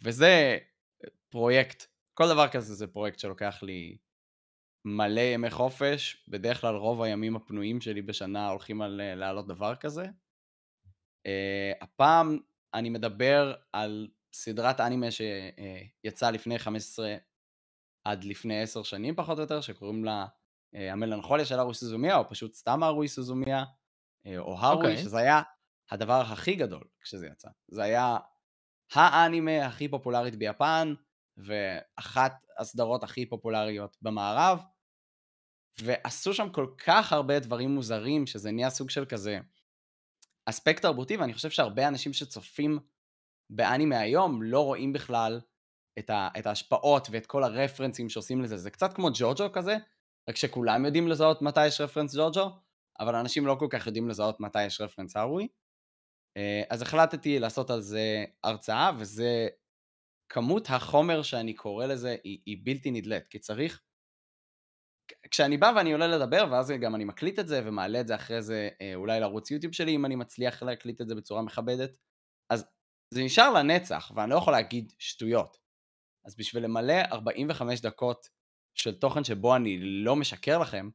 וזה 0.03 0.57
פרויקט, 1.29 1.85
כל 2.13 2.27
דבר 2.29 2.47
כזה 2.47 2.75
זה 2.75 2.87
פרויקט 2.87 3.19
שלוקח 3.19 3.63
לי 3.63 3.97
מלא 4.85 5.21
ימי 5.21 5.49
חופש, 5.49 6.25
בדרך 6.27 6.61
כלל 6.61 6.75
רוב 6.75 7.01
הימים 7.01 7.35
הפנויים 7.35 7.81
שלי 7.81 8.01
בשנה 8.01 8.49
הולכים 8.49 8.81
על 8.81 9.01
אה, 9.01 9.15
להעלות 9.15 9.47
דבר 9.47 9.75
כזה. 9.75 10.05
אה, 11.25 11.71
הפעם 11.81 12.39
אני 12.73 12.89
מדבר 12.89 13.53
על 13.73 14.07
סדרת 14.33 14.79
אנימה 14.79 15.07
שיצאה 15.11 16.31
לפני 16.31 16.59
15 16.59 17.15
עד 18.05 18.23
לפני 18.23 18.61
10 18.61 18.83
שנים 18.83 19.15
פחות 19.15 19.37
או 19.37 19.41
יותר, 19.41 19.61
שקוראים 19.61 20.05
לה 20.05 20.25
אה, 20.75 20.91
המלנכוליה 20.91 21.45
של 21.45 21.59
הרוי 21.59 21.73
סוזומיה, 21.73 22.17
או 22.17 22.29
פשוט 22.29 22.53
סתם 22.53 22.83
הרוי 22.83 23.07
סוזומיה, 23.07 23.63
אה, 24.25 24.37
או 24.37 24.57
הרוי, 24.57 24.85
אוקיי. 24.85 24.97
שזה 24.97 25.17
היה 25.17 25.41
הדבר 25.91 26.21
הכי 26.21 26.55
גדול 26.55 26.83
כשזה 27.01 27.27
יצא. 27.27 27.49
זה 27.67 27.83
היה 27.83 28.17
האנימה 28.93 29.65
הכי 29.65 29.87
פופולרית 29.87 30.35
ביפן, 30.35 30.93
ואחת 31.37 32.33
הסדרות 32.59 33.03
הכי 33.03 33.25
פופולריות 33.25 33.97
במערב, 34.01 34.63
ועשו 35.81 36.33
שם 36.33 36.49
כל 36.49 36.67
כך 36.85 37.13
הרבה 37.13 37.39
דברים 37.39 37.69
מוזרים, 37.69 38.27
שזה 38.27 38.51
נהיה 38.51 38.69
סוג 38.69 38.89
של 38.89 39.05
כזה 39.05 39.39
אספקט 40.45 40.81
תרבותי, 40.81 41.17
ואני 41.17 41.33
חושב 41.33 41.49
שהרבה 41.49 41.87
אנשים 41.87 42.13
שצופים 42.13 42.79
באנימה 43.49 43.99
היום 43.99 44.43
לא 44.43 44.65
רואים 44.65 44.93
בכלל 44.93 45.41
את, 45.99 46.09
ה, 46.09 46.29
את 46.39 46.45
ההשפעות 46.45 47.07
ואת 47.11 47.25
כל 47.25 47.43
הרפרנסים 47.43 48.09
שעושים 48.09 48.41
לזה. 48.41 48.57
זה 48.57 48.71
קצת 48.71 48.93
כמו 48.93 49.09
ג'וג'ו 49.13 49.51
כזה, 49.53 49.77
רק 50.29 50.35
שכולם 50.35 50.85
יודעים 50.85 51.07
לזהות 51.07 51.41
מתי 51.41 51.67
יש 51.67 51.81
רפרנס 51.81 52.15
ג'וג'ו, 52.15 52.49
אבל 52.99 53.15
אנשים 53.15 53.47
לא 53.47 53.55
כל 53.59 53.67
כך 53.69 53.87
יודעים 53.87 54.09
לזהות 54.09 54.39
מתי 54.39 54.65
יש 54.65 54.81
רפרנס 54.81 55.17
הרוי. 55.17 55.47
אה, 56.37 56.63
אז 56.69 56.81
החלטתי 56.81 57.39
לעשות 57.39 57.69
על 57.69 57.81
זה 57.81 58.25
הרצאה, 58.43 58.91
וזה... 58.99 59.47
כמות 60.33 60.67
החומר 60.69 61.21
שאני 61.21 61.53
קורא 61.53 61.85
לזה 61.85 62.15
היא, 62.23 62.39
היא 62.45 62.57
בלתי 62.63 62.91
נדלית, 62.91 63.27
כי 63.27 63.39
צריך... 63.39 63.81
כשאני 65.31 65.57
בא 65.57 65.73
ואני 65.75 65.91
עולה 65.91 66.07
לדבר, 66.07 66.47
ואז 66.51 66.71
גם 66.81 66.95
אני 66.95 67.03
מקליט 67.03 67.39
את 67.39 67.47
זה 67.47 67.61
ומעלה 67.65 68.01
את 68.01 68.07
זה 68.07 68.15
אחרי 68.15 68.41
זה 68.41 68.69
אה, 68.81 68.95
אולי 68.95 69.19
לערוץ 69.19 69.51
יוטיוב 69.51 69.73
שלי, 69.73 69.95
אם 69.95 70.05
אני 70.05 70.15
מצליח 70.15 70.63
להקליט 70.63 71.01
את 71.01 71.07
זה 71.07 71.15
בצורה 71.15 71.41
מכבדת, 71.41 71.97
אז 72.49 72.65
זה 73.13 73.23
נשאר 73.23 73.53
לנצח, 73.53 74.11
ואני 74.15 74.29
לא 74.29 74.35
יכול 74.35 74.53
להגיד 74.53 74.93
שטויות. 74.99 75.57
אז 76.25 76.35
בשביל 76.35 76.63
למלא 76.63 77.01
45 77.11 77.81
דקות 77.81 78.29
של 78.75 78.95
תוכן 78.95 79.23
שבו 79.23 79.55
אני 79.55 79.79
לא 79.81 80.15
משקר 80.15 80.59
לכם, 80.59 80.89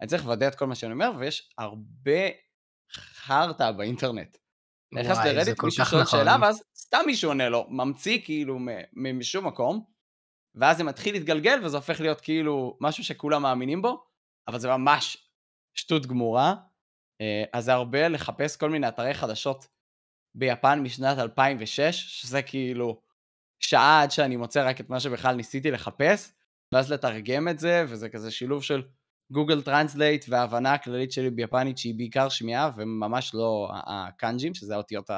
אני 0.00 0.08
צריך 0.08 0.24
לוודא 0.24 0.48
את 0.48 0.54
כל 0.54 0.66
מה 0.66 0.74
שאני 0.74 0.92
אומר, 0.92 1.10
ויש 1.18 1.54
הרבה 1.58 2.28
חרטא 2.92 3.72
באינטרנט. 3.72 4.36
נכנס 4.92 5.18
לרדיט, 5.24 5.62
מישהו 5.62 5.86
שואל 5.86 6.02
נכון. 6.02 6.18
שאלה, 6.18 6.36
ואז 6.42 6.62
סתם 6.76 6.98
מישהו 7.06 7.30
עונה 7.30 7.48
לו, 7.48 7.66
ממציא 7.70 8.18
כאילו 8.24 8.58
משום 8.92 9.46
מקום, 9.46 9.84
ואז 10.54 10.76
זה 10.76 10.84
מתחיל 10.84 11.14
להתגלגל, 11.14 11.60
וזה 11.64 11.76
הופך 11.76 12.00
להיות 12.00 12.20
כאילו 12.20 12.76
משהו 12.80 13.04
שכולם 13.04 13.42
מאמינים 13.42 13.82
בו, 13.82 14.04
אבל 14.48 14.58
זה 14.58 14.68
ממש 14.68 15.28
שטות 15.74 16.06
גמורה. 16.06 16.54
אה, 17.20 17.44
אז 17.52 17.64
זה 17.64 17.72
הרבה 17.72 18.08
לחפש 18.08 18.56
כל 18.56 18.70
מיני 18.70 18.88
אתרי 18.88 19.14
חדשות 19.14 19.66
ביפן 20.34 20.80
משנת 20.82 21.18
2006, 21.18 21.80
שזה 21.90 22.42
כאילו 22.42 23.02
שעה 23.60 24.02
עד 24.02 24.10
שאני 24.10 24.36
מוצא 24.36 24.68
רק 24.68 24.80
את 24.80 24.90
מה 24.90 25.00
שבכלל 25.00 25.34
ניסיתי 25.34 25.70
לחפש, 25.70 26.32
ואז 26.74 26.92
לתרגם 26.92 27.48
את 27.48 27.58
זה, 27.58 27.84
וזה 27.88 28.08
כזה 28.08 28.30
שילוב 28.30 28.62
של 28.62 28.82
Google 29.32 29.62
Translate 29.62 30.24
וההבנה 30.28 30.72
הכללית 30.72 31.12
שלי 31.12 31.30
ביפנית 31.30 31.78
שהיא 31.78 31.94
בעיקר 31.96 32.28
שמיעה, 32.28 32.70
וממש 32.76 33.34
לא 33.34 33.68
הקאנג'ים, 33.86 34.54
שזה 34.54 34.74
האותיות 34.74 35.10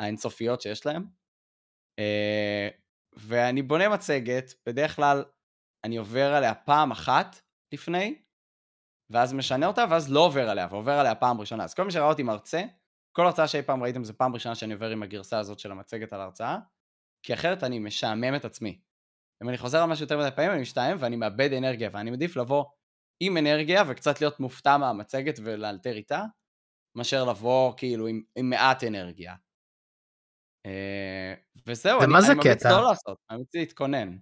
האינסופיות 0.00 0.60
שיש 0.60 0.86
להם. 0.86 1.04
ואני 3.28 3.62
בונה 3.62 3.88
מצגת, 3.88 4.54
בדרך 4.66 4.96
כלל 4.96 5.24
אני 5.84 5.96
עובר 5.96 6.34
עליה 6.34 6.54
פעם 6.54 6.90
אחת 6.90 7.40
לפני, 7.72 8.22
ואז 9.10 9.32
משנה 9.32 9.66
אותה, 9.66 9.84
ואז 9.90 10.12
לא 10.12 10.20
עובר 10.20 10.50
עליה, 10.50 10.66
ועובר 10.70 10.92
עליה 10.92 11.14
פעם 11.14 11.40
ראשונה. 11.40 11.64
אז 11.64 11.74
כל 11.74 11.84
מי 11.84 11.90
שראה 11.90 12.08
אותי 12.08 12.22
מרצה, 12.22 12.62
כל 13.16 13.26
הרצאה 13.26 13.48
שאי 13.48 13.62
פעם 13.62 13.82
ראיתם 13.82 14.04
זה 14.04 14.12
פעם 14.12 14.34
ראשונה 14.34 14.54
שאני 14.54 14.72
עובר 14.72 14.90
עם 14.90 15.02
הגרסה 15.02 15.38
הזאת 15.38 15.58
של 15.58 15.70
המצגת 15.72 16.12
על 16.12 16.20
ההרצאה, 16.20 16.58
כי 17.22 17.34
אחרת 17.34 17.64
אני 17.64 17.78
משעמם 17.78 18.34
את 18.36 18.44
עצמי. 18.44 18.80
אם 19.42 19.48
אני 19.48 19.58
חוזר 19.58 19.82
על 19.82 19.88
משהו 19.88 20.04
יותר 20.04 20.18
מדי 20.18 20.30
פעמים, 20.36 20.50
אני 20.50 20.60
משתעמם 20.60 20.96
ואני 21.00 21.16
מאבד 21.16 21.52
אנרגיה, 21.52 21.90
ואני 21.92 22.10
מעדיף 22.10 22.36
לבוא 22.36 22.64
עם 23.22 23.36
אנרגיה 23.36 23.82
וקצת 23.88 24.20
להיות 24.20 24.40
מופתע 24.40 24.76
מהמצגת 24.76 25.34
ולאלתר 25.44 25.96
איתה, 25.96 26.24
מאשר 26.96 27.24
לבוא 27.24 27.72
כאילו 27.76 28.06
עם, 28.06 28.22
עם 28.36 28.50
מעט 28.50 28.84
אנרגיה. 28.84 29.34
אה, 30.68 31.34
וזהו, 31.66 32.00
אני, 32.00 32.04
אני 32.04 32.34
ממליץ 32.34 32.46
קטע? 32.46 32.70
לא 32.70 32.82
לעשות, 32.82 33.18
אני 33.30 33.36
ממליץ 33.36 33.54
להתכונן. 33.54 34.16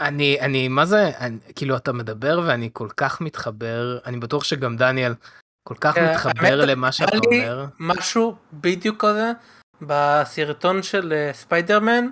אני, 0.00 0.40
אני, 0.40 0.68
מה 0.68 0.86
זה, 0.86 1.18
אני, 1.18 1.38
כאילו 1.56 1.76
אתה 1.76 1.92
מדבר 1.92 2.40
ואני 2.46 2.70
כל 2.72 2.88
כך 2.96 3.20
מתחבר, 3.20 3.98
אני 4.06 4.16
בטוח 4.16 4.44
שגם 4.44 4.76
דניאל 4.76 5.14
כל 5.68 5.74
כך 5.80 5.94
כן, 5.94 6.10
מתחבר 6.10 6.64
למה 6.64 6.92
שאתה 6.92 7.10
היה 7.12 7.20
לי 7.30 7.48
אומר. 7.50 7.66
משהו 7.80 8.36
בדיוק 8.52 9.04
כזה 9.04 9.32
בסרטון 9.82 10.82
של 10.82 11.12
אה, 11.12 11.32
ספיידרמן, 11.32 12.08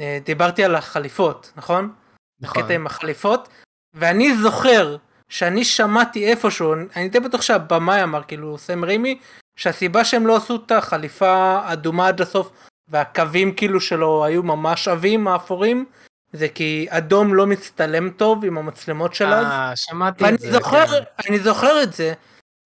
אה, 0.00 0.18
דיברתי 0.24 0.64
על 0.64 0.74
החליפות, 0.74 1.52
נכון? 1.56 1.94
נכון. 2.40 2.62
הקטע 2.62 2.74
עם 2.74 2.86
החליפות, 2.86 3.48
ואני 3.94 4.36
זוכר 4.36 4.96
שאני 5.28 5.64
שמעתי 5.64 6.26
איפשהו, 6.26 6.74
אני 6.96 7.08
די 7.08 7.20
בטוח 7.20 7.42
שהבמאי 7.42 8.02
אמר, 8.02 8.22
כאילו 8.22 8.58
סם 8.58 8.84
רימי, 8.84 9.18
שהסיבה 9.56 10.04
שהם 10.04 10.26
לא 10.26 10.36
עשו 10.36 10.56
את 10.56 10.70
החליפה 10.70 11.60
אדומה 11.72 12.08
עד 12.08 12.20
הסוף, 12.20 12.52
והקווים 12.88 13.54
כאילו 13.54 13.80
שלו 13.80 14.24
היו 14.24 14.42
ממש 14.42 14.88
עבים, 14.88 15.28
האפורים, 15.28 15.84
זה 16.32 16.48
כי 16.48 16.86
אדום 16.88 17.34
לא 17.34 17.46
מצטלם 17.46 18.10
טוב 18.10 18.44
עם 18.44 18.58
המצלמות 18.58 19.14
של 19.14 19.26
אז. 19.26 19.46
אה, 19.46 19.76
שמעתי 19.76 20.24
ואני 20.24 20.36
את 20.36 20.40
זה. 20.40 20.52
זוכר, 20.52 20.86
כן. 20.86 21.28
אני 21.28 21.38
זוכר 21.38 21.82
את 21.82 21.92
זה, 21.92 22.12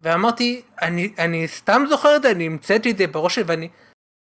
ואמרתי, 0.01 0.63
אני, 0.83 1.15
אני 1.19 1.49
סתם 1.49 1.83
זוכר 1.89 2.17
את 2.17 2.23
זה, 2.23 2.31
אני 2.31 2.47
המצאתי 2.47 2.91
את 2.91 2.99
זה 2.99 3.07
בראש 3.07 3.35
שלי, 3.35 3.45
ואני 3.47 3.69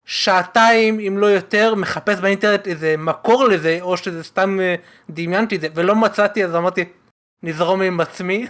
שעתיים, 0.05 0.99
אם 0.99 1.17
לא 1.17 1.25
יותר, 1.25 1.75
מחפש 1.75 2.19
באינטרנט 2.19 2.67
איזה 2.67 2.95
מקור 2.97 3.45
לזה, 3.45 3.77
או 3.81 3.97
שזה 3.97 4.23
סתם 4.23 4.59
אה, 4.59 4.75
דמיינתי 5.09 5.55
את 5.55 5.61
זה, 5.61 5.67
ולא 5.73 5.95
מצאתי, 5.95 6.45
אז 6.45 6.55
אמרתי, 6.55 6.85
נזרום 7.43 7.81
עם 7.81 7.99
עצמי. 7.99 8.47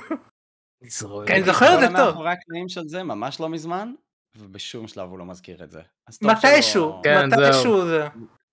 נזרוק. 0.82 1.28
כן, 1.28 1.34
אני 1.34 1.44
זוכר 1.44 1.76
את 1.76 1.80
זה 1.80 1.88
כל 1.88 1.98
טוב. 1.98 2.06
מאחורי 2.06 2.32
הקלעים 2.32 2.70
של 2.70 2.88
זה 2.88 3.04
ממש 3.04 3.40
לא 3.40 3.50
מזמן, 3.50 3.94
ובשום 4.38 4.88
שלב 4.88 5.10
הוא 5.10 5.20
לא 5.20 5.26
מזכיר 5.26 5.64
את 5.64 5.72
זה. 5.72 5.82
מתישהו, 6.22 7.02
כן, 7.04 7.30
מתישהו 7.30 7.86
זה. 7.86 8.08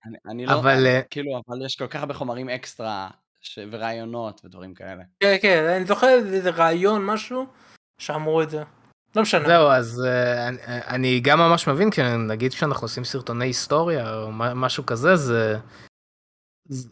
אני, 0.05 0.17
אני 0.29 0.45
לא, 0.45 0.53
אבל, 0.59 0.85
אה, 0.87 1.01
כאילו, 1.09 1.41
אבל 1.49 1.65
יש 1.65 1.75
כל 1.75 1.87
כך 1.87 1.99
הרבה 1.99 2.13
חומרים 2.13 2.49
אקסטרה, 2.49 3.09
ש... 3.41 3.59
ורעיונות 3.71 4.41
ודברים 4.45 4.73
כאלה. 4.73 5.03
כן, 5.19 5.35
כן, 5.41 5.63
אני 5.77 5.85
זוכר 5.85 6.07
איזה 6.07 6.49
רעיון, 6.49 7.05
משהו, 7.05 7.45
שאמרו 7.97 8.41
את 8.41 8.49
זה. 8.49 8.63
לא 9.15 9.21
משנה. 9.21 9.47
זהו, 9.47 9.67
אז 9.67 10.03
אה, 10.05 10.47
אני- 10.47 10.57
אני 10.87 11.19
גם 11.19 11.39
ממש 11.39 11.67
מבין, 11.67 11.91
כי 11.91 12.01
נגיד 12.27 12.51
כשאנחנו 12.53 12.85
עושים 12.85 13.03
סרטוני 13.03 13.45
היסטוריה 13.45 14.15
או 14.15 14.31
מה- 14.31 14.53
משהו 14.53 14.85
כזה, 14.85 15.15
זה... 15.15 15.57
זה- 16.69 16.89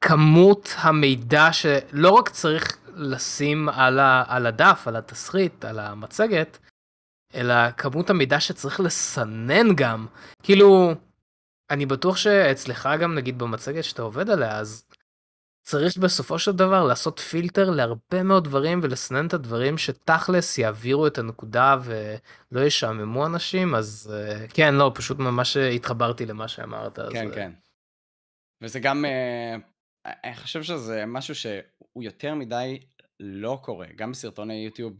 כמות 0.00 0.74
המידע 0.78 1.48
שלא 1.52 2.10
רק 2.10 2.28
צריך 2.28 2.78
לשים 2.94 3.68
על, 3.68 3.98
ה, 3.98 4.24
על 4.28 4.46
הדף, 4.46 4.82
על 4.88 4.96
התסריט, 4.96 5.64
על 5.64 5.78
המצגת, 5.78 6.58
אלא 7.34 7.70
כמות 7.70 8.10
המידע 8.10 8.40
שצריך 8.40 8.80
לסנן 8.80 9.74
גם. 9.74 10.06
כאילו, 10.42 10.92
אני 11.70 11.86
בטוח 11.86 12.16
שאצלך 12.16 12.88
גם 13.00 13.14
נגיד 13.14 13.38
במצגת 13.38 13.84
שאתה 13.84 14.02
עובד 14.02 14.30
עליה, 14.30 14.58
אז 14.58 14.84
צריך 15.68 15.96
בסופו 15.96 16.38
של 16.38 16.52
דבר 16.52 16.84
לעשות 16.84 17.18
פילטר 17.18 17.70
להרבה 17.70 18.22
מאוד 18.22 18.44
דברים 18.44 18.80
ולסנן 18.82 19.26
את 19.26 19.34
הדברים 19.34 19.78
שתכלס 19.78 20.58
יעבירו 20.58 21.06
את 21.06 21.18
הנקודה 21.18 21.76
ולא 21.82 22.60
ישעממו 22.60 23.26
אנשים, 23.26 23.74
אז 23.74 24.14
אה, 24.14 24.48
כן, 24.48 24.74
לא, 24.74 24.92
פשוט 24.94 25.18
ממש 25.18 25.56
התחברתי 25.56 26.26
למה 26.26 26.48
שאמרת. 26.48 26.98
אז, 26.98 27.12
כן, 27.12 27.28
אה, 27.28 27.34
כן. 27.34 27.52
וזה 28.62 28.80
גם, 28.80 29.04
אה, 29.04 29.56
אני 30.24 30.36
חושב 30.36 30.62
שזה 30.62 31.04
משהו 31.06 31.34
שהוא 31.34 32.02
יותר 32.02 32.34
מדי 32.34 32.80
לא 33.20 33.58
קורה, 33.62 33.86
גם 33.96 34.10
בסרטוני 34.10 34.54
יוטיוב, 34.54 34.92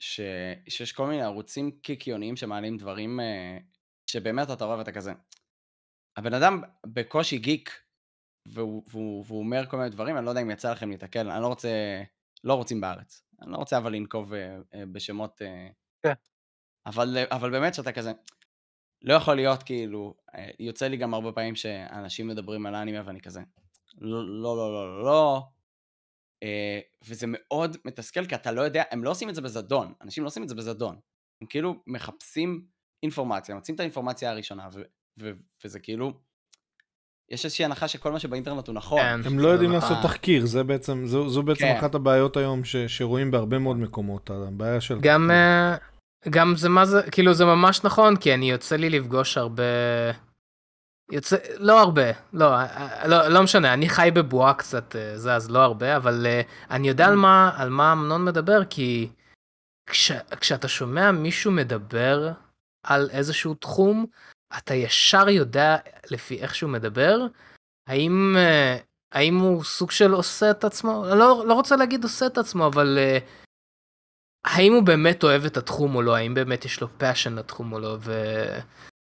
ש... 0.00 0.20
שיש 0.68 0.92
כל 0.92 1.06
מיני 1.06 1.22
ערוצים 1.22 1.70
קיקיוניים 1.70 2.36
שמעלים 2.36 2.76
דברים 2.76 3.20
אה, 3.20 3.58
שבאמת 4.06 4.50
אתה 4.50 4.64
רואה 4.64 4.78
ואתה 4.78 4.92
כזה. 4.92 5.12
הבן 6.16 6.34
אדם 6.34 6.62
בקושי 6.86 7.38
גיק, 7.38 7.70
והוא, 8.46 8.82
והוא, 8.88 9.24
והוא 9.26 9.38
אומר 9.38 9.66
כל 9.66 9.76
מיני 9.76 9.90
דברים, 9.90 10.16
אני 10.16 10.24
לא 10.24 10.30
יודע 10.30 10.42
אם 10.42 10.50
יצא 10.50 10.72
לכם 10.72 10.90
להתקל, 10.90 11.30
אני 11.30 11.42
לא 11.42 11.46
רוצה, 11.46 11.68
לא 12.44 12.54
רוצים 12.54 12.80
בארץ. 12.80 13.22
אני 13.42 13.52
לא 13.52 13.56
רוצה 13.56 13.78
אבל 13.78 13.92
לנקוב 13.92 14.34
אה, 14.34 14.56
אה, 14.74 14.82
בשמות... 14.92 15.42
אה, 15.42 15.68
כן. 16.02 16.12
אבל, 16.86 17.16
אבל 17.30 17.50
באמת 17.50 17.74
שאתה 17.74 17.92
כזה, 17.92 18.12
לא 19.02 19.14
יכול 19.14 19.34
להיות 19.34 19.62
כאילו, 19.62 20.14
אה, 20.34 20.48
יוצא 20.58 20.88
לי 20.88 20.96
גם 20.96 21.14
הרבה 21.14 21.32
פעמים 21.32 21.56
שאנשים 21.56 22.28
מדברים 22.28 22.66
על 22.66 22.74
האנימה 22.74 23.02
ואני 23.04 23.20
כזה, 23.20 23.40
לא, 23.98 24.26
לא, 24.26 24.56
לא, 24.56 24.72
לא, 24.72 24.98
לא, 24.98 25.04
לא. 25.04 25.36
אה, 25.36 25.57
וזה 27.04 27.26
מאוד 27.28 27.76
מתסכל, 27.84 28.26
כי 28.26 28.34
אתה 28.34 28.52
לא 28.52 28.60
יודע, 28.60 28.82
הם 28.90 29.04
לא 29.04 29.10
עושים 29.10 29.28
את 29.28 29.34
זה 29.34 29.40
בזדון, 29.40 29.92
אנשים 30.02 30.24
לא 30.24 30.28
עושים 30.28 30.42
את 30.42 30.48
זה 30.48 30.54
בזדון. 30.54 30.96
הם 31.42 31.46
כאילו 31.48 31.82
מחפשים 31.86 32.64
אינפורמציה, 33.02 33.54
מוצאים 33.54 33.74
את 33.74 33.80
האינפורמציה 33.80 34.30
הראשונה, 34.30 34.68
ו- 34.72 34.82
ו- 35.20 35.32
וזה 35.64 35.80
כאילו, 35.80 36.12
יש 37.30 37.44
איזושהי 37.44 37.64
הנחה 37.64 37.88
שכל 37.88 38.12
מה 38.12 38.18
שבאינטרנט 38.18 38.66
הוא 38.66 38.74
נכון. 38.74 39.00
כן. 39.00 39.20
הם 39.24 39.38
לא 39.38 39.48
יודעים 39.48 39.70
אה. 39.70 39.74
לעשות 39.74 39.98
תחקיר, 40.02 40.46
זה 40.46 40.64
בעצם, 40.64 41.06
זו, 41.06 41.28
זו 41.28 41.42
בעצם 41.42 41.60
כן. 41.60 41.76
אחת 41.78 41.94
הבעיות 41.94 42.36
היום 42.36 42.64
ש, 42.64 42.76
שרואים 42.76 43.30
בהרבה 43.30 43.58
מאוד 43.58 43.76
מקומות, 43.76 44.30
הבעיה 44.30 44.80
של... 44.80 44.98
גם, 45.00 45.30
אה, 45.30 45.76
גם 46.30 46.54
זה 46.56 46.68
מה 46.68 46.84
זה, 46.84 47.02
כאילו 47.10 47.34
זה 47.34 47.44
ממש 47.44 47.84
נכון, 47.84 48.16
כי 48.16 48.34
אני 48.34 48.50
יוצא 48.50 48.76
לי 48.76 48.90
לפגוש 48.90 49.38
הרבה... 49.38 49.62
יוצא, 51.12 51.36
לא 51.58 51.80
הרבה, 51.80 52.02
לא, 52.32 52.54
אה, 52.54 53.08
לא, 53.08 53.28
לא 53.28 53.42
משנה, 53.42 53.72
אני 53.74 53.88
חי 53.88 54.10
בבועה 54.14 54.54
קצת, 54.54 54.96
אה, 54.96 55.18
זה 55.18 55.34
אז 55.34 55.50
לא 55.50 55.58
הרבה, 55.58 55.96
אבל 55.96 56.26
אה, 56.26 56.40
אני 56.70 56.88
יודע 56.88 57.06
על 57.06 57.16
מה, 57.16 57.50
על 57.56 57.70
מה 57.70 57.92
אמנון 57.92 58.24
מדבר, 58.24 58.64
כי 58.70 59.08
כש, 59.90 60.12
כשאתה 60.40 60.68
שומע 60.68 61.12
מישהו 61.12 61.52
מדבר 61.52 62.32
על 62.86 63.10
איזשהו 63.10 63.54
תחום, 63.54 64.06
אתה 64.58 64.74
ישר 64.74 65.28
יודע 65.28 65.76
לפי 66.10 66.40
איך 66.40 66.54
שהוא 66.54 66.70
מדבר, 66.70 67.18
האם, 67.88 68.34
אה, 68.36 68.76
האם 69.12 69.38
הוא 69.38 69.64
סוג 69.64 69.90
של 69.90 70.12
עושה 70.12 70.50
את 70.50 70.64
עצמו, 70.64 71.04
לא, 71.06 71.44
לא 71.46 71.54
רוצה 71.54 71.76
להגיד 71.76 72.04
עושה 72.04 72.26
את 72.26 72.38
עצמו, 72.38 72.66
אבל 72.66 72.98
אה, 72.98 73.18
האם 74.46 74.72
הוא 74.72 74.82
באמת 74.82 75.24
אוהב 75.24 75.44
את 75.44 75.56
התחום 75.56 75.94
או 75.94 76.02
לא, 76.02 76.16
האם 76.16 76.34
באמת 76.34 76.64
יש 76.64 76.80
לו 76.80 76.88
passion 76.98 77.34
לתחום 77.34 77.72
או 77.72 77.78
לא, 77.78 77.96
ו... 78.00 78.12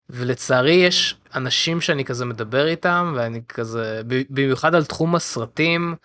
ולצערי 0.10 0.74
יש 0.74 1.16
אנשים 1.36 1.82
שאני 1.82 2.06
כזה 2.06 2.26
מדבר 2.26 2.68
איתם, 2.68 3.14
ואני 3.18 3.42
כזה, 3.50 4.02
במיוחד 4.30 4.76
על 4.76 4.86
תחום 4.86 5.16
הסרטים, 5.16 5.96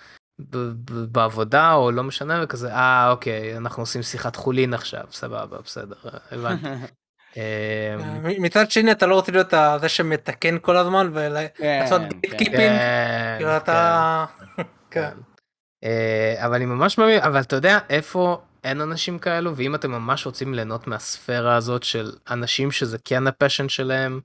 בעבודה 1.13 1.73
או 1.73 1.91
לא 1.91 2.03
משנה, 2.03 2.41
וכזה, 2.45 2.73
אה 2.73 3.11
אוקיי, 3.11 3.57
אנחנו 3.57 3.83
עושים 3.83 4.03
שיחת 4.03 4.37
חולין 4.37 4.75
עכשיו, 4.75 5.05
סבבה, 5.11 5.59
בסדר, 5.65 5.97
הבנתי. 6.31 6.67
אמ, 7.37 8.43
מצד 8.43 8.71
שני 8.71 8.93
אתה 8.93 9.07
לא 9.07 9.15
רוצה 9.15 9.33
להיות 9.33 9.55
זה 9.81 9.89
שמתקן 9.89 10.59
כל 10.59 10.77
הזמן 10.77 11.11
ולעשות 11.13 12.03
כן, 12.03 12.09
gatekeeping. 12.21 12.79
כן, 12.79 13.37
כאילו. 13.39 13.51
כן. 13.67 14.65
כן. 14.91 15.11
אה, 15.85 16.47
אבל 16.47 16.55
אני 16.55 16.67
ממש 16.67 16.99
מאמין, 16.99 17.21
אבל 17.21 17.41
אתה 17.41 17.57
יודע 17.57 17.79
איפה 17.91 18.41
אין 18.65 18.81
אנשים 18.81 19.19
כאלו, 19.19 19.57
ואם 19.57 19.75
אתם 19.75 19.91
ממש 19.91 20.27
רוצים 20.27 20.55
ליהנות 20.55 20.87
מהספירה 20.87 21.57
הזאת 21.57 21.83
של 21.83 22.13
אנשים 22.31 22.71
שזה 22.71 22.99
כן 23.05 23.27
ה 23.27 23.32
passion 23.32 23.69
שלהם 23.69 24.21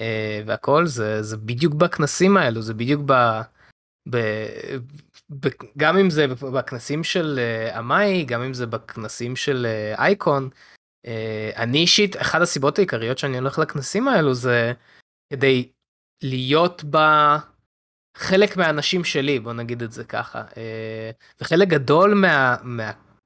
אה, 0.00 0.42
והכל, 0.46 0.86
זה, 0.86 1.22
זה 1.22 1.36
בדיוק 1.36 1.74
בכנסים 1.74 2.36
האלו, 2.36 2.62
זה 2.62 2.74
בדיוק 2.74 3.02
ב... 3.06 3.12
ב, 4.10 4.16
ב 5.30 5.48
גם 5.76 5.98
אם 5.98 6.10
זה 6.10 6.26
בכנסים 6.26 7.04
של 7.04 7.38
אה, 7.38 7.78
אמאי, 7.78 8.24
גם 8.24 8.42
אם 8.42 8.54
זה 8.54 8.66
בכנסים 8.66 9.36
של 9.36 9.66
אה, 9.66 10.04
אייקון. 10.04 10.48
אה, 11.06 11.50
אני 11.56 11.78
אישית, 11.78 12.16
אחת 12.16 12.40
הסיבות 12.40 12.78
העיקריות 12.78 13.18
שאני 13.18 13.38
הולך 13.38 13.58
לכנסים 13.58 14.08
האלו 14.08 14.34
זה 14.34 14.72
כדי 15.32 15.68
להיות 16.22 16.84
ב... 16.90 16.96
חלק 18.16 18.56
מהאנשים 18.56 19.04
שלי, 19.04 19.40
בוא 19.40 19.52
נגיד 19.52 19.82
את 19.82 19.92
זה 19.92 20.04
ככה. 20.04 20.44
אה, 20.56 21.10
וחלק 21.40 21.68
גדול 21.68 22.14
מה, 22.14 22.56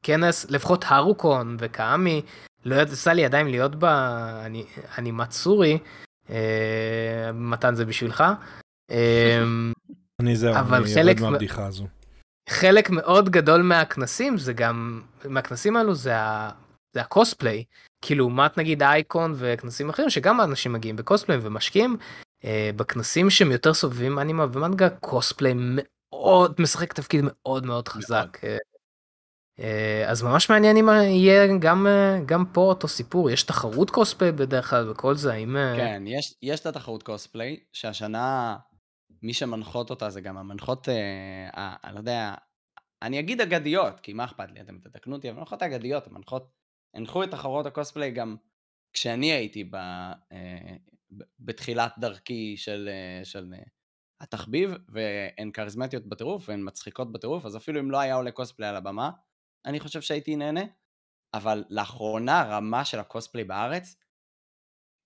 מהכנס, 0.03 0.51
לפחות 0.51 0.85
הרוקון 0.89 1.57
וקאמי, 1.59 2.23
לא 2.65 2.83
יצא 2.83 3.13
לי 3.13 3.25
עדיין 3.25 3.47
להיות 3.47 3.75
באנימצורי, 3.75 5.79
אה, 6.31 7.31
מתן 7.35 7.75
זה 7.75 7.85
בשבילך. 7.85 8.25
אה, 8.91 9.43
אני 10.21 10.37
זהו, 10.37 10.55
אני 10.55 10.95
חלק 10.95 11.19
יורד 11.19 11.31
מהבדיחה 11.31 11.67
הזו. 11.67 11.87
חלק 12.49 12.91
מאוד 12.91 13.31
גדול 13.31 13.63
מהכנסים 13.63 14.39
זה 14.39 14.53
גם, 14.53 15.03
מהכנסים 15.25 15.77
האלו 15.77 15.95
זה, 15.95 16.17
ה, 16.17 16.51
זה 16.95 17.01
הקוספליי. 17.01 17.65
כאילו, 18.05 18.25
לעומת 18.25 18.59
נגיד 18.59 18.83
אייקון 18.83 19.35
וכנסים 19.37 19.89
אחרים, 19.89 20.11
שגם 20.11 20.41
האנשים 20.41 20.73
מגיעים 20.73 20.97
בקוספליי 20.97 21.39
ומשקיעים, 21.43 21.97
אה, 22.45 22.71
בכנסים 22.77 23.31
שהם 23.31 23.51
יותר 23.51 23.75
סובבים 23.75 24.19
אנימה 24.19 24.47
ומנגה, 24.53 24.91
קוספליי 24.91 25.53
מאוד, 25.57 26.55
משחק 26.59 26.93
תפקיד 26.93 27.21
מאוד 27.25 27.67
מאוד 27.67 27.89
חזק. 27.89 28.39
אה, 28.45 28.57
אז 30.09 30.23
ממש 30.23 30.51
מעניין 30.51 30.77
אם 30.77 30.89
יהיה 30.89 31.47
גם, 31.61 31.87
אה, 31.87 32.19
גם 32.27 32.45
פה 32.53 32.61
אותו 32.61 32.89
סיפור, 32.89 33.31
יש 33.31 33.43
תחרות 33.43 33.91
קוספליי 33.91 34.33
בדרך 34.33 34.71
כלל 34.71 34.91
וכל 34.91 35.15
זה, 35.15 35.33
האם... 35.33 35.57
אה, 35.57 35.75
כן, 35.77 36.03
יש, 36.07 36.35
יש 36.43 36.61
את 36.61 36.67
התחרות 36.67 37.03
קוספליי, 37.03 37.57
שהשנה 37.73 38.57
מי 39.23 39.35
שמנחות 39.35 39.91
אותה 39.91 40.11
זה 40.11 40.21
גם 40.21 40.37
המנחות, 40.37 40.89
אה, 40.89 41.75
אני 41.85 41.95
לא 41.95 41.99
יודע, 41.99 42.35
אני 43.03 43.19
אגיד 43.19 43.41
אגדיות, 43.41 44.01
כי 44.01 44.13
מה 44.13 44.25
אכפת 44.25 44.51
לי, 44.51 44.61
אתם 44.61 44.79
תתקנו 44.79 45.17
אותי, 45.17 45.31
אבל 45.31 45.37
המנחות 45.39 45.63
האגדיות, 45.63 46.07
המנחות, 46.07 46.51
הנחו 46.95 47.25
את 47.25 47.31
תחרות 47.31 47.67
הקוספליי 47.67 48.11
גם 48.11 48.37
כשאני 48.93 49.33
הייתי 49.33 49.65
ב, 49.65 49.75
אה, 50.33 50.77
בתחילת 51.41 51.93
דרכי 51.99 52.57
של, 52.57 52.89
אה, 52.93 53.25
של 53.25 53.55
אה, 53.55 53.63
התחביב, 54.21 54.75
והן 54.89 55.51
כריזמטיות 55.53 56.07
בטירוף, 56.07 56.49
והן 56.49 56.61
מצחיקות 56.65 57.13
בטירוף, 57.13 57.47
אז 57.47 57.57
אפילו 57.57 57.81
אם 57.81 57.91
לא 57.91 57.99
היה 57.99 58.15
עולה 58.15 58.31
קוספליי 58.31 58.69
על 58.69 58.77
הבמה, 58.77 59.11
אני 59.67 59.81
חושב 59.81 60.01
שהייתי 60.01 60.37
נהנה, 60.37 60.61
אבל 61.35 61.65
לאחרונה 61.71 62.41
הרמה 62.41 62.85
של 62.85 62.99
הקוספליי 62.99 63.45
בארץ 63.45 63.97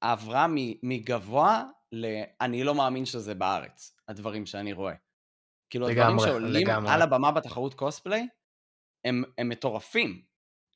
עברה 0.01 0.47
מ- 0.49 0.79
מגבוה 0.89 1.65
ל... 1.93 2.07
אני 2.41 2.65
לא 2.65 2.75
מאמין 2.75 3.05
שזה 3.07 3.35
בארץ, 3.35 3.97
הדברים 4.09 4.47
שאני 4.47 4.73
רואה. 4.73 4.95
כאילו 5.71 5.89
הדברים 5.89 6.07
לגמרי, 6.09 6.27
שעולים 6.29 6.53
לגמרי. 6.53 6.91
על 6.93 7.03
הבמה 7.03 7.33
בתחרות 7.33 7.75
קוספליי, 7.75 8.29
הם, 9.07 9.23
הם 9.39 9.49
מטורפים. 9.49 10.23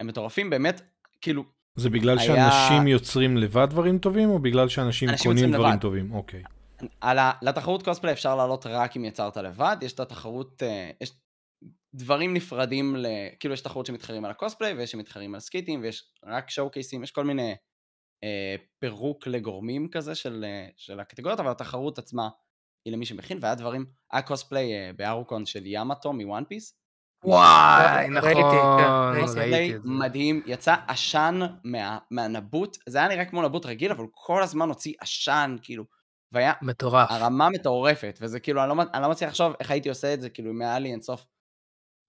הם 0.00 0.06
מטורפים 0.06 0.50
באמת, 0.50 0.80
כאילו, 1.20 1.44
זה 1.76 1.90
בגלל 1.90 2.18
היה- 2.18 2.26
שאנשים 2.50 2.86
יוצרים 2.88 3.36
לבד 3.36 3.66
דברים 3.70 3.98
טובים, 3.98 4.30
או 4.30 4.38
בגלל 4.38 4.68
שאנשים 4.68 5.08
אנשים 5.08 5.30
קונים 5.32 5.52
דברים 5.52 5.72
לבד. 5.72 5.80
טובים? 5.80 6.12
אוקיי. 6.14 6.42
על 7.00 7.18
ה... 7.18 7.32
לתחרות 7.42 7.82
קוספליי 7.82 8.12
אפשר 8.12 8.36
לעלות 8.36 8.66
רק 8.66 8.96
אם 8.96 9.04
יצרת 9.04 9.36
לבד, 9.36 9.76
יש 9.82 9.92
את 9.92 10.00
התחרות, 10.00 10.62
אה, 10.62 10.90
יש 11.00 11.12
דברים 11.94 12.34
נפרדים, 12.34 12.96
ל... 12.96 13.06
כאילו 13.40 13.54
יש 13.54 13.60
תחרות 13.60 13.86
שמתחרים 13.86 14.24
על 14.24 14.30
הקוספליי, 14.30 14.72
ויש 14.72 14.90
שמתחרים 14.90 15.34
על 15.34 15.40
סקיטים, 15.40 15.80
ויש 15.82 16.12
רק 16.24 16.50
showcase 16.50 16.70
ים, 16.70 17.02
יש 17.02 17.10
כל 17.10 17.24
מיני 17.24 17.54
אה, 18.24 18.54
פירוק 18.78 19.26
לגורמים 19.26 19.88
כזה 19.90 20.14
של, 20.14 20.44
אה, 20.44 20.68
של 20.76 21.00
הקטגוריות, 21.00 21.40
אבל 21.40 21.50
התחרות 21.50 21.98
עצמה 21.98 22.28
היא 22.84 22.92
למי 22.92 23.06
שמכין, 23.06 23.38
והיה 23.40 23.54
דברים, 23.54 23.86
היה 24.12 24.22
קוספליי 24.22 24.72
אה, 24.72 24.90
בהארוקון 24.96 25.46
של 25.46 25.62
ימאטו 25.66 26.12
מ 26.12 26.20
One 26.20 26.44
Piece, 26.44 26.80
וואי, 27.24 27.84
ראיתי, 27.96 28.10
נכון, 28.10 28.32
כן, 28.80 29.40
ראיתי. 29.40 29.76
את 29.76 29.82
זה. 29.82 29.88
מדהים, 29.88 30.42
יצא 30.46 30.76
עשן 30.88 31.40
מה, 31.64 31.98
מהנבוט, 32.10 32.76
זה 32.88 32.98
היה 32.98 33.08
נראה 33.08 33.24
כמו 33.24 33.42
נבוט 33.42 33.66
רגיל, 33.66 33.92
אבל 33.92 34.04
כל 34.10 34.42
הזמן 34.42 34.68
הוציא 34.68 34.94
עשן, 35.00 35.56
כאילו, 35.62 35.84
והיה 36.32 36.52
מטורף. 36.62 37.10
הרמה 37.10 37.48
מטורפת, 37.50 38.18
וזה 38.20 38.40
כאילו, 38.40 38.64
אני 38.64 38.68
לא, 38.68 38.82
אני 38.94 39.02
לא 39.02 39.10
מצליח 39.10 39.30
לחשוב 39.30 39.52
איך 39.60 39.70
הייתי 39.70 39.88
עושה 39.88 40.14
את 40.14 40.20
זה, 40.20 40.30
כאילו, 40.30 40.50
אם 40.50 40.62
היה 40.62 40.78
לי 40.78 40.92
אינסוף 40.92 41.26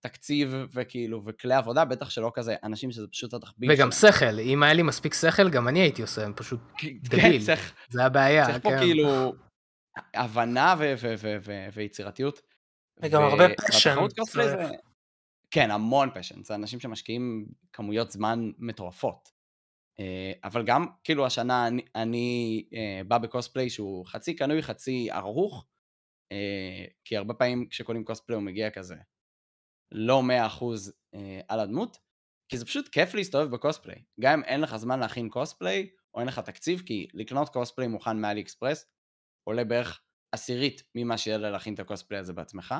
תקציב 0.01 0.53
וכאילו, 0.73 1.21
וכלי 1.25 1.53
עבודה, 1.53 1.85
בטח 1.85 2.09
שלא 2.09 2.31
כזה 2.33 2.55
אנשים 2.63 2.91
שזה 2.91 3.07
פשוט 3.07 3.33
התחביב 3.33 3.69
וגם 3.73 3.91
שלהם. 3.91 4.13
שכל, 4.13 4.39
אם 4.39 4.63
היה 4.63 4.73
לי 4.73 4.83
מספיק 4.83 5.13
שכל, 5.13 5.49
גם 5.49 5.67
אני 5.67 5.79
הייתי 5.79 6.01
עושה, 6.01 6.25
הם 6.25 6.33
פשוט 6.35 6.59
כן, 6.77 6.87
דביל. 7.01 7.45
צריך, 7.45 7.73
זה 7.89 8.05
הבעיה, 8.05 8.45
צריך 8.45 8.63
פה 8.63 8.69
כן. 8.69 8.79
כאילו 8.79 9.33
הבנה 10.13 10.75
ו- 10.79 10.93
ו- 11.01 11.13
ו- 11.17 11.37
ו- 11.41 11.67
ויצירתיות. 11.73 12.41
וגם 13.03 13.21
ו- 13.21 13.25
הרבה 13.25 13.45
צריך. 13.55 14.29
זה... 14.33 14.69
כן, 15.51 15.71
המון 15.71 16.09
פשן, 16.15 16.43
זה 16.43 16.55
אנשים 16.55 16.79
שמשקיעים 16.79 17.45
כמויות 17.73 18.11
זמן 18.11 18.51
מטורפות. 18.57 19.29
אה, 19.99 20.31
אבל 20.43 20.65
גם, 20.65 20.85
כאילו, 21.03 21.25
השנה 21.25 21.67
אני, 21.67 21.81
אני 21.95 22.65
אה, 22.73 23.01
בא 23.07 23.17
בקוספליי 23.17 23.69
שהוא 23.69 24.05
חצי 24.05 24.35
קנוי, 24.35 24.61
חצי 24.61 25.11
ערוך, 25.11 25.65
אה, 26.31 26.85
כי 27.05 27.17
הרבה 27.17 27.33
פעמים 27.33 27.67
כשקונים 27.69 28.03
קוספליי 28.03 28.35
הוא 28.35 28.43
מגיע 28.43 28.69
כזה 28.69 28.95
לא 29.91 30.21
100% 30.59 30.63
אה, 31.13 31.39
על 31.47 31.59
הדמות, 31.59 31.97
כי 32.49 32.57
זה 32.57 32.65
פשוט 32.65 32.87
כיף 32.87 33.13
להסתובב 33.13 33.51
בקוספליי. 33.51 34.03
גם 34.19 34.39
אם 34.39 34.43
אין 34.43 34.61
לך 34.61 34.75
זמן 34.75 34.99
להכין 34.99 35.29
קוספליי, 35.29 35.89
או 36.13 36.19
אין 36.19 36.27
לך 36.27 36.39
תקציב, 36.39 36.81
כי 36.85 37.07
לקנות 37.13 37.49
קוספליי 37.49 37.87
מוכן 37.87 38.17
מאלי 38.21 38.41
אקספרס 38.41 38.85
עולה 39.43 39.63
בערך 39.63 40.01
עשירית 40.31 40.83
ממה 40.95 41.17
שיעלה 41.17 41.49
להכין 41.49 41.73
את 41.73 41.79
הקוספליי 41.79 42.19
הזה 42.19 42.33
בעצמך, 42.33 42.75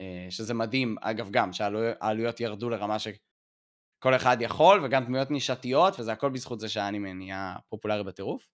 אה, 0.00 0.26
שזה 0.30 0.54
מדהים, 0.54 0.96
אגב 1.00 1.30
גם, 1.30 1.52
שהעלויות 1.52 2.40
ירדו 2.40 2.70
לרמה 2.70 2.98
שכל 2.98 4.14
אחד 4.16 4.36
יכול, 4.40 4.84
וגם 4.84 5.04
דמויות 5.04 5.30
נישתיות, 5.30 6.00
וזה 6.00 6.12
הכל 6.12 6.30
בזכות 6.30 6.60
זה 6.60 6.68
שהאנימה 6.68 7.12
נהיה 7.12 7.56
פופולרי 7.68 8.04
בטירוף. 8.04 8.48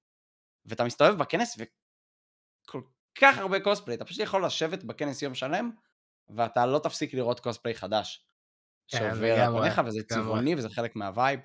ואתה 0.65 0.85
מסתובב 0.85 1.19
בכנס 1.19 1.59
וכל 1.59 2.83
כך 3.21 3.39
הרבה 3.39 3.61
קוספליי, 3.61 3.97
אתה 3.97 4.05
פשוט 4.05 4.21
יכול 4.21 4.45
לשבת 4.45 4.85
בכנס 4.85 5.23
יום 5.23 5.35
שלם, 5.35 5.71
ואתה 6.37 6.67
לא 6.67 6.79
תפסיק 6.79 7.15
לראות 7.15 7.41
קוספליי 7.41 7.75
חדש 7.75 8.29
שעובר 8.91 9.41
על 9.41 9.53
פניך, 9.61 9.81
וזה. 9.87 10.03
צבעוני 10.03 10.55
וזה 10.55 10.69
חלק 10.69 10.97
מה 10.97 11.10
vibe. 11.10 11.41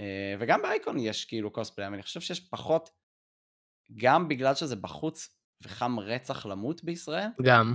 אה, 0.00 0.34
וגם 0.40 0.62
באייקון 0.62 0.98
יש 0.98 1.24
כאילו 1.24 1.50
קוספליי, 1.52 1.86
אבל 1.86 1.94
אני 1.94 2.02
חושב 2.02 2.20
שיש 2.20 2.40
פחות, 2.40 2.90
גם 3.94 4.28
בגלל 4.28 4.54
שזה 4.54 4.76
בחוץ 4.76 5.36
וחם 5.62 6.00
רצח 6.00 6.46
למות 6.46 6.84
בישראל, 6.84 7.28
גם. 7.42 7.74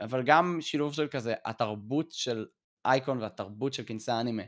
אבל 0.00 0.22
גם 0.22 0.58
שילוב 0.60 0.94
של 0.94 1.08
כזה, 1.08 1.34
התרבות 1.44 2.12
של 2.12 2.46
אייקון 2.86 3.22
והתרבות 3.22 3.72
של 3.72 3.84
כנסי 3.86 4.10
האנימה 4.10 4.42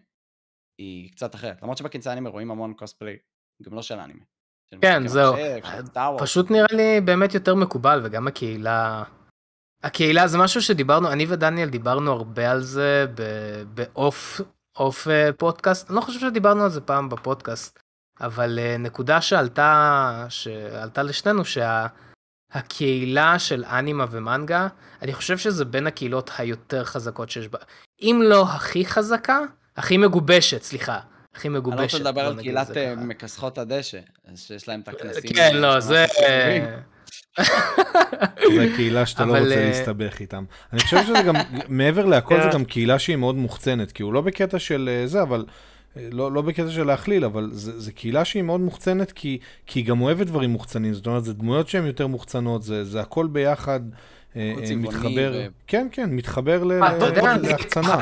היא 0.78 1.12
קצת 1.12 1.34
אחרת. 1.34 1.62
למרות 1.62 1.78
שבכנסי 1.78 2.08
האנימה 2.08 2.30
רואים 2.30 2.50
המון 2.50 2.74
קוספליי, 2.74 3.16
גם 3.62 3.74
לא 3.74 3.82
של 3.82 3.98
אנימה. 3.98 4.24
של 4.70 4.78
כן, 4.82 5.06
זהו. 5.06 5.34
וורס. 5.96 6.22
פשוט 6.22 6.50
נראה 6.50 6.72
לי 6.72 7.00
באמת 7.00 7.34
יותר 7.34 7.54
מקובל, 7.54 8.00
וגם 8.04 8.28
הקהילה... 8.28 9.04
הקהילה 9.86 10.28
זה 10.28 10.38
משהו 10.38 10.62
שדיברנו, 10.62 11.12
אני 11.12 11.26
ודניאל 11.28 11.68
דיברנו 11.68 12.12
הרבה 12.12 12.50
על 12.50 12.62
זה 12.62 13.06
ב 13.74 14.40
off 14.76 14.92
off 14.92 15.08
אה, 15.08 15.30
פודקאסט, 15.32 15.88
אני 15.90 15.96
לא 15.96 16.00
חושב 16.00 16.20
שדיברנו 16.20 16.64
על 16.64 16.70
זה 16.70 16.80
פעם 16.80 17.08
בפודקאסט, 17.08 17.78
אבל 18.20 18.58
אה, 18.58 18.76
נקודה 18.78 19.20
שעלתה, 19.20 20.26
שעלתה 20.28 21.02
לשנינו, 21.02 21.42
שהקהילה 22.54 23.38
של 23.38 23.64
אנימה 23.64 24.04
ומנגה, 24.10 24.68
אני 25.02 25.12
חושב 25.12 25.38
שזה 25.38 25.64
בין 25.64 25.86
הקהילות 25.86 26.30
היותר 26.38 26.84
חזקות 26.84 27.30
שיש 27.30 27.48
בה. 27.48 27.58
אם 28.02 28.22
לא 28.24 28.42
הכי 28.42 28.86
חזקה, 28.86 29.40
הכי 29.76 29.96
מגובשת, 29.96 30.62
סליחה. 30.62 31.00
הכי 31.34 31.48
אני 31.48 31.56
מגובשת. 31.56 31.78
לא 31.78 31.82
רוצה 31.84 31.98
לדבר 31.98 32.26
על 32.26 32.40
קהילת 32.40 32.76
אה. 32.76 32.94
מכסחות 32.96 33.58
הדשא, 33.58 33.98
שיש 34.34 34.68
להם 34.68 34.80
את 34.80 34.88
הכנסים. 34.88 35.30
כן, 35.34 35.56
לא, 35.56 35.80
זה... 35.80 36.06
זו 38.54 38.62
קהילה 38.76 39.06
שאתה 39.06 39.24
לא 39.24 39.38
רוצה 39.38 39.54
אה, 39.54 39.68
להסתבך 39.68 40.20
איתם. 40.20 40.44
אני 40.72 40.80
חושב 40.80 41.02
שזה 41.06 41.22
גם, 41.26 41.34
מעבר 41.68 42.06
להכל 42.06 42.36
זה 42.36 42.42
כן. 42.42 42.50
גם 42.50 42.64
קהילה 42.64 42.98
שהיא 42.98 43.16
מאוד 43.16 43.34
מוחצנת, 43.34 43.92
כאילו 43.92 44.12
לא 44.12 44.20
בקטע 44.20 44.58
של 44.58 44.90
אה, 44.92 45.06
זה, 45.06 45.22
אבל... 45.22 45.44
אה, 45.96 46.08
לא, 46.12 46.32
לא 46.32 46.42
בקטע 46.42 46.70
של 46.70 46.84
להכליל, 46.84 47.24
אבל 47.24 47.48
זה, 47.52 47.80
זה 47.80 47.92
קהילה 47.92 48.24
שהיא 48.24 48.42
מאוד 48.42 48.60
מוחצנת, 48.60 49.12
כי, 49.12 49.38
כי 49.66 49.80
היא 49.80 49.86
גם 49.86 50.00
אוהבת 50.00 50.26
דברים 50.26 50.50
מוחצנים, 50.50 50.94
זאת 50.94 51.06
אומרת, 51.06 51.24
זה 51.24 51.34
דמויות 51.34 51.68
שהן 51.68 51.86
יותר 51.86 52.06
מוחצנות, 52.06 52.62
זה, 52.62 52.84
זה 52.84 53.00
הכל 53.00 53.26
ביחד 53.26 53.80
מתחבר, 54.76 55.32
ו- 55.34 55.46
כן, 55.66 55.88
כן, 55.92 56.10
מתחבר 56.10 56.64
להחצנה. 57.42 57.98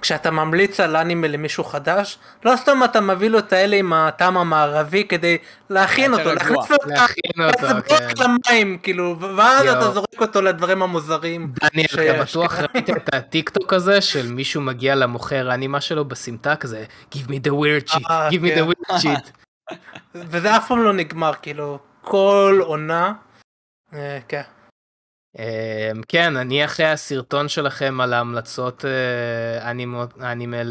כשאתה 0.00 0.30
ממליץ 0.30 0.80
על 0.80 0.96
אנימה 0.96 1.28
למישהו 1.28 1.64
חדש, 1.64 2.18
לא 2.44 2.56
סתם 2.56 2.84
אתה 2.84 3.00
מביא 3.00 3.28
לו 3.28 3.38
את 3.38 3.52
האלה 3.52 3.76
עם 3.76 3.92
הטעם 3.92 4.36
המערבי 4.36 5.04
כדי 5.04 5.38
להכין 5.70 6.12
אותו. 6.12 6.34
להכניס 6.34 6.70
לו 6.70 7.48
את 7.50 7.56
כן. 7.60 7.74
בוק 7.74 8.18
למים, 8.20 8.78
כאילו, 8.78 9.16
ואז. 9.36 9.66
אתה 9.66 9.90
זורק 9.90 10.20
אותו 10.20 10.42
לדברים 10.42 10.82
המוזרים. 10.82 11.52
דניאל, 11.60 11.86
אתה 11.92 12.02
שיש, 12.02 12.36
בטוח 12.36 12.56
כן. 12.56 12.64
ראית 12.74 12.90
את 12.90 13.14
הטיק 13.14 13.50
טוק 13.50 13.72
הזה 13.72 14.00
של 14.00 14.32
מישהו 14.32 14.60
מגיע 14.60 14.94
למוכר 14.94 15.50
האנימה 15.50 15.80
שלו 15.80 16.04
בסמטה 16.04 16.56
כזה, 16.56 16.84
Give 17.14 17.28
me 17.28 17.46
the 17.46 17.50
weird 17.50 17.92
shit, 17.92 18.10
אה, 18.10 18.28
give 18.28 18.32
me 18.32 18.48
כן. 18.48 18.64
the 18.64 18.72
weird 18.72 19.00
shit. 19.00 19.30
וזה 20.30 20.56
אף 20.56 20.68
פעם 20.68 20.84
לא 20.84 20.92
נגמר, 20.92 21.32
כאילו, 21.42 21.78
כל 22.00 22.60
עונה. 22.62 23.12
אה, 23.94 24.18
כן. 24.28 24.42
אמ, 25.38 26.02
כן, 26.08 26.36
אני 26.36 26.64
אחרי 26.64 26.86
הסרטון 26.86 27.48
שלכם 27.48 28.00
על 28.00 28.12
ההמלצות 28.12 28.84
אה, 28.84 29.70
אנימה 30.20 30.62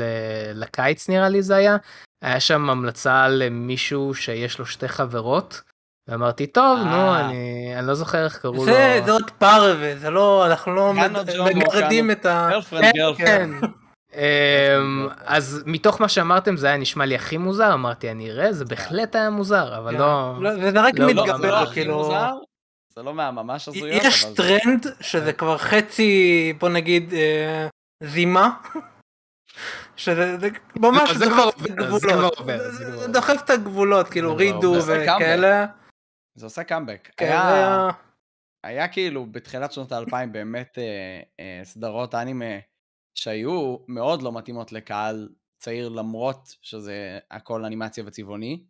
לקיץ 0.53 1.09
נראה 1.09 1.29
לי 1.29 1.41
זה 1.41 1.55
היה, 1.55 1.77
היה 2.21 2.39
שם 2.39 2.69
המלצה 2.69 3.27
למישהו 3.27 4.13
שיש 4.13 4.59
לו 4.59 4.65
שתי 4.65 4.87
חברות, 4.87 5.61
ואמרתי, 6.07 6.47
טוב, 6.47 6.79
נו, 6.79 6.91
אה. 6.91 7.25
אני 7.25 7.73
אני 7.77 7.87
לא 7.87 7.93
זוכר 7.93 8.23
איך 8.23 8.37
קראו 8.37 8.53
לו. 8.53 8.65
זה 8.65 9.01
זה 9.05 9.11
עוד 9.11 9.31
פרווה, 9.31 9.95
זה 9.95 10.09
לא, 10.09 10.45
אנחנו 10.45 10.73
לא 10.75 10.93
מגרדים. 10.93 12.11
את 12.11 12.25
ה... 12.25 12.49
כן. 12.69 13.15
כן. 13.17 13.49
אמ, 14.15 15.07
אז 15.25 15.63
מתוך 15.65 16.01
מה 16.01 16.09
שאמרתם 16.09 16.57
זה 16.57 16.67
היה 16.67 16.77
נשמע 16.77 17.05
לי 17.05 17.15
הכי 17.15 17.37
מוזר, 17.37 17.73
אמרתי 17.73 18.11
אני 18.11 18.31
אראה, 18.31 18.53
זה 18.53 18.65
בהחלט 18.65 19.15
היה 19.15 19.29
מוזר, 19.29 19.77
אבל 19.77 19.93
לא... 19.93 20.33
לא, 20.39 20.71
זה 20.71 20.81
רק 20.81 20.99
לא, 20.99 21.07
לא, 21.07 21.23
מתגבר, 21.23 21.65
כאילו... 21.73 22.13
זה 22.95 23.03
לא 23.03 23.13
מהממש 23.13 23.67
הזויות, 23.67 24.03
יש 24.03 24.23
אבל 24.25 24.35
זה- 24.35 24.37
טרנד 24.43 24.85
שזה 25.01 25.33
כבר 25.33 25.57
חצי, 25.57 26.13
בוא 26.59 26.69
נגיד, 26.69 27.13
אה, 27.13 27.67
זימה. 28.03 28.57
שזה 29.95 30.37
זה 30.39 30.49
ממש 30.79 31.11
זה 31.11 31.25
כבר 31.25 31.49
דוחף 33.13 33.41
את 33.45 33.49
הגבולות. 33.49 34.05
זה- 34.05 34.11
כאילו 34.11 34.35
Redo. 34.35 34.73
וכאלה. 34.87 35.65
זה 36.35 36.45
עושה 36.45 36.63
קאמבק. 36.63 37.09
כן, 37.17 37.25
היה- 37.25 37.89
היה 38.63 38.87
כאילו 38.87 39.25
בתחילת 39.25 39.71
שנות 39.71 39.91
האלפיים 39.91 40.31
באמת 40.31 40.77
אה, 40.77 40.83
אה, 41.39 41.61
סדרות 41.65 42.15
אנימה 42.15 42.45
שהיו 43.15 43.77
מאוד 43.87 44.21
לא 44.21 44.31
מתאימות 44.31 44.71
לקהל 44.71 45.29
צעיר 45.63 45.89
למרות 45.89 46.55
שזה 46.61 47.19
הכל 47.31 47.65
אנימציה 47.65 48.03
וצבעוני. 48.07 48.63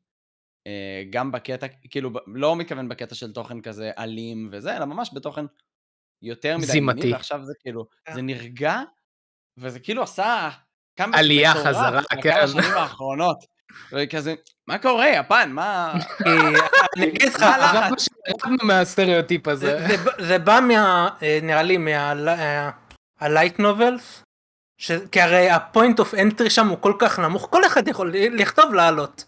אה, 0.68 1.04
גם 1.10 1.32
בקטע, 1.32 1.68
כאילו 1.90 2.10
לא 2.28 2.56
מתכוון 2.56 2.90
בקטע 2.90 3.16
של 3.16 3.32
תוכן 3.34 3.62
כזה 3.62 3.92
אלים 3.98 4.50
וזה, 4.52 4.78
אלא 4.78 4.86
ממש 4.86 5.10
בתוכן 5.14 5.46
יותר 6.22 6.58
מדי 6.58 6.66
זימתי. 6.66 7.00
מיני, 7.00 7.14
ועכשיו 7.14 7.44
זה 7.46 7.54
כאילו, 7.60 7.86
כן. 8.06 8.14
זה 8.14 8.22
נרגע, 8.22 8.80
וזה 9.58 9.80
כאילו 9.80 10.04
עשה 10.04 10.50
עלייה 11.00 11.54
חזרה, 11.54 12.02
כן. 12.22 12.38
השנים 12.44 12.72
האחרונות. 12.76 13.38
וכזה, 13.94 14.34
מה 14.68 14.78
קורה, 14.78 15.08
יפן, 15.10 15.52
מה... 15.52 15.94
כי 16.18 16.30
אני 16.98 17.08
אגיד 17.08 17.22
לך, 17.24 17.42
מה? 17.44 17.72
אנחנו 17.72 17.96
שירדנו 18.00 18.58
מהסטריאוטיפ 18.64 19.48
הזה. 19.48 19.88
זה- 19.88 19.98
זה- 19.98 20.26
זה 20.28 20.40
בא 20.40 20.60
מה... 20.68 21.10
אה, 21.22 21.40
נראה 21.44 21.64
לי 21.64 21.78
מהלייט 21.78 23.60
נובלס. 23.60 24.24
כי 25.12 25.22
הרי 25.22 25.50
ה 25.50 25.58
point 25.58 26.00
of 26.00 26.14
entry 26.14 26.50
שם 26.50 26.68
הוא 26.68 26.78
כל 26.82 26.94
כך 27.00 27.20
נמוך, 27.20 27.48
כל 27.52 27.66
אחד 27.66 27.88
יכול 27.88 28.14
לכתוב 28.32 28.74
לעלות. 28.74 29.26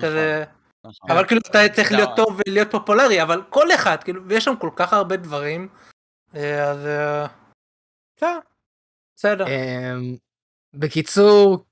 כזה... 0.00 0.44
נכון. 0.84 1.10
אבל 1.10 1.26
כאילו 1.26 1.40
אתה 1.50 1.58
צריך 1.74 1.92
להיות 1.92 2.10
טוב 2.16 2.40
ולהיות 2.46 2.70
פופולרי, 2.70 3.22
אבל 3.22 3.42
כל 3.48 3.72
אחד, 3.74 3.96
כאילו, 4.04 4.28
ויש 4.28 4.44
שם 4.44 4.56
כל 4.60 4.70
כך 4.76 4.92
הרבה 4.92 5.16
דברים, 5.16 5.68
אה, 6.34 6.70
אז 6.70 6.86
אה, 6.86 7.26
בסדר. 9.16 9.44
אמ, 9.46 10.16
בקיצור, 10.74 11.64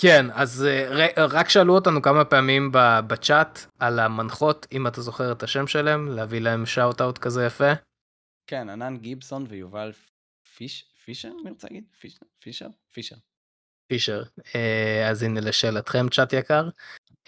כן, 0.00 0.26
אז 0.32 0.66
אה, 0.68 1.26
רק 1.28 1.48
שאלו 1.48 1.74
אותנו 1.74 2.02
כמה 2.02 2.24
פעמים 2.24 2.72
ב- 2.72 3.00
בצ'אט 3.06 3.58
על 3.78 3.98
המנחות, 3.98 4.66
אם 4.72 4.86
אתה 4.86 5.00
זוכר 5.00 5.32
את 5.32 5.42
השם 5.42 5.66
שלהם, 5.66 6.08
להביא 6.08 6.40
להם 6.40 6.66
shout 6.66 7.00
out 7.00 7.18
כזה 7.18 7.46
יפה. 7.46 7.72
כן, 8.46 8.68
ענן 8.68 8.96
גיבסון 8.96 9.46
ויובל 9.48 9.92
פיש, 10.56 10.84
פישר, 11.04 11.30
אני 11.42 11.50
רוצה 11.50 11.66
להגיד? 11.70 11.84
פישר? 12.00 12.26
פישר? 12.38 12.68
פישר. 12.92 13.16
פישר. 13.86 14.22
אז 15.10 15.22
הנה 15.22 15.40
לשאלתכם 15.40 16.08
צ'אט 16.08 16.32
יקר. 16.32 16.68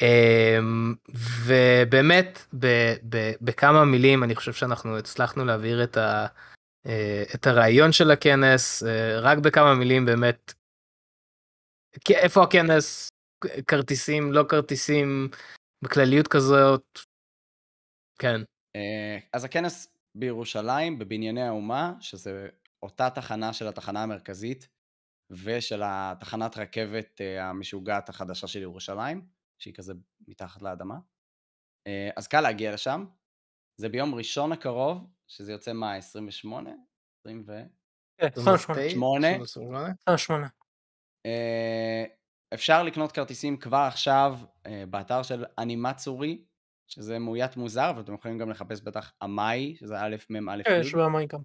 אמ, 0.03 0.94
ובאמת 1.46 2.38
ב- 2.59 2.96
ב- 3.09 3.32
בכמה 3.40 3.84
מילים 3.84 4.24
אני 4.24 4.34
חושב 4.34 4.53
שאנחנו 4.53 4.99
הצלחנו 4.99 5.44
להעביר 5.44 5.84
את, 5.84 5.96
ה, 5.96 6.26
אה, 6.86 7.22
את 7.34 7.46
הרעיון 7.46 7.92
של 7.92 8.11
הכנס 8.11 8.82
אה, 8.82 9.20
רק 9.20 9.38
בכמה 9.38 9.74
מילים 9.74 10.07
באמת. 10.07 10.53
איפה 12.11 12.42
הכנס 12.42 13.09
כרטיסים 13.66 14.32
לא 14.32 14.44
כרטיסים 14.49 15.28
בכלליות 15.84 16.28
כזאת. 16.28 16.99
כן. 18.18 18.40
אה, 18.76 19.18
אז 19.32 19.44
הכנס 19.44 19.94
בירושלים, 20.14 20.99
בבנייני 20.99 21.42
האומה, 21.42 21.92
שזה 22.01 22.49
אותה 22.82 23.11
תחנה 23.11 23.53
של 23.53 23.68
התחנה 23.68 24.03
המרכזית 24.03 24.68
ושל 25.30 25.82
התחנת 25.84 26.59
רכבת 26.59 27.20
המשוגעת 27.40 28.09
החדשה 28.09 28.46
של 28.46 28.62
ירושלים, 28.62 29.38
שהיא 29.59 29.74
כזה 29.74 29.92
מתחת 30.28 30.62
לאדמה. 30.62 30.98
אה, 31.86 32.11
אז 32.16 32.28
קל 32.28 32.40
להגיע 32.40 32.74
לשם. 32.74 33.04
זה 33.80 33.88
ביום 33.88 34.14
ראשון 34.14 34.52
הקרוב, 34.52 35.06
שזה 35.26 35.52
יוצא 35.52 35.72
מה, 35.72 35.94
28? 35.94 36.70
20 37.20 37.44
ו... 37.46 37.62
כן, 38.20 38.28
28. 38.36 38.88
שמונה. 38.88 39.28
28. 40.06 40.46
אה, 41.26 42.04
אפשר 42.54 42.82
לקנות 42.82 43.12
כרטיסים 43.12 43.56
כבר 43.56 43.84
עכשיו 43.88 44.38
אה, 44.66 44.84
באתר 44.90 45.22
של 45.22 45.44
אנימצורי, 45.59 46.44
שזה 46.86 47.18
מאוית 47.18 47.56
מוזר, 47.56 47.90
אבל 47.90 48.00
אתם 48.00 48.14
יכולים 48.14 48.38
גם 48.38 48.50
לחפש 48.50 48.80
בטח 48.80 49.12
אמאי, 49.24 49.76
שזה 49.76 50.00
א' 50.00 50.16
מ' 50.30 50.48
א' 50.48 50.62
כן. 50.64 50.78
יש 50.80 50.94
במה 50.94 51.24
גם. 51.26 51.40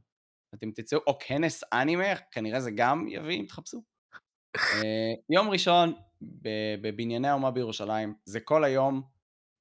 אתם 0.56 0.72
תצאו, 0.72 1.00
או 1.08 1.18
כנס 1.20 1.64
אנימה, 1.74 2.16
כנראה 2.32 2.60
זה 2.60 2.72
גם 2.76 3.08
יביא 3.08 3.40
אם 3.40 3.46
תחפשו. 3.46 3.84
יום 5.30 5.50
ראשון 5.50 5.94
בבנייני 6.82 7.28
האומה 7.28 7.52
בירושלים, 7.52 8.14
זה 8.26 8.40
כל 8.40 8.64
היום, 8.64 9.02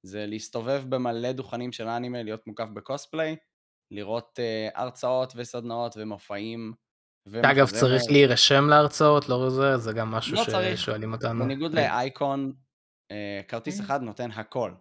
זה 0.05 0.25
להסתובב 0.25 0.83
במלא 0.89 1.31
דוכנים 1.31 1.71
של 1.71 1.87
אנימה, 1.87 2.23
להיות 2.23 2.47
מוקף 2.47 2.67
בקוספליי, 2.73 3.35
לראות 3.93 4.39
uh, 4.39 4.79
הרצאות 4.79 5.33
וסדנאות 5.35 5.93
ומופעים. 5.97 6.73
אגב. 7.27 7.67
צריך 7.67 8.03
להירשם 8.09 8.69
להרצאות 8.69 9.29
לא 9.29 9.49
זה 9.49 9.77
זה 9.77 9.93
גם 9.93 10.11
משהו 10.11 10.35
לא. 10.35 10.75
ששואלים 10.75 11.13
אותנו. 11.13 11.43
בניגוד 11.43 11.73
לאייקון, 11.73 12.53
אה, 13.11 13.41
כרטיס 13.47 13.79
Mm. 13.79 13.83
אחד 13.83 14.01
נותן 14.01 14.31
הכל. 14.31 14.73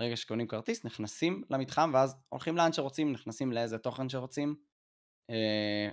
ברגע 0.00 0.16
שקונים 0.16 0.48
כרטיס, 0.48 0.84
נכנסים 0.84 1.42
למתחם, 1.50 1.90
ואז 1.94 2.16
הולכים 2.28 2.56
לאן 2.56 2.72
שרוצים, 2.72 3.12
נכנסים 3.12 3.52
לאיזה 3.52 3.78
תוכן 3.78 4.08
שרוצים. 4.08 4.56
אה, 5.30 5.88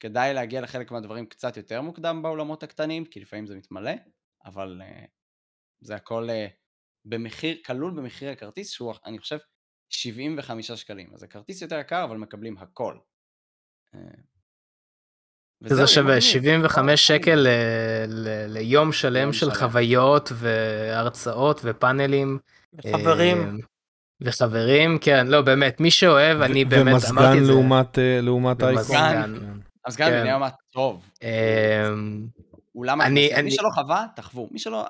כדאי 0.00 0.34
להגיע 0.34 0.60
לחלק 0.60 0.90
מהדברים 0.90 1.26
קצת 1.26 1.56
יותר 1.56 1.80
מוקדם 1.82 2.22
באולמות 2.22 2.62
הקטנים, 2.62 3.04
כי 3.04 3.20
לפעמים 3.20 3.46
זה 3.46 3.56
מתמלא, 3.56 3.92
אבל 4.44 4.80
אה, 4.84 5.04
זה 5.80 5.94
הכל 5.94 6.30
אה, 6.30 6.46
במחיר, 7.04 7.56
כלול 7.66 7.92
במחיר 7.96 8.30
הכרטיס, 8.30 8.70
שהוא, 8.70 8.94
אני 9.06 9.18
חושב, 9.18 9.38
75 9.88 10.70
שקלים. 10.72 11.10
אז 11.14 11.20
זה 11.20 11.26
כרטיס 11.26 11.62
יותר 11.62 11.78
יקר, 11.78 12.04
אבל 12.04 12.16
מקבלים 12.16 12.58
הכל. 12.58 12.96
אה, 13.94 14.00
זה 15.64 15.86
שווה 15.86 16.04
מגניב. 16.04 16.20
75 16.20 17.06
שקל 17.06 17.34
ל- 17.34 17.48
ל- 18.08 18.46
ליום 18.48 18.92
שלם 18.92 19.32
של. 19.32 19.50
חוויות 19.54 20.32
והרצאות 20.34 21.60
ופאנלים. 21.64 22.38
חברים, 22.92 23.58
וחברים, 24.20 24.98
כן, 25.00 25.26
לא 25.26 25.42
באמת, 25.42 25.80
מי 25.80 25.90
שאוהב, 25.90 26.40
אני 26.40 26.64
באמת 26.64 26.92
ומזגן 26.92 27.18
אמרתי 27.18 27.38
את 27.38 27.44
זה. 27.44 27.52
אה, 27.98 28.20
לעומת 28.20 28.62
אייקון. 28.62 28.76
ומזגן. 28.78 29.34
אז 29.84 29.96
גם 29.96 30.08
כן. 30.08 30.20
בני 30.20 30.30
יום 30.30 30.42
טוב. 30.72 31.10
אה, 32.76 32.80
אולם 32.80 33.00
אני- 33.00 33.20
הכנסים, 33.26 33.38
אני- 33.38 33.44
מי 33.44 33.50
שלא 33.50 33.68
חווה, 33.74 34.06
תחוו. 34.16 34.48
מי 34.50 34.58
שלא 34.58 34.86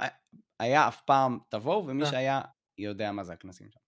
היה 0.61 0.89
אף 0.89 1.01
פעם, 1.01 1.39
תבואו, 1.49 1.87
ומי 1.87 2.03
אה. 2.05 2.11
שהיה, 2.11 2.41
יודע 2.79 3.13
מה 3.13 3.25
זה 3.25 3.33
הכנסים 3.33 3.67
שם. 3.71 3.81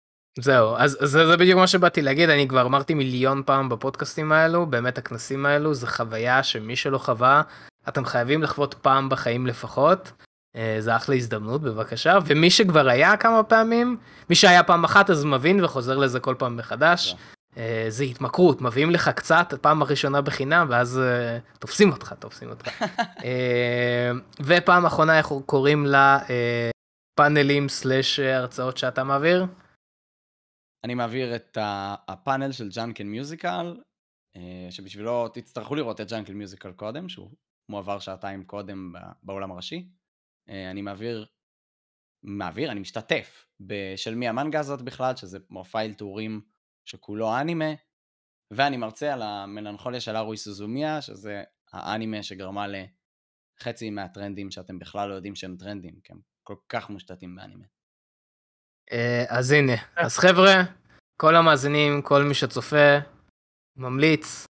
זהו, 0.43 0.76
אז 0.76 0.99
אז 1.01 1.11
זה, 1.11 1.26
זה 1.26 1.36
בדיוק 1.36 1.59
מה 1.59 1.66
שבאתי 1.66 2.03
להגיד, 2.03 2.30
אני 2.30 2.49
כבר 2.49 2.66
אמרתי 2.66 2.95
מיליון 2.95 3.43
פעם 3.47 3.68
בפודקאסטים 3.68 4.32
האלו, 4.32 4.66
באמת 4.66 4.99
הכנסים 4.99 5.47
האלו 5.47 5.74
זה 5.74 5.86
חוויה 5.86 6.43
שמי 6.43 6.76
שלא 6.76 6.99
חווה, 6.99 7.43
אתם 7.88 8.05
חייבים 8.05 8.43
לחוות 8.43 8.74
פעם 8.74 9.09
בחיים 9.09 9.47
לפחות. 9.47 10.12
אה, 10.57 10.76
זה 10.78 10.97
אחלה 10.97 11.14
הזדמנות 11.14 11.62
בבקשה, 11.62 12.18
ומי 12.26 12.51
שכבר 12.51 12.88
היה 12.88 13.16
כמה 13.16 13.43
פעמים, 13.43 13.97
מי 14.30 14.36
שהיה 14.36 14.62
פעם 14.62 14.84
אחת 14.84 15.11
אז 15.11 15.24
מבין 15.24 15.64
וחוזר 15.64 15.99
לזה 15.99 16.20
כל 16.20 16.34
פעם 16.38 16.57
מחדש. 16.57 17.12
אה, 17.14 17.18
זה 17.88 18.04
התמכרות, 18.04 18.61
מביאים 18.61 18.90
לך 18.90 19.08
קצת, 19.08 19.54
פעם 19.62 19.82
הראשונה 19.82 20.20
בחינם, 20.20 20.66
ואז 20.70 20.98
אה, 20.98 21.38
תופסים 21.58 21.92
אותך, 21.92 22.12
תופסים 22.18 22.50
אותך. 22.50 22.82
אה, 23.24 24.11
ופעם 24.40 24.86
אחרונה 24.86 25.18
איך 25.18 25.32
קוראים 25.46 25.86
לה 25.86 26.18
אה, 26.30 26.70
פאנלים 27.18 27.68
סלאש 27.68 28.20
הרצאות 28.20 28.76
שאתה 28.78 29.04
מעביר? 29.04 29.46
אני 30.84 30.94
מעביר 30.94 31.36
את 31.36 31.58
הפאנל 32.08 32.52
של 32.52 32.68
ג'אנקן 32.68 33.06
מיוזיקל, 33.06 33.80
אה, 34.36 34.66
שבשבילו 34.70 35.28
תצטרכו 35.28 35.74
לראות 35.74 36.00
את 36.00 36.11
ג'אנקן 36.11 36.32
מיוזיקל 36.32 36.72
קודם, 36.72 37.08
שהוא 37.08 37.30
מועבר 37.68 37.98
שעתיים 37.98 38.44
קודם 38.44 38.92
ב- 38.92 38.98
באולם 39.22 39.50
הראשי. 39.52 39.88
אה, 40.48 40.70
אני 40.70 40.82
מעביר, 40.82 41.26
מעביר, 42.22 42.70
אני 42.70 42.80
משתתף 42.80 43.46
בשל 43.61 44.14
מי 44.14 44.28
המנגה 44.28 44.61
הזאת 44.61 44.82
בכלל, 44.82 45.16
שזה 45.16 45.38
מופע 45.50 45.84
אלתורים 45.84 46.40
שכולו 46.91 47.41
אנימה, 47.41 47.72
ואני 48.51 48.76
מרצה 48.76 49.12
על 49.12 49.22
המלנכוליה 49.22 50.01
של 50.01 50.16
ארוי 50.16 50.36
סוזומיה, 50.36 51.03
שזה 51.03 51.43
האנימה 51.72 52.22
שגרמה 52.22 52.66
לחצי 52.68 53.91
מהטרנדים 53.91 54.51
שאתם 54.51 54.78
בכלל 54.78 55.09
לא 55.09 55.14
יודעים 55.14 55.34
שהם 55.34 55.57
טרנדים, 55.57 56.01
כי 56.05 56.12
הם 56.12 56.20
כל 56.43 56.55
כך 56.68 56.91
מושתתים 56.91 57.36
באנימה. 57.36 57.64
אה, 58.93 59.24
אז 59.28 59.51
הנה, 59.51 59.72
אז 59.97 60.18
חבר'ה, 60.18 60.62
כל 61.16 61.36
המאזינים, 61.36 62.03
כל 62.03 62.22
מי 62.22 62.34
שצופה, 62.34 62.99
ממליץ, 63.76 64.47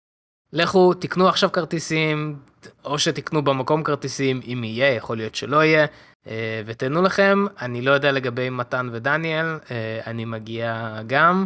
לכו 0.54 0.94
תקנו 0.94 1.28
עכשיו 1.28 1.52
כרטיסים, 1.52 2.40
או 2.86 3.00
שתקנו 3.00 3.44
במקום 3.44 3.84
כרטיסים, 3.84 4.40
אם 4.54 4.64
יהיה, 4.64 4.96
יכול 4.96 5.18
להיות 5.18 5.36
שלא 5.36 5.64
יהיה, 5.64 5.86
אה, 6.28 6.62
ותנו 6.66 7.02
לכם, 7.02 7.46
אני 7.62 7.82
לא 7.82 7.92
יודע 7.92 8.12
לגבי 8.12 8.50
מתן 8.50 8.90
ודניאל, 8.92 9.46
אה, 9.72 10.02
אני 10.06 10.26
מגיע 10.26 11.00
גם, 11.08 11.46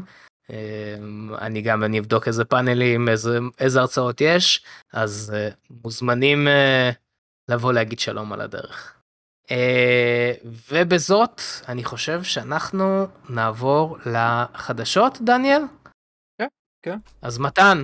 אני 1.41 1.61
גם, 1.61 1.83
אני 1.83 1.99
אבדוק 1.99 2.27
איזה 2.27 2.45
פאנלים, 2.45 3.09
איזה, 3.09 3.39
איזה 3.59 3.79
הרצאות 3.79 4.21
יש, 4.21 4.63
אז 4.93 5.33
אה, 5.35 5.49
מוזמנים 5.83 6.47
אה, 6.47 6.91
לבוא 7.49 7.73
להגיד 7.73 7.99
שלום 7.99 8.33
על 8.33 8.41
הדרך. 8.41 8.93
אה, 9.51 10.33
ובזאת 10.71 11.41
אני 11.67 11.83
חושב 11.83 12.23
שאנחנו 12.23 13.07
נעבור 13.29 13.97
לחדשות 14.05 15.17
דניאל. 15.21 15.61
כן, 16.37 16.47
כן. 16.85 16.97
אז 17.21 17.37
מתן, 17.37 17.83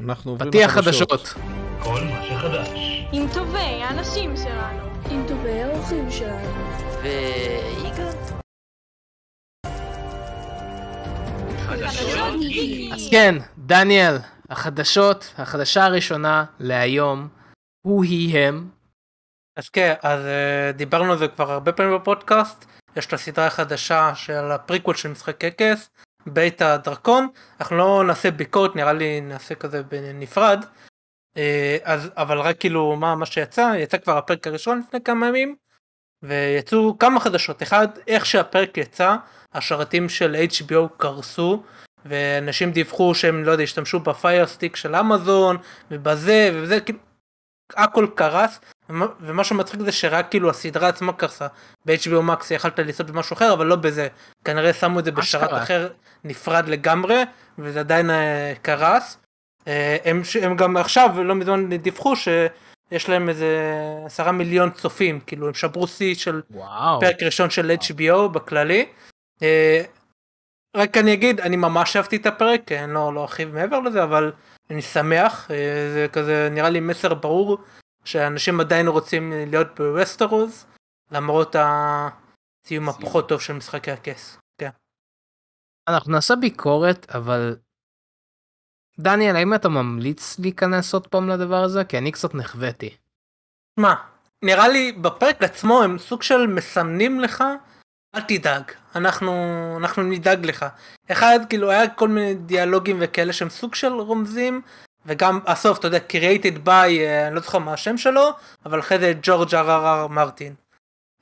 אנחנו 0.00 0.30
עוברים 0.30 0.50
פתיח 0.50 0.76
לחדשות. 0.76 1.12
חדשות. 1.12 1.42
כל 1.82 2.00
מה 2.04 2.22
שחדש. 2.24 2.68
עם 3.12 3.26
טובי 3.34 3.58
האנשים 3.58 4.36
שלנו. 4.36 4.88
עם 5.10 5.24
טובי 5.28 5.62
האורחים 5.62 6.10
שלנו. 6.10 6.68
חדשות 7.96 8.27
אז 12.92 13.08
כן, 13.10 13.34
דניאל, 13.58 14.16
החדשות, 14.50 15.34
החדשה 15.38 15.84
הראשונה 15.84 16.44
להיום, 16.60 17.28
הוא 17.86 18.04
היא 18.04 18.38
הם. 18.38 18.68
אז 19.56 19.68
כן, 19.68 19.94
אז 20.02 20.20
אה, 20.20 20.72
דיברנו 20.72 21.12
על 21.12 21.18
זה 21.18 21.28
כבר 21.28 21.52
הרבה 21.52 21.72
פעמים 21.72 21.94
בפודקאסט, 21.94 22.64
יש 22.96 23.06
את 23.06 23.12
הסדרה 23.12 23.46
החדשה 23.46 24.14
של 24.14 24.50
הפריקוול 24.50 24.96
של 24.96 25.08
משחקי 25.08 25.36
הכס, 25.44 25.90
בית 26.26 26.62
הדרקון, 26.62 27.28
אנחנו 27.60 27.76
לא 27.76 28.04
נעשה 28.06 28.30
ביקורת, 28.30 28.76
נראה 28.76 28.92
לי 28.92 29.20
נעשה 29.20 29.54
כזה 29.54 29.82
בנפרד, 29.82 30.64
אה, 31.36 31.76
אז, 31.82 32.10
אבל 32.16 32.38
רק 32.38 32.60
כאילו 32.60 32.96
מה, 32.96 33.14
מה 33.14 33.26
שיצא, 33.26 33.72
יצא 33.78 33.98
כבר 33.98 34.18
הפרק 34.18 34.46
הראשון 34.46 34.82
לפני 34.86 35.00
כמה 35.04 35.28
ימים, 35.28 35.56
ויצאו 36.22 36.98
כמה 36.98 37.20
חדשות, 37.20 37.62
אחד, 37.62 37.88
איך 38.06 38.26
שהפרק 38.26 38.78
יצא, 38.78 39.16
השרתים 39.54 40.08
של 40.08 40.36
HBO 40.50 40.88
קרסו, 40.96 41.62
ואנשים 42.06 42.70
דיווחו 42.72 43.14
שהם, 43.14 43.44
לא 43.44 43.52
יודע, 43.52 43.62
השתמשו 43.64 44.00
ב 44.00 44.08
Fire 44.08 44.38
Stick 44.38 44.76
של 44.76 44.96
אמזון, 44.96 45.56
ובזה, 45.90 46.50
ובזה, 46.54 46.80
כאילו, 46.80 46.98
הכל 47.76 48.06
קרס, 48.14 48.60
ומה- 49.20 49.44
שמצחיק 49.44 49.80
זה 49.80 49.92
שרק 49.92 50.26
כאילו 50.30 50.50
הסדרה 50.50 50.88
עצמה 50.88 51.12
קרסה. 51.12 51.46
ב-HBO 51.86 52.00
Max 52.30 52.54
יכלת 52.54 52.78
לצפות 52.78 53.06
במשהו 53.10 53.34
אחר, 53.34 53.52
אבל 53.52 53.66
לא 53.66 53.76
בזה. 53.76 54.08
כנראה 54.44 54.72
שמו 54.72 54.98
את 54.98 55.04
זה 55.04 55.10
בשרת. 55.10 55.62
אחר 55.62 55.88
נפרד 56.24 56.68
לגמרי, 56.68 57.22
וזה 57.58 57.80
עדיין 57.80 58.10
אה, 58.10 58.52
קרס. 58.62 59.18
אה, 59.68 59.96
הם, 60.04 60.24
ש- 60.24 60.36
הם 60.36 60.56
גם 60.56 60.76
עכשיו 60.76 61.22
לא 61.24 61.34
מזמן 61.34 61.76
דיווחו 61.76 62.14
שיש 62.16 63.08
להם 63.08 63.28
איזה 63.28 63.58
עשרה 64.06 64.32
מיליון 64.32 64.70
צופים 64.70 65.20
כאילו 65.20 65.46
הם 65.48 65.54
שברו 65.54 65.86
שיא 65.86 66.14
של 66.14 66.42
וואו. 66.50 67.00
פרק 67.00 67.22
ראשון 67.22 67.50
של 67.50 67.72
HBO 67.80 68.28
בכללי. 68.32 68.86
אה, 69.42 69.82
רק 70.76 70.96
אני 70.96 71.14
אגיד 71.14 71.40
אני 71.40 71.56
ממש 71.56 71.96
אהבתי 71.96 72.16
את 72.16 72.26
הפרק 72.26 72.72
אני 72.72 72.94
לא, 72.94 73.14
לא 73.14 73.22
ארחיב 73.22 73.54
מעבר 73.54 73.80
לזה 73.80 74.02
אבל 74.02 74.32
אני 74.70 74.82
שמח 74.82 75.50
אה, 75.50 75.90
זה 75.94 76.06
כזה 76.12 76.48
נראה 76.50 76.70
לי 76.70 76.80
מסר 76.80 77.14
ברור 77.14 77.58
שאנשים 78.04 78.60
עדיין 78.60 78.88
רוצים 78.88 79.32
להיות 79.46 79.80
בווסטרוס 79.80 80.66
למרות 81.10 81.56
הסיום 81.58 82.88
הפחות 82.88 83.28
טוב 83.28 83.40
של 83.40 83.52
משחקי 83.52 83.90
הכס. 83.90 84.38
כן. 84.58 84.70
אנחנו 85.88 86.12
נעשה 86.12 86.36
ביקורת, 86.36 87.10
אבל... 87.10 87.56
דניאל, 88.98 89.36
האם 89.36 89.54
אתה 89.54 89.68
ממליץ 89.68 90.38
להיכנס 90.38 90.94
עוד 90.94 91.06
פעם 91.06 91.28
לדבר 91.28 91.64
הזה? 91.64 91.84
כי 91.84 91.98
אני 91.98 92.12
קצת 92.12 92.34
נחוויתי. 92.34 92.96
מה 93.76 93.94
נראה 94.44 94.68
לי 94.68 94.92
בפרק 94.92 95.42
עצמו 95.42 95.82
הם 95.82 95.98
סוג 95.98 96.22
של 96.22 96.46
מסמנים 96.46 97.20
לך 97.20 97.44
אל 98.14 98.20
תדאג 98.20 98.62
אנחנו 98.96 99.32
אנחנו 99.80 100.02
נדאג 100.02 100.46
לך 100.46 100.66
אחד 101.12 101.38
כאילו 101.48 101.70
היה 101.70 101.88
כל 101.88 102.08
מיני 102.08 102.34
דיאלוגים 102.34 102.96
וכאלה 103.00 103.32
שהם 103.32 103.48
סוג 103.50 103.74
של 103.74 103.92
רומזים 103.92 104.60
וגם 105.06 105.40
הסוף 105.46 105.78
אתה 105.78 105.86
יודע 105.86 105.98
created 106.12 106.66
by 106.66 106.70
אה, 106.70 107.26
אני 107.26 107.34
לא 107.34 107.40
זוכר 107.40 107.58
מה 107.58 107.72
השם 107.72 107.96
שלו 107.98 108.30
אבל 108.66 108.80
אחרי 108.80 108.98
זה 108.98 109.12
ג'ורג' 109.22 109.54
אר 109.54 109.70
אר 109.70 110.00
אר 110.00 110.06
מרטין 110.06 110.54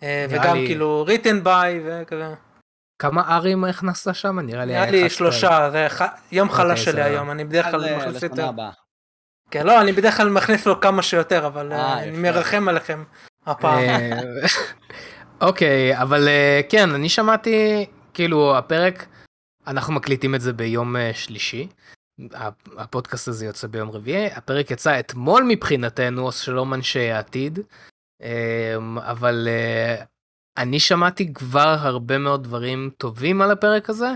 אה, 0.02 0.26
וגם 0.30 0.56
לי- 0.56 0.66
כאילו 0.66 1.06
written 1.08 1.46
by 1.46 1.50
וכזה 1.84 2.34
כמה 2.98 3.36
ארים 3.36 3.64
הכנסת 3.64 4.14
שם? 4.14 4.38
נראה 4.40 4.64
לי 4.64 4.72
נראה 4.72 4.90
לי 4.90 5.10
שלושה 5.10 5.70
זה 5.72 5.86
ח- 5.88 6.02
יום 6.32 6.48
אוקיי, 6.48 6.64
חלש 6.64 6.84
שלי 6.84 6.92
סבבה. 6.92 7.04
היום 7.04 7.30
אני 7.30 7.44
בדרך 7.44 7.66
כלל 7.70 7.84
אה, 7.84 7.96
מכניס 7.98 8.22
יותר. 8.22 8.50
כן 9.50 9.66
לא 9.66 9.80
אני 9.80 9.92
בדרך 9.92 10.16
כלל 10.16 10.28
מכניס 10.28 10.66
לו 10.66 10.80
כמה 10.80 11.02
שיותר 11.02 11.46
אבל 11.46 11.72
אני. 11.72 12.10
מרחם 12.10 12.68
עליכם 12.68 13.04
הפעם. 13.46 13.78
אוקיי, 15.40 16.02
אבל 16.02 16.28
אה, 16.28 16.60
כן, 16.68 16.90
אני 16.90 17.08
שמעתי, 17.08 17.86
כאילו, 18.14 18.58
הפרק, 18.58 19.06
אנחנו 19.66 19.92
מקליטים 19.92 20.34
את 20.34 20.40
זה 20.40 20.52
ביום 20.52 20.96
אה, 20.96 21.10
שלישי. 21.14 21.68
הפ- 22.32 22.68
הפודקאסט 22.78 23.28
הזה 23.28 23.46
יוצא 23.46 23.66
ביום 23.66 23.90
רביעי, 23.90 24.26
הפרק 24.26 24.70
יצא 24.70 25.00
אתמול 25.00 25.44
מבחינתנו, 25.48 26.28
אז 26.28 26.34
שלום 26.36 26.74
אנשי 26.74 27.10
העתיד. 27.10 27.58
אה, 28.22 28.74
אבל 29.10 29.48
אה, 29.50 30.04
אני 30.56 30.80
שמעתי 30.80 31.32
כבר 31.34 31.76
הרבה 31.80 32.18
מאוד 32.18 32.44
דברים 32.44 32.90
טובים 32.98 33.42
על 33.42 33.50
הפרק 33.50 33.90
הזה. 33.90 34.08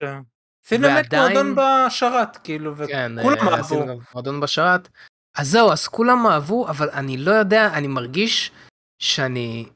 כן. 0.00 0.18
עשינו 0.66 0.88
באמת 0.88 1.14
מועדון 1.14 1.54
בשרת 1.56 2.36
כאילו 2.36 2.74
כן, 2.88 3.12
וכולם 3.18 3.38
אה, 3.38 3.42
אהבו. 3.52 3.60
עשינו 3.64 3.86
גם 3.86 3.96
מועדון 4.14 4.40
בשרת. 4.40 4.88
אז 5.36 5.48
זהו, 5.48 5.72
אז 5.72 5.88
כולם 5.88 6.26
אהבו, 6.26 6.68
אבל 6.68 6.90
אני 6.90 7.16
לא 7.16 7.30
יודע, 7.30 7.70
אני 7.72 7.86
מרגיש 7.86 8.50
שאני, 8.98 9.66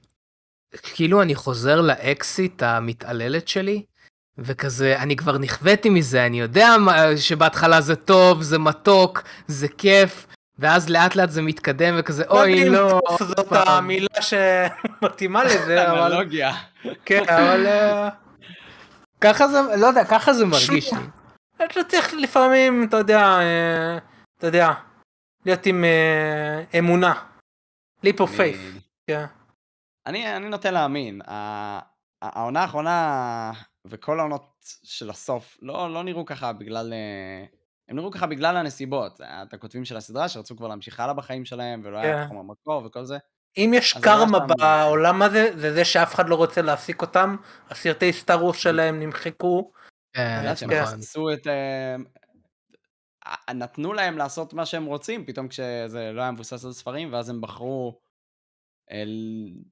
כאילו 0.95 1.23
אני 1.23 1.35
חוזר 1.35 1.81
לאקסיט 1.81 2.63
המתעללת 2.63 3.49
שלי, 3.49 3.83
וכזה, 4.39 4.97
אני 4.99 5.17
כבר 5.17 5.39
נכוויתי 5.39 5.91
מזה, 5.91 6.27
אני 6.27 6.41
יודע 6.41 6.77
שבהתחלה 7.17 7.81
זה 7.81 7.97
טוב, 7.97 8.43
זה 8.43 8.59
מתוק, 8.59 9.23
זה 9.47 9.69
כיף, 9.69 10.27
ואז 10.59 10.89
לאט 10.89 11.17
לאט 11.17 11.31
זה 11.31 11.43
מתקדם 11.43 11.95
וכזה, 11.99 12.25
אוי 12.31 12.69
לא, 12.69 13.01
זאת. 13.19 13.47
המילה 13.53 14.23
שמתאימה 14.23 15.45
לזה 15.45 15.83
אבל 15.91 16.13
אנלוגיה. 16.13 16.53
כן 17.05 17.23
אבל 17.29 17.67
אה, 17.67 18.09
ככה 19.21 19.49
זה, 19.49 19.61
לא 19.77 19.87
יודע, 19.87 20.05
ככה 20.05 20.33
זה 20.33 20.47
מרגיש 20.47 20.93
לי. 20.93 20.99
אתה 21.65 21.85
צריך 21.89 22.15
לפעמים 22.15 22.87
אתה 22.89 22.97
יודע 22.97 23.21
אה, 23.21 23.99
אתה 24.39 24.47
יודע 24.47 24.73
להיות 25.47 25.67
עם 25.67 25.85
אה, 25.85 26.79
אמונה. 26.79 27.15
leap 28.07 28.19
of 28.19 28.39
faith. 28.39 28.81
אני- 30.07 30.23
כן. 30.23 30.35
אני 30.35 30.49
נוטה 30.49 30.71
להאמין. 30.71 31.21
העונה 32.23 32.61
האחרונה 32.63 33.53
וכל 33.87 34.21
העונות 34.21 34.47
של 34.85 35.11
הסוף 35.11 35.59
לא 35.63 35.95
לא 35.95 36.03
נראו 36.05 36.25
ככה 36.25 36.53
בגלל... 36.53 36.93
אה, 36.93 37.45
הם 37.89 37.97
נראו 37.97 38.11
ככה 38.11 38.27
בגלל 38.27 38.57
הנסיבות. 38.57 39.21
את 39.21 39.55
הכותבים 39.55 39.85
של 39.85 39.97
הסדרה 39.97 40.29
שרצו 40.29 40.57
כבר 40.57 40.69
להמשיך 40.69 41.01
הלאה 41.01 41.15
בחיים 41.15 41.45
שלהם 41.45 41.81
ולא 41.85 41.99
היה 41.99 42.23
כן. 42.23 42.29
חומר 42.29 42.43
מקור 42.43 42.83
וכל 42.87 43.05
זה. 43.05 43.19
אם 43.57 43.71
יש 43.75 43.95
היה 43.95 44.05
קרמה 44.05 44.39
בעולם 44.39 45.23
הזה 45.23 45.51
זה 45.57 45.75
זה 45.75 45.85
שאף 45.85 46.15
אחד 46.15 46.29
לא 46.29 46.35
רוצה 46.35 46.63
להעסיק 46.63 47.03
אותם 47.03 47.37
הסרטי 47.71 48.13
סטארוס 48.13 48.57
שלהם 48.57 49.01
נמחקו. 49.01 49.73
כן, 50.13 50.55
כן. 50.69 50.83
עשו 50.83 51.33
את... 51.33 51.47
אה, 51.47 51.97
אה, 53.27 53.55
נתנו 53.55 53.93
להם 53.93 54.19
לעשות 54.19 54.55
מה 54.55 54.67
שהם 54.67 54.85
רוצים, 54.85 55.27
פתאום 55.27 55.49
כשזה 55.49 56.11
לא 56.13 56.23
היה 56.23 56.31
מבוסס 56.31 56.65
על 56.65 56.73
ספרים, 56.73 57.13
ואז 57.13 57.31
הם 57.31 57.41
בחרו, 57.41 57.99
אה, 57.99 58.10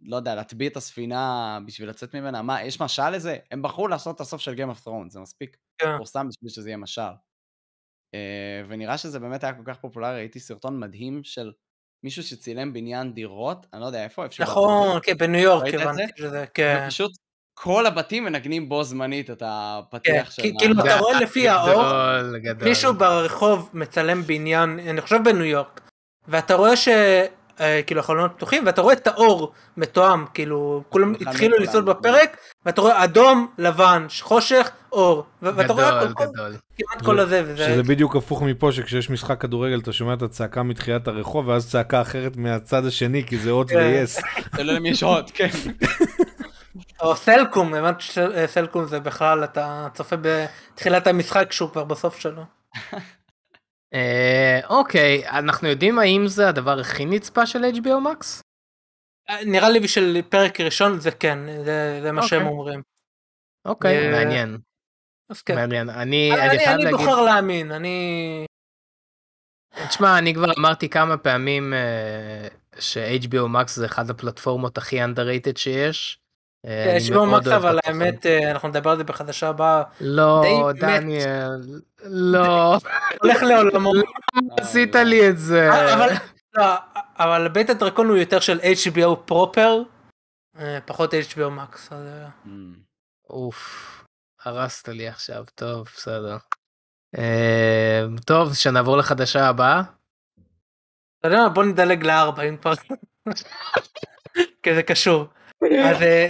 לא 0.03 0.17
יודע, 0.17 0.35
להטביע 0.35 0.69
את 0.69 0.77
הספינה 0.77 1.59
בשביל 1.67 1.89
לצאת 1.89 2.15
ממנה. 2.15 2.43
מה, 2.43 2.63
יש 2.63 2.81
משל 2.81 3.11
לזה? 3.11 3.37
הם 3.51 3.63
בחרו 3.63 3.89
לעשות 3.89 4.17
את 4.17 4.21
הסוף 4.21 4.41
של 4.41 4.55
Game 4.55 4.77
of 4.77 4.87
Thrones, 4.87 5.09
זה 5.09 5.21
מספיק 5.21 5.57
כן. 5.79 5.97
פורסם 5.97 6.29
בשביל 6.29 6.51
שזה 6.51 6.69
יהיה 6.69 6.77
משל. 6.77 7.03
אה, 8.15 8.63
ונראה 8.69 8.99
שזה 8.99 9.21
באמת 9.21 9.45
היה 9.45 9.53
כל 9.53 9.63
כך 9.65 9.79
פופולרי, 9.81 10.17
ראיתי 10.17 10.41
סרטון 10.41 10.81
מדהים 10.81 11.25
של 11.25 11.53
מישהו 12.05 12.23
שצילם 12.23 12.73
בניין 12.73 13.15
דירות, 13.15 13.67
אני 13.73 13.81
לא 13.81 13.87
יודע 13.87 14.05
איפה, 14.05 14.23
בארצות 14.23 14.41
נכון 14.41 14.99
כן 15.03 15.17
בניו 15.19 15.41
יורק 15.41 15.75
הבנתי 15.75 15.97
זה? 15.97 16.03
שזה 16.17 16.45
כן. 16.55 16.85
ופשוט 16.87 17.13
כל 17.55 17.87
הבתים 17.87 18.25
מנגנים 18.25 18.69
בו 18.69 18.85
זמנית 18.85 19.31
את 19.31 19.39
כן, 19.39 19.47
הפתיח 19.49 20.31
של... 20.31 20.43
כאילו 20.59 20.81
אתה 20.81 20.99
רואה 20.99 21.21
לפי 21.21 21.49
האור 21.49 22.39
גדול. 22.39 22.69
מישהו 22.69 22.95
ברחוב 22.95 23.71
מצלם 23.73 24.23
בניין 24.23 24.79
אני 24.79 25.01
חושב 25.01 25.19
בניו 25.25 25.45
יורק 25.45 25.81
ואתה 26.29 26.55
רואה 26.55 26.77
שכאילו 27.59 28.01
החלונות 28.01 28.33
פתוחים 28.37 28.67
ואתה 28.67 28.81
רואה 28.83 28.95
את 28.95 29.07
האור 29.07 29.53
מתואם 29.77 30.25
כאילו 30.35 30.83
כולם 30.89 31.15
התחילו 31.21 31.59
לצעוד 31.59 31.89
נכון. 31.89 32.03
בפרק 32.03 32.37
ואתה 32.67 32.81
רואה 32.81 33.05
אדום 33.05 33.49
לבן 33.59 34.07
חושך 34.21 34.71
אור 34.93 35.25
ואתה 35.43 35.73
רואה. 35.73 36.01
כמעט 36.79 37.03
כל 37.05 37.21
הזה 37.21 37.55
שזה 37.57 37.83
בדיוק 37.83 38.17
הפוך 38.17 38.43
מפה, 38.43 38.73
שכשיש 38.73 39.11
משחק 39.11 39.41
כדורגל 39.41 39.79
אתה 39.79 39.93
שומע 39.93 40.15
את 40.15 40.23
הצעקה 40.23 40.63
מתחילת 40.63 41.09
הרחוב, 41.09 41.49
ואז 41.49 41.71
צעקה 41.71 42.01
אחרת 42.01 42.37
מהצד 42.37 42.87
השני, 42.87 43.25
כי 43.27 43.39
זה 43.39 43.51
הוט 43.51 43.71
כן. 43.71 43.77
ויס. 43.77 44.21
לא 44.59 44.75
למי 44.75 44.89
יש 44.89 45.03
עוד, 45.03 45.31
כן. 45.31 45.49
או 47.01 47.17
סלקום 47.17 47.75
הבנתי 47.75 48.03
שסלקום 48.03 48.87
זה 48.87 49.01
בכלל 49.01 49.45
אתה 49.45 49.89
צופה 49.95 50.17
בתחילת 50.17 51.07
המשחק 51.07 51.53
שהוא 51.53 51.71
כבר 51.71 51.85
בסוף 51.85 52.19
שלו. 52.19 52.43
אה, 53.95 54.61
אוקיי, 54.69 55.29
אנחנו 55.29 55.69
יודעים 55.69 55.99
האם 55.99 56.27
זה 56.27 56.49
הדבר 56.49 56.81
הכי 56.81 57.05
נצפה 57.07 57.47
של 57.47 57.65
HBO 57.65 58.07
Max? 58.07 58.43
אה, 59.31 59.45
נראה 59.45 59.71
לי 59.71 59.81
בשביל 59.81 60.23
פרק 60.23 60.61
ראשון 60.61 61.01
זה 61.01 61.11
כן 61.11 61.39
זה, 61.65 62.01
זה 62.03 62.13
מה 62.13 62.23
אוקיי. 62.23 62.39
שהם 62.39 62.47
אומרים. 62.47 62.83
אוקיי, 63.65 64.07
אה, 64.07 64.11
מעניין, 64.13 64.59
אז 65.29 65.43
כן. 65.43 65.55
מעניין. 65.55 65.91
אני 65.91 66.33
אני, 66.33 66.51
אני 66.51 66.67
אני, 66.67 66.85
להגיד, 66.85 66.99
בוחר 66.99 67.21
להאמין 67.21 67.73
אני 67.73 68.47
תשמע, 69.89 70.19
אני 70.19 70.35
כבר 70.35 70.53
אמרתי 70.59 70.89
כמה 70.89 71.17
פעמים 71.17 71.75
אה, 71.75 72.49
ש-HBO 72.79 73.47
Max 73.55 73.69
זה 73.69 73.87
אחד 73.87 74.11
הפלטפורמות 74.11 74.79
הכי 74.79 75.05
underrated 75.05 75.57
שיש. 75.59 76.21
אה, 76.67 76.95
יש 76.97 77.11
לו 77.11 77.27
מקס 77.27 77.49
אבל. 77.49 77.79
האמת 77.85 78.27
אה, 78.27 78.51
אנחנו 78.51 78.69
נדבר 78.69 78.91
על 78.91 78.97
זה 78.97 79.05
בחדשה 79.05 79.49
הבאה 79.49 79.83
לא. 80.01 80.43
דניאל, 80.81 81.81
לא, 82.05 82.79
הולך 83.23 83.43
לעולמו. 83.43 83.93
עשית 84.61 84.95
לי 84.95 85.29
את 85.29 85.39
זה. 85.39 85.71
אה, 85.71 85.95
אבל 85.95 86.09
לא, 86.55 86.65
אבל 87.19 87.49
בית 87.49 87.71
הדרקון 87.71 88.09
הוא 88.09 88.17
יותר 88.17 88.41
של 88.41 88.61
HBO 88.61 89.17
פרופר 89.25 89.83
פחות 90.87 91.15
HBO 91.15 91.49
מקס. 91.49 91.89
Mm. 91.93 92.49
אוף, 93.31 94.05
הרסת 94.45 94.89
לי 94.89 95.09
עכשיו, 95.09 95.45
טוב, 95.55 95.89
בסדר. 95.97 96.37
טוב, 98.27 98.55
שנעבור 98.55 98.97
לחדשה 98.97 99.49
הבאה. 99.49 99.83
אתה 101.21 101.29
יודע 101.29 101.39
מה 101.39 101.49
בוא 101.49 101.65
נדלג 101.65 102.05
לארבע 102.05 102.43
אם 102.43 102.57
כבר. 102.57 102.73
כי 104.63 104.75
זה 104.75 104.83
קשור. 104.83 105.27
אז 105.65 106.03
אה, 106.03 106.29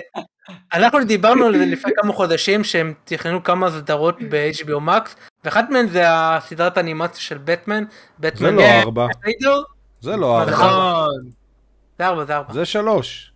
אנחנו 0.72 1.04
דיברנו 1.04 1.46
על 1.46 1.58
זה 1.58 1.66
לפני 1.66 1.92
כמה 1.96 2.12
חודשים 2.12 2.64
שהם 2.64 2.94
תכננו 3.04 3.42
כמה 3.42 3.70
סדרות 3.70 4.16
ב-HBO 4.28 4.80
מקס 4.80 5.16
ואחת 5.44 5.70
מהן 5.70 5.88
זה 5.88 6.02
הסדרת 6.06 6.76
האנימציה 6.76 7.20
של 7.20 7.38
בטמן. 7.38 7.84
זה 8.34 8.50
לא 8.50 8.62
ארבע? 8.62 9.06
זה 10.00 10.16
לא 10.16 10.40
ארבע, 10.40 10.52
נכון. 10.52 11.30
זה 11.98 12.06
ארבע 12.06 12.24
זה 12.24 12.36
ארבע. 12.36 12.52
זה 12.52 12.64
שלוש. 12.64 13.32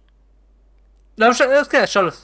לא 1.19 1.31
משנה 1.31 1.55
אז 1.55 1.69
כן 1.69 1.86
שלוש. 1.86 2.14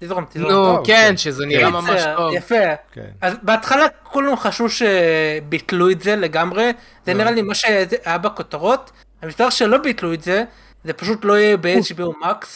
תזרום 0.00 0.24
תזרום. 0.30 0.52
נו, 0.52 0.82
כן, 0.84 1.08
טוב. 1.08 1.16
שזה 1.16 1.46
נראה 1.46 1.70
ממש 1.70 1.90
בסדר, 1.90 2.16
טוב. 2.16 2.34
יפה. 2.34 2.74
כן. 2.92 3.10
אז 3.20 3.34
בהתחלה 3.42 3.86
כולם 4.02 4.36
חשבו 4.36 4.66
שביטלו 4.68 5.90
את 5.90 6.00
זה 6.00 6.16
לגמרי, 6.16 6.72
זה 7.06 7.14
לא. 7.14 7.18
נראה 7.18 7.30
לי 7.30 7.42
מה 7.42 7.54
שהיה 7.54 8.18
בכותרות, 8.18 8.90
המסתבר 9.22 9.50
שלא 9.50 9.78
ביטלו 9.78 10.14
את 10.14 10.22
זה, 10.22 10.44
זה 10.84 10.92
פשוט 10.92 11.24
לא 11.24 11.38
יהיה 11.38 11.56
ב-HBO 11.56 12.24
Max, 12.24 12.46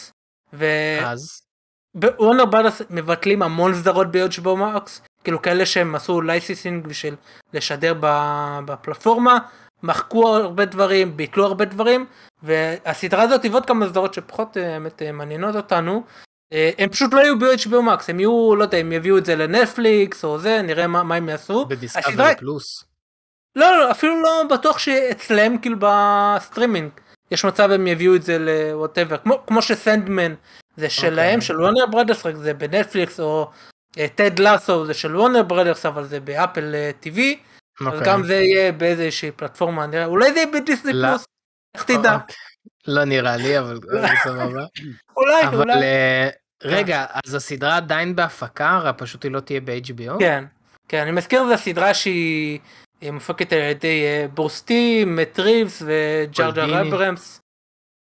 אז, 1.05 1.41
ו 1.95 2.02
Warner 2.02 2.45
Bros 2.45 2.81
מבטלים 2.89 3.41
המון 3.41 3.75
סדרות 3.75 4.11
ב-HBO 4.11 4.45
Max, 4.59 4.89
כאילו 5.23 5.41
כאלה 5.41 5.65
שהם 5.65 5.95
עשו 5.95 6.21
licensing 6.21 6.87
בשביל 6.87 7.15
לשדר 7.53 7.93
בפלטפורמה, 8.65 9.37
מחקו 9.83 10.35
הרבה 10.35 10.65
דברים, 10.65 11.17
ביטלו 11.17 11.45
הרבה 11.45 11.65
דברים, 11.65 12.05
והסדרה 12.43 13.23
הזאת 13.23 13.43
היא 13.43 13.51
ועוד 13.51 13.65
כמה 13.65 13.87
סדרות 13.89 14.13
שפחות 14.13 14.57
אה, 14.57 14.63
באמת 14.63 15.01
אה, 15.01 15.11
מעניינות 15.11 15.55
אותנו. 15.55 16.03
אה, 16.53 16.71
הם 16.77 16.89
פשוט 16.89 17.13
לא 17.13 17.19
יהיו 17.19 17.39
ב-HBO 17.39 17.89
Max, 17.89 18.03
הם 18.07 18.19
יהיו, 18.19 18.55
לא 18.55 18.63
יודע, 18.63 18.77
הם 18.77 18.91
יביאו 18.91 19.17
את 19.17 19.25
זה 19.25 19.35
לנטפליקס 19.35 20.23
או 20.25 20.39
זה, 20.39 20.61
נראה 20.61 20.87
מה, 20.87 21.03
מה 21.03 21.15
הם 21.15 21.29
יעשו. 21.29 21.53
הסדרה- 21.61 21.65
ב 21.77 21.83
Discovery 21.83 22.35
Plus. 22.37 22.83
לא, 23.55 23.77
לא, 23.79 23.91
אפילו 23.91 24.21
לא 24.21 24.43
בטוח 24.49 24.77
שאצלם 24.77 25.57
כאילו 25.57 25.77
בסטרימינג. 25.79 26.89
יש 27.31 27.45
מצב 27.45 27.71
הם 27.71 27.87
יביאו 27.87 28.15
את 28.15 28.23
זה 28.23 28.37
ל 28.39 28.47
whatever, 28.47 29.17
כמו, 29.17 29.45
כמו 29.47 29.61
שסנדמן 29.61 30.33
זה 30.77 30.89
שלהם, 30.89 31.33
אוקיי. 31.35 31.41
של 31.41 31.61
Warner 31.61 31.85
Brothers, 31.85 32.25
רק 32.25 32.35
זה 32.35 32.53
בנטפליקס, 32.53 33.19
או 33.19 33.51
טד 34.15 34.39
לאסו 34.39 34.85
זה 34.85 34.93
של 34.93 35.15
Warner 35.17 35.43
Brothers, 35.43 35.85
אבל 35.85 36.03
זה 36.03 36.19
באפל 36.19 36.75
אה, 36.75 36.91
TV, 37.03 37.19
אז 37.81 37.87
אוקיי. 37.87 38.01
גם 38.03 38.23
זה 38.23 38.35
יהיה 38.35 38.71
באיזושהי 38.71 39.31
פלטפורמה, 39.31 39.87
נראה, 39.87 40.05
אולי 40.05 40.33
זה 40.33 40.39
יהיה 40.39 40.47
בדיסני 40.53 40.93
לא. 40.93 41.07
פלוס, 41.07 41.25
איך 41.75 41.83
תדע, 41.83 42.15
אוקיי. 42.15 42.35
לא 42.95 43.03
נראה 43.03 43.37
לי, 43.37 43.59
אבל 43.59 43.79
סבבה. 44.23 44.65
אולי, 45.17 45.47
אבל 45.47 45.71
אולי, 45.71 45.73
אה, 45.73 46.29
רגע, 46.63 47.05
אז 47.25 47.35
הסדרה 47.35 47.77
עדיין 47.77 48.15
בהפקה, 48.15 48.91
פשוט 48.97 49.23
היא 49.23 49.31
לא 49.31 49.39
תהיה 49.39 49.61
ב-HBO? 49.61 50.19
כן, 50.19 50.45
כן, 50.87 51.01
אני 51.01 51.11
מזכיר, 51.11 51.47
זו 51.47 51.57
סדרה 51.57 51.93
שהיא 51.93 52.59
היא 53.01 53.11
מופקת 53.11 53.53
על 53.53 53.59
ידי 53.59 54.03
אה, 54.05 54.25
ברוס 54.33 54.69
טים, 54.69 55.05
מט 55.05 55.39
ריבס 55.39 55.83
וג'יי 55.85 56.33
ג'יי. 56.33 56.81
אברמס. 56.81 57.41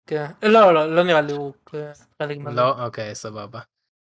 כן, 0.07 0.27
לא, 0.43 0.75
לא, 0.75 0.95
לא 0.95 1.03
נראה 1.03 1.21
לי 1.21 1.33
הוא 1.33 1.53
אה, 1.75 1.93
חלק 2.23 2.39
מהזה. 2.39 2.57
לא? 2.57 2.85
אוקיי, 2.85 3.15
סבבה. 3.15 3.61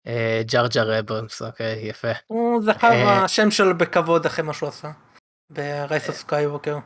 אה, 0.07 0.41
ג'יי 0.45 0.72
ג'יי 0.72 0.99
אברמס, 0.99 1.41
אוקיי, 1.41 1.79
יפה. 1.87 2.11
הוא 2.27 2.61
זכר 2.61 2.91
אה, 2.91 3.23
השם 3.23 3.51
שלו 3.51 3.77
בכבוד 3.77 4.25
אחרי 4.25 4.45
מה 4.45 4.53
שהוא 4.53 4.69
עשה. 4.69 4.91
ב 5.49 5.61
Rise 5.61 6.07
of 6.07 6.15
Skywalker. 6.17 6.77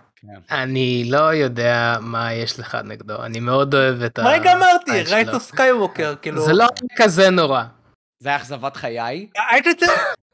אני 0.51 1.07
לא 1.11 1.33
יודע 1.33 1.97
מה 2.01 2.33
יש 2.33 2.59
לך 2.59 2.77
נגדו, 2.83 3.23
אני 3.23 3.39
מאוד 3.39 3.75
אוהב 3.75 4.01
את 4.01 4.19
ה... 4.19 4.29
רגע 4.29 4.53
אמרתי, 4.53 5.03
Rise. 5.03 5.29
Of 5.29 5.43
Skywalker, 5.43 6.15
כאילו. 6.21 6.41
זה 6.41 6.53
לא 6.53 6.67
כזה 6.95 7.29
נורא. 7.29 7.63
זה 8.19 8.29
היה 8.29 8.37
אכזבת 8.37 8.75
חיי. 8.75 9.27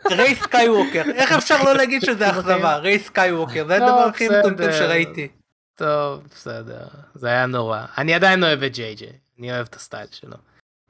ריי 0.05 0.35
סקייווקר, 0.35 1.03
איך 1.15 1.31
אפשר 1.31 1.63
לא 1.63 1.73
להגיד 1.75 2.01
שזה 2.01 2.29
אכזבה? 2.31 2.77
ריי 2.77 2.99
סקייווקר, 2.99 3.67
זה 3.67 3.75
הדבר 3.75 4.07
הכי. 4.09 4.29
מטומטם 4.29 4.71
שראיתי. 4.71 5.27
טוב, 5.75 6.23
בסדר, 6.31 6.87
זה 7.15 7.27
היה 7.27 7.45
נורא. 7.45 7.85
אני 7.97 8.13
עדיין 8.13 8.43
אוהב 8.43 8.63
את 8.63 8.73
ג'יי 8.73 8.95
ג'יי, 8.95 9.13
אני 9.39 9.51
אוהב 9.51 9.67
את 9.69 9.75
הסטייל 9.75 10.07
שלו. 10.11 10.37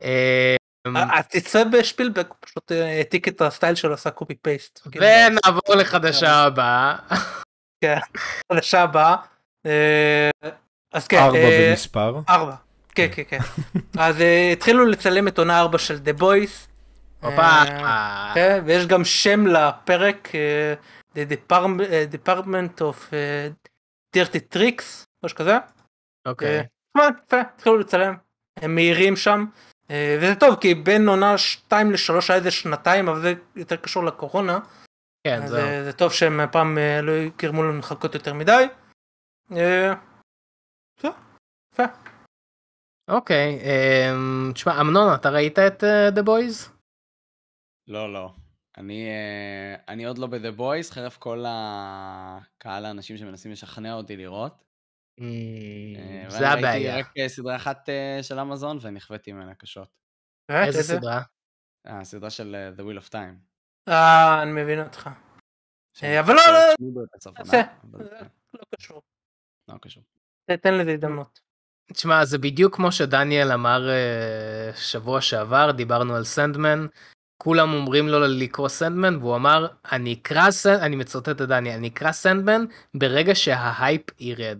אה, 0.03 0.55
אז 0.93 1.27
תצפה 1.27 1.63
בשפילברג, 1.63 2.27
הוא 2.27 2.35
פשוט 2.39 2.71
אה, 2.71 2.85
העתיק 2.97 3.27
את 3.27 3.41
הסטייל 3.41 3.75
שלו, 3.75 3.93
עשה 3.93 4.09
copy 4.09 4.35
paste. 4.35 4.87
ונעבור 4.95 5.75
לחדשה 5.75 6.31
הבאה. 6.31 6.95
חדשה 8.51 8.81
הבאה. 8.81 9.15
אה, 9.65 10.29
אז 10.93 11.07
כן, 11.07 11.17
ארבע 11.17 11.37
אה, 11.37 11.67
במספר. 11.69 12.19
ארבע. 12.29 12.55
כן, 12.95 13.07
כן, 13.11 13.23
כן. 13.27 13.39
אז 13.99 14.21
אה, 14.21 14.49
התחילו 14.53 14.85
לצלם 14.85 15.27
את 15.27 15.37
עונה 15.37 15.59
ארבע 15.59 15.77
של 15.77 15.97
דה 15.97 16.13
בויס. 16.13 16.66
הופה. 17.21 17.63
כן, 18.33 18.61
ויש 18.65 18.85
גם 18.85 19.05
שם 19.05 19.47
לפרק, 19.47 20.29
אה, 20.35 20.73
The 21.15 21.53
אה, 21.53 22.05
Department 22.13 22.81
of 22.81 23.13
אה, 23.13 23.49
Dirty 24.17 24.55
Tricks, 24.55 25.05
משהו 25.23 25.37
כזה. 25.37 25.57
אוקיי. 26.27 26.63
נחמד, 26.97 27.13
יפה, 27.25 27.41
התחילו 27.41 27.77
לצלם. 27.77 28.15
הם 28.57 28.75
מהירים 28.75 29.15
שם. 29.15 29.45
אה, 29.91 30.17
וזה 30.21 30.35
טוב, 30.35 30.55
כי 30.61 30.75
בין 30.75 31.09
עונה 31.09 31.37
2 31.37 31.91
ל-3 31.91 32.13
היה 32.29 32.37
איזה 32.37 32.51
שנתיים, 32.51 33.09
אבל 33.09 33.21
זה 33.21 33.33
יותר 33.55 33.75
קשור 33.75 34.03
לקורונה. 34.03 34.59
כן, 35.23 35.47
זהו. 35.47 35.59
אה, 35.59 35.83
זה 35.83 35.93
טוב 35.93 36.11
שהם 36.11 36.39
הפעם 36.39 36.77
אה, 36.77 37.01
לא 37.01 37.13
גרמו 37.37 37.63
לנו 37.63 37.79
לחכות 37.79 38.13
יותר 38.13 38.33
מדי. 38.33 38.65
אה, 39.51 39.93
זהו, 41.01 41.11
יפה. 41.73 41.83
אוקיי. 43.09 43.59
אמ, 43.61 44.51
תשמע, 44.53 44.81
אמנון, 44.81 45.13
אתה 45.13 45.29
ראית 45.29 45.59
את 45.59 45.83
אה, 45.83 46.09
The 46.09 46.25
Boys? 46.25 46.76
לא, 47.87 48.13
לא. 48.13 48.33
אני, 48.77 49.07
אה, 49.07 49.75
אני 49.87 50.05
עוד 50.05 50.17
לא 50.17 50.27
ב-The 50.27 50.59
Boys, 50.59 50.93
חרף 50.93 51.17
כל 51.17 51.43
הקהל 51.47 52.85
האנשים 52.85 53.17
שמנסים 53.17 53.51
לשכנע 53.51 53.93
אותי 53.93 54.17
לראות. 54.17 54.63
אה, 55.19 55.25
אמ, 56.23 56.29
זה 56.29 56.37
ואני 56.37 56.45
ראיתי 56.53 56.59
הבעיה. 56.67 56.97
רק 56.99 57.07
אה, 57.17 57.29
סדרה 57.29 57.55
אחת 57.55 57.89
אה, 57.89 58.19
של 58.23 58.39
אמזון 58.39 58.77
ונכוויתי 58.81 59.31
ממנה 59.31 59.55
קשות. 59.55 59.89
איזה 60.51 60.83
סדרה? 60.83 61.21
אה, 61.87 61.99
הסדרה 61.99 62.29
של 62.29 62.55
אה, 62.55 62.69
The 62.77 62.87
Wheel 62.87 63.03
of 63.05 63.09
Time. 63.11 63.35
אה, 63.89 64.41
אני 64.43 64.51
מבין 64.51 64.79
אותך. 64.79 65.09
אבל 66.19 66.33
לא, 66.33 66.41
לא, 66.53 66.59
זה- 67.43 67.51
כן, 67.51 68.25
לא 68.53 68.59
קשור. 68.77 69.01
לא 69.67 69.77
קשור. 69.81 70.03
תן 70.61 70.73
לזה 70.73 70.91
הזדמנות. 70.93 71.39
תשמע, 71.93 72.25
זה 72.25 72.37
בדיוק 72.37 72.75
כמו 72.75 72.91
שדניאל 72.91 73.51
אמר 73.51 73.89
אה, 73.89 74.71
שבוע 74.75 75.21
שעבר, 75.21 75.71
דיברנו 75.71 76.15
על 76.15 76.23
סנדמן. 76.23 76.85
כולם 77.47 77.73
אומרים 77.73 78.07
לו 78.07 78.19
לקרוא 78.19 78.67
סנדמן, 78.67 79.15
והוא 79.15 79.35
אמר, 79.35 79.67
אני 79.91 80.13
אקרא 80.13 80.51
סנדמן, 80.51 80.83
אני 80.83 80.95
מצטט 80.95 81.29
את 81.29 81.41
דניאל, 81.41 81.75
אני 81.75 81.87
אקרא 81.87 82.11
סנדמן 82.11 82.65
ברגע 82.93 83.35
שההייפ 83.35 84.01
ירד. 84.19 84.59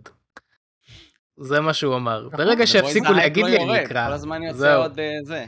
זה 1.39 1.61
מה 1.61 1.73
שהוא 1.73 1.95
אמר. 1.95 2.30
ברגע 2.30 2.53
נכון, 2.53 2.65
שיפסיקו 2.65 3.07
Boys 3.07 3.11
להגיד 3.11 3.43
לא 3.43 3.49
לי, 3.49 3.57
אני 3.57 3.85
אקרא. 3.85 4.07
כל 4.07 4.14
הזמן 4.14 4.43
יוצא. 4.43 4.76
עוד 4.76 4.99
אה, 4.99 5.14
זה. 5.23 5.45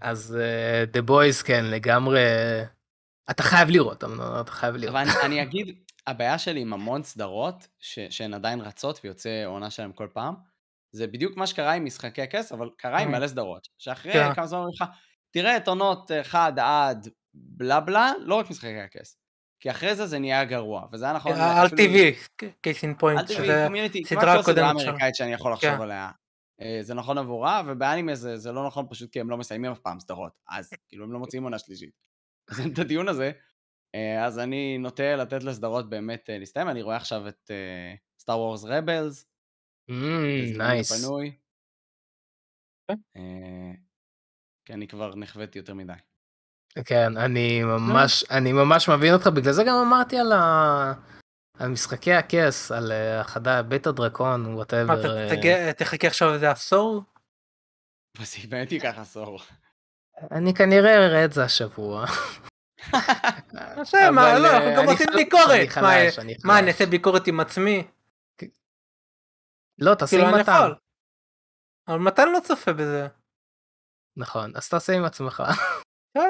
אז 0.00 0.38
אה, 0.40 0.84
The 0.94 1.10
Boys, 1.10 1.44
כן, 1.44 1.64
לגמרי... 1.64 2.20
אתה 3.30 3.42
חייב 3.42 3.70
לראות, 3.70 4.04
אתה 4.40 4.52
חייב 4.52 4.76
לראות. 4.76 4.96
אבל 4.96 5.04
אני, 5.24 5.42
אגיד, 5.42 5.76
הבעיה 6.06 6.38
שלי 6.38 6.60
עם 6.60 6.72
המון 6.72 7.02
סדרות, 7.02 7.68
שהן 8.10 8.34
עדיין 8.34 8.60
רצות 8.60 9.00
ויוצא 9.04 9.44
עונה 9.46 9.70
שלהן 9.70 9.90
כל 9.94 10.08
פעם, 10.12 10.34
זה 10.92 11.06
בדיוק 11.06 11.36
מה 11.36 11.46
שקרה 11.46 11.72
עם 11.72 11.84
משחקי 11.84 12.22
הכס, 12.22 12.52
אבל 12.52 12.68
קרה 12.76 12.98
עם 13.00 13.08
Mm. 13.08 13.18
מלא 13.18 13.26
סדרות. 13.26 13.68
שאחרי 13.78 14.12
כן. 14.12 14.34
כמה 14.34 14.46
זמן 14.46 14.58
אומרים 14.58 14.74
לך, 14.80 14.84
תראה 15.36 15.56
את 15.56 15.68
עונות 15.68 16.10
1 16.10 16.52
עד 16.58 17.08
בלה 17.34 17.80
בלה, 17.80 18.12
לא 18.18 18.34
רק 18.34 18.50
משחקי 18.50 18.80
הכס. 18.80 19.18
כי 19.60 19.70
אחרי 19.70 19.94
זה 19.94 20.06
זה 20.06 20.18
נהיה 20.18 20.44
גרוע, 20.44 20.86
וזה 20.92 21.04
היה 21.04 21.14
נכון. 21.14 21.32
אה, 21.32 21.62
על 21.62 21.66
TV, 21.66 22.44
קייס 22.60 22.82
אין 22.82 22.94
פוינט, 22.98 23.28
שזה 23.28 23.66
סדרה 24.04 24.40
הקודמת 24.40 24.78
שלו. 24.78 24.90
אמריקאית 24.90 25.14
שאני 25.14 25.32
יכול 25.32 25.52
לחשוב 25.52 25.70
כן. 25.70 25.82
עליה. 25.82 26.10
אה, 26.60 26.78
זה 26.82 26.94
נכון 26.94 27.18
עבורה, 27.18 27.62
ובאנימה 27.66 28.14
זה, 28.14 28.36
זה 28.36 28.52
לא 28.52 28.66
נכון 28.66 28.86
פשוט 28.90 29.12
כי 29.12 29.20
הם 29.20 29.30
לא 29.30 29.36
מסיימים 29.36 29.72
אף 29.72 29.78
פעם 29.78 30.00
סדרות. 30.00 30.32
אז 30.48 30.70
כאילו 30.88 31.04
הם 31.04 31.12
לא 31.12 31.18
מוציאים 31.18 31.44
עונה 31.44 31.58
שלישית. 31.58 31.90
אז 32.50 32.60
אין 32.60 32.72
את 32.72 32.78
הדיון 32.78 33.08
הזה. 33.08 33.32
אה, 33.94 34.24
אז 34.24 34.38
אני 34.38 34.78
נוטה 34.78 35.16
לתת 35.16 35.42
לסדרות 35.42 35.90
באמת 35.90 36.30
להסתיים. 36.32 36.68
אני 36.68 36.82
רואה 36.82 36.96
עכשיו 36.96 37.28
את 37.28 37.50
Star 38.20 38.38
Wars 38.38 38.64
Rebels. 38.64 39.26
Nice. 40.58 41.06
אה, 44.66 44.68
כי 44.68 44.72
אני 44.72 44.88
כבר 44.88 45.14
נכוויתי 45.16 45.58
יותר 45.58 45.74
מדי. 45.74 45.92
כן, 46.84 47.16
אני 47.16 47.62
ממש, 47.62 48.24
אני 48.30 48.52
ממש 48.52 48.88
מבין 48.88 49.14
אותך, 49.14 49.26
בגלל 49.26 49.52
זה 49.52 49.64
גם 49.64 49.76
אמרתי 49.86 50.18
על 50.18 50.32
ה... 50.32 50.92
על 51.58 51.68
משחקי 51.68 52.12
הכס, 52.12 52.72
על 52.72 52.92
אה, 52.92 53.20
החדשה, 53.20 53.62
בית 53.62 53.86
הדרקון, 53.86 54.42
מה, 54.42 54.54
whatever. 54.56 55.28
תגיע- 55.36 55.72
תחכה 55.72 56.06
עכשיו 56.06 56.34
איזה 56.34 56.50
עשור? 56.50 57.02
וזה 58.18 58.38
באמת 58.48 58.72
ייקח 58.72 58.98
עשור. 58.98 59.40
אני 60.30 60.54
כנראה 60.54 61.06
אראה 61.06 61.24
את 61.24 61.32
זה 61.32 61.44
השבוע. 61.44 62.04
בסדר, 63.80 64.10
מה, 64.10 64.38
לא, 64.38 64.46
אה, 64.46 64.56
אנחנו 64.56 64.82
גם 64.82 64.88
עושים 64.92 65.06
ביקורת. 65.16 65.78
מה, 66.44 66.58
אני 66.58 66.68
אעשה 66.68 66.86
ביקורת 66.86 67.26
עם 67.26 67.40
עצמי? 67.40 67.86
לא, 69.78 69.94
תעשה 69.94 70.16
כאילו, 70.16 70.38
מתן. 70.38 70.68
אבל 71.88 71.98
מתן 71.98 72.28
לא 72.28 72.38
צופה 72.44 72.72
בזה. 72.72 73.08
נכון, 74.16 74.52
אז 74.54 74.68
תעשה 74.68 74.92
עם 74.96 75.04
עצמך. 75.04 75.42
כן. 76.14 76.28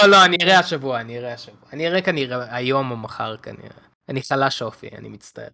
לא, 0.00 0.08
לא, 0.08 0.24
אני 0.24 0.36
אראה 0.42 0.58
השבוע, 0.58 1.00
אני 1.00 1.18
אראה 1.18 1.32
השבוע. 1.32 1.68
אני 1.72 1.88
אראה 1.88 2.02
כנראה 2.02 2.56
היום 2.56 2.90
או 2.90 2.96
מחר 2.96 3.36
כנראה. 3.36 3.88
אני 4.08 4.22
חלש 4.22 4.62
אופי, 4.62 4.88
אני 4.88 5.08
מצטער. 5.08 5.48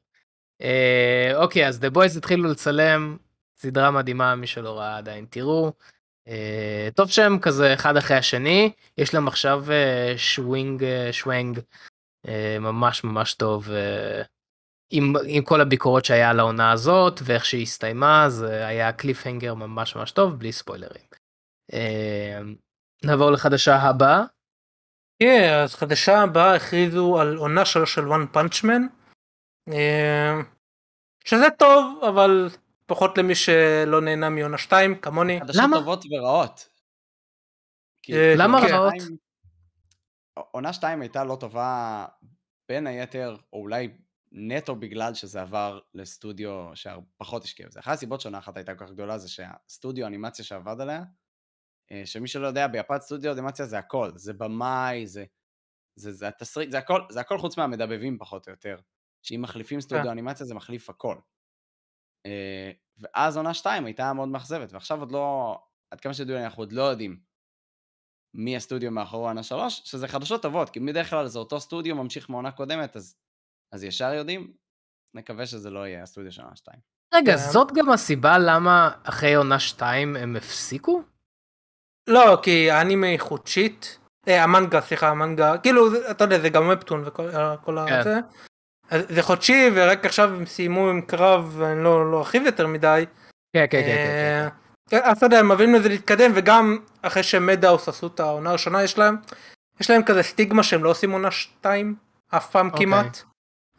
אה, 0.62 1.32
אוקיי, 1.34 1.68
אז 1.68 1.84
The 1.84 1.96
Boys 1.96 2.18
התחילו 2.18 2.50
לצלם, 2.50 3.16
סדרה 3.56 3.90
מדהימה, 3.90 4.34
מי 4.34 4.46
שלא 4.46 4.78
ראה 4.78 4.96
עדיין 4.96 5.26
תראו. 5.30 5.72
אה, 6.28 6.88
טוב 6.94 7.10
שהם 7.10 7.38
כזה 7.38 7.74
אחד 7.74 7.96
אחרי 7.96 8.16
השני, 8.16 8.72
יש 8.98 9.14
להם 9.14 9.28
עכשיו 9.28 9.64
אה, 9.70 10.14
שווינג, 10.16 10.84
אה, 10.84 11.08
שוונג 11.12 11.60
אה, 12.28 12.56
ממש 12.60 13.04
ממש 13.04 13.34
טוב. 13.34 13.70
אה, 13.70 14.22
עם, 14.90 15.12
עם 15.26 15.44
כל 15.44 15.60
הביקורות 15.60 16.04
שהיה 16.04 16.30
על 16.30 16.40
העונה 16.40 16.72
הזאת 16.72 17.20
ואיך 17.24 17.44
שהיא 17.44 17.62
הסתיימה 17.62 18.26
זה 18.28 18.66
היה 18.66 18.92
קליפהנגר 18.92 19.54
ממש 19.54 19.96
ממש 19.96 20.10
טוב 20.10 20.38
בלי 20.38 20.52
ספוילרים. 20.52 21.04
אה, 21.72 22.40
נעבור 23.04 23.30
לחדשה 23.30 23.76
הבאה. 23.76 24.24
כן, 25.22 25.52
אז 25.64 25.74
חדשה 25.74 26.22
הבאה 26.22 26.54
הכריזו 26.54 27.20
על 27.20 27.36
עונה 27.36 27.64
שלוש 27.64 27.94
של 27.94 28.08
וואן 28.08 28.26
פאנצ'מן. 28.32 28.82
שזה 31.24 31.46
טוב, 31.58 32.04
אבל 32.08 32.48
פחות 32.86 33.18
למי 33.18 33.34
שלא 33.34 34.00
נהנה 34.00 34.30
מעונה 34.30 34.58
שתיים, 34.58 35.00
כמוני. 35.00 35.40
חדשות 35.40 35.62
למה? 35.64 35.76
טובות 35.76 36.04
ורעות. 36.10 36.68
אה, 38.10 38.34
למה 38.36 38.60
כן. 38.60 38.74
רעות? 38.74 38.94
עונה 40.34 40.72
2 40.72 41.00
הייתה 41.00 41.24
לא 41.24 41.36
טובה 41.40 42.04
בין 42.68 42.86
היתר, 42.86 43.36
או 43.52 43.58
אולי 43.58 43.88
נטו 44.32 44.76
בגלל 44.76 45.14
שזה 45.14 45.42
עבר 45.42 45.78
לסטודיו 45.94 46.70
שפחות 46.74 47.44
השקיע 47.44 47.66
בזה. 47.66 47.80
אחת 47.80 47.92
הסיבות 47.92 48.20
שעונה 48.20 48.38
אחת 48.38 48.56
הייתה 48.56 48.74
כל 48.74 48.84
כך 48.84 48.92
גדולה 48.92 49.18
זה 49.18 49.28
שהסטודיו 49.28 50.06
אנימציה 50.06 50.44
שעבד 50.44 50.80
עליה, 50.80 51.02
שמי 52.04 52.28
שלא 52.28 52.46
יודע, 52.46 52.66
ביפן 52.66 53.00
סטודיו 53.00 53.32
אנימציה 53.32 53.66
זה 53.66 53.78
הכל, 53.78 54.10
זה 54.14 54.32
במאי, 54.32 55.06
זה, 55.06 55.24
זה, 55.96 56.12
זה 56.12 56.28
התסריט, 56.28 56.70
זה 56.70 56.78
הכל, 56.78 57.00
זה 57.10 57.20
הכל 57.20 57.38
חוץ 57.38 57.58
מהמדבבים 57.58 58.18
פחות 58.18 58.46
או 58.46 58.52
יותר. 58.52 58.76
שאם 59.22 59.42
מחליפים 59.42 59.80
סטודיו 59.80 60.04
כן. 60.04 60.10
אנימציה 60.10 60.46
זה 60.46 60.54
מחליף 60.54 60.90
הכל. 60.90 61.16
אה, 62.26 62.70
ואז 62.98 63.36
עונה 63.36 63.54
2 63.54 63.86
הייתה 63.86 64.12
מאוד 64.12 64.28
מאכזבת, 64.28 64.72
ועכשיו 64.72 65.00
עוד 65.00 65.12
לא, 65.12 65.58
עד 65.90 66.00
כמה 66.00 66.14
שידוע 66.14 66.38
לי 66.38 66.44
אנחנו 66.44 66.62
עוד 66.62 66.72
לא 66.72 66.82
יודעים 66.82 67.20
מי 68.34 68.56
הסטודיו 68.56 68.90
מאחורי 68.90 69.28
עונה 69.28 69.42
3, 69.42 69.82
שזה 69.84 70.08
חדשות 70.08 70.42
טובות, 70.42 70.70
כי 70.70 70.80
בדרך 70.80 71.10
כלל 71.10 71.26
זה 71.26 71.38
אותו 71.38 71.60
סטודיו 71.60 71.96
ממשיך 71.96 72.28
מעונה 72.28 72.52
קודמת, 72.52 72.96
אז, 72.96 73.16
אז 73.72 73.84
ישר 73.84 74.14
יודעים, 74.14 74.52
נקווה 75.14 75.46
שזה 75.46 75.70
לא 75.70 75.86
יהיה 75.86 76.02
הסטודיו 76.02 76.32
של 76.32 76.42
עונה 76.42 76.56
2. 76.56 76.80
רגע, 77.14 77.32
כן. 77.32 77.52
זאת 77.52 77.68
גם 77.74 77.90
הסיבה 77.90 78.38
למה 78.38 78.90
אחרי 79.02 79.34
עונה 79.34 79.60
2 79.60 80.16
הם 80.16 80.36
הפסיקו? 80.36 81.02
לא, 82.06 82.38
כי 82.42 82.70
האנימה 82.70 83.06
היא 83.06 83.20
חודשית. 83.20 83.98
אה, 84.28 84.42
המנגה, 84.42 84.80
סליחה, 84.80 85.08
המנגה, 85.08 85.58
כאילו, 85.58 85.90
זה- 85.90 86.10
אתה 86.10 86.24
יודע, 86.24 86.38
זה 86.38 86.48
גם 86.48 86.68
ובטון 86.72 87.02
וכל 87.06 87.28
כל 87.64 87.78
כן. 87.88 87.92
הזה. 87.98 88.18
זה 88.90 89.22
חודשי, 89.22 89.70
ורק 89.74 90.04
עכשיו 90.06 90.34
הם 90.34 90.46
סיימו 90.46 90.88
עם 90.88 91.00
קרב, 91.00 91.54
ואני 91.58 91.84
לא 91.84 92.10
לא 92.12 92.18
ארחיב 92.18 92.42
יותר 92.46 92.66
מדי. 92.66 93.04
כן, 93.56 93.64
כן, 93.70 93.82
כן, 93.82 93.96
כן. 94.90 94.96
אה, 94.96 95.10
אז 95.10 95.16
אתה 95.16 95.26
יודע, 95.26 95.38
הם 95.38 95.52
מבינים 95.52 95.74
לזה 95.74 95.88
להתקדם, 95.88 96.30
וגם 96.34 96.78
אחרי 97.02 97.22
שמדהאוס 97.22 97.88
עשו 97.88 98.06
את 98.06 98.20
העונה 98.20 98.50
הראשונה, 98.50 98.82
יש 98.82 98.98
להם, 98.98 99.16
יש 99.80 99.90
להם 99.90 100.02
כזה 100.02 100.22
סטיגמה 100.22 100.62
שהם 100.62 100.84
לא 100.84 100.90
עושים 100.90 101.10
עונה 101.10 101.30
2, 101.30 101.94
אף 102.30 102.50
פעם 102.50 102.66
אוקיי. 102.68 102.86
כמעט. 102.86 103.22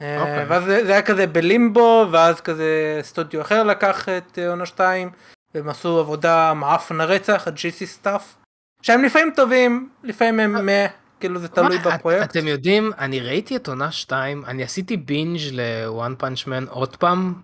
אה, 0.02 0.20
אוקיי. 0.20 0.46
ואז 0.48 0.64
זה 0.64 0.86
זה 0.86 0.92
היה 0.92 1.02
כזה 1.02 1.28
בלימבו, 1.28 2.08
ואז 2.12 2.42
כזה 2.42 3.00
סטודיו 3.02 3.42
אחר 3.42 3.64
לקח 3.64 4.10
את 4.10 4.40
אה, 4.40 4.50
עונה 4.50 4.66
2, 4.66 5.10
והם 5.56 5.70
עשו 5.70 6.00
עבודה 6.00 6.54
מעפן 6.54 7.02
רצח, 7.02 7.48
ה-J.C. 7.48 7.86
Staff, 7.86 8.36
שהם 8.82 9.04
לפעמים 9.04 9.34
טובים, 9.36 9.90
לפעמים 10.04 10.40
הם 10.40 10.56
meh, 10.70 10.92
כאילו 11.20 11.40
זה 11.40 11.48
תלוי 11.48 11.78
מה, 11.78 11.96
את- 11.96 12.00
בפרויקט. 12.00 12.30
אתם 12.38 12.48
יודעים, 12.48 12.92
אני 12.98 13.20
ראיתי 13.20 13.56
את 13.56 13.68
עונה 13.68 13.92
2, 13.92 14.46
אני 14.46 14.64
עשיתי 14.64 14.98
בינג' 14.98 15.40
ל-one 15.52 16.22
punch 16.24 16.48
man 16.48 16.70
עוד 16.70 16.96
פעם, 16.96 17.42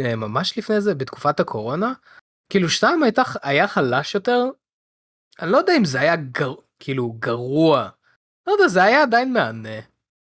אה, 0.00 0.16
ממש 0.16 0.58
לפני 0.58 0.80
זה, 0.80 0.94
בתקופת 0.94 1.40
הקורונה. 1.40 1.92
כאילו 2.50 2.68
2 2.68 3.02
הייתה, 3.02 3.22
היה 3.42 3.68
חלש 3.68 4.14
יותר, 4.14 4.44
אני 5.40 5.50
לא 5.52 5.56
יודע 5.58 5.76
אם 5.76 5.84
זה 5.84 6.00
היה 6.00 6.16
גר, 6.16 6.54
כאילו 6.78 7.12
גרוע. 7.12 7.88
לא 8.46 8.52
יודע, 8.52 8.68
זה 8.68 8.82
היה 8.82 9.02
עדיין 9.02 9.32
מהנה. 9.32 9.78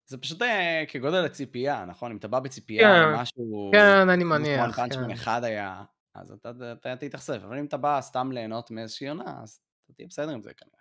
זה 0.09 0.19
פשוט 0.19 0.43
אה, 0.43 0.85
כגודל 0.89 1.25
הציפייה, 1.25 1.85
נכון? 1.85 2.11
אם 2.11 2.17
אתה 2.17 2.29
בא 2.29 2.41
בציפייה 2.41 2.89
כן. 2.89 3.03
למשהו... 3.13 3.71
כן, 3.75 4.09
אני 4.09 4.25
כמו 4.25 4.31
מניח. 4.35 4.79
one 4.79 4.83
punch 4.83 4.93
man 4.95 5.05
כן. 5.07 5.11
אחד 5.11 5.45
היה, 5.45 5.83
אז 6.21 6.31
אתה, 6.33 6.51
אתה, 6.51 6.73
אתה 6.73 6.97
תתאכזב, 7.09 7.45
אבל 7.45 7.59
אם 7.59 7.65
אתה 7.65 7.77
בא 7.77 8.01
סתם 8.01 8.33
ליהנות 8.33 8.71
מאיזושהי 8.71 9.09
עונה, 9.09 9.35
אז 9.43 9.61
אתה 9.85 9.93
תהיה 9.93 10.09
בסדר 10.09 10.31
עם 10.31 10.43
זה 10.43 10.51
כנראה. 10.57 10.77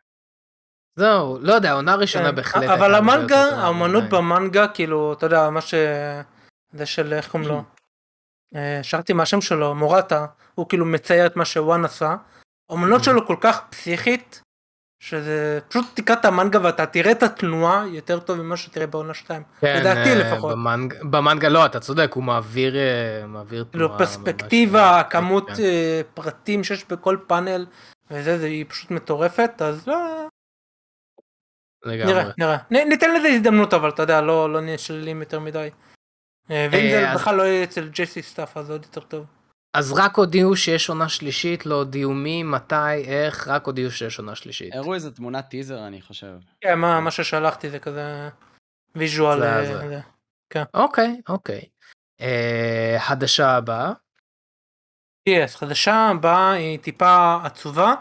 זהו, 0.96 1.40
לא 1.42 1.54
יודע, 1.54 1.70
העונה 1.72 1.94
הראשונה 1.94 2.30
כן, 2.30 2.36
בהחלט 2.36 2.70
אבל 2.70 2.96
המנגה, 2.96 3.44
האמנות. 3.44 4.04
במנגה, 4.10 4.68
כאילו, 4.68 5.14
אתה 5.14 5.26
יודע, 5.26 5.50
מה 5.50 5.62
ש... 5.62 5.74
זה 6.72 6.86
של, 6.86 7.14
איך 7.14 7.32
קוראים 7.32 7.50
לו? 7.50 7.64
אה, 8.56 8.80
שכחתי 8.84 9.14
מה 9.14 9.24
השם 9.24 9.42
שלו, 9.42 9.76
מורטה, 9.76 10.26
הוא 10.56 10.70
כאילו 10.70 10.86
מצייר 10.86 11.26
את 11.26 11.36
מה 11.36 11.46
שוואן 11.46 11.86
עשה. 11.86 12.16
האמנות 12.70 13.02
Mhm. 13.02 13.06
שלו 13.06 13.28
כל 13.28 13.36
כך 13.42 13.62
פסיכית, 13.70 14.42
שזה 15.06 15.60
פשוט 15.70 15.86
תקרא 15.94 16.16
את 16.16 16.26
המנגה 16.26 16.60
ואתה 16.64 16.86
תראה 16.86 17.12
את 17.12 17.24
התנועה 17.24 17.84
יותר 17.88 18.20
טוב 18.20 18.42
ממה 18.42 18.58
שתראה 18.58 18.88
בעונה 18.88 19.14
2. 19.14 19.44
כן, 19.62 19.80
לדעתי 19.80 20.10
אה, 20.10 20.16
לפחות. 20.16 20.52
במנגה, 20.52 20.98
במנגה 21.04 21.50
לא, 21.50 21.66
אתה 21.66 21.80
צודק, 21.80 22.12
הוא 22.14 22.24
מעביר, 22.24 22.76
אה, 22.78 23.28
מעביר 23.28 23.66
תנועה 23.72 23.88
ממש, 23.90 23.98
פרספקטיבה, 23.98 24.98
אה, 24.98 25.04
כמות 25.04 25.48
כן. 25.50 25.64
אה, 25.64 26.02
פרטים 26.14 26.64
שיש 26.64 26.86
בכל 26.90 27.18
פאנל, 27.28 27.66
וזה, 28.12 28.40
זה 28.40 28.46
היא 28.46 28.66
פשוט 28.70 28.92
מטורפת, 28.92 29.62
אז 29.62 29.88
לא, 29.88 29.96
לגמרי. 31.86 32.14
נראה, 32.14 32.32
נראה. 32.38 32.58
נ- 32.72 32.90
ניתן 32.90 33.16
לזה 33.16 33.28
הזדמנות 33.28 33.74
אבל 33.74 33.90
אתה 33.90 34.04
יודע, 34.04 34.22
לא 34.22 34.54
לא 34.54 34.62
נהיה 34.62 34.78
שלילים 34.78 35.20
יותר 35.20 35.40
מדי. 35.40 35.70
ואם 36.50 36.56
אה, 36.74 36.90
זה 36.92 37.10
אז- 37.10 37.16
בכלל 37.22 37.36
לא 37.36 37.44
יהיה 37.44 37.64
אצל 37.64 37.90
J.C. 37.94 38.22
Staff 38.22 38.58
אז 38.58 38.70
עוד 38.72 38.84
יותר 38.86 39.02
טוב. 39.02 39.26
אז 39.76 39.94
רק 39.94 40.18
הודיעו 40.18 40.56
שיש 40.56 40.90
עונה 40.90 41.10
שלישית, 41.10 41.66
לא 41.66 41.76
הודיעו 41.76 42.14
מי, 42.14 42.44
מתי, 42.44 42.96
איך, 43.06 43.48
רק 43.48 43.66
הודיעו 43.66 43.92
שיש 43.92 44.20
עונה 44.20 44.36
שלישית. 44.36 44.76
הראו 44.76 44.94
איזה 44.94 45.12
תמונת 45.12 45.46
טיזר, 45.50 45.88
אני 45.88 46.02
חושב. 46.02 46.34
כן, 46.62 46.80
מה 46.80 47.00
מה 47.00 47.12
ששלחתי 47.12 47.70
זה 47.70 47.80
כזה 47.80 48.30
visual. 48.96 49.44
אה. 49.44 49.66
זה. 49.88 50.02
אוקיי, 50.74 51.22
אוקיי. 51.30 51.62
אה, 52.22 52.96
חדשה 53.00 53.50
הבאה. 53.50 53.92
yes, 55.30 55.58
חדשה 55.58 55.96
הבאה 55.96 56.52
היא 56.52 56.80
טיפה 56.80 57.38
עצובה. 57.44 57.94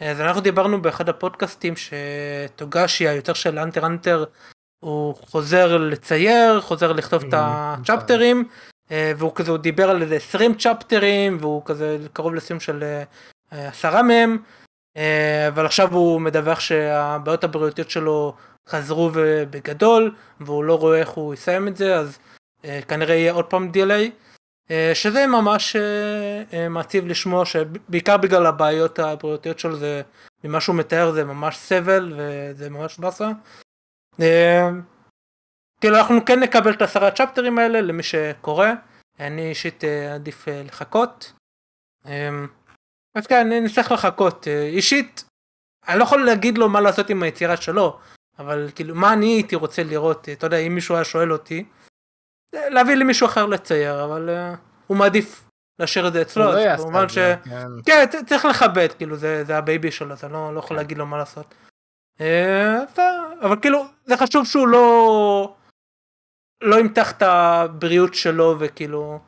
אז 0.00 0.20
אנחנו 0.20 0.40
דיברנו 0.40 0.82
באחד 0.82 1.08
הפודקאסטים 1.08 1.74
שטוגאשי 1.76 3.08
היוצר 3.08 3.32
של 3.32 3.58
Hunter 3.58 3.86
Hunter 3.86 4.24
הוא 4.80 5.14
חוזר 5.14 5.76
לצייר, 5.76 6.60
חוזר 6.60 6.92
לכתוב 6.92 7.24
את 7.24 7.34
ה 7.36 7.46
chapter 7.46 8.18
ים, 8.18 8.48
אה, 8.50 8.71
והוא 9.16 9.34
כזה, 9.34 9.50
הוא 9.50 9.58
דיבר 9.58 9.90
על 9.90 10.02
איזה 10.02 10.16
20 10.16 10.54
chapter 10.54 11.13
ים, 11.13 11.38
והוא 11.40 11.62
כזה 11.64 11.98
קרוב 12.12 12.34
לסיום 12.34 12.60
של 12.60 12.82
אה, 12.82 13.02
אה, 13.52 13.68
עשרה 13.68 14.02
מהם, 14.02 14.38
אה, 14.96 15.48
אבל 15.48 15.66
עכשיו 15.66 15.94
הוא 15.94 16.20
מדווח 16.20 16.60
שהבעיות 16.60 17.44
הבריאותיות 17.44 17.90
שלו 17.90 18.34
חזרו 18.68 19.10
בגדול, 19.50 20.14
והוא 20.40 20.64
לא 20.64 20.78
רואה 20.78 20.98
איך 20.98 21.08
הוא 21.08 21.34
יסיים 21.34 21.68
את 21.68 21.76
זה, 21.76 21.96
אז 21.96 22.18
אה, 22.64 22.80
כנראה 22.88 23.14
יהיה 23.14 23.32
עוד 23.32 23.44
פעם 23.44 23.70
דיליי. 23.70 24.10
אה, 24.70 24.90
שזה 24.94 25.26
ממש 25.26 25.76
אה, 25.76 26.42
אה, 26.52 26.68
מעציב 26.68 27.06
לשמוע 27.06 27.44
שבעיקר 27.44 28.16
בגלל 28.16 28.46
הבעיות 28.46 28.98
הבריאותיות 28.98 29.58
שלו 29.58 29.76
זה 29.76 30.02
ממה 30.44 30.60
שהוא 30.60 30.76
מתאר 30.76 31.12
זה 31.12 31.24
ממש 31.24 31.56
סבל 31.56 32.12
וזה 32.16 32.70
ממש 32.70 32.98
באסה. 32.98 33.30
כאילו 35.82 35.96
אנחנו 35.96 36.24
כן 36.24 36.40
נקבל 36.40 36.72
את 36.72 36.82
עשרה 36.82 37.10
צ'פטרים 37.10 37.58
האלה 37.58 37.80
למי 37.80 38.02
שקורא 38.02 38.68
אני 39.20 39.48
אישית 39.48 39.84
אה, 39.84 40.14
עדיף 40.14 40.48
אה, 40.48 40.62
לחכות. 40.62 41.32
אה, 42.06 42.30
אז 43.14 43.26
כן 43.26 43.48
נצטרך 43.48 43.92
לחכות 43.92 44.48
אה, 44.48 44.62
אישית 44.62 45.24
אני 45.88 45.98
לא 45.98 46.04
יכול 46.04 46.24
להגיד 46.24 46.58
לו 46.58 46.68
מה 46.68 46.80
לעשות 46.80 47.10
עם 47.10 47.22
היצירה 47.22 47.56
שלו 47.56 47.98
אבל 48.38 48.68
כאילו 48.74 48.94
מה 48.94 49.12
אני 49.12 49.26
הייתי 49.26 49.56
רוצה 49.56 49.82
לראות 49.82 50.28
אתה 50.28 50.46
יודע 50.46 50.56
אם 50.56 50.74
מישהו 50.74 50.94
היה 50.94 51.04
שואל 51.04 51.32
אותי 51.32 51.64
להביא 52.54 52.94
לי 52.94 53.04
מישהו 53.04 53.26
אחר 53.26 53.46
לצייר 53.46 54.04
אבל 54.04 54.28
uh, 54.28 54.56
הוא 54.86 54.96
מעדיף 54.96 55.48
להשאיר 55.78 56.08
את 56.08 56.12
זה 56.12 56.22
אצלו 56.22 56.44
לא 56.44 56.50
אז 56.50 56.58
יעשה 56.58 56.82
כמובן 56.82 57.08
ש... 57.08 57.18
כן. 57.44 57.68
כן 57.84 58.04
צריך 58.26 58.44
לכבד 58.44 58.88
כאילו 58.98 59.16
זה 59.16 59.44
זה 59.44 59.58
ה 59.58 59.64
baby 59.64 59.90
שלו 59.90 60.14
אתה 60.14 60.28
לא, 60.28 60.54
לא 60.54 60.58
יכול 60.58 60.76
להגיד 60.76 60.98
לו 60.98 61.06
מה 61.06 61.18
לעשות. 61.18 61.54
אבל 63.42 63.60
כאילו 63.62 63.86
זה 64.04 64.16
חשוב 64.16 64.46
שהוא 64.46 64.68
לא 64.68 65.54
לא 66.62 66.80
ימתח 66.80 67.12
את 67.12 67.22
הבריאות 67.22 68.14
שלו 68.14 68.56
וכאילו 68.60 69.20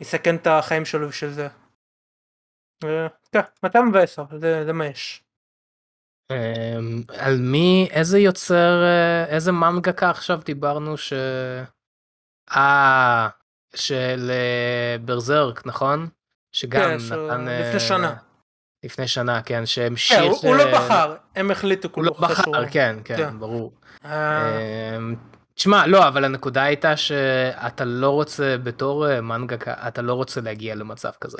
יסכן 0.00 0.36
את 0.36 0.46
החיים 0.46 0.84
שלו 0.84 1.08
בשביל 1.08 1.30
זה. 1.30 1.48
כן, 3.32 3.40
מתי 3.62 3.78
מבאס 3.88 4.18
אבל 4.18 4.38
זה, 4.38 4.64
זה 4.64 4.72
מה 4.72 4.86
יש. 4.86 5.24
אמ, 6.32 7.02
על 7.18 7.36
מי, 7.38 7.88
איזה 7.90 8.18
יוצר, 8.18 8.82
אה, 8.82 9.24
איזה 9.24 9.52
מנגקה 9.52 10.10
עכשיו 10.10 10.40
דיברנו 10.44 10.96
ש... 10.96 11.12
אה, 12.50 13.28
של 13.74 14.30
אה, 14.30 14.96
ברזרק, 15.04 15.66
נכון? 15.66 16.08
שגם 16.52 16.80
כן, 16.80 16.96
נתן... 16.96 17.40
לפני 17.40 17.74
אה, 17.74 17.80
שנה. 17.80 18.14
לפני 18.84 19.08
שנה, 19.08 19.42
כן, 19.42 19.54
כן, 19.54 19.66
שהמשיך... 19.66 20.20
הוא, 20.20 20.38
הוא 20.42 20.56
לא 20.56 20.64
בחר 20.74 21.16
הם 21.34 21.50
החליטו 21.50 21.88
הוא 21.92 22.04
לא 22.04 22.12
בחר, 22.20 22.68
כן, 22.70 22.96
כן, 23.04 23.16
כן. 23.16 23.38
ברור. 23.38 23.72
תשמע, 25.54 25.86
לא, 25.86 26.08
אבל 26.08 26.24
הנקודה 26.24 26.62
הייתה 26.62 26.96
שאתה 26.96 27.84
לא 27.84 28.10
רוצה, 28.10 28.56
בתור 28.62 29.08
אה, 29.08 29.20
מנגקה, 29.20 29.74
אתה 29.88 30.02
לא 30.02 30.14
רוצה 30.14 30.40
להגיע 30.40 30.74
למצב 30.74 31.10
כזה. 31.20 31.38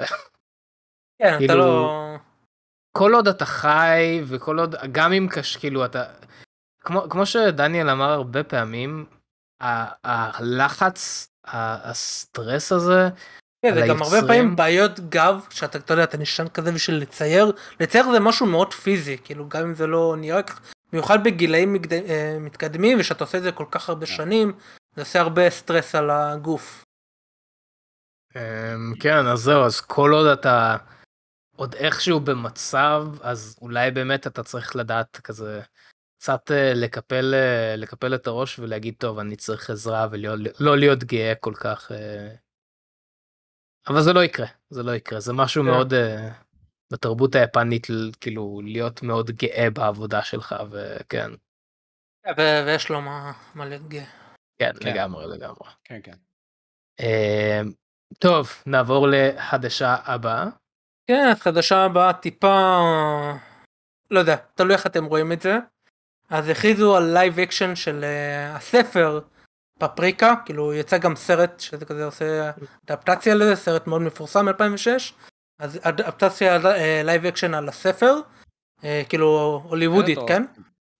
כן 1.18 1.28
אתה 1.28 1.38
כאילו, 1.38 1.54
לא. 1.54 2.16
כל 2.92 3.14
עוד 3.14 3.28
אתה 3.28 3.44
חי 3.44 4.22
וכל 4.24 4.58
עוד 4.58 4.74
גם 4.92 5.12
אם 5.12 5.28
קש 5.30 5.56
כאילו 5.56 5.84
אתה 5.84 6.04
כמו 6.80 7.08
כמו 7.10 7.26
שדניאל 7.26 7.90
אמר 7.90 8.10
הרבה 8.10 8.44
פעמים 8.44 9.04
הלחץ 10.04 11.28
הסטרס 11.46 12.72
הזה 12.72 13.08
כן, 13.62 13.74
זה 13.74 13.86
גם 13.88 14.02
הרבה. 14.02 14.20
פעמים 14.20 14.56
בעיות 14.56 15.00
גב 15.00 15.46
שאתה 15.50 15.78
אתה 15.78 15.92
יודע 15.92 16.04
אתה 16.04 16.18
נשען 16.18 16.48
כזה 16.48 16.72
בשביל 16.72 16.96
לצייר 16.96 17.52
לצייר 17.80 18.12
זה 18.12 18.20
משהו 18.20 18.46
מאוד 18.46 18.74
פיזי 18.74 19.16
כאילו 19.24 19.48
גם 19.48 19.62
אם 19.62 19.74
זה 19.74 19.86
לא 19.86 20.14
נראה 20.18 20.42
כך 20.42 20.60
במיוחד 20.92 21.18
בגילאים 21.24 21.72
מגד... 21.72 21.92
אה, 21.92 22.36
מתקדמים 22.40 23.00
ושאתה 23.00 23.24
עושה 23.24 23.38
את 23.38 23.42
זה 23.42 23.52
כל 23.52 23.66
כך 23.70 23.88
הרבה 23.88 24.06
שנים 24.06 24.52
זה 24.96 25.02
עושה 25.02 25.20
הרבה 25.20 25.50
סטרס 25.50 25.94
על 25.94 26.10
הגוף. 26.10 26.84
אמ, 28.36 28.94
כן 29.00 29.26
אז 29.32 29.38
זהו 29.38 29.64
אז 29.64 29.80
כל 29.80 30.10
עוד 30.12 30.26
אתה 30.26 30.76
עוד 31.56 31.74
איכשהו 31.74 32.20
במצב 32.20 33.06
אז 33.22 33.56
אולי 33.62 33.90
באמת 33.90 34.26
אתה 34.26 34.42
צריך 34.42 34.76
לדעת 34.76 35.20
כזה 35.24 35.60
קצת 36.18 36.50
אה, 36.50 36.72
לקפל, 36.74 37.34
אה, 37.34 37.76
לקפל 37.76 38.14
את 38.14 38.26
הראש 38.26 38.58
ולהגיד, 38.58 38.94
טוב, 38.98 39.18
אני 39.18 39.36
צריך 39.36 39.70
עזרה 39.70 40.06
ולא 40.10 40.34
לא 40.60 40.78
להיות 40.78 41.04
גאה 41.04 41.34
כל 41.40 41.54
כך. 41.54 41.90
אבל 43.88 44.02
זה 44.02 44.12
לא 44.12 44.24
יקרה, 44.24 44.46
זה 44.70 44.82
לא 44.82 44.92
יקרה, 44.92 45.20
זה 45.20 45.32
משהו 45.32 45.62
כן. 45.62 45.68
מאוד 45.68 45.94
בתרבות 46.92 47.34
היפנית, 47.34 47.86
כאילו, 48.20 48.60
להיות 48.64 49.02
מאוד 49.02 49.30
גאה 49.30 49.68
בעבודה 49.70 50.22
שלך, 50.22 50.54
וכן, 50.70 51.30
ו- 52.38 52.62
ויש 52.66 52.88
לו 52.88 53.00
מה 53.00 53.32
מה 53.54 53.64
להיות 53.64 53.88
גאה. 53.88 54.04
כן, 54.58 54.72
כן. 54.80 54.92
לגמרי, 54.92 55.26
לגמרי. 55.26 55.68
כן, 55.84 56.00
כן. 56.02 56.14
אה, 57.00 57.60
טוב, 58.18 58.50
נעבור 58.66 59.06
לחדשה 59.10 59.96
הבאה. 60.04 60.46
כן, 61.06 61.28
אז 61.30 61.40
חדשה 61.40 61.84
הבאה 61.84 62.12
טיפה, 62.12 62.78
לא 64.10 64.20
יודע, 64.20 64.36
תלוי 64.54 64.74
איך 64.74 64.86
אתם 64.86 65.04
רואים 65.04 65.32
את 65.32 65.42
זה. 65.42 65.58
אז 66.30 66.48
הכריזו 66.48 66.96
על 66.96 67.12
live 67.12 67.38
action 67.38 67.74
של 67.74 68.04
uh, 68.04 68.56
הספר 68.56 69.20
פפריקה, 69.78 70.34
כאילו 70.44 70.74
יצא 70.74 70.98
גם 70.98 71.16
סרט 71.16 71.60
שזה 71.60 71.84
כזה 71.84 72.04
עושה 72.04 72.50
אדפטציה 72.84 73.34
לזה, 73.34 73.56
סרט 73.56 73.86
מאוד 73.86 74.02
מפורסם 74.02 74.46
מ-2006. 74.48 75.14
אז 75.62 75.78
אדפטציה 75.82 76.58
live 77.04 77.26
action 77.26 77.54
על 77.54 77.68
הספר, 77.68 78.14
uh, 78.80 78.84
כאילו 79.08 79.60
הוליוודית, 79.64 80.18
כן? 80.28 80.44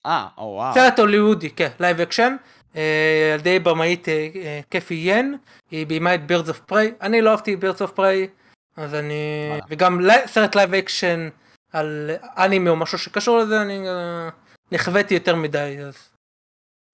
אה, 0.06 0.28
או 0.38 0.42
וואו. 0.42 0.74
סרט 0.74 0.98
הוליוודי, 0.98 1.50
כן, 1.50 1.68
live 1.80 2.00
action, 2.00 2.36
על 2.74 3.40
ידי 3.40 3.58
במאית 3.58 4.08
אה, 4.08 4.28
אה, 4.36 4.60
קאתי 4.68 4.94
יאן, 4.94 5.36
היא 5.70 5.86
ביימה 5.86 6.14
את 6.14 6.26
Birds 6.26 6.48
of 6.48 6.60
Prey, 6.60 6.94
אני 7.00 7.20
לא 7.20 7.30
אהבתי 7.30 7.56
Birds 7.56 7.82
of 7.82 7.92
Prey, 7.92 8.28
אז 8.76 8.94
אני. 8.94 9.50
וגם 9.68 10.00
סרט 10.26 10.54
live 10.54 10.74
action 10.74 11.28
על 11.72 12.10
אנימה 12.20 12.70
או 12.70 12.76
משהו 12.76 12.98
שקשור 12.98 13.38
לזה, 13.38 13.62
אני 13.62 13.88
אה, 13.88 14.28
נכוויתי 14.72 15.14
יותר 15.14 15.36
מדי, 15.36 15.78
אז 15.86 16.08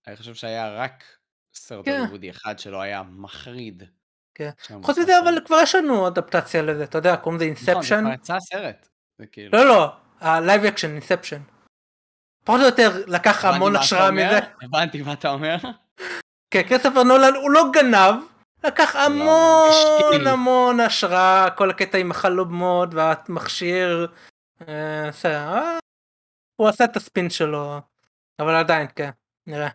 אני 0.07 0.16
חושב 0.16 0.35
שהיה 0.35 0.74
רק 0.74 1.05
סרט 1.55 1.85
כן. 1.85 1.99
הוליוודי 1.99 2.31
אחד 2.31 2.59
שלא 2.59 2.81
היה 2.81 3.03
מחריד. 3.03 3.82
כן. 4.39 4.51
חוץ 4.82 4.98
מזה 4.98 5.19
אבל. 5.19 5.39
כבר 5.47 5.56
יש 5.62 5.74
לנו 5.74 6.09
אדפטציה 6.09 6.62
לזה, 6.62 6.85
אתה 6.85 6.98
יודע, 6.98 7.16
קוראים 7.16 7.40
לזה 7.40 7.51
נכון, 7.51 7.62
זה 7.65 7.74
Inception, 7.75 8.01
כבר 8.01 8.12
יצא 8.12 8.36
הסרט. 8.36 8.89
זה 9.19 9.27
כאילו... 9.27 9.59
לא 9.59 9.66
לא, 9.66 9.93
ה 10.20 10.29
live 10.29 10.65
action 10.65 10.91
Inception, 10.91 11.41
פחות 12.44 12.60
או 12.60 12.66
יותר 12.66 13.05
לקח 13.06 13.44
המון 13.44 13.77
השראה 13.77 14.10
מזה, 14.10 14.39
הבנתי 14.62 15.02
מה 15.02 15.12
אתה 15.12 15.31
אומר. 15.31 15.56
כן, 16.51 16.62
כריסטופר 16.69 17.02
נולן 17.02 17.35
הוא 17.35 17.51
לא 17.51 17.65
גנב, 17.73 18.15
לקח 18.65 18.97
המון 18.97 19.70
השקיל. 19.70 20.28
המון 20.28 20.81
השראה, 20.81 21.51
כל 21.56 21.70
הקטע 21.70 21.98
עם 21.98 22.10
החלומות 22.10 22.89
והמכשיר, 22.94 24.06
אה, 24.69 25.10
אה, 25.24 25.78
הוא 26.56 26.69
עשה 26.69 26.85
את 26.85 26.97
הספין 26.97 27.31
שלו, 27.31 27.81
אבל 28.39 28.55
עדיין, 28.55 28.86
כן, 28.97 29.10
נראה. 29.47 29.69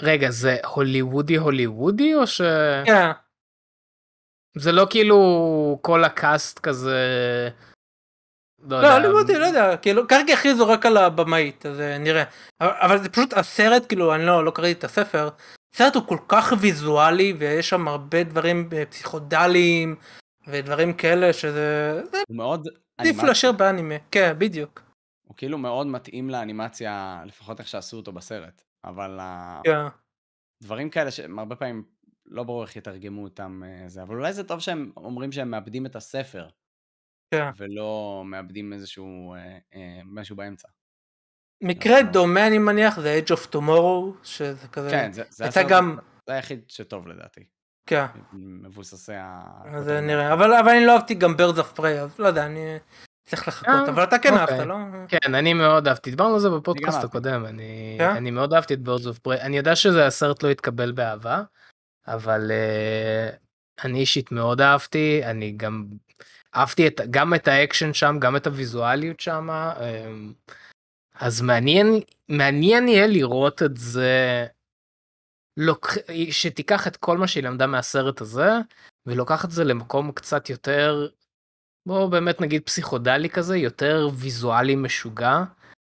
רגע, 0.00 0.30
זה 0.30 0.56
הוליוודי 0.66 1.36
הוליוודי 1.36 2.14
או 2.14 2.26
שזה 2.26 2.82
כן, 2.86 3.10
לא 4.74 4.86
כאילו 4.90 5.18
כל 5.82 6.04
הקאסט 6.04 6.58
כזה... 6.58 6.98
לא 8.62 8.82
לא, 8.82 8.86
יודע. 8.86 8.94
הוליוודי, 8.96 9.38
לא 9.38 9.44
יודע, 9.46 9.76
כאילו, 9.76 10.08
כרגע 10.08 10.34
הכריזו 10.34 10.68
רק 10.68 10.86
על 10.86 10.96
הבמאית, 10.96 11.66
אז 11.66 11.80
אה, 11.80 11.98
נראה. 11.98 12.24
אבל- 12.60 13.02
זה 13.02 13.08
פשוט 13.08 13.32
הסרט, 13.32 13.86
כאילו, 13.88 14.14
אני 14.14 14.26
לא 14.26 14.44
לא 14.44 14.50
קראתי 14.50 14.72
את 14.72 14.84
הספר, 14.84 15.28
הסרט 15.74 15.94
הוא 15.94 16.06
כל 16.06 16.18
כך 16.28 16.52
ויזואלי, 16.60 17.34
ויש 17.38 17.68
שם 17.68 17.88
הרבה 17.88 18.24
דברים 18.24 18.68
אה, 18.72 18.86
פסיכודליים, 18.86 19.96
ודברים 20.46 20.92
כאלה, 20.92 21.32
שזה 21.32 22.00
זה 22.10 22.18
הוא 22.28 22.36
מאוד 22.36 22.68
עדיף. 22.98 23.22
להשאיר 23.22 23.52
באנימה, 23.52 23.94
כן, 24.10 24.34
בדיוק. 24.38 24.82
הוא 25.28 25.36
כאילו 25.36 25.58
מאוד 25.58 25.86
מתאים 25.86 26.30
לאנימציה, 26.30 27.22
לפחות 27.26 27.58
איך 27.60 27.68
שעשו 27.68 27.96
אותו 27.96 28.12
בסרט. 28.12 28.62
אבל 28.84 29.18
ה- 29.20 29.60
כן. 29.64 29.86
דברים 30.62 30.90
כאלה 30.90 31.10
שהם 31.10 31.38
הרבה 31.38 31.56
פעמים 31.56 31.84
לא 32.26 32.42
ברור 32.42 32.62
איך 32.62 32.76
יתרגמו 32.76 33.24
אותם 33.24 33.62
אה, 33.66 33.88
זה, 33.88 34.02
אבל 34.02 34.14
אולי 34.16 34.32
זה 34.32 34.44
טוב 34.44 34.60
שהם 34.60 34.92
אומרים 34.96 35.32
שהם 35.32 35.50
מאבדים 35.50 35.86
את 35.86 35.96
הספר, 35.96 36.48
כן. 37.34 37.50
ולא 37.56 38.22
מאבדים 38.26 38.72
איזשהו 38.72 39.34
אה, 39.34 39.58
אה, 39.74 40.00
משהו 40.04 40.36
באמצע. 40.36 40.68
מקרה 41.62 42.00
נכון. 42.00 42.12
דומה 42.12 42.46
אני 42.46 42.58
מניח 42.58 43.00
זה 43.00 43.20
Age 43.24 43.30
of 43.36 43.46
Tomorrow 43.54 44.24
שזה 44.24 44.68
כזה 44.68 44.90
כן, 44.90 45.12
זה, 45.12 45.22
זה, 45.30 45.44
הסרט- 45.44 45.66
גם 45.70 45.98
זה 46.26 46.32
היחיד 46.34 46.70
שטוב 46.70 47.08
לדעתי, 47.08 47.44
כן 47.86 48.04
מבוססי 48.32 49.12
ה... 49.14 49.42
זה 49.82 50.00
נראה 50.00 50.32
אבל 50.32 50.52
אבל 50.54 50.68
אני 50.68 50.86
לא 50.86 50.92
אהבתי 50.96 51.14
גם 51.14 51.34
Birds 51.34 51.58
of 51.58 51.78
Prey 51.78 51.86
אז 51.86 52.18
לא 52.18 52.26
יודע 52.26 52.46
אני 52.46 52.76
צריך 53.24 53.48
לחכות 53.48 53.68
אה, 53.68 53.88
אבל 53.88 54.04
אתה 54.04 54.18
כן 54.18 54.32
אוקיי. 54.32 54.56
אהבת 54.56 54.66
לא? 54.66 54.76
כן, 55.08 55.34
אני 55.34 55.54
מאוד 55.54 55.88
אהבתי, 55.88 56.10
דיברנו 56.10 56.34
על 56.34 56.40
זה 56.40 56.50
בפודקאסט. 56.50 57.04
הקודם, 57.04 57.44
אני, 57.46 57.96
כן? 57.98 58.10
אני 58.10 58.30
מאוד 58.30 58.54
אהבתי 58.54 58.74
את 58.74 58.78
Birds 58.78 59.06
of 59.06 59.28
Prey, 59.28 59.40
אני 59.40 59.56
יודע 59.56 59.76
שזה 59.76 60.06
הסרט 60.06 60.42
לא 60.42 60.48
התקבל 60.48 60.92
באהבה, 60.92 61.42
אבל 62.06 62.50
uh, 62.50 63.84
אני 63.84 63.98
אישית 64.00 64.32
מאוד 64.32 64.60
אהבתי, 64.60 65.20
אני 65.24 65.52
גם 65.52 65.86
אהבתי 66.54 66.86
את, 66.86 67.00
גם 67.10 67.34
את 67.34 67.48
האקשן 67.48 67.92
שם, 67.92 68.16
גם 68.20 68.36
את 68.36 68.46
הוויזואליות 68.46 69.20
שם, 69.20 69.48
um, 69.50 70.50
אז 71.14 71.40
מעניין, 71.40 72.00
מעניין 72.28 72.88
יהיה 72.88 73.06
לראות 73.06 73.62
את 73.62 73.76
זה, 73.76 74.46
לוקח, 75.56 75.94
שתיקח 76.30 76.86
את 76.86 76.96
כל 76.96 77.18
מה 77.18 77.28
שהיא 77.28 77.44
למדה 77.44 77.66
מהסרט 77.66 78.20
הזה, 78.20 78.50
ולוקחת 79.06 79.44
את 79.44 79.50
זה 79.50 79.64
למקום 79.64 80.12
קצת 80.12 80.50
יותר 80.50 81.08
בוא 81.86 82.06
באמת 82.10 82.40
נגיד 82.40 82.62
פסיכודלי 82.66 83.30
כזה, 83.30 83.56
יותר 83.56 84.08
ויזואלי 84.14 84.76
משוגע. 84.76 85.42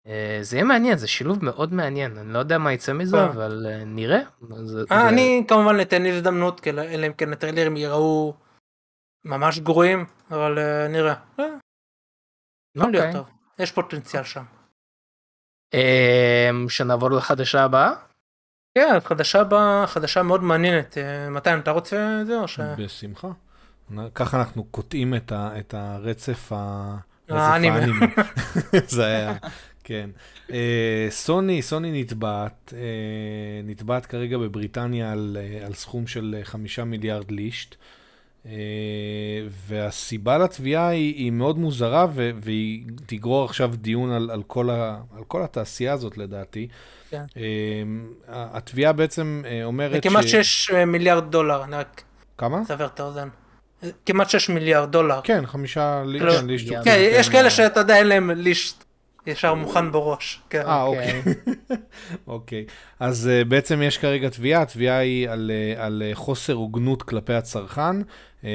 אה, 0.07 0.39
זה 0.41 0.55
יהיה 0.55 0.65
מעניין, 0.65 0.97
זה 0.97 1.07
שילוב 1.07 1.45
מאוד 1.45 1.73
מעניין, 1.73 2.17
אני 2.17 2.33
לא 2.33 2.39
יודע 2.39 2.57
מה 2.57 2.73
יצא 2.73 2.93
מזה, 2.93 3.17
אה. 3.17 3.25
אבל 3.25 3.65
אה, 3.69 3.83
נראה. 3.85 4.19
זה- 4.63 4.79
אה, 4.79 4.85
זה- 4.85 5.09
אני 5.09 5.45
כמובן 5.47 5.81
אתן 5.81 6.05
הזדמנות 6.05 6.59
כאילו, 6.59 6.81
אלא 6.81 7.07
אם 7.07 7.13
כן 7.13 7.33
הטריילרים 7.33 7.77
יראו 7.77 8.33
ממש 9.25 9.59
גרועים 9.59 10.05
אבל 10.31 10.59
אה, 10.59 10.87
נראה 10.87 11.13
אה, 11.39 11.45
יכול 12.75 12.91
להיות 12.91 13.05
אוקיי. 13.05 13.13
טוב 13.13 13.29
יש 13.59 13.71
פוטנציאל 13.71 14.23
שם. 14.23 14.43
אה, 15.73 16.49
שנעבור 16.69 17.11
לחדשה 17.11 17.63
הבאה? 17.63 17.91
כן 18.77 18.99
חדשה 19.03 19.43
בה 19.43 19.83
חדשה 19.87 20.23
מאוד 20.23 20.43
מעניינת 20.43 20.97
מתן 21.31 21.59
אתה 21.59 21.71
רוצה 21.71 22.17
את 22.21 22.27
זה 22.27 22.39
או 22.39 22.47
ש... 22.47 22.59
בשמחה. 22.59 23.27
ככה 24.15 24.39
אנחנו 24.39 24.63
קוטעים 24.63 25.15
את, 25.15 25.31
ה, 25.31 25.59
את 25.59 25.73
הרצף, 25.73 26.51
ה, 26.51 26.95
האנימה. 27.29 27.79
זה 28.87 29.05
היה, 29.05 29.33
כן. 29.83 30.09
אה, 30.51 31.07
סוני, 31.09 31.61
סוני 31.61 32.01
נתבעת, 32.01 32.73
אה, 32.77 33.61
נתבעת 33.63 34.05
כרגע 34.05 34.37
בבריטניה 34.37 35.11
על, 35.11 35.37
אה, 35.39 35.65
על 35.65 35.73
סכום 35.73 36.07
של 36.07 36.35
חמישה 36.43 36.83
מיליארד 36.83 37.31
לישט. 37.31 37.75
והסיבה 39.49 40.37
לתביעה 40.37 40.87
היא, 40.87 41.15
היא 41.15 41.31
מאוד 41.31 41.57
מוזרה 41.57 42.07
ו, 42.13 42.31
והיא 42.41 42.85
תגרור 43.05 43.45
עכשיו 43.45 43.71
דיון 43.75 44.11
על, 44.11 44.31
על, 44.31 44.43
כל 44.47 44.69
ה, 44.69 45.01
על 45.17 45.23
כל 45.23 45.43
התעשייה 45.43 45.93
הזאת 45.93 46.17
לדעתי. 46.17 46.67
כן. 47.09 47.23
התביעה 48.27 48.93
בעצם 48.93 49.41
אה, 49.45 49.51
זה 49.59 49.63
אומרת 49.63 50.03
כמעט 50.03 50.27
6 50.27 50.71
מיליארד 50.71 51.31
דולר 51.31 51.63
אני 51.63 51.75
רק 51.75 52.03
כמה? 52.37 52.61
אסבר 52.61 52.85
את 52.85 52.99
האוזן. 52.99 53.27
כמעט 54.05 54.29
6 54.29 54.49
מיליארד 54.49 54.91
דולר. 54.91 55.19
כן, 55.23 55.45
חמישה 55.45 56.03
לי- 56.05 56.19
לא, 56.19 56.31
כן, 56.31 56.47
לישט. 56.47 56.73
כן, 56.83 56.95
יש 57.11 57.29
כאלה 57.29 57.49
שאתה 57.49 57.79
יודע 57.79 57.97
אין 57.97 58.07
להם 58.07 58.29
לישט 58.31 58.83
ישר 59.27 59.53
מוכן 59.53 59.91
בראש. 59.91 60.41
כן. 60.49 60.61
אה, 60.65 60.83
אוקיי. 60.83 61.21
אוקיי. 62.27 62.65
אז 62.99 63.29
uh, 63.29 63.45
בעצם 63.47 63.81
יש 63.81 63.97
כרגע 63.97 64.29
תביעה, 64.29 64.61
התביעה 64.61 64.97
היא 64.97 65.29
על, 65.29 65.51
על 65.77 66.03
uh, 66.11 66.15
חוסר 66.15 66.53
הוגנות 66.53 67.03
כלפי 67.03 67.33
הצרכן. 67.33 68.01
Uh, 68.41 68.45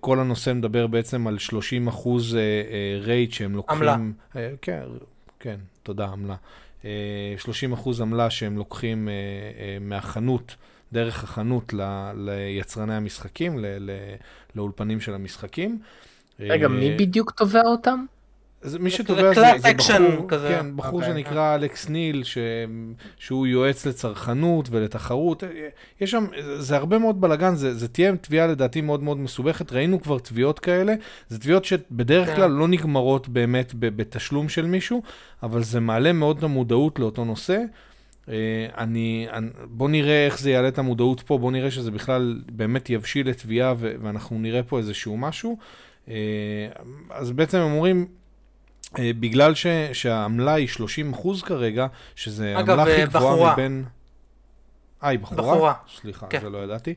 כל 0.00 0.20
הנושא 0.20 0.52
מדבר 0.52 0.86
בעצם 0.86 1.26
על 1.26 1.38
30 1.38 1.88
אחוז 1.88 2.36
רייט 3.02 3.32
שהם 3.32 3.56
לוקחים... 3.56 3.78
עמלה. 3.82 3.96
כן, 4.62 4.82
כן, 5.40 5.56
תודה, 5.82 6.06
עמלה. 6.06 6.34
Uh, 6.82 6.84
30 7.38 7.72
אחוז 7.72 8.00
עמלה 8.00 8.30
שהם 8.30 8.56
לוקחים 8.56 9.08
מהחנות, 9.80 10.54
דרך 10.92 11.24
החנות 11.24 11.74
ל, 11.74 12.10
ליצרני 12.14 12.94
המשחקים, 12.94 13.58
ל, 13.58 13.66
ל, 13.66 13.90
לאולפנים 14.54 15.00
של 15.00 15.14
המשחקים. 15.14 15.78
רגע, 16.40 16.66
אה, 16.66 16.72
מי 16.72 16.96
בדיוק 16.96 17.30
תובע 17.30 17.62
אותם? 17.64 18.04
זה 18.62 18.78
מי 18.78 18.90
שתובע 18.90 19.34
זה, 19.34 19.42
זה 19.58 19.72
בחור, 19.74 20.28
כזה. 20.28 20.48
כן, 20.48 20.76
בחור 20.76 21.00
אוקיי. 21.00 21.14
שנקרא 21.14 21.54
אלכס 21.54 21.88
ניל, 21.88 22.24
ש... 22.24 22.38
שהוא 23.16 23.46
יועץ 23.46 23.86
לצרכנות 23.86 24.68
ולתחרות. 24.70 25.42
יש 26.00 26.10
שם, 26.10 26.26
זה 26.58 26.76
הרבה 26.76 26.98
מאוד 26.98 27.20
בלאגן, 27.20 27.54
זה, 27.54 27.74
זה 27.74 27.88
תהיה 27.88 28.16
תביעה 28.16 28.46
לדעתי 28.46 28.80
מאוד 28.80 29.02
מאוד 29.02 29.18
מסובכת. 29.18 29.72
ראינו 29.72 30.02
כבר 30.02 30.18
תביעות 30.18 30.58
כאלה, 30.58 30.94
זה 31.28 31.38
תביעות 31.38 31.64
שבדרך 31.64 32.28
כן. 32.28 32.36
כלל 32.36 32.50
לא 32.50 32.68
נגמרות 32.68 33.28
באמת 33.28 33.74
ב- 33.74 33.96
בתשלום 33.96 34.48
של 34.48 34.66
מישהו, 34.66 35.02
אבל 35.42 35.62
זה 35.62 35.80
מעלה 35.80 36.12
מאוד 36.12 36.36
את 36.36 36.42
המודעות 36.42 36.98
לאותו 36.98 37.24
נושא. 37.24 37.58
אה, 38.30 38.66
אני, 38.78 39.26
אני, 39.32 39.48
בוא 39.64 39.88
נראה 39.88 40.26
איך 40.26 40.38
זה 40.38 40.50
יעלה 40.50 40.68
את 40.68 40.78
המודעות 40.78 41.20
פה, 41.20 41.38
בוא 41.38 41.52
נראה 41.52 41.70
שזה 41.70 41.90
בכלל 41.90 42.42
באמת 42.52 42.90
יבשיל 42.90 43.28
לתביעה 43.28 43.74
ו- 43.78 43.94
ואנחנו 44.02 44.38
נראה 44.38 44.62
פה 44.62 44.78
איזשהו 44.78 45.16
משהו. 45.16 45.58
אה, 46.08 46.14
אז 47.10 47.30
בעצם 47.30 47.58
הם 47.58 47.72
אומרים, 47.72 48.06
אה, 48.98 49.10
בגלל 49.20 49.54
ש, 49.54 49.66
שהעמלה 49.92 50.54
היא 50.54 50.68
30 50.68 51.12
אחוז 51.12 51.42
כרגע, 51.42 51.86
שזה 52.14 52.56
העמלה 52.56 52.82
הכי 52.82 53.06
גבוהה 53.06 53.34
בחורה. 53.34 53.52
מבין... 53.52 53.84
אה, 55.02 55.08
היא 55.08 55.18
בחורה? 55.18 55.42
בחורה. 55.42 55.74
סליחה, 56.00 56.26
כן. 56.26 56.40
זה 56.40 56.50
לא 56.50 56.58
ידעתי. 56.58 56.94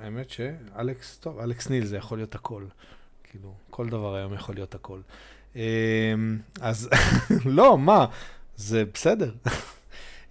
האמת 0.00 0.30
שאלכס, 0.30 1.18
טוב, 1.18 1.38
אלכס 1.40 1.70
ניל 1.70 1.84
זה 1.84 1.96
יכול 1.96 2.18
להיות 2.18 2.34
הכל. 2.34 2.64
כאילו, 3.24 3.54
כל 3.70 3.88
דבר 3.88 4.14
היום 4.14 4.34
יכול 4.34 4.54
להיות 4.54 4.74
הכל. 4.74 5.00
אז 6.60 6.88
לא, 7.44 7.78
מה? 7.78 8.06
זה 8.56 8.84
בסדר. 8.94 9.32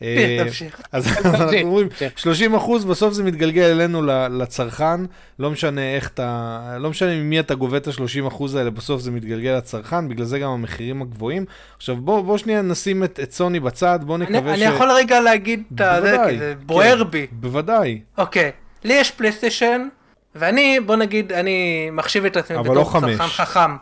אה. 0.01 0.43
אז 0.91 1.07
אנחנו 1.25 1.61
אומרים, 1.61 1.89
תמשיך. 1.89 2.19
30 2.19 2.55
אחוז, 2.55 2.85
בסוף 2.85 3.13
זה 3.13 3.23
מתגלגל 3.23 3.63
אלינו 3.63 4.01
לצרכן, 4.29 5.01
לא 5.39 5.51
משנה 5.51 5.95
איך 5.95 6.09
אתה, 6.09 6.77
לא 6.79 6.89
משנה 6.89 7.15
ממי 7.15 7.39
אתה 7.39 7.55
גובה 7.55 7.77
את 7.77 7.87
ה-30 7.87 8.27
אחוז 8.27 8.55
האלה, 8.55 8.69
בסוף 8.69 9.01
זה 9.01 9.11
מתגלגל 9.11 9.51
לצרכן, 9.57 10.09
בגלל 10.09 10.25
זה 10.25 10.39
גם 10.39 10.49
המחירים 10.49 11.01
הגבוהים. 11.01 11.45
עכשיו 11.77 11.95
בוא, 11.95 12.21
בוא 12.21 12.37
שנייה 12.37 12.61
נשים 12.61 13.03
את, 13.03 13.19
סוני 13.31 13.59
בצד, 13.59 13.99
בוא 14.03 14.15
אני 14.15 14.25
נקווה 14.25 14.53
אני 14.53 14.59
ש... 14.59 14.63
יכול 14.63 14.91
רגע 14.91 15.19
להגיד 15.19 15.63
את 15.73 15.77
זה, 16.01 16.17
כי 16.29 16.37
זה 16.37 16.53
בוער 16.65 17.03
כן, 17.03 17.11
בי. 17.11 17.27
בוודאי, 17.31 18.01
אוקיי, 18.17 18.51
לי 18.83 18.93
יש 18.93 19.11
פלייסטיישן, 19.11 19.87
ואני, 20.35 20.79
בוא 20.85 20.95
נגיד, 20.95 21.31
אני 21.31 21.89
מחשיב 21.91 22.25
את 22.25 22.37
עצמי 22.37 22.57
בתור 22.57 22.75
לא. 22.75 22.89
צרכן 23.01 23.27
חכם. 23.27 23.75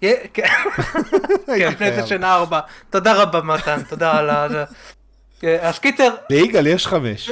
כן, 0.02 0.14
כן, 1.46 1.74
פלייסטיישן 1.74 2.24
4. 2.24 2.60
תודה 2.90 3.22
רבה 3.22 3.40
מתן, 3.40 3.82
תודה 3.88 4.18
על 4.18 4.30
ה... 4.30 4.46
אה, 5.44 5.68
אז 5.68 5.78
קיצר, 5.78 6.14
ליגאל 6.30 6.66
יש 6.66 6.86
חמש. 6.86 7.30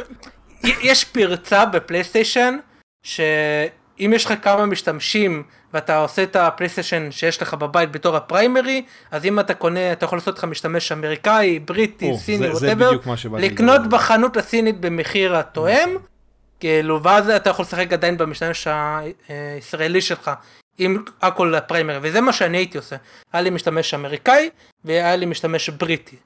יש 0.82 1.04
פרצה 1.04 1.64
בפלייסטיישן, 1.64 2.58
שאם 3.02 4.12
יש 4.14 4.24
לך 4.24 4.34
כמה 4.42 4.66
משתמשים 4.66 5.42
ואתה 5.74 5.98
עושה 5.98 6.22
את 6.22 6.36
הפלייסטיישן 6.36 7.10
שיש 7.10 7.42
לך 7.42 7.54
בבית 7.54 7.92
בתור 7.92 8.16
ה 8.16 8.24
primary, 8.24 8.82
אז 9.10 9.24
אם 9.24 9.40
אתה 9.40 9.54
קונה, 9.54 9.92
אתה 9.92 10.04
יכול 10.04 10.18
לעשות 10.18 10.38
לך 10.38 10.44
משתמש 10.44 10.92
אמריקאי, 10.92 11.58
בריטי, 11.58 12.10
או, 12.10 12.18
סיני, 12.18 12.48
whatever, 12.48 12.90
לקנות 13.38 13.80
לדבר. 13.80 13.96
בחנות 13.96 14.36
הסינית 14.36 14.80
במחיר 14.80 15.36
התואם, 15.36 15.96
כאילו, 16.60 17.02
ואז 17.02 17.30
אתה 17.30 17.50
יכול 17.50 17.62
לשחק 17.62 17.92
עדיין 17.92 18.16
במשתמש 18.16 18.68
הישראלי 19.28 20.00
שלך, 20.00 20.30
עם 20.78 21.04
הכל 21.22 21.54
ה 21.54 21.59
primary, 21.59 21.98
וזה 22.02 22.20
מה 22.20 22.32
שאני 22.32 22.56
הייתי 22.56 22.78
עושה. 22.78 22.96
היה 23.32 23.42
לי 23.42 23.50
משתמש 23.50 23.94
אמריקאי, 23.94 24.50
והיה 24.84 25.16
לי 25.16 25.26
משתמש 25.26 25.70
בריטי. 25.70 26.16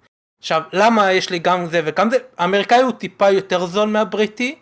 עכשיו, 0.40 0.62
למה 0.72 1.12
יש 1.12 1.30
לי 1.30 1.38
גם 1.38 1.66
זה 1.66 1.80
וגם 1.84 2.10
זה? 2.10 2.16
האמריקאי 2.38 2.82
הוא 2.82 2.92
טיפה 2.92 3.30
יותר 3.30 3.66
זול 3.66 3.88
מהבריטי, 3.88 4.54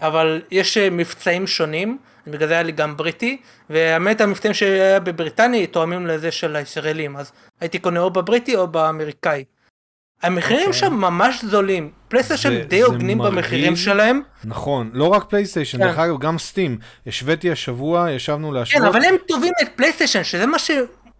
אבל 0.00 0.42
יש 0.50 0.76
אה, 0.76 0.90
מבצעים 0.90 1.46
שונים, 1.46 1.98
בגלל 2.26 2.48
זה 2.48 2.54
היה 2.54 2.62
לי 2.62 2.72
גם 2.72 2.96
בריטי, 2.96 3.40
והאמת 3.70 4.20
המבצעים 4.20 4.54
שהיה 4.54 5.00
בבריטניה 5.00 5.66
תואמים 5.66 6.06
לזה 6.06 6.30
של 6.30 6.56
הישראלים, 6.56 7.16
אז 7.16 7.32
הייתי 7.60 7.78
קונה 7.78 8.00
או 8.00 8.10
בבריטי 8.10 8.56
או 8.56 8.66
באמריקאי. 8.66 9.44
המחירים 10.22 10.66
אוקיי. 10.66 10.72
שם 10.72 10.94
ממש 10.94 11.44
זולים, 11.44 11.90
פלייסטיישן 12.08 12.62
די 12.62 12.80
הוגנים 12.80 13.18
במחירים. 13.18 13.76
שלהם, 13.76 14.20
נכון, 14.44 14.90
לא 14.92 15.08
רק 15.08 15.24
פלייסטיישן, 15.24 15.78
כן. 15.78 15.84
דרך 15.84 15.98
אגב, 15.98 16.18
גם 16.18 16.38
סטים. 16.38 16.78
השוויתי 17.06 17.50
השבוע, 17.50 18.10
ישבנו 18.10 18.48
כן, 18.48 18.54
להשוות. 18.54 18.84
אבל 18.84 19.04
הם 19.04 19.14
טובים 19.28 19.52
את 19.62 19.68
פלייסטיישן, 19.76 20.24
שזה 20.24 20.46
מה 20.46 20.58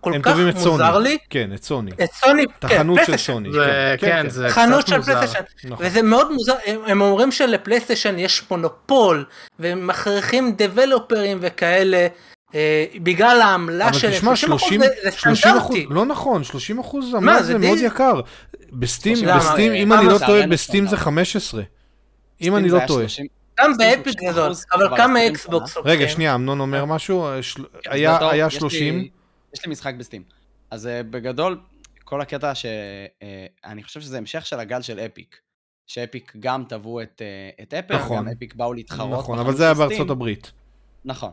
הם 0.07 0.23
כך 0.23 0.37
מוזר 0.37 0.61
סוני. 0.93 1.09
לי, 1.09 1.19
כן, 1.31 1.51
את 1.55 1.65
סוני. 1.65 1.91
את 1.91 2.11
סוני, 2.13 2.43
את 2.43 2.65
כן, 2.65 2.77
החנות 2.77 2.97
של 2.99 3.05
פלייסטיישן. 3.05 3.33
סוני. 3.33 3.53
זה, 3.53 3.95
כן, 3.99 4.29
זה 4.29 4.49
חנות 4.49 4.79
קצת 4.85 4.89
של 4.89 4.97
מוזר. 4.97 5.13
פלייסטיישן, 5.15 5.45
נכון. 5.69 5.87
וזה 5.87 6.03
מאוד 6.03 6.33
מוזר, 6.33 6.55
הם, 6.67 6.81
הם 6.87 7.01
אומרים 7.01 7.33
שלפלייסטיישן 7.33 8.19
יש 8.19 8.43
מונופול, 8.51 9.25
והם 9.59 9.87
מכריחים 9.87 10.55
דבלופרים 10.59 11.39
וכאלה, 11.41 12.07
אה, 12.55 12.85
בגלל 13.03 13.41
העמלה 13.43 13.89
אבל 13.89 13.99
שלהם, 13.99 14.13
תשמע, 14.15 14.33
30% 14.33 14.37
30, 14.37 14.81
זה, 14.81 14.87
זה 15.03 15.11
30 15.11 15.57
אחוז, 15.57 15.67
סטנדרטי. 15.77 15.87
לא 15.95 16.07
נכון, 16.07 16.45
30 16.45 16.79
אחוז 16.79 17.11
מה, 17.13 17.17
עמלה 17.19 17.43
זה 17.43 17.47
זה 17.53 17.59
די- 17.59 17.67
מאוד 17.67 17.79
יקר. 17.79 18.21
בסטים? 18.73 19.17
בסטים, 19.37 19.73
אם 19.73 19.93
למה? 19.93 19.99
אני 20.01 20.09
לא 20.09 20.19
זה 20.19 20.27
טועה, 20.27 20.47
בסטים 20.47 20.85
זה 20.85 20.89
סטנדרט. 20.89 21.05
15. 21.05 21.63
אם 22.43 22.57
אני 22.57 22.69
לא 22.69 22.79
טועה. 22.87 23.09
30 23.09 23.27
גם 23.61 23.77
ב 23.79 23.87
Epic 23.87 24.19
30% 24.21 24.27
זה 24.27 24.33
זול, 24.33 24.53
אבל 24.73 24.97
כמה 24.97 25.19
20 25.19 25.33
אקסבוקס. 25.33 25.77
רגע? 25.85 26.09
שנייה, 26.09 26.35
אמנון 26.35 26.61
אומר 26.61 26.85
משהו, 26.85 27.27
אה, 27.27 27.43
של- 27.43 27.63
אז 27.63 27.67
היה 27.85 28.17
בתור- 28.17 28.29
היה 28.31 28.47
יש 28.47 28.55
לי- 28.55 28.61
30, 28.61 29.09
יש 29.55 29.65
לי 29.65 29.73
משחק 29.73 29.95
בסטים. 29.95 30.25
אז 30.71 30.87
אה, 30.87 31.03
בגדול, 31.03 31.61
כל 32.05 32.21
הקטע 32.21 32.53
שאני 32.55 33.83
חושב 33.83 34.01
שזה 34.01 34.19
המשך 34.19 34.47
של 34.47 34.61
הגל 34.61 34.83
של 34.83 35.01
אפיק. 35.01 35.41
שאפיק 35.87 36.37
גם 36.41 36.65
תבעו 36.69 37.03
את, 37.03 37.23
אה, 37.23 37.63
את 37.63 37.75
אפל, 37.75 37.97
נכון. 37.97 38.17
גם 38.17 38.29
אפיק 38.29 38.55
באו 38.55 38.73
להתחרות. 38.73 39.19
נכון, 39.19 39.39
אבל 39.39 39.57
זה 39.57 39.65
היה. 39.65 39.75
בארצות 39.75 40.11
הברית. 40.11 40.53
נכון. 41.05 41.31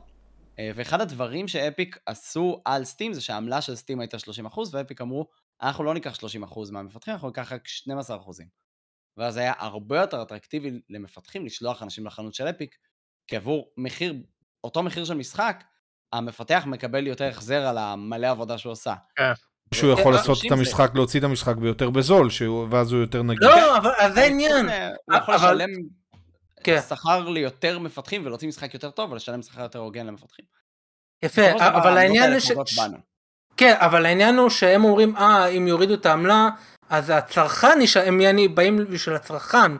אה, 0.59 0.71
ואחד 0.75 1.01
הדברים 1.01 1.47
שאפיק 1.47 1.97
עשו 2.05 2.61
על 2.65 2.85
סטים 2.85 3.13
זה 3.13 3.21
שהעמלה 3.21 3.61
של 3.61 3.75
סטים 3.75 3.99
הייתה 3.99 4.17
30% 4.17 4.59
ואפיק 4.71 5.01
אמרו, 5.01 5.27
אנחנו 5.61 5.83
לא 5.83 5.93
ניקח 5.93 6.15
30% 6.15 6.71
מהמפתחים, 6.71 7.13
אנחנו 7.13 7.27
ניקח 7.27 7.51
רק 7.51 7.67
12%. 7.67 8.43
ואז 9.17 9.37
היה 9.37 9.53
הרבה 9.57 10.01
יותר 10.01 10.21
אטרקטיבי 10.21 10.81
למפתחים 10.89 11.45
לשלוח 11.45 11.83
אנשים 11.83 12.05
לחנות 12.05 12.33
של 12.33 12.49
אפיק, 12.49 12.75
כי 13.27 13.35
עבור 13.35 13.73
מחיר, 13.77 14.15
אותו 14.63 14.83
מחיר 14.83 15.05
של 15.05 15.13
משחק, 15.13 15.63
המפתח 16.13 16.63
מקבל 16.67 17.07
יותר 17.07 17.25
החזר 17.29 17.61
על 17.67 17.77
המלא 17.77 18.27
עבודה 18.27 18.57
שהוא 18.57 18.71
עושה. 18.71 18.93
שהוא 19.73 19.91
יכול 19.91 20.13
אה, 20.13 20.17
לעשות 20.17 20.29
את 20.37 20.41
30 20.41 20.49
זה- 20.49 20.55
המשחק, 20.55 20.91
להוציא 20.95 21.19
את 21.19 21.25
המשחק 21.25 21.55
ביותר 21.55 21.89
בזול, 21.89 22.29
ואז 22.69 22.91
הוא 22.91 23.01
יותר 23.01 23.23
נגיש. 23.23 23.41
לא, 23.43 23.77
אבל 23.77 23.91
זה 24.13 24.21
העניין. 24.21 24.69
אה, 24.69 24.89
הוא 25.05 25.15
יכול 25.17 25.35
לשלם 25.35 25.69
כן. 26.63 26.79
שכר 26.89 27.29
ליותר 27.29 27.79
מפתחים 27.79 28.25
ולהוציא 28.25 28.47
משחק 28.47 28.73
יותר 28.73 28.89
טוב 28.91 29.11
ולשלם 29.11 29.41
שכר 29.41 29.61
יותר 29.61 29.79
הוגן 29.79 30.05
למפתחים. 30.07 30.45
יפה, 31.23 31.41
אבל 31.67 31.97
העניין 31.97 32.31
הוא 32.31 32.39
ש... 32.39 32.51
כן, 33.57 33.75
אבל 33.77 34.05
העניין 34.05 34.37
הוא 34.37 34.49
שהם 34.49 34.83
אומרים, 34.83 35.17
אה, 35.17 35.47
אם 35.47 35.67
יורידו 35.67 35.93
את 35.93 36.05
העמלה, 36.05 36.49
אז 36.89 37.09
הצרכן, 37.09 37.79
יש- 37.81 37.97
הם 37.97 38.21
יעני 38.21 38.47
באים 38.47 38.77
בשביל 38.89 39.15
הצרכן. 39.15 39.71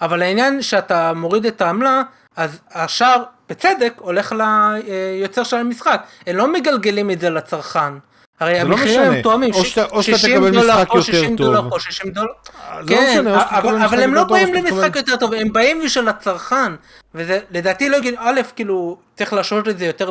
אבל 0.00 0.22
העניין 0.22 0.62
שאתה 0.62 1.12
מוריד 1.12 1.46
את 1.46 1.60
העמלה, 1.60 2.02
אז 2.36 2.60
השאר, 2.70 3.22
בצדק, 3.52 3.92
הולך 3.98 4.34
ליוצר 4.38 5.42
של 5.44 5.56
המשחק. 5.56 6.02
הם 6.26 6.36
לא 6.36 6.52
מגלגלים 6.52 7.10
את 7.10 7.20
זה 7.20 7.30
לצרכן. 7.30 7.92
הרי 8.40 8.54
לא 8.54 8.58
המחירים 8.60 9.00
משנה. 9.00 9.16
הם 9.16 9.22
תואמים, 9.22 9.54
או 9.54 9.64
ש- 9.64 9.78
או 9.78 10.02
שאתה 10.02 10.18
60 10.18 10.36
תקבל 10.36 10.50
דולר, 10.50 10.74
משחק 10.74 10.90
או 10.90 10.98
יותר 10.98 11.12
60 11.12 11.36
טוב. 11.36 11.46
דולר, 11.46 11.68
או 11.72 11.80
60 11.80 12.10
דולר. 12.10 12.32
זה 12.46 12.80
לא 12.80 12.86
כן, 12.88 13.10
משנה, 13.12 13.34
או 13.36 13.40
שאתה 13.40 13.58
אבל, 13.58 13.82
אבל 13.82 14.00
הם 14.02 14.14
לא 14.14 14.20
יותר 14.20 14.28
טוב, 14.34 14.38
באים 14.52 14.54
למשחק 14.54 14.96
יותר 14.96 15.16
טוב, 15.16 15.32
הם 15.34 15.52
באים 15.52 15.82
בשביל 15.84 16.08
הצרכן. 16.08 16.72
וזה, 17.14 17.38
לדעתי 17.50 17.88
לא 17.88 17.96
הגיוני, 17.96 18.16
א', 18.20 18.40
כאילו, 18.56 18.96
צריך 19.16 19.32
להשוות 19.32 19.68
את 19.68 19.78
זה 19.78 19.86
יותר. 19.86 20.10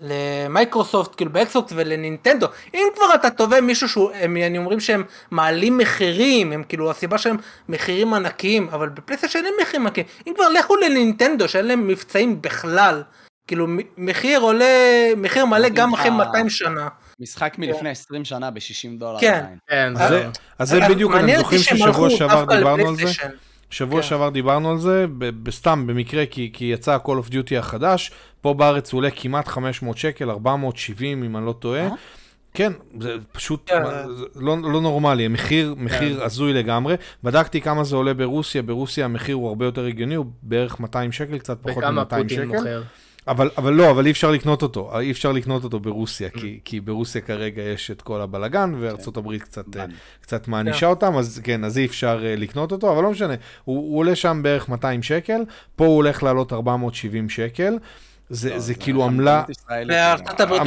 למייקרוסופט 0.00 1.14
כאילו 1.16 1.32
באקסבוקס 1.32 1.72
ולנינטנדו. 1.76 2.46
אם 2.74 2.80
כבר 2.94 3.14
אתה 3.14 3.30
תובע 3.30 3.60
מישהו 3.60 3.88
שהוא 3.88 4.10
הם 4.14 4.36
אני 4.36 4.58
אומרים 4.58 4.80
שהם 4.80 5.02
מעלים 5.30 5.78
מחירים 5.78 6.52
הם 6.52 6.62
כאילו 6.68 6.90
הסיבה 6.90 7.18
שהם 7.18 7.36
מחירים 7.68 8.14
ענקיים 8.14 8.68
אבל 8.72 8.88
בפלייסטיישן 8.88 9.38
אין 9.44 9.54
מחירים 9.62 9.86
ענקיים. 9.86 10.06
אם 10.26 10.32
כבר 10.36 10.48
לכו 10.48 10.76
לנינטנדו 10.76 11.48
שאין 11.48 11.66
להם 11.66 11.88
מבצעים 11.88 12.42
בכלל. 12.42 13.02
כאילו 13.46 13.66
מחיר 13.98 14.40
עולה 14.40 14.64
מחיר 15.16 15.44
מלא 15.46 15.68
גם 15.68 15.94
אחרי 15.94 16.10
200 16.10 16.50
שנה. 16.50 16.88
משחק 17.20 17.54
מלפני 17.58 17.90
20 17.90 18.24
שנה 18.24 18.50
ב-60 18.50 18.98
דולר 18.98 19.20
כן. 19.20 19.44
כן, 19.68 19.92
אז 19.96 20.08
זה... 20.08 20.18
זה- 20.18 20.26
אז 20.58 20.68
זה 20.68 20.84
אז 20.84 20.90
בדיוק, 20.90 21.12
אתם 21.16 21.36
זוכרים 21.38 21.60
ששבוע 21.60 22.10
שעבר 22.10 22.44
דיברנו 22.56 22.88
על 22.88 22.96
זה? 22.96 23.04
שבוע 23.70 24.02
כן. 24.02 24.08
שעבר 24.08 24.28
דיברנו 24.28 24.70
על 24.70 24.78
זה, 24.78 25.06
ב- 25.18 25.44
בסתם, 25.44 25.86
במקרה, 25.86 26.26
כי, 26.26 26.50
כי 26.52 26.64
יצא 26.64 26.92
ה-call 26.94 27.26
of 27.28 27.32
duty 27.32 27.58
החדש, 27.58 28.10
פה 28.40 28.54
בארץ 28.54 28.92
הוא 28.92 28.98
עולה 28.98 29.10
כמעט 29.10 29.48
500 29.48 29.98
שקל, 29.98 30.30
470 30.30 31.22
אם 31.22 31.36
אני 31.36 31.46
לא 31.46 31.52
טועה. 31.52 31.80
אה? 31.86 31.90
כן, 32.54 32.72
זה 33.00 33.16
פשוט 33.32 33.70
כן. 33.70 33.82
זה 34.16 34.24
לא, 34.36 34.56
לא 34.62 34.80
נורמלי, 34.80 35.24
המחיר 35.26 35.74
מחיר 35.78 36.24
הזוי 36.24 36.52
לגמרי. 36.52 36.94
בדקתי 37.24 37.60
כמה 37.60 37.84
זה 37.84 37.96
עולה 37.96 38.14
ברוסיה, 38.14 38.62
ברוסיה 38.62 39.04
המחיר 39.04 39.34
הוא 39.34 39.48
הרבה 39.48 39.64
יותר 39.64 39.84
הגיוני, 39.86 40.14
הוא 40.14 40.26
בערך 40.42 40.80
200 40.80 41.12
שקל, 41.12 41.38
קצת 41.38 41.58
פחות 41.62 41.84
בכמה 41.84 41.90
מ-200 41.90 42.08
פוטין 42.10 42.28
שקל. 42.28 42.44
מוכר. 42.44 42.82
אבל, 43.28 43.50
אבל 43.58 43.72
לא, 43.72 43.90
אבל 43.90 44.06
אי 44.06 44.10
אפשר 44.10 44.30
לקנות 44.30 44.62
אותו, 44.62 44.98
אי 45.00 45.10
אפשר 45.10 45.32
לקנות 45.32 45.64
אותו 45.64 45.80
ברוסיה, 45.80 46.30
כי, 46.30 46.60
כי 46.64 46.80
ברוסיה 46.80 47.20
כרגע 47.20 47.62
יש 47.62 47.90
את 47.90 48.02
כל 48.02 48.20
הבלגן, 48.20 48.74
וארצות 48.80 49.16
הברית 49.16 49.42
קצת, 49.42 49.76
אה. 49.76 49.84
קצת 50.20 50.48
מענישה 50.48 50.86
אותם, 50.86 51.16
אז 51.16 51.40
כן, 51.44 51.64
אז 51.64 51.78
אי 51.78 51.86
אפשר 51.86 52.22
אה, 52.24 52.36
לקנות 52.36 52.72
אותו, 52.72 52.92
אבל 52.92 53.02
לא 53.02 53.10
משנה, 53.10 53.34
הוא, 53.64 53.76
הוא 53.76 53.98
עולה 53.98 54.16
שם 54.16 54.40
בערך 54.42 54.68
200 54.68 55.02
שקל, 55.02 55.40
פה 55.76 55.86
הוא 55.86 55.96
הולך 55.96 56.22
לעלות 56.22 56.52
470 56.52 57.28
שקל, 57.28 57.78
זה, 58.30 58.50
לא, 58.50 58.58
זה 58.58 58.74
כאילו 58.74 59.00
חנות 59.00 59.12
עמלה, 59.12 59.42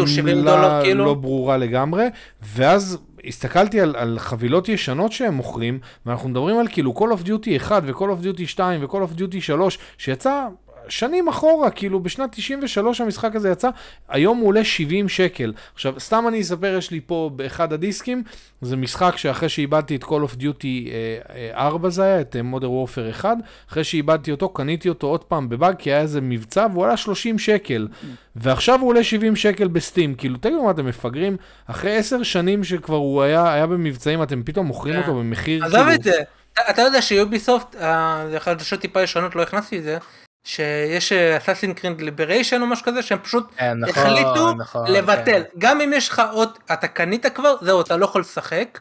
70 0.08 0.38
עמלה 0.38 0.80
כאילו? 0.84 1.06
לא 1.06 1.14
ברורה 1.14 1.58
לגמרי, 1.58 2.06
ואז 2.42 2.98
הסתכלתי 3.28 3.82
על, 3.82 3.96
על 3.98 4.20
חבילות 4.20 4.70
ישנות 4.70 5.12
שהם 5.12 5.34
מוכרים, 5.34 5.80
ואנחנו 6.06 6.30
מדברים 6.30 6.60
על 6.60 6.68
כאילו 6.68 6.94
Call 6.98 7.22
of 7.22 7.28
Duty 7.28 7.58
1 7.58 7.84
ו-Call 7.86 7.94
of 8.00 8.26
Duty 8.26 8.46
2 8.46 8.84
ו-Call 8.84 9.16
of 9.16 9.20
Duty 9.20 9.42
3, 9.42 9.78
שיצא 9.98 10.48
שנים 10.90 11.28
אחורה, 11.28 11.70
כאילו 11.70 12.00
בשנת 12.00 12.30
93 12.32 13.02
המשחק 13.02 13.36
הזה 13.36 13.50
יצא, 13.50 13.70
היום 14.10 14.38
הוא 14.38 14.48
עולה 14.48 14.64
70 14.64 15.10
שקל. 15.10 15.54
עכשיו, 15.74 16.00
סתם 16.00 16.26
אני 16.28 16.42
אספר, 16.42 16.76
יש 16.78 16.92
לי 16.92 17.00
פה 17.06 17.30
באחד 17.36 17.74
הדיסקים, 17.74 18.24
זה 18.62 18.78
משחק 18.78 19.18
שאחרי 19.18 19.50
שאיבדתי 19.50 19.96
את 19.96 20.04
Call 20.04 20.08
of 20.08 20.36
Duty 20.40 20.66
אה, 20.66 21.18
אה, 21.36 21.66
4 21.66 21.90
זה 21.90 22.04
היה, 22.04 22.22
את 22.22 22.36
אה, 22.36 22.42
Modern 22.42 22.90
Warfare 22.90 23.12
1, 23.12 23.38
אחרי 23.70 23.84
שאיבדתי 23.84 24.32
אותו, 24.32 24.50
קניתי 24.50 24.90
אותו 24.90 25.08
עוד 25.08 25.24
פעם 25.24 25.50
בבאג, 25.50 25.76
כי 25.76 25.92
היה 25.92 26.02
איזה 26.02 26.22
מבצע, 26.22 26.68
והוא 26.72 26.86
עלה 26.86 26.98
30 26.98 27.40
שקל. 27.40 27.88
ועכשיו 28.36 28.80
הוא 28.80 28.90
עולה 28.90 29.04
70 29.04 29.36
שקל 29.36 29.68
בסטים, 29.68 30.16
כאילו, 30.16 30.38
תגידו 30.38 30.64
מה 30.64 30.72
אתם 30.72 30.86
מפגרים, 30.86 31.38
אחרי 31.66 31.98
10 31.98 32.24
שנים 32.24 32.64
שכבר 32.64 32.96
הוא 32.96 33.22
היה, 33.22 33.54
היה 33.54 33.68
במבצעים, 33.68 34.24
אתם 34.24 34.44
פתאום 34.44 34.66
מוכרים 34.66 34.96
כן. 34.96 35.02
אותו 35.02 35.14
במחיר, 35.20 35.66
עזוב 35.66 35.80
כאילו... 35.80 35.94
את 35.94 36.04
זה. 36.04 36.22
אתה- 36.70 36.82
יודע 36.82 37.02
שיוביסופט, 37.02 37.76
אה, 37.76 38.26
זה 38.32 38.40
חדשות 38.40 38.80
טיפה 38.80 39.02
ישנות, 39.02 39.36
לא 39.36 39.42
הכנסתי 39.42 39.78
את 39.78 39.84
זה, 39.84 39.98
שיש 40.44 41.12
אסאסין 41.14 41.74
קרינד 41.74 42.02
ליבריישן 42.02 42.62
או 42.62 42.68
משהו 42.68 42.86
כזה, 42.86 43.02
שהם 43.02 43.20
פשוט 43.20 43.48
כן, 43.58 43.78
נכון, 43.78 44.04
החליטו 44.04 44.54
נכון, 44.54 44.92
לבטל. 44.92 45.44
כן. 45.44 45.58
גם 45.58 45.82
אם 45.82 45.92
יש 45.96 46.10
לך 46.10 46.22
עוד, 46.32 46.50
אתה 46.74 46.88
קנית 46.88 47.26
כבר, 47.36 47.54
זהו, 47.62 47.82
אתה 47.82 47.98
לא 47.98 48.06
יכול 48.06 48.22
לשחק. 48.22 48.80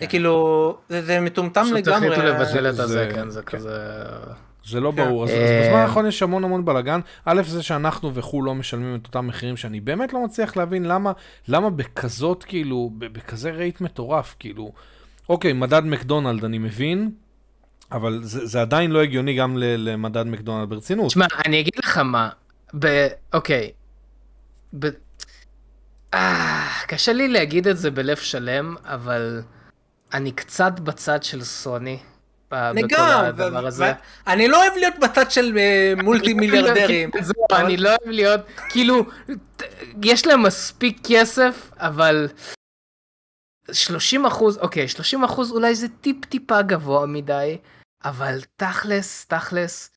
זה 0.00 0.06
כאילו, 0.06 0.76
זה 0.88 1.02
זה 1.02 1.20
מטומטם 1.20 1.62
פשוט 1.64 1.76
לגמרי. 1.76 2.08
החליטו 2.08 2.22
לבטל 2.28 2.68
את 2.68 2.74
זה- 2.74 2.82
הזה, 2.82 3.10
כן, 3.14 3.30
זה 3.30 3.42
כן. 3.42 3.56
כזה... 3.58 3.78
זה 4.66 4.80
לא 4.80 4.90
כן. 4.90 4.96
ברור, 5.04 5.24
אז, 5.24 5.30
אז 5.30 5.36
אה, 5.36 5.60
בזמן 5.66 5.78
האחרון 5.78 6.06
יש 6.06 6.22
המון 6.22 6.44
המון 6.44 6.64
בלאגן. 6.64 7.00
א', 7.24 7.42
זה 7.46 7.62
שאנחנו 7.62 8.14
וכו' 8.14 8.42
לא 8.42 8.54
משלמים 8.54 8.96
את 8.96 9.06
אותם 9.06 9.26
מחירים, 9.26 9.56
שאני 9.56 9.80
באמת 9.80 10.12
לא 10.12 10.24
מצליח 10.24 10.56
להבין 10.56 10.84
למה, 10.84 11.12
למה 11.48 11.70
בכזאת, 11.70 12.44
כאילו, 12.44 12.90
בכזה 12.98 13.50
רייט 13.50 13.80
מטורף, 13.80 14.34
כאילו, 14.38 14.72
אוקיי, 15.28 15.52
מדד 15.52 15.84
מקדונלד 15.84 16.44
אני 16.44 16.58
מבין, 16.58 17.10
אבל 17.92 18.20
זה, 18.22 18.46
זה 18.46 18.60
עדיין 18.60 18.90
לא 18.90 19.02
הגיוני 19.02 19.34
גם 19.34 19.58
ל- 19.58 19.88
למדד 19.90 20.26
מקדונלד 20.26 20.68
ברצינות. 20.70 21.06
תשמע, 21.06 21.26
אני 21.46 21.60
אגיד 21.60 21.74
לך 21.84 21.98
מה, 21.98 22.28
ב... 22.78 23.06
אוקיי. 23.32 23.70
ב... 24.78 24.86
אה, 26.14 26.68
קשה 26.86 27.12
לי 27.12 27.28
להגיד 27.28 27.68
את 27.68 27.78
זה 27.78 27.90
בלב 27.90 28.16
שלם, 28.16 28.74
אבל 28.84 29.42
אני 30.14 30.32
קצת 30.32 30.80
בצד 30.80 31.22
של 31.22 31.42
סוני. 31.44 31.98
ב- 32.52 32.72
אני 34.26 34.48
לא 34.48 34.62
אוהב 34.62 34.72
להיות 34.76 34.94
בצד 35.02 35.30
של 35.30 35.58
אה, 35.58 35.92
מולטי 36.02 36.34
מיליארדרים. 36.34 37.10
אני 37.52 37.76
לא 37.76 37.88
אוהב 37.88 38.08
להיות, 38.10 38.40
כאילו, 38.68 39.04
יש 40.02 40.26
להם 40.26 40.42
מספיק 40.42 40.98
כסף, 41.04 41.70
אבל 41.76 42.28
30 43.72 44.26
אחוז, 44.26 44.58
אוקיי, 44.58 44.88
30 44.88 45.24
אחוז 45.24 45.52
אולי 45.52 45.74
זה 45.74 45.86
טיפ 45.88 46.24
טיפה 46.24 46.62
גבוה 46.62 47.06
מדי, 47.06 47.58
אבל 48.04 48.38
תכלס, 48.56 49.26
תכלס, 49.26 49.90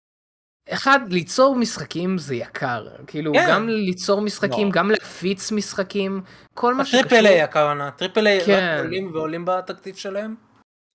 אחד, 0.70 1.00
ליצור 1.10 1.56
משחקים 1.56 2.18
זה 2.18 2.36
יקר, 2.36 2.88
כאילו, 3.08 3.34
כן. 3.34 3.46
גם 3.50 3.70
ליצור 3.70 4.22
משחקים, 4.22 4.68
לא. 4.68 4.74
גם 4.74 4.92
להפיץ 4.92 5.52
משחקים, 5.52 6.22
כל 6.54 6.74
מה 6.74 6.84
triple 6.92 7.26
A 7.26 7.42
הכוונה, 7.42 7.92
triple 7.92 8.28
A 8.28 8.46
כן. 8.46 8.76
רק 8.80 8.86
עולים 8.86 9.12
ועולים 9.14 9.46
בתקציב 9.46 9.96
שלהם. 9.96 10.36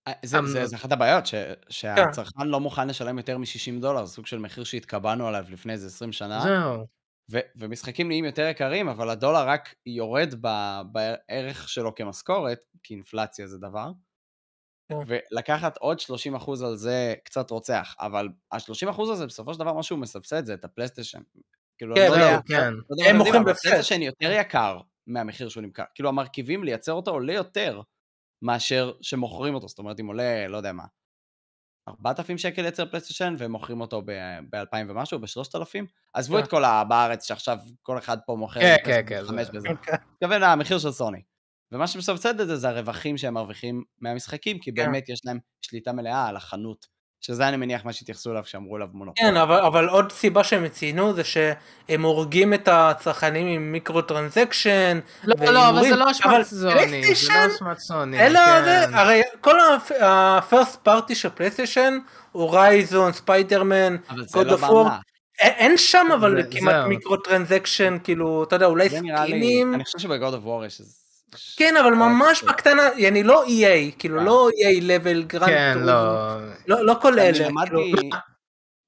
אה, 0.09 0.12
זה, 0.23 0.39
אמ- 0.39 0.47
זה, 0.47 0.66
זה 0.66 0.77
אחת 0.77 0.93
הבעיות, 0.93 1.27
ש, 1.27 1.35
שהצרכן 1.69 2.47
לא 2.47 2.61
מוכן 2.61 2.89
לשלם 2.89 3.19
יותר 3.19 3.39
מ-60 3.39 3.81
דולר, 3.81 4.07
סוג 4.07 4.27
של 4.27 4.39
מחיר 4.39 4.65
שהתקבענו 4.65 5.27
עליו 5.28 5.44
לפני 5.51 5.73
איזה 5.73 5.86
20 5.86 6.12
שנה, 6.12 6.40
זהו, 6.40 6.86
ו, 7.31 7.39
ומשחקים 7.57 8.09
נהיים 8.09 8.24
יותר 8.24 8.49
יקרים, 8.49 8.89
אבל 8.89 9.11
הדולר 9.11 9.49
רק 9.49 9.74
יורד 9.86 10.35
ב, 10.40 10.49
בערך 10.93 11.69
שלו 11.69 11.94
כמשכורת, 11.94 12.65
כי 12.82 12.94
אינפלציה 12.94 13.47
זה 13.47 13.59
דבר, 13.59 13.93
כן. 14.89 14.97
ולקחת 15.07 15.77
עוד 15.77 15.99
30% 16.01 16.65
על 16.65 16.77
זה 16.77 17.15
קצת 17.24 17.51
רוצח, 17.51 17.94
אבל 17.99 18.28
ה-30% 18.53 19.03
הזה 19.12 19.27
בסופו 19.27 19.55
של 19.55 19.61
דבר 19.61 19.73
משהו 19.73 19.97
מסבסד 19.97 20.44
זה 20.44 20.55
את 20.55 20.65
הפלייסטיישן. 20.65 21.23
כאילו, 21.78 21.94
כן, 21.94 22.09
לא 22.09 22.15
יודע, 22.15 22.31
זהו, 22.31 22.40
כן. 22.49 22.73
לא 22.90 23.09
הם 23.09 23.16
מוכרים. 23.16 23.43
הפלייסטיישן 23.49 24.03
יותר 24.03 24.31
יקר 24.32 24.81
מהמחיר 25.07 25.49
שהוא 25.49 25.62
נמכר. 25.62 25.85
כאילו 25.94 26.09
המרכיבים 26.09 26.65
לייצר 26.65 26.93
אותו 26.93 27.11
עולה 27.11 27.32
יותר 27.32 27.81
מאשר 28.43 28.93
שמוכרים 29.03 29.55
אותו. 29.55 29.69
זאת 29.69 29.78
אומרת, 29.78 30.01
אם 30.01 30.07
עולה, 30.07 30.49
לא 30.49 30.57
יודע 30.57 30.73
מה, 30.73 30.85
4,000 31.88 32.38
שקל 32.38 32.62
לייצר 32.62 32.86
פלייסטיישן 32.86 33.34
והם 33.38 33.52
מוכרים 33.52 33.80
אותו 33.80 34.02
ב-2,000 34.04 34.76
ומשהו, 34.88 35.18
ב-3,000, 35.18 35.84
עזבו 36.14 36.36
כן. 36.38 36.42
את 36.44 36.48
כל. 36.50 36.62
בארץ 36.88 37.26
שעכשיו 37.28 37.59
כל 37.82 37.98
אחד 37.98 38.16
פה 38.26 38.36
מוכר 38.38 38.60
כן, 38.60 38.76
כן, 38.84 39.02
כן, 39.06 39.22
חמש 39.26 39.46
זה- 39.46 39.52
בזה. 39.52 39.68
אוקיי. 39.68 39.94
מתכוון 40.14 40.42
המחיר 40.42 40.78
של 40.78 40.90
סוני. 40.90 41.22
ומה 41.72 41.86
שמסבסד 41.86 42.40
את 42.40 42.46
זה 42.46 42.56
זה 42.56 42.68
הרווחים 42.68 43.18
שהם 43.18 43.34
מרוויחים 43.34 43.82
מהמשחקים, 44.00 44.59
כי 44.59 44.70
כן. 44.74 44.76
באמת 44.86 45.09
יש 45.09 45.20
להם 45.24 45.38
שליטה 45.62 45.92
מלאה 45.92 46.26
על 46.28 46.36
החנות. 46.36 46.86
שזה 47.23 47.49
אני 47.49 47.57
מניח 47.57 47.85
מה 47.85 47.93
שהתייחסו 47.93 48.31
אליו 48.32 48.43
כשאמרו 48.44 48.77
עליו 48.77 48.89
מונופול. 48.93 49.27
כן, 49.27 49.36
אבל, 49.36 49.59
אבל 49.61 49.89
עוד 49.89 50.12
סיבה 50.12 50.44
שהם 50.44 50.69
ציינו 50.69 51.12
זה 51.15 51.23
שהם 51.24 52.03
הורגים 52.03 52.55
את 52.55 52.69
הצרכנים 52.73 53.47
עם 53.47 53.73
microtransaction. 53.72 54.98
לא, 55.24 55.53
לא, 55.53 55.69
אבל 55.69 55.82
זה 55.82 55.97
לא 55.97 56.11
אשמת 56.11 56.43
סוני, 56.43 57.15
זה 57.15 57.28
לא 57.35 57.57
אשמת 57.57 57.78
סוני, 57.78 58.27
אלא 58.27 58.40
כן. 58.40 58.65
זה, 58.65 58.97
הרי 58.99 59.23
כל 59.40 59.57
ה 60.01 60.14
first 60.14 60.80
party 60.82 61.14
של 61.15 61.28
פלייסטיישן, 61.28 61.99
הורייזון, 62.32 63.12
ספיידרמן, 63.12 63.97
God 64.11 64.15
לא 64.44 64.57
בעמלה. 64.57 64.99
אין 65.40 65.77
שם 65.77 66.07
אבל 66.15 66.43
זה- 66.43 66.49
כמעט. 66.59 66.86
microtransaction, 66.86 67.97
כאילו, 68.05 68.44
אתה 68.44 68.57
יודע, 68.57 68.66
אולי 68.66 68.89
נראה 69.03 69.24
לי, 69.24 69.31
סקינים, 69.31 69.74
אני 69.74 69.85
חושב 69.85 69.99
שב 69.98 70.16
God 70.16 70.34
of 70.34 70.44
War 70.44 70.64
יש 70.65 70.81
איזה... 70.81 70.93
כן, 71.56 71.76
אבל 71.76 71.90
ממש 71.90 72.40
כן. 72.40 72.46
בקטנה, 72.46 72.82
יעני 72.96 73.22
לא 73.22 73.44
EA, 73.44 73.92
כאילו 73.98 74.18
כן. 74.18 74.24
לא 74.24 74.48
EA 74.50 74.82
level 74.82 75.26
גרנד, 75.26 75.48
כן, 75.48 75.78
לא. 75.78 76.36
לא 76.66 76.86
לא 76.86 76.94
כל 77.02 77.18
אני 77.18 77.28
אלה, 77.28 77.48
למדתי, 77.48 77.70
כאילו, 77.70 78.09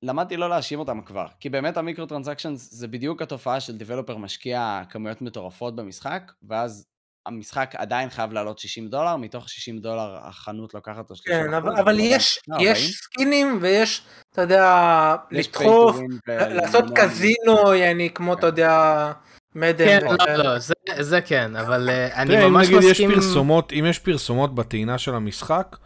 למדתי 0.02 0.36
לא 0.36 0.48
להאשים 0.48 0.78
אותם 0.78 1.00
כבר, 1.00 1.26
כי 1.40 1.48
באמת 1.48 1.76
המיקרו 1.76 2.06
טרנזקשנס 2.06 2.74
זה 2.74 2.88
בדיוק 2.88 3.22
התופעה 3.22 3.60
של 3.60 3.76
דיבלופר 3.76 4.16
משקיע 4.16 4.82
כמויות 4.90 5.22
מטורפות 5.22 5.76
במשחק, 5.76 6.32
ואז 6.48 6.86
המשחק 7.26 7.74
עדיין 7.78 8.10
חייב 8.10 8.32
לעלות 8.32 8.58
60 8.58 8.88
דולר, 8.88 9.16
מתוך 9.16 9.48
60 9.48 9.78
דולר 9.78 10.16
החנות 10.22 10.74
לוקחת 10.74 11.10
לו 11.10 11.16
30 11.16 11.32
כן, 11.34 11.54
אבל, 11.54 11.76
אבל 11.76 12.00
יש, 12.00 12.40
לא, 12.48 12.56
יש 12.60 13.00
סקינים 13.00 13.58
ויש, 13.60 14.02
אתה 14.32 14.42
יודע, 14.42 15.16
לדחוף, 15.30 15.96
לעשות 16.26 16.84
מיליונים. 16.84 16.94
קזינו, 16.94 17.74
יעני, 17.74 18.10
כמו, 18.10 18.34
אתה 18.34 18.46
יודע, 18.46 19.12
מדן. 19.54 19.84
כן. 19.84 20.00
לא, 20.36 20.44
לא, 20.44 20.58
זה- 20.58 20.74
זה 21.00 21.20
כן, 21.20 21.56
אבל 21.56 21.90
אה, 21.90 22.14
אני 22.22 22.30
תראה, 22.30 22.46
אם 22.46 22.52
ממש 22.52 22.66
נגיד 22.68 22.82
יש 22.82 22.90
מסכים... 22.90 23.12
פרסומות, 23.14 23.72
אם 23.72 23.84
יש 23.88 23.98
פרסומות 23.98 24.54
בטעינה 24.54 24.98
של 24.98 25.14
המשחק, 25.14 25.76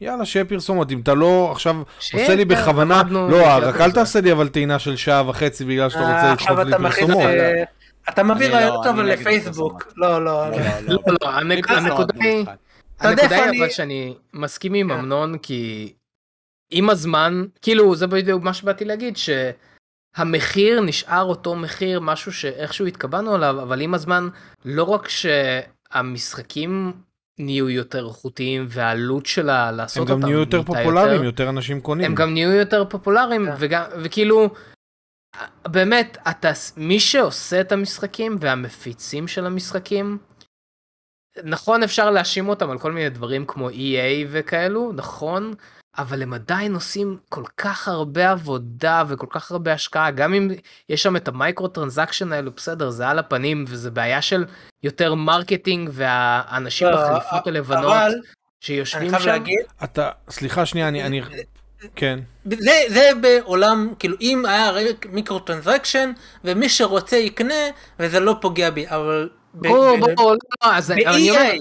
יאללה, 0.00 0.24
שיהיה 0.24 0.44
פרסומות. 0.44 0.92
אם 0.92 1.00
אתה 1.00 1.14
לא 1.14 1.48
עכשיו 1.52 1.76
עושה 2.12 2.34
לי 2.34 2.44
בכוונה, 2.44 3.02
לא, 3.10 3.46
רק 3.62 3.80
אל. 3.80 3.90
תעשה 3.90 4.20
לי 4.20 4.32
אבל 4.32 4.48
טעינה 4.48 4.78
של 4.78 4.96
שעה 4.96 5.28
וחצי 5.28 5.64
בגלל 5.64 5.90
שאתה 5.90 6.00
רוצה 6.00 6.12
אה, 6.12 6.32
לדחוף 6.32 6.50
עכשיו 6.50 6.64
לי 6.64 6.72
פרסומות. 6.90 7.22
אה, 7.22 7.62
אתה 8.08 8.22
מביא 8.22 8.48
לא- 8.48 8.58
אני 8.84 9.02
נגד 9.02 9.20
לפייסבוק. 9.20 9.92
לא, 9.96 10.24
לא, 10.24 10.50
לא, 10.50 10.56
לא. 11.22 11.28
הנקודה 11.28 12.14
היא... 12.20 12.36
במשחק. 12.38 12.54
אתה 12.96 13.08
יודע 13.10 13.22
הנקודה 13.22 13.36
היא 13.36 13.48
אני- 13.50 13.58
אבל 13.58 13.70
שאני 13.70 14.14
מסכים 14.34 14.74
עם 14.74 14.88
כן. 14.88 14.94
אמנון, 14.98 15.38
כי 15.38 15.92
עם 16.70 16.90
הזמן, 16.90 17.44
כאילו 17.62 17.96
זה 17.96 18.06
בדיוק 18.06 18.42
מה 18.42 18.54
שבאתי 18.54 18.84
להגיד, 18.84 19.16
שהמחיר 20.16 20.80
נשאר 20.80 21.22
אותו 21.22 21.54
מחיר, 21.54 22.00
משהו 22.00 22.32
שאיכשהו 22.32 22.86
התקבענו 22.86 23.34
עליו, 23.34 23.62
אבל 23.62 23.80
עם 23.80 23.94
הזמן, 23.94 24.28
לא 24.64 24.84
רק 24.84 25.08
שהמשחקים 25.08 26.92
נהיו 27.38 27.70
יותר 27.70 28.08
איכותיים 28.08 28.66
והעלות 28.68 29.26
שלה 29.26 29.68
הם 29.68 29.76
לעשות 29.76 30.08
גם 30.08 30.14
אותם 30.14 30.26
נהיו 30.26 30.38
יותר 30.38 30.62
פופולריים, 30.62 31.24
יותר 31.24 31.48
אנשים 31.48 31.80
קונים. 31.80 32.06
הם 32.06 32.14
גם 32.14 32.32
נהיו 32.32 32.52
יותר 32.52 32.84
פופולריים, 32.84 33.46
כן. 33.46 33.54
וגם, 33.58 33.84
וכאילו, 34.02 34.50
באמת, 35.68 36.18
אתה, 36.30 36.50
מי 36.76 37.00
שעושה 37.00 37.60
את 37.60 37.72
המשחקים 37.72 38.36
והמפיצים 38.40 39.28
של 39.28 39.46
המשחקים, 39.46 40.18
נכון 41.44 41.82
אפשר 41.82 42.10
להאשים 42.10 42.48
אותם 42.48 42.70
על 42.70 42.78
כל 42.78 42.92
מיני 42.92 43.10
דברים 43.10 43.46
כמו 43.46 43.70
EA 43.70 44.26
וכאלו, 44.28 44.92
נכון, 44.92 45.54
אבל 45.98 46.22
הם 46.22 46.32
עדיין 46.34 46.74
עושים 46.74 47.18
כל 47.28 47.44
כך 47.56 47.88
הרבה 47.88 48.30
עבודה 48.30 49.04
וכל 49.08 49.26
כך 49.30 49.50
הרבה 49.50 49.72
השקעה, 49.72 50.10
גם 50.10 50.34
אם 50.34 50.50
יש 50.88 51.02
שם 51.02 51.16
את 51.16 51.28
ה 51.28 51.68
microtransaction 51.68 52.32
האלו, 52.32 52.50
בסדר, 52.56 52.90
זה 52.90 53.08
על 53.08 53.18
הפנים, 53.18 53.64
וזה 53.68 53.90
בעיה 53.90 54.22
של 54.22 54.44
יותר 54.82 55.14
marketing, 55.14 55.90
והאנשים 55.92 56.88
לא, 56.88 56.96
בחליפות 56.96 57.46
הלבנות 57.46 57.84
אבל 57.84 58.12
אני 58.12 58.20
שיושבים 58.60 59.10
חייב 59.10 59.22
שם. 59.22 59.28
להגיד, 59.28 59.60
אתה, 59.84 60.10
סליחה 60.30 60.66
שנייה, 60.66 60.88
אני, 60.88 61.02
אני, 61.02 61.22
כן. 61.96 62.18
זה, 62.44 62.80
זה 62.88 63.10
בעולם, 63.20 63.92
כאילו 63.98 64.16
אם 64.20 64.46
היה 64.46 64.70
רק 64.70 65.06
microtransaction 65.10 66.12
ומי 66.44 66.68
שרוצה 66.68 67.16
יקנה 67.16 67.54
וזה 67.98 68.20
לא 68.20 68.36
פוגע 68.40 68.70
בי, 68.70 68.88
אבל 68.88 69.28
ברור, 69.54 69.96
ברור, 69.96 70.32
לא, 70.32 70.74
אז 70.76 70.90
אני 70.90 71.30
אומר, 71.30 71.52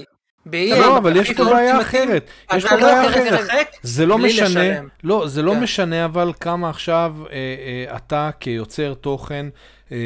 ב-EA, 0.46 0.76
לא, 0.76 0.98
אבל 0.98 1.16
יש 1.16 1.28
פה 1.32 1.34
בפיפ"א 1.34 1.54
בעיה 1.54 1.82
אחרת. 1.82 2.30
יש 2.54 2.66
פה 2.66 2.76
לא 2.76 2.82
בעיה 2.82 3.10
אחרת. 3.10 3.68
זה 3.82 4.06
לא 4.06 4.18
משנה. 4.18 4.80
לא, 5.04 5.28
זה 5.28 5.42
לא 5.42 5.52
כן. 5.52 5.60
משנה 5.60 6.06
אבל 6.06 6.32
כמה 6.40 6.70
עכשיו 6.70 7.16
אה, 7.32 7.36
אה, 7.90 7.98
אתה 7.98 8.30
כיוצר 8.40 8.94
תוכן, 8.94 9.46
אה, 9.92 9.98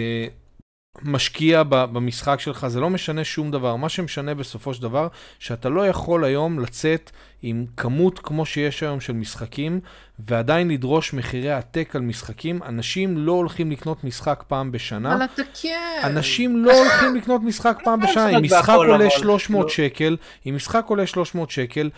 משקיע 1.04 1.64
במשחק 1.70 2.40
שלך, 2.40 2.68
זה 2.68 2.80
לא 2.80 2.90
משנה 2.90 3.24
שום 3.24 3.52
דבר. 3.52 3.76
מה 3.76 3.90
שמשנה 3.90 4.34
בסופו 4.34 4.74
של 4.74 4.82
דבר, 4.82 5.08
שאתה 5.40 5.70
לא 5.70 5.88
יכול 5.88 6.24
היום 6.24 6.60
לצאת 6.60 7.12
עם 7.42 7.66
כמות 7.78 8.20
כמו 8.20 8.46
שיש 8.46 8.84
היום 8.84 9.00
של 9.00 9.14
משחקים, 9.14 9.80
ועדיין 10.20 10.70
לדרוש 10.70 11.14
מחירי 11.14 11.52
עתק 11.52 11.96
על 11.96 12.02
משחקים. 12.02 12.64
אנשים 12.64 13.18
לא 13.18 13.32
הולכים 13.32 13.72
לקנות 13.72 14.04
משחק 14.04 14.44
פעם 14.48 14.72
בשנה. 14.72 15.16
אבל 15.16 15.24
אתה 15.24 15.42
כן. 15.62 16.02
אנשים 16.04 16.66
לא 16.66 16.78
הולכים 16.78 17.16
לקנות 17.16 17.42
משחק 17.44 17.80
פעם 17.84 18.02
בשנה, 18.02 18.30
אם 18.38 18.44
משחק 18.44 18.74
עולה 18.76 18.96
אבל 18.96 19.10
300 19.10 19.64
לא. 19.64 19.70
שקל, 19.70 20.18
אם 20.46 20.56
משחק 20.56 20.86
עולה 20.88 21.08
300 21.08 21.52
שקל, 21.52 21.90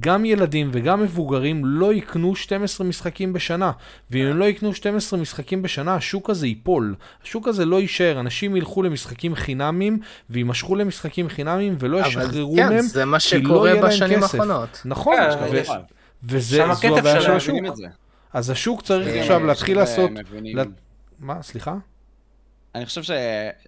גם 0.00 0.24
ילדים 0.24 0.70
וגם 0.72 1.02
מבוגרים 1.02 1.64
לא 1.64 1.92
יקנו 1.94 2.36
12 2.36 2.86
משחקים 2.86 3.32
בשנה. 3.32 3.72
ואם 4.10 4.26
הם 4.26 4.36
לא 4.36 4.44
יקנו 4.44 4.74
12 4.74 5.18
משחקים 5.20 5.62
בשנה, 5.62 5.94
השוק 5.94 6.30
הזה 6.30 6.46
ייפול. 6.46 6.94
השוק 7.22 7.48
הזה 7.48 7.64
לא 7.64 7.80
יישאר, 7.80 8.20
אנשים 8.20 8.56
ילכו 8.56 8.82
למשחקים 8.82 9.34
חינמים, 9.34 9.98
ויימשכו 10.30 10.74
למשחקים 10.74 11.28
חינמים 11.28 11.76
ולא 11.78 12.00
ישחררו 12.06 12.56
כן, 12.56 12.68
מהם. 12.68 12.82
זה 12.82 13.04
מה 13.04 13.18
כי 13.18 13.38
לא 13.38 13.44
שקורה 13.44 13.68
יהיה 13.68 13.80
להם 13.80 13.90
בשנים 13.90 14.20
כסף. 14.20 14.34
האחרונות. 14.34 14.82
נכון, 14.84 15.16
כן, 15.16 15.56
וזה 16.22 16.56
שם 16.56 16.88
זו 16.88 16.98
הבעיה 16.98 17.20
של. 17.20 17.30
השוק. 17.32 17.56
זה. 17.74 17.86
אז 18.32 18.50
השוק 18.50 18.82
צריך 18.82 19.08
כן, 19.08 19.20
עכשיו 19.20 19.46
להתחיל 19.46 19.74
שזה 19.74 19.80
לעשות... 19.80 20.10
לה- 20.42 20.64
מה, 21.18 21.42
סליחה? 21.42 21.76
אני 22.74 22.86
חושב 22.86 23.02
ש... 23.02 23.10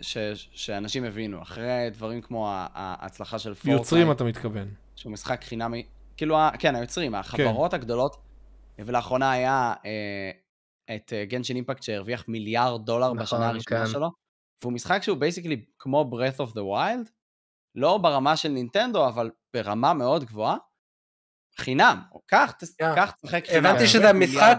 ש... 0.01 0.19
שאנשים 0.53 1.05
הבינו, 1.05 1.43
אחרי 1.43 1.91
דברים 1.93 2.21
כמו 2.21 2.49
ההצלחה 2.75 3.39
של 3.39 3.55
פורטנייט, 3.55 3.79
יוצרים 3.79 4.13
אתה 4.13 4.25
מתכוון. 4.25 4.69
שהוא 4.97 5.13
משחק 5.13 5.45
חינמי, 5.45 5.85
כאילו, 6.19 6.39
ה- 6.39 6.51
כן, 6.59 6.75
היוצרים, 6.77 7.15
החברות 7.15 7.75
הגדולות, 7.75 8.17
ולאחרונה 8.79 9.31
היה 9.33 9.75
אה, 9.85 10.31
את 10.97 11.13
Genshin 11.29 11.57
Impact 11.57 11.83
שהרוויח 11.83 12.25
מיליארד 12.29 12.85
דולר 12.87 13.07
נכון, 13.07 13.19
בשנה 13.19 13.49
הראשונה 13.49 13.81
כן. 13.87 13.93
שלו, 13.93 14.09
והוא 14.63 14.73
משחק 14.73 15.03
שהוא 15.03 15.17
basically 15.19 15.65
כמו 15.79 16.11
Breath 16.13 16.41
of 16.47 16.51
the 16.51 16.61
Wild, 16.61 17.11
לא 17.75 17.99
ברמה 17.99 18.37
של 18.37 18.49
נינטנדו, 18.49 19.09
אבל 19.09 19.31
ברמה 19.55 19.95
מאוד 19.95 20.25
גבוהה, 20.25 20.57
חינם, 21.59 22.01
קח, 22.27 22.53
תס- 22.59 22.77
כן. 22.79 22.95
קח, 22.97 23.11
תשחק 23.23 23.47
חינם. 23.47 23.67
הבנתי 23.67 23.87
שזה 23.87 24.11
המשחק. 24.11 24.59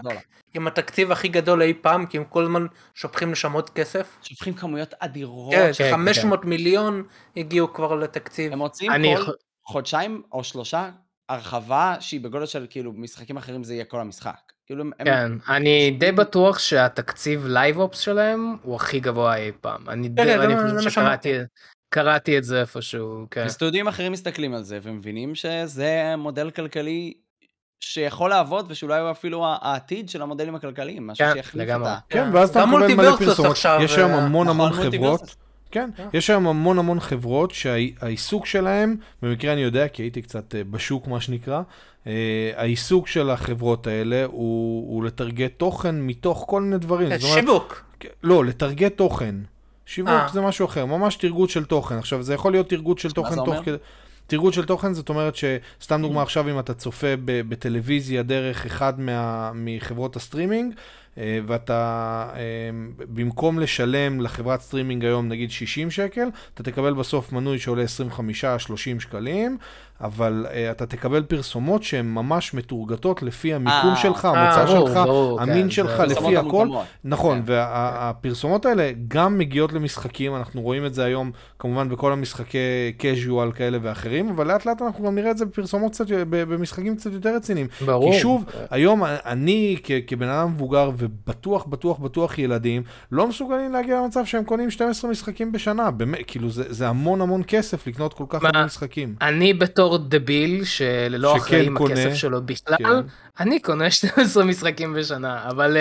עם 0.54 0.66
התקציב 0.66 1.12
הכי 1.12 1.28
גדול 1.28 1.62
אי 1.62 1.74
פעם, 1.74 2.06
כי 2.06 2.18
הם 2.18 2.24
כל 2.24 2.42
הזמן 2.42 2.66
שופכים 2.94 3.32
לשם 3.32 3.52
עוד 3.52 3.70
כסף. 3.70 4.18
שופכים 4.22 4.54
כמויות 4.54 4.94
אדירות, 4.98 5.54
כן, 5.54 5.70
כן, 5.78 5.90
500 5.92 6.44
מיליון 6.44 7.02
הגיעו 7.36 7.72
כבר 7.72 7.94
לתקציב. 7.94 8.52
הם 8.52 8.58
מוצאים 8.58 8.92
אני 8.92 9.16
כל 9.16 9.22
יכול- 9.22 9.34
חודשיים 9.66 10.22
או 10.32 10.44
שלושה 10.44 10.90
הרחבה 11.30 11.94
שהיא 12.00 12.20
בגודל 12.20 12.46
של 12.46 12.66
כאילו 12.70 12.92
משחקים 12.92 13.36
אחרים 13.36 13.64
זה 13.64 13.74
יהיה 13.74 13.84
כל 13.84 14.00
המשחק. 14.00 14.36
כאילו 14.66 14.84
הם... 14.84 14.90
כן, 15.04 15.32
אני 15.48 15.96
די 15.98 16.12
בטוח 16.12 16.58
שהתקציב 16.58 17.46
live 17.46 17.78
ops 17.78 17.98
שלהם 17.98 18.56
הוא 18.62 18.76
הכי 18.76 19.00
גבוה 19.00 19.36
אי 19.36 19.52
פעם. 19.60 19.88
אני 19.88 20.08
די- 20.08 20.22
כן, 20.24 20.40
אני 20.40 20.78
חושב 20.78 20.90
שקראתי 20.90 21.32
קראתי 21.94 22.38
את 22.38 22.44
זה 22.44 22.60
איפשהו, 22.60 23.26
כן. 23.30 23.44
וסטודיו 23.46 23.88
אחרים 23.88 24.12
מסתכלים 24.12 24.54
על 24.54 24.62
זה 24.62 24.78
ומבינים 24.82 25.34
שזה 25.34 26.14
מודל 26.18 26.50
כלכלי 26.50 27.12
שיכול 27.80 28.30
לעבוד 28.30 28.66
ושאולי 28.68 29.00
הוא 29.00 29.10
אפילו 29.10 29.46
העתיד 29.60 30.08
של 30.08 30.22
המודלים 30.22 30.54
הכלכליים, 30.54 31.06
משהו 31.06 31.26
כן, 31.26 31.32
שיחליף 31.34 31.68
לגמרי. 31.68 31.88
את 31.88 31.96
ה... 31.96 31.98
כן, 32.08 32.24
כן. 32.30 32.36
ואז 32.36 32.50
אתה 32.50 32.66
מקבל 32.66 32.94
מלא 32.94 33.16
פרסומות. 33.16 33.56
יש 33.80 33.96
היום 33.98 34.10
אה, 34.10 34.16
המון 34.16 34.46
נכון, 34.46 34.60
המון 34.60 34.72
מולטיברסוס. 34.78 35.20
חברות. 35.30 35.49
כן, 35.70 35.90
כן. 35.96 36.08
יש 36.12 36.30
היום 36.30 36.46
המון 36.46 36.78
המון 36.78 37.00
חברות 37.00 37.50
שהעיסוק 37.50 38.46
שלהם, 38.46 38.96
במקרה 39.22 39.52
אני 39.52 39.60
יודע 39.60 39.88
כי 39.88 40.02
הייתי 40.02 40.22
קצת 40.22 40.54
אה, 40.54 40.64
בשוק 40.64 41.06
מה 41.06 41.20
שנקרא, 41.20 41.62
אה, 42.06 42.50
העיסוק 42.56 43.08
של 43.08 43.30
החברות 43.30 43.86
האלה 43.86 44.24
הוא, 44.24 44.94
הוא 44.94 45.04
לטרגט 45.04 45.52
תוכן 45.56 46.00
מתוך 46.00 46.44
כל 46.48 46.62
מיני 46.62 46.78
דברים. 46.78 47.18
שיווק. 47.18 47.84
לא, 48.22 48.44
לטרגט 48.44 48.96
תוכן. 48.96 49.34
שיווק 49.86 50.10
אה. 50.10 50.28
זה 50.32 50.40
משהו 50.40 50.66
אחר, 50.66 50.86
ממש 50.86 51.16
טרגוט 51.16 51.50
של 51.50 51.64
תוכן. 51.64 51.94
עכשיו, 51.94 52.22
זה 52.22 52.34
יכול 52.34 52.52
להיות 52.52 52.68
טרגוט 52.68 52.98
של 52.98 53.10
תוכן 53.10 53.30
זה 53.30 53.36
תוך 53.36 53.48
אומר? 53.48 53.62
כדי... 53.64 53.76
טרגוט 54.30 54.54
של 54.54 54.64
תוכן 54.64 54.94
זאת 54.94 55.08
אומרת 55.08 55.34
שסתם 55.36 56.02
דוגמה 56.02 56.22
עכשיו 56.22 56.50
אם 56.50 56.58
אתה 56.58 56.74
צופה 56.74 57.06
בטלוויזיה 57.24 58.22
דרך 58.22 58.66
אחד 58.66 59.00
מה, 59.00 59.50
מחברות 59.54 60.16
הסטרימינג 60.16 60.74
אה, 60.74 60.78
ואתה 61.46 62.28
אה, 62.34 62.40
במקום 62.98 63.58
לשלם 63.58 64.20
לחברת 64.20 64.60
סטרימינג 64.60 65.04
היום 65.04 65.28
נגיד 65.28 65.50
60 65.50 65.90
שקל 65.90 66.28
אתה 66.54 66.62
תקבל 66.62 66.94
בסוף 66.94 67.32
מנוי 67.32 67.58
שעולה 67.58 67.84
25-30 67.84 69.00
שקלים 69.00 69.58
אבל 70.00 70.46
uh, 70.48 70.52
אתה 70.70 70.86
תקבל 70.86 71.22
פרסומות 71.22 71.82
שהן 71.82 72.06
ממש 72.06 72.54
מטורגטות 72.54 73.22
לפי 73.22 73.54
המיקום 73.54 73.90
אה, 73.90 73.96
שלך, 73.96 74.24
אה, 74.24 74.30
המוצא 74.30 74.72
שלך, 74.72 74.96
ברור, 74.96 75.40
המין 75.40 75.62
כן, 75.62 75.70
שלך, 75.70 76.00
לפי 76.00 76.36
הכל. 76.36 76.68
נכון, 77.04 77.38
כן. 77.38 77.42
והפרסומות 77.46 78.66
האלה 78.66 78.90
גם 79.08 79.38
מגיעות 79.38 79.72
למשחקים, 79.72 80.36
אנחנו 80.36 80.62
רואים 80.62 80.86
את 80.86 80.94
זה 80.94 81.04
היום 81.04 81.30
כמובן 81.58 81.88
בכל 81.88 82.12
המשחקי 82.12 82.58
casual 82.98 83.52
כאלה 83.54 83.78
ואחרים, 83.82 84.28
אבל 84.28 84.46
לאט 84.46 84.66
לאט 84.66 84.82
אנחנו 84.82 85.04
גם 85.04 85.14
נראה 85.14 85.30
את 85.30 85.38
זה 85.38 85.46
בפרסומות 85.46 85.92
קצת, 85.92 86.06
במשחקים 86.30 86.96
קצת 86.96 87.12
יותר 87.12 87.36
רציניים. 87.36 87.66
ברור. 87.86 88.12
כי 88.12 88.18
שוב, 88.18 88.44
היום 88.70 89.02
אני 89.04 89.76
כבן 90.06 90.28
אדם 90.28 90.48
מבוגר 90.48 90.90
ובטוח, 91.10 91.66
בטוח, 91.66 91.98
בטוח 91.98 92.38
ילדים, 92.38 92.82
לא 93.12 93.28
מסוגלים 93.28 93.72
להגיע 93.72 94.00
למצב 94.00 94.24
שהם 94.24 94.44
קונים 94.44 94.70
12 94.70 95.10
משחקים 95.10 95.52
בשנה, 95.52 95.90
באמת, 95.90 96.18
כאילו 96.26 96.50
זה, 96.50 96.64
זה 96.68 96.88
המון 96.88 97.20
המון 97.20 97.42
כסף 97.46 97.86
לקנות 97.86 98.14
כל 98.14 98.24
כך? 98.28 98.44
הרבה 98.44 98.64
משחקים. 98.64 99.14
אני 99.20 99.54
בתור 99.54 99.98
דביל 99.98 100.64
שלא 100.64 101.34
שכן 101.34 101.40
אחראי 101.40 101.66
עם 101.66 101.76
קונה, 101.76 101.94
הכסף 101.94 102.14
שלו 102.14 102.42
בכלל, 102.42 102.76
כן. 102.78 103.08
אני 103.40 103.60
קונה 103.60 103.90
12 103.90 104.44
משחקים 104.44 104.94
בשנה, 104.94 105.48
אבל 105.48 105.76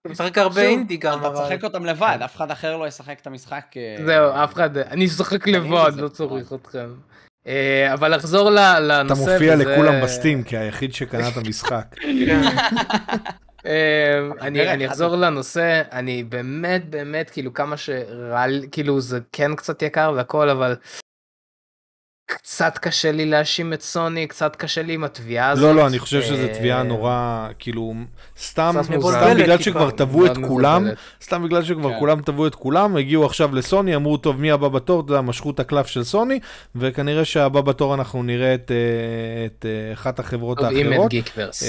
אתה 0.00 0.08
משחק 0.10 0.38
הרבה 0.38 0.62
אינדי 0.62 0.96
גם, 0.96 1.20
אתה. 1.20 1.44
תשחק 1.44 1.64
אותם 1.64 1.84
לבד, 1.84 2.18
אף 2.24 2.36
אחד 2.36 2.50
אחר 2.50 2.76
לא 2.76 2.86
ישחק 2.86 3.20
את 3.22 3.26
המשחק. 3.26 3.64
אה, 3.76 3.96
זהו, 4.06 4.30
אף 4.44 4.54
אחד, 4.54 4.78
אני 4.78 5.06
אשחק 5.06 5.48
לבד, 5.48 5.92
לא 5.96 6.08
צריך 6.08 6.52
אתכם. 6.52 6.88
אה, 7.46 7.94
אבל 7.94 8.14
לחזור 8.14 8.50
לנושא, 8.50 9.22
אתה 9.22 9.32
מופיע 9.32 9.56
לכולם 9.56 10.02
בסטים 10.02 10.42
כהיחיד 10.46 10.94
שקנה 10.94 11.28
את 11.28 11.36
המשחק. 11.36 11.96
כן. 13.62 13.68
אה, 13.68 14.46
אני. 14.46 14.86
אחזור 14.86 15.16
לנושא, 15.16 15.82
אני 15.92 16.24
באמת 16.24 16.90
באמת 16.90 17.30
כאילו 17.30 17.54
כמה 17.54 17.76
שרע 17.76 18.46
לי, 18.46 18.68
כאילו 18.72 19.00
זה 19.00 19.20
כן 19.32 19.54
קצת 19.56 19.82
יקר 19.82 20.12
והכל, 20.16 20.48
אבל 20.48 20.76
קצת 22.30 22.78
קשה 22.78 23.12
לי 23.12 23.26
להאשים 23.26 23.72
את 23.72 23.82
סוני, 23.82 24.26
קצת 24.26 24.56
קשה 24.56 24.82
לי 24.82 24.92
עם 24.92 25.04
התביעה 25.04 25.50
הזאת. 25.50 25.64
לא, 25.64 25.74
לא, 25.74 25.86
אני 25.86 25.98
חושב 25.98 26.22
שזו 26.22 26.46
אה, 26.48 26.54
תביעה 26.54 26.82
נורא, 26.82 27.48
כאילו, 27.58 27.94
סתם, 28.38 28.74
קצת 28.82 28.92
סתם 29.00 29.36
בגלל 29.38 29.58
שכבר 29.58 29.90
תבעו 29.90 30.26
את 30.26 30.36
מאוד 30.36 30.50
כולם. 30.50 30.88
סתם 31.22 31.44
בגלל 31.44 31.64
שכבר 31.64 31.90
כן. 31.90 31.98
כולם 31.98 32.22
תבעו 32.22 32.46
את 32.46 32.54
כולם, 32.54 32.96
הגיעו 32.96 33.26
עכשיו 33.26 33.54
לסוני, 33.54 33.96
אמרו, 33.96 34.16
טוב, 34.16 34.40
מי 34.40 34.50
הבא 34.50 34.68
בתור? 34.68 35.00
אתה 35.00 35.12
יודע, 35.12 35.20
משכו 35.20 35.50
את 35.50 35.60
הקלף 35.60 35.86
של 35.86 36.04
סוני, 36.04 36.40
וכנראה 36.76 37.24
שהבא 37.24 37.60
בתור 37.60 37.94
אנחנו 37.94 38.22
נראה 38.22 38.54
את, 38.54 38.70
אה, 38.70 39.46
את 39.46 39.66
אחת 39.92 40.18
החברות 40.18 40.58
טוב, 40.58 40.66
אם 40.66 40.86
את 40.86 40.92
האחרות. 40.92 41.10
גיקוורס. 41.10 41.62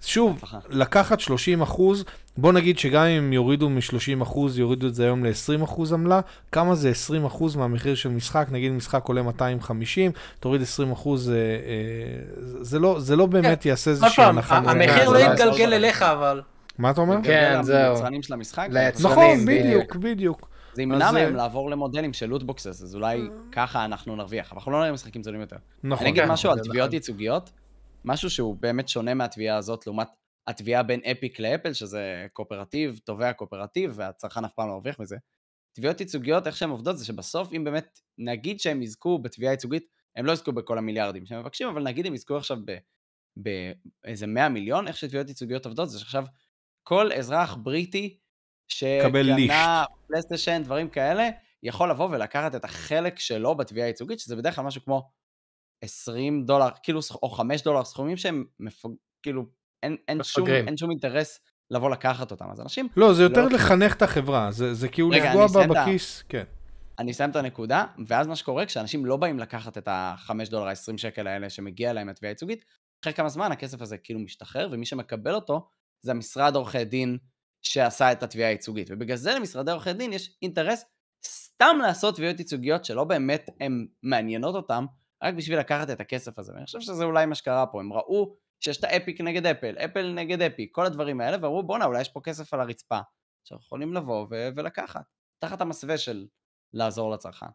זה- 0.00 0.06
זה- 0.06 0.08
שוב. 0.12 0.40
לקחת 0.70 1.20
30 1.20 1.62
אחוז, 1.62 2.04
בוא 2.36 2.52
נגיד 2.52 2.78
שגם 2.78 3.02
אם 3.04 3.32
יורידו 3.32 3.68
מ-30 3.70 4.22
אחוז, 4.22 4.58
יורידו 4.58 4.86
את 4.86 4.94
זה 4.94 5.04
היום 5.04 5.24
ל-20 5.24 5.64
אחוז 5.64 5.92
עמלה, 5.92 6.20
כמה 6.52 6.74
זה 6.74 6.90
20 6.90 7.24
אחוז 7.24 7.56
מהמחיר 7.56 7.94
של 7.94 8.08
משחק? 8.08 8.46
נגיד 8.50 8.72
משחק 8.72 9.04
עולה 9.04 9.22
250, 9.22 10.10
תוריד 10.40 10.62
20 10.62 10.92
אחוז, 10.92 11.30
אה, 11.30 11.34
אה, 11.36 11.40
זה 12.60 12.78
לא- 12.78 13.00
זה 13.00 13.16
לא 13.16 13.26
באמת 13.26 13.66
יעשה 13.66 13.90
עוד 13.90 14.02
איזושהי 14.02 14.24
הנחה. 14.24 14.56
המחיר. 14.56 15.10
לא 15.10 15.18
זה 15.18 15.24
יתגלגל 15.24 15.66
לא- 15.68 15.74
אליך, 15.76 16.02
אבל... 16.02 16.42
מה 16.78 16.90
אתה 16.90 17.00
אומר? 17.00 17.16
כן, 17.24 17.58
זה 17.62 17.72
זהו. 17.72 17.94
ליצרנים 17.94 18.22
של 18.22 18.34
המשחק. 18.34 18.68
ליצרנים. 18.70 19.12
נכון, 19.12 19.44
בדיוק. 19.46 19.96
בדיוק. 19.96 20.48
זה 20.74 20.82
ימנע 20.82 21.10
מהם 21.12 21.32
אה, 21.32 21.36
לעבור 21.36 21.70
למודלים 21.70 22.12
של 22.12 22.26
loot 22.26 22.48
boxes, 22.48 22.82
אז 22.82 22.94
אולי 22.94 23.20
ככה 23.52 23.84
אנחנו 23.84 24.16
נרוויח. 24.16 24.46
אבל 24.46 24.56
אנחנו 24.56 24.72
לא 24.72 24.78
נראה 24.80 24.92
משחקים 24.92 25.22
זולים 25.22 25.40
יותר. 25.40 25.56
נכון. 25.84 26.04
אני 26.06 26.12
אגיד 26.12 26.22
כן, 26.24 26.30
משהו 26.30 26.50
על 26.50 26.56
זה 26.58 26.64
תביעות 26.64 26.86
נכון. 26.86 26.94
ייצוגיות, 26.94 27.50
משהו 28.08 28.30
שהוא 28.30 28.56
באמת 28.56 28.88
שונה 28.88 29.14
מהתביעה 29.14 29.56
הזאת, 29.56 29.86
לעומת 29.86 30.08
התביעה 30.46 30.82
בין 30.82 31.00
אפיק 31.00 31.40
לאפל, 31.40 31.72
שזה 31.72 32.26
corporate, 32.32 33.00
תובע 33.04 33.32
corporate, 33.32 33.92
והצרכן 33.94 34.44
אף 34.44 34.52
פעם 34.52 34.68
לא 34.68 34.74
מרוויח 34.74 35.00
מזה. 35.00 35.16
תביעות 35.72 36.00
ייצוגיות, 36.00 36.46
איך 36.46 36.56
שהן 36.56 36.70
עובדות, 36.70 36.98
זה 36.98 37.04
שבסוף, 37.04 37.52
אם 37.52 37.64
באמת, 37.64 38.00
נגיד 38.18 38.60
שהם 38.60 38.82
יזכו 38.82 39.18
בתביעה 39.18 39.52
ייצוגית, 39.52 39.86
הם 40.16 40.26
לא 40.26 40.32
יזכו 40.32 40.52
בכל 40.52 40.78
המיליארדים 40.78 41.26
שהם 41.26 41.40
מבקשים, 41.40 41.68
אבל 41.68 41.82
נגיד 41.82 42.06
הם 42.06 42.14
יזכו 42.14 42.36
עכשיו 42.36 42.58
ב- 42.64 42.78
באיזה 43.36 44.26
100 44.26 44.48
מיליון, 44.48 44.88
איך 44.88 44.96
שתביעות 44.96 45.28
ייצוגיות 45.28 45.66
עובדות, 45.66 45.90
זה 45.90 46.00
שעכשיו 46.00 46.24
כל 46.82 47.12
אזרח 47.12 47.54
בריטי. 47.54 48.18
שקנה 48.68 49.84
פלייסטיישן, 50.06 50.62
דברים 50.64 50.88
כאלה, 50.88 51.28
יכול 51.62 51.90
לבוא 51.90 52.08
ולקחת 52.10 52.54
את 52.54 52.64
החלק 52.64 53.18
שלו 53.18 53.54
בתביעה 53.54 53.86
הייצוגית, 53.86 54.20
שזה 54.20 54.36
בדרך 54.36 54.54
כלל 54.54 54.64
משהו 54.64 54.84
כמו 54.84 55.10
20 55.82 56.44
דולר, 56.44 56.68
כאילו, 56.82 57.00
או 57.22 57.30
5 57.30 57.62
דולר, 57.62 57.84
סכומים 57.84 58.16
שהם, 58.16 58.44
מפג... 58.60 58.88
כאילו, 59.22 59.44
אין, 59.82 59.96
אין, 60.08 60.22
שום. 60.22 60.48
אין 60.48 60.76
שום 60.76 60.90
אינטרס 60.90 61.40
לבוא 61.70 61.90
לקחת 61.90 62.30
אותם. 62.30 62.50
אז 62.50 62.60
אנשים, 62.60 62.88
לא, 62.96 63.12
זה 63.12 63.22
יותר 63.22 63.44
לא- 63.44 63.50
לחנך 63.50 63.94
את 63.96 64.02
החברה, 64.02 64.50
זה 64.50 64.74
זה 64.74 64.88
כאילו 64.88 65.10
לפגוע 65.10 65.46
בה 65.46 65.66
בכיס, 65.66 66.22
כן. 66.28 66.44
אני 66.98 67.10
אסיים 67.10 67.30
את 67.30 67.36
הנקודה, 67.36 67.84
ואז 68.06 68.26
מה 68.26 68.36
שקורה, 68.36 68.66
כשאנשים 68.66 69.06
לא 69.06 69.16
באים 69.16 69.38
לקחת 69.38 69.78
את 69.78 69.88
ה-5 69.88 70.50
דולר, 70.50 70.68
20 70.68 70.98
שקל 70.98 71.26
האלה 71.26 71.50
שמגיע 71.50 71.92
להם 71.92 72.06
מהתביעה 72.06 72.30
הייצוגית, 72.30 72.64
אחרי 73.02 73.12
כמה 73.12 73.28
זמן 73.28 73.52
הכסף 73.52 73.82
הזה 73.82 73.98
כאילו 73.98 74.20
משתחרר, 74.20 74.68
ומי 74.72 74.86
שמקבל 74.86 75.34
אותו 75.34 75.68
זה 76.02 76.10
המשרד 76.10 76.56
עורכי 76.56 76.84
דין 76.84 77.18
שעשה 77.62 78.12
את 78.12 78.22
התביעה 78.22 78.48
הייצוגית. 78.48 78.88
ובגלל 78.90 79.16
זה 79.16 79.34
למשרדי 79.34 79.70
עורכי 79.70 79.92
דין 79.92 80.12
יש 80.12 80.36
אינטרס 80.42 80.84
סתם 81.26 81.76
לעשות 81.82 82.16
תביעות 82.16 82.38
ייצוגיות 82.38 82.84
שלא 82.84 83.04
באמת 83.04 83.50
הן 83.60 83.86
מעניינות 84.02 84.54
אותם, 84.54 84.86
רק 85.22 85.34
בשביל 85.34 85.58
לקחת 85.58 85.90
את 85.90 86.00
הכסף 86.00 86.38
הזה. 86.38 86.52
ואני 86.52 86.64
חושב 86.64 86.80
שזה 86.80 87.04
אולי 87.04 87.26
מה 87.26 87.34
שקרה 87.34 87.66
פה, 87.66 87.80
הם 87.80 87.92
ראו 87.92 88.36
שיש 88.60 88.78
את 88.78 88.84
האפיק 88.84 89.20
נגד 89.20 89.46
אפל, 89.46 89.74
אפל 89.84 90.12
נגד 90.12 90.42
אפיק, 90.42 90.74
כל 90.74 90.86
הדברים 90.86 91.20
האלה, 91.20 91.36
ואמרו 91.40 91.62
בואנה, 91.62 91.84
אולי 91.84 92.00
יש 92.00 92.08
פה 92.08 92.20
כסף 92.24 92.54
על 92.54 92.60
הרצפה. 92.60 92.98
עכשיו 93.42 93.58
יכולים 93.66 93.94
לבוא 93.94 94.26
ו- 94.30 94.48
ולקחת, 94.56 95.04
תחת 95.38 95.60
המסווה 95.60 95.98
של 95.98 96.26
לעזור 96.72 97.10
לצרכן. 97.10 97.46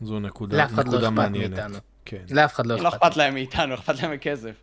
זו 0.00 0.20
נקודה, 0.20 0.56
לאף 0.56 0.70
אחד 0.74 0.88
לא 0.88 0.92
נקודה 0.92 1.08
אכפת 1.08 1.16
מעניינת. 1.16 1.82
כן. 2.04 2.24
לאף 2.30 2.54
אחד 2.54 2.66
לא 2.66 2.76
לא 2.76 2.88
אכפת. 2.88 3.02
אכפת 3.02 3.16
להם 3.16 3.34
מאיתנו, 3.34 3.74
אכפת 3.74 4.02
להם 4.02 4.12
מכסף. 4.12 4.54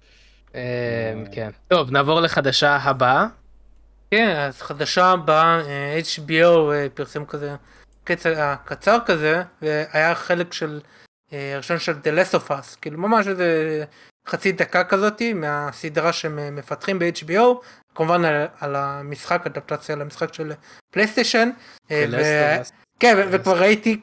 אה, 0.55 1.13
כן. 1.31 1.49
טוב, 1.67 1.91
נעבור 1.91 2.21
לחדשה 2.21 2.75
הבאה. 2.75 3.27
כן, 4.11 4.35
אז 4.37 4.61
חדשה 4.61 5.05
הבאה, 5.05 5.59
אה, 5.61 5.99
HBO 5.99 6.71
אה, 6.73 6.87
פרסם 6.93 7.25
כזה 7.25 7.55
קצר 8.03 8.55
קצר 8.65 8.97
כזה, 9.05 9.43
והיה 9.61 10.15
חלק 10.15 10.53
של, 10.53 10.81
הראשון 11.31 11.79
של 11.79 11.93
The 11.93 12.07
Last 12.19 12.33
of 12.33 12.49
Us, 12.49 12.77
כאילו 12.81 12.97
ממש 12.97 13.27
איזה 13.27 13.83
חצי 14.27 14.51
דקה 14.51 14.83
כזאתי 14.83 15.33
מהסדרה 15.33 16.13
שהם 16.13 16.55
מפתחים 16.55 16.99
ב-HBO, 16.99 17.65
כמובן 17.95 18.25
על, 18.25 18.47
על 18.59 18.75
המשחק, 18.75 19.41
אדפטציה 19.45 19.95
למשחק 19.95 20.33
של 20.33 20.51
פלייסטיישן. 20.93 21.49
אה, 21.91 22.05
ו-. 22.11 22.61
כן, 22.99 23.27
וכבר 23.31 23.59
ראיתי 23.59 24.01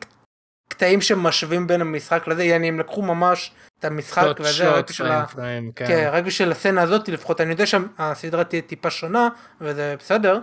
קטעים 0.69 1.01
שמשווים 1.01 1.67
בין 1.67 1.81
המשחק 1.81 2.27
לזה, 2.27 2.45
יעני 2.45 2.69
הם 2.69 2.81
לקחו 2.81 3.03
ממש 3.03 3.53
את 3.79 3.85
המשחק 3.85 4.23
שוט, 4.23 4.41
וזה, 4.41 4.71
רק 4.71 4.77
שוט, 4.77 4.91
בשביל 4.91 5.13
ה... 5.13 5.27
כן, 5.27 5.65
כן. 5.77 6.09
רק 6.13 6.25
בשביל 6.25 6.53
הסצנה 6.53 6.83
הזאת 6.83 7.09
לפחות, 7.09 7.41
אני 7.41 7.51
יודע 7.51 7.65
שהסדרה 7.67 8.45
תהיה 8.45 8.63
טיפה 8.63 8.91
שונה, 8.91 9.29
וזה 9.61 9.97
בסדר. 9.99 10.41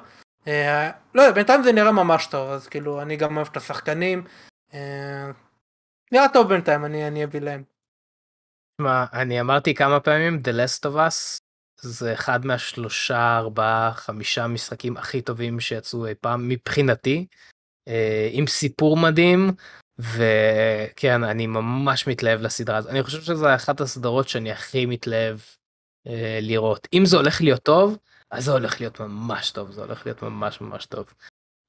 אה, 0.47 0.89
לא 1.15 1.31
בינתיים 1.31 1.63
זה 1.63 1.71
נראה 1.71 1.91
ממש 1.91 2.25
טוב, 2.25 2.49
אז 2.49 2.67
כאילו, 2.67 3.01
אני 3.01 3.15
גם 3.15 3.37
אוהב 3.37 3.47
את 3.51 3.57
השחקנים. 3.57 4.23
אה, 6.13 6.19
נראה 6.19 6.33
טוב 6.33 6.47
בינתיים, 6.47 6.85
אני 6.85 7.07
אני 7.07 7.23
אביא 7.23 7.41
להם. 7.41 7.63
תשמע, 8.77 9.05
אני 9.13 9.41
אמרתי 9.41 9.73
כמה 9.73 9.99
פעמים, 9.99 10.41
The 10.43 10.51
Last 10.51 10.89
of 10.89 10.95
Us 10.95 11.41
זה 11.81 12.13
אחד 12.13 12.45
מהשלושה, 12.45 13.37
ארבעה, 13.37 13.91
חמישה 13.93 14.47
משחקים 14.47 14.97
הכי 14.97 15.21
טובים 15.21 15.59
שיצאו 15.59 16.05
אי 16.05 16.15
פעם 16.15 16.49
מבחינתי, 16.49 17.25
אה, 17.87 18.29
עם 18.31 18.47
סיפור 18.47 18.97
מדהים, 18.97 19.51
וכן, 19.99 21.23
אני 21.23 21.47
ממש 21.47 22.07
מתלהב 22.07 22.41
לסדרה 22.41 22.77
הזאת. 22.77 22.91
אני 22.91 23.03
חושב 23.03 23.21
שזו 23.21 23.55
אחת 23.55 23.81
הסדרות 23.81 24.29
שאני 24.29 24.51
הכי 24.51 24.85
מתלהב 24.85 25.39
אה, 26.07 26.39
לראות. 26.41 26.87
אם 26.93 27.05
זה 27.05 27.17
הולך 27.17 27.41
להיות 27.41 27.63
טוב, 27.63 27.97
אז 28.31 28.45
זה 28.45 28.51
הולך 28.51 28.81
להיות 28.81 28.99
ממש 28.99 29.51
טוב, 29.51 29.71
זה 29.71 29.81
הולך 29.81 30.05
להיות 30.05 30.21
ממש 30.21 30.61
ממש 30.61 30.85
טוב. 30.85 31.13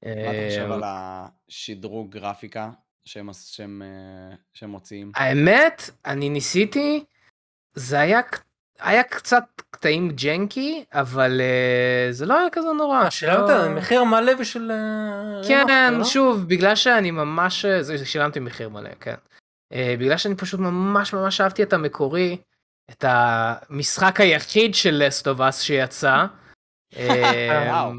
מה 0.05 0.11
אתה 0.11 0.49
חושב 0.49 0.69
אה, 0.69 0.75
על 0.75 0.81
השדרוג 0.85 2.11
גרפיקה 2.11 2.69
שהם, 3.05 3.29
שהם, 3.33 3.81
אה, 3.85 4.35
שהם 4.53 4.69
מוציאים? 4.69 5.11
האמת, 5.15 5.89
אני 6.05 6.29
ניסיתי, 6.29 7.03
זה 7.73 7.99
היה, 7.99 8.21
היה 8.79 9.03
קצת 9.03 9.43
קטעים 9.71 10.09
janky, 10.09 10.85
אבל 10.93 11.41
uh, 11.41 12.13
זה 12.13 12.25
לא 12.25 12.39
היה 12.39 12.49
כזה 12.49 12.67
נורא. 12.77 13.09
שילמת 13.09 13.49
לא... 13.49 13.69
מחיר 13.69 14.03
מלא. 14.03 14.31
אה, 14.31 14.37
כן, 15.47 15.65
remaster, 15.69 15.97
לא? 15.97 16.03
שוב, 16.03 16.47
בגלל 16.47 16.75
שאני 16.75 17.11
ממש, 17.11 17.65
אה, 17.65 17.83
זה 17.83 18.05
שילמתי 18.05 18.39
מחיר 18.39 18.69
מלא, 18.69 18.89
כן. 18.99 19.15
Uh, 19.73 19.75
בגלל 19.99 20.17
שאני 20.17 20.35
פשוט 20.35 20.59
ממש 20.59 21.13
ממש 21.13 21.41
אהבתי 21.41 21.63
את 21.63 21.73
המקורי, 21.73 22.37
את 22.91 23.05
המשחק 23.07 24.19
היחיד 24.19 24.75
של 24.75 25.03
Us 25.39 25.51
שיצא. 25.51 26.25
אה, 26.97 27.65
וואו, 27.69 27.91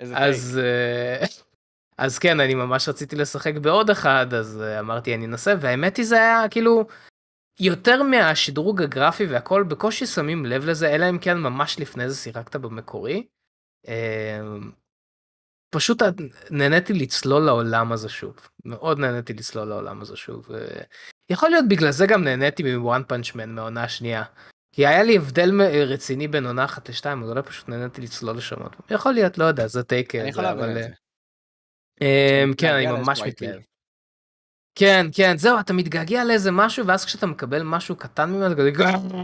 איזה 0.00 0.14
טייק. 0.14 0.28
אז, 0.28 0.60
אה, 0.62 1.26
אז 2.02 2.18
כן, 2.18 2.40
אני 2.40 2.54
ממש 2.54 2.88
רציתי 2.88 3.16
לשחק 3.16 3.54
בעוד 3.54 3.90
אחד, 3.90 4.34
אז 4.34 4.62
אה, 4.62 4.80
אמרתי 4.80 5.14
אני 5.14 5.26
אנסה, 5.26 5.54
והאמת 5.60 5.96
היא 5.96 6.06
זה 6.06 6.16
היה 6.16 6.48
כאילו 6.50 6.86
יותר 7.60 8.02
מהשדרוג 8.02 8.82
הגרפי 8.82 9.26
והכל, 9.26 9.62
בקושי 9.62 10.06
שמים 10.06 10.46
לב 10.46 10.64
לזה, 10.64 10.94
אלא 10.94 11.10
אם 11.10 11.18
כן 11.18 11.38
ממש 11.38 11.78
לפני 11.78 12.08
זה 12.08 12.16
שיחקת 12.16 12.56
במקורי. 12.56 13.26
אה, 13.88 14.40
פשוט 15.74 16.02
נהניתי 16.50 16.92
לצלול 16.92 17.42
לעולם 17.42 17.92
הזה 17.92 18.08
שוב, 18.08 18.36
מאוד 18.64 18.98
נהניתי 18.98 19.32
לצלול 19.32 19.68
לעולם 19.68 20.00
הזה 20.00 20.16
שוב. 20.16 20.52
אה, 20.54 20.82
יכול 21.30 21.50
להיות 21.50 21.64
בגלל 21.68 21.90
זה 21.90 22.06
גם 22.06 22.24
נהניתי 22.24 22.76
מוואן 22.76 23.02
פאנץ' 23.08 23.34
מן 23.34 23.54
מהעונה 23.54 23.84
השנייה. 23.84 24.24
כי 24.74 24.86
היה 24.86 25.02
לי 25.02 25.16
הבדל 25.16 25.50
מ- 25.52 25.60
רציני 25.60 26.28
בין 26.28 26.46
עונה 26.46 26.64
אחת 26.64 26.88
לשתיים, 26.88 27.22
אז 27.22 27.30
אולי 27.30 27.42
פשוט 27.42 27.68
נהניתי 27.68 28.00
לצלול 28.00 28.40
פעם. 28.40 28.68
יכול 28.90 29.12
להיות, 29.12 29.38
לא 29.38 29.44
יודע, 29.44 29.66
זה 29.66 29.82
טייק, 29.82 30.14
אני 30.14 30.28
יכול 30.28 30.44
להבין. 30.44 30.76
את 30.76 30.82
זה. 30.82 31.01
כשאתה 31.96 32.56
כן, 32.58 32.74
אני 32.74 32.86
מתגעגע 32.86 32.92
ממש. 32.92 33.20
מתלהב. 33.20 33.60
כן, 34.74 35.06
כן, 35.14 35.38
זהו, 35.38 35.60
אתה 35.60 35.72
מתגעגע 35.72 36.24
לאיזה 36.24 36.50
משהו, 36.50 36.86
ואז 36.86 37.04
כשאתה 37.04 37.26
מקבל 37.26 37.62
משהו 37.62 37.96
קטן 37.96 38.30
ממנו, 38.30 38.46
אתה 38.46 38.54
כזה, 38.54 38.70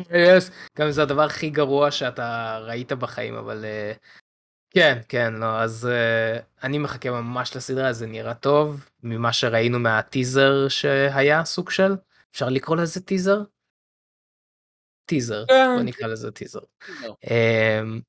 yes, 0.09 0.53
גם 0.79 0.87
אם 0.87 0.93
זה 0.93 1.03
הדבר 1.03 1.23
הכי 1.23 1.51
גרוע 1.51 1.91
שאתה 1.91 2.59
ראית 2.63 2.93
בחיים, 2.93 3.35
אבל 3.35 3.65
אה, 3.65 3.93
כן, 4.71 4.99
כן, 5.09 5.35
לא, 5.35 5.61
אז 5.61 5.87
אה, 5.87 6.39
אני 6.63 6.79
מחכה 6.79 7.11
ממש 7.11 7.57
לסדרה, 7.57 7.93
זה 7.93 8.07
נראה 8.07 8.35
טוב, 8.35 8.89
ממה 9.03 9.33
שראינו 9.33 9.79
מהטיזר 9.79 10.69
שהיה, 10.69 11.45
סוג 11.45 11.71
של, 11.71 11.97
אפשר 12.31 12.49
לקרוא 12.49 12.77
לזה 12.77 13.01
טיזר? 13.01 13.43
טיזר, 15.05 15.45
כן. 15.47 15.69
בוא 15.75 15.83
נקרא 15.83 16.07
לזה 16.07 16.31
טיזר. 16.31 16.61
אמ, 17.31 18.01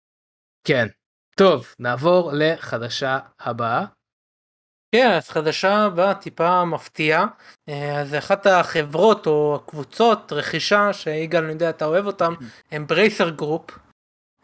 כן, 0.64 0.88
טוב, 1.36 1.76
נעבור 1.80 2.32
לחדשה 2.34 3.20
הבאה. 3.40 3.86
כן, 4.92 5.12
אז 5.12 5.30
חדשה 5.30 5.88
טיפה 6.22 6.66
מפתיעה. 6.66 7.26
אה, 7.70 8.00
אז 8.02 8.16
אחת 8.16 8.48
החברות 8.48 9.28
או 9.28 9.60
הקבוצות 9.64 10.34
רכישה 10.34 10.94
שיגאל 10.94 11.44
אני 11.44 11.54
יודע 11.54 11.70
אתה 11.70 11.86
אוהב 11.86 12.06
אותם 12.06 12.34
הם 12.72 12.88
אמברייסר 12.88 13.30
גרופ. 13.30 13.72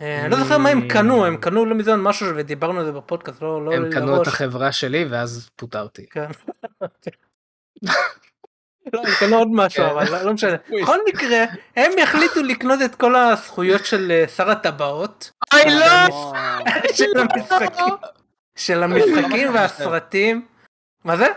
אה, 0.02 0.22
אני 0.22 0.32
לא 0.32 0.38
זוכר 0.38 0.58
מה 0.58 0.70
הם 0.70 0.88
קנו 0.88 1.26
הם 1.26 1.38
קנו 1.38 1.66
לא 1.66 1.76
מזמן 1.76 2.00
משהו 2.02 2.28
ודיברנו 2.36 2.80
על 2.80 2.86
זה 2.86 2.92
בפודקאסט 2.92 3.42
לא 3.42 3.66
לא 3.66 3.74
הם 3.74 3.92
קנו 3.92 4.12
את 4.14 4.18
לראש. 4.18 4.28
החברה 4.28 4.72
שלי 4.72 5.06
ואז 5.10 5.50
פוטרתי. 5.56 6.06
כן. 6.10 6.28
לא, 8.94 9.00
הם 9.00 9.14
קנו 9.20 9.38
עוד 9.38 9.48
משהו 9.52 9.84
כן. 9.84 9.90
אבל 9.90 10.26
לא- 10.26 10.34
משנה. 10.34 10.56
בכל 10.82 10.98
מקרה 11.08 11.44
הם 11.76 11.92
יחליטו 11.98 12.44
לקנות 12.44 12.80
את 12.86 12.96
כל 12.96 13.16
הזכויות 13.16 13.86
של 13.86 14.12
אה, 14.12 14.28
שר 14.28 14.50
הטבעות 14.50 15.32
אוי 15.54 15.64
לא! 15.80 16.34
של 16.98 17.18
המשחקים 17.20 17.94
של 18.56 18.84
המשחקים 18.84 19.54
והסרטים. 19.54 20.48
מה 21.04 21.18
זה? 21.18 21.28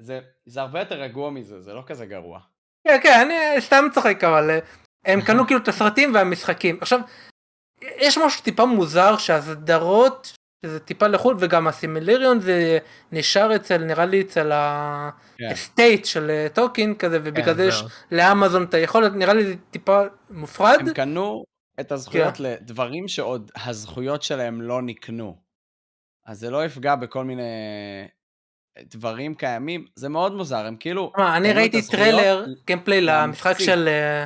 זה, 0.00 0.20
זה 0.46 0.60
הרבה 0.60 0.78
יותר 0.78 0.94
רגוע 0.94 1.30
מזה, 1.30 1.60
זה 1.60 1.72
לא 1.72 1.82
כזה 1.86 2.06
גרוע. 2.06 2.40
כן 2.88 2.98
כן 3.02 3.30
אני 3.30 3.60
סתם 3.60 3.84
צוחק 3.94 4.24
אבל 4.24 4.50
אה, 4.50 4.58
הם 5.04 5.20
קנו 5.20 5.46
כאילו 5.46 5.60
את 5.60 5.68
הסרטים 5.68 6.14
והמשחקים 6.14 6.78
עכשיו 6.80 7.00
יש 7.82 8.18
משהו 8.18 8.42
טיפה 8.42 8.64
מוזר 8.64 9.16
שהסדרות 9.16 10.32
שזה 10.66 10.80
טיפה 10.80 11.06
לחו"ל 11.06 11.36
וגם 11.40 11.68
הסימילריון 11.68 12.40
זה 12.40 12.78
נשאר 13.12 13.56
אצל 13.56 13.78
נראה 13.78 14.04
לי 14.06 14.20
אצל 14.20 14.52
כן. 15.38 15.44
ה 15.44 15.53
estate 15.53 16.04
של 16.04 16.30
אה, 16.30 16.46
טולקין 16.54 16.94
כזה 16.94 17.18
ובגלל 17.22 17.44
כן, 17.44 17.54
זה 17.54 17.64
יש. 17.64 17.84
לאמזון 18.12 18.64
את 18.64 18.74
היכולת 18.74 19.12
נראה 19.12 19.34
לי 19.34 19.44
זה 19.44 19.54
טיפה 19.70 20.02
מופרד 20.30 20.78
הם 20.80 20.94
קנו 20.94 21.44
את 21.80 21.92
הזכויות 21.92 22.36
כן. 22.36 22.44
לדברים 22.44 23.08
שעוד 23.08 23.50
הזכויות 23.56 24.22
שלהם 24.22 24.62
לא 24.62 24.82
נקנו. 24.82 25.49
אז 26.30 26.38
זה 26.38 26.50
לא 26.50 26.64
יפגע 26.64 26.94
בכל 26.96 27.24
מיני 27.24 27.42
דברים 28.80 29.34
קיימים, 29.34 29.86
זה 29.94 30.08
מאוד 30.08 30.32
מוזר, 30.34 30.66
הם 30.66 30.76
כאילו... 30.76 31.12
מה, 31.16 31.36
אני 31.36 31.52
ראיתי 31.52 31.82
טריילר 31.90 32.46
gameplay 32.66 33.00
למשחק 33.00 33.54
של 33.58 33.88
אה, 33.88 34.24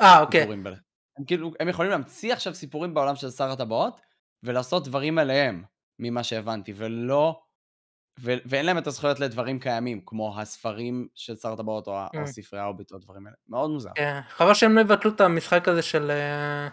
אה 0.00 0.20
אוקיי 0.20 0.42
הם 1.18 1.24
כאילו, 1.26 1.52
הם 1.60 1.68
יכולים 1.68 1.90
להמציא 1.90 2.32
עכשיו 2.32 2.54
סיפורים 2.54 2.94
בעולם 2.94 3.16
של 3.16 3.30
שר 3.30 3.50
הטבעות, 3.50 4.00
ולעשות 4.42 4.84
דברים 4.84 5.18
עליהם, 5.18 5.64
ממה 5.98 6.24
שהבנתי, 6.24 6.72
ולא... 6.76 7.42
ו- 8.20 8.34
ואין 8.46 8.66
להם 8.66 8.78
את 8.78 8.86
הזכויות 8.86 9.20
לדברים 9.20 9.60
קיימים, 9.60 10.00
כמו 10.06 10.40
הספרים 10.40 11.08
של 11.14 11.36
שר 11.36 11.52
הטבעות, 11.52 11.86
או, 11.86 11.96
ה- 11.96 12.08
או 12.16 12.22
Mm. 12.22 12.26
ספרי 12.26 12.60
ההוביט, 12.60 12.92
או 12.92 12.98
דברים 12.98 13.26
האלה. 13.26 13.36
מאוד 13.48 13.70
מוזר. 13.70 13.90
כן, 13.94 14.20
חבל 14.28 14.54
שהם 14.54 14.76
לא 14.76 14.80
יבטלו 14.80 15.10
את 15.10 15.20
המשחק 15.20 15.68
הזה 15.68 15.82
של 15.82 16.10
אה, 16.10 16.68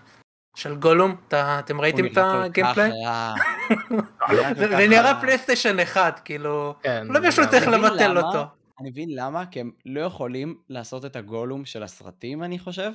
של 0.59 0.75
גולום 0.75 1.15
אתם 1.59 1.81
ראיתם 1.81 2.05
את 2.05 2.17
הגיימפליי? 2.17 2.91
זה 4.57 4.67
זה 4.67 4.87
נראה 4.87 5.21
פלייסטיישן 5.21 5.79
אחד 5.79 6.11
כאילו 6.25 6.73
כן, 6.83 7.07
לא. 7.07 7.19
צריך 7.51 7.63
אני 7.67 7.77
מבין 7.77 7.91
לבטל. 7.93 8.17
אותו. 8.17 8.43
אני 8.81 8.89
מבין 8.89 9.09
למה, 9.11 9.45
כי 9.45 9.59
הם 9.59 9.71
לא 9.85 10.01
יכולים 10.01 10.57
לעשות 10.69 11.05
את 11.05 11.15
הגולום 11.15 11.65
של 11.65 11.83
הסרטים, 11.83 12.43
אני 12.43 12.59
חושב. 12.59 12.91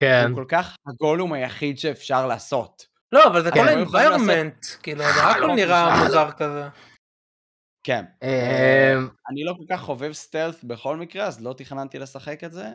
כן. 0.00 0.26
הוא 0.30 0.36
כל 0.36 0.44
כך 0.48 0.76
הגולום 0.88 1.32
היחיד 1.32 1.78
שאפשר 1.78 2.26
לעשות. 2.26 2.86
לא 3.12 3.26
אבל 3.26 3.42
זה 3.42 3.50
כל 3.50 3.58
לעשות- 3.64 3.94
ה-environment 3.94 4.76
כאילו 4.82 4.98
זה 5.02 5.22
הכל 5.24 5.40
לא, 5.46 5.54
נראה 5.54 5.96
זה- 5.96 6.04
מוזר 6.04 6.30
כזה. 6.30 6.68
כן. 7.84 8.04
אמ, 8.22 9.08
אני 9.30 9.44
לא 9.44 9.54
כל 9.58 9.64
כך 9.74 9.80
חובב 9.80 10.12
stealth 10.12 10.64
בכל 10.64 10.96
מקרה, 10.96 11.24
אז 11.26 11.42
לא 11.42 11.52
תכננתי 11.52 11.98
לשחק 11.98 12.44
את 12.44 12.52
זה. 12.52 12.68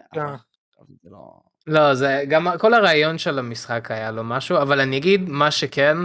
לא... 1.67 1.93
זה 1.93 2.23
גם 2.29 2.47
כל 2.59 2.73
הרעיון 2.73 3.17
של 3.17 3.39
המשחק 3.39 3.91
היה 3.91 4.11
לו 4.11 4.23
משהו, 4.23 4.57
אבל 4.57 4.79
אני 4.79 4.97
אגיד 4.97 5.29
מה 5.29 5.51
שכן, 5.51 5.97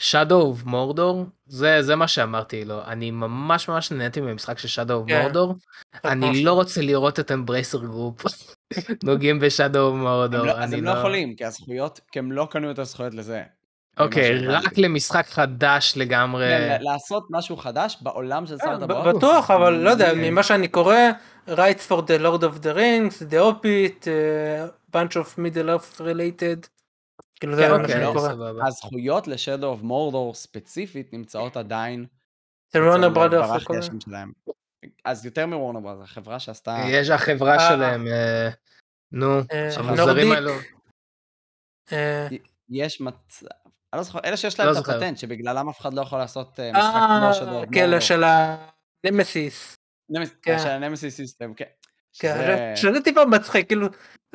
Shadow 0.00 0.64
of 0.64 0.66
Mordor, 0.66 1.16
זה, 1.46 1.82
זה 1.82 1.96
מה 1.96 2.08
שאמרתי 2.08 2.64
לו, 2.64 2.84
אני 2.86 3.10
ממש 3.10 3.68
ממש 3.68 3.90
נהניתי 3.92 4.20
ממשחק 4.20 4.58
של 4.58 4.82
Shadow 4.82 4.90
of 4.90 5.08
כן. 5.08 5.28
Mordor, 5.32 5.54
אני 6.04 6.44
לא 6.44 6.52
רוצה 6.52 6.80
לראות 6.80 7.20
את 7.20 7.32
אמברייסר 7.32 7.78
גרופ 7.84 8.22
נוגעים 9.04 9.38
ב 9.40 9.45
Shadow 9.45 9.77
of 9.77 9.88
Mordor, 9.90 10.46
לא- 10.46 10.52
אז 10.58 10.72
הם 10.72 10.84
לא... 10.84 10.92
לא 10.92 10.98
יכולים, 10.98 11.34
כי 11.34 11.44
הזכויות, 11.44 12.00
כי 12.12 12.18
הם 12.18 12.32
לא 12.32 12.48
קנו 12.50 12.70
את 12.70 12.78
הזכויות 12.78 13.14
לזה. 13.14 13.42
אוקיי, 13.98 14.40
שהבנתי. 14.40 14.66
רק 14.66 14.78
למשחק 14.78 15.26
חדש 15.26 15.94
לגמרי. 15.96 16.46
כן, 16.48 16.78
לעשות 16.80 17.26
משהו 17.30 17.56
חדש 17.56 17.98
בעולם 18.00 18.46
של 18.46 18.58
שר 18.58 18.64
כן, 18.64 18.72
הטבעות. 18.72 19.14
ב- 19.14 19.16
בטוח, 19.16 19.50
אבל 19.50 19.72
לא 19.72 19.90
יודע. 19.90 20.12
ממה 20.16 20.42
שאני 20.42 20.68
קורא, 20.68 20.94
rights 21.48 21.88
for 21.88 22.00
the 22.00 22.22
Lord 22.22 22.42
of 22.42 22.62
the 22.64 22.74
Rings, 22.76 23.22
the 23.30 23.34
Hobbit, 23.34 24.04
uh, 24.04 24.77
bunch 24.96 25.14
of 25.16 25.38
middle 25.38 25.68
earth 25.68 26.00
related, 26.00 26.68
כאילו 27.40 27.56
זה 27.56 27.68
כן, 27.88 28.04
מה 28.06 28.12
קורא. 28.12 28.28
סבבה. 28.32 28.66
הזכויות 28.66 29.26
ל 29.28 29.33
Shadow 29.33 29.66
of 29.66 29.80
Mordor 29.82 30.34
ספציפית 30.34 31.12
נמצאות 31.12 31.56
עדיין 31.56 32.06
זה 32.72 32.82
וורנר 32.82 33.06
אצל- 33.06 33.14
ברודרס. 33.14 33.50
אז 35.04 35.24
יותר 35.26 35.46
מוורנר 35.46 35.80
ברודרס, 35.80 36.04
החברה 36.10 36.38
שעשתה... 36.40 36.76
יש 36.86 37.10
החברה 37.10 37.54
אה. 37.54 37.68
שלהם, 37.68 38.06
אה, 38.06 38.48
נו, 39.12 39.38
אה, 39.52 39.70
המוזרים. 39.76 40.32
האלו. 40.32 40.52
יש 42.70 43.00
מצב... 43.00 43.46
אני 43.92 43.98
לא 43.98 44.02
זוכר, 44.02 44.18
אלה 44.24 44.36
שיש 44.36 44.60
לא 44.60 44.66
להם 44.66 44.74
את. 44.82 44.88
הפטנט, 44.88 45.18
שבגללם 45.18 45.68
אף 45.68 45.80
אחד 45.80 45.94
לא 45.94 46.00
יכול 46.02 46.18
לעשות 46.18 46.60
משחק 46.60 47.00
כמו 47.20 47.34
Shadow 47.34 47.48
אה, 47.48 47.54
of 47.54 47.64
כאלה 47.72 47.86
Mordor. 47.86 48.00
של 48.00 48.22
הנמסיס. 49.04 49.76
כן. 50.14 50.22
כן. 50.42 50.58
של 50.58 50.68
ה 50.68 50.74
Nemesis 50.74 51.16
system, 51.16 51.54
כן. 51.54 51.64
כן, 52.18 52.72
שזה 52.76 53.00
טיפה 53.04 53.24
מצחיק, 53.24 53.66
כאילו, 53.68 53.86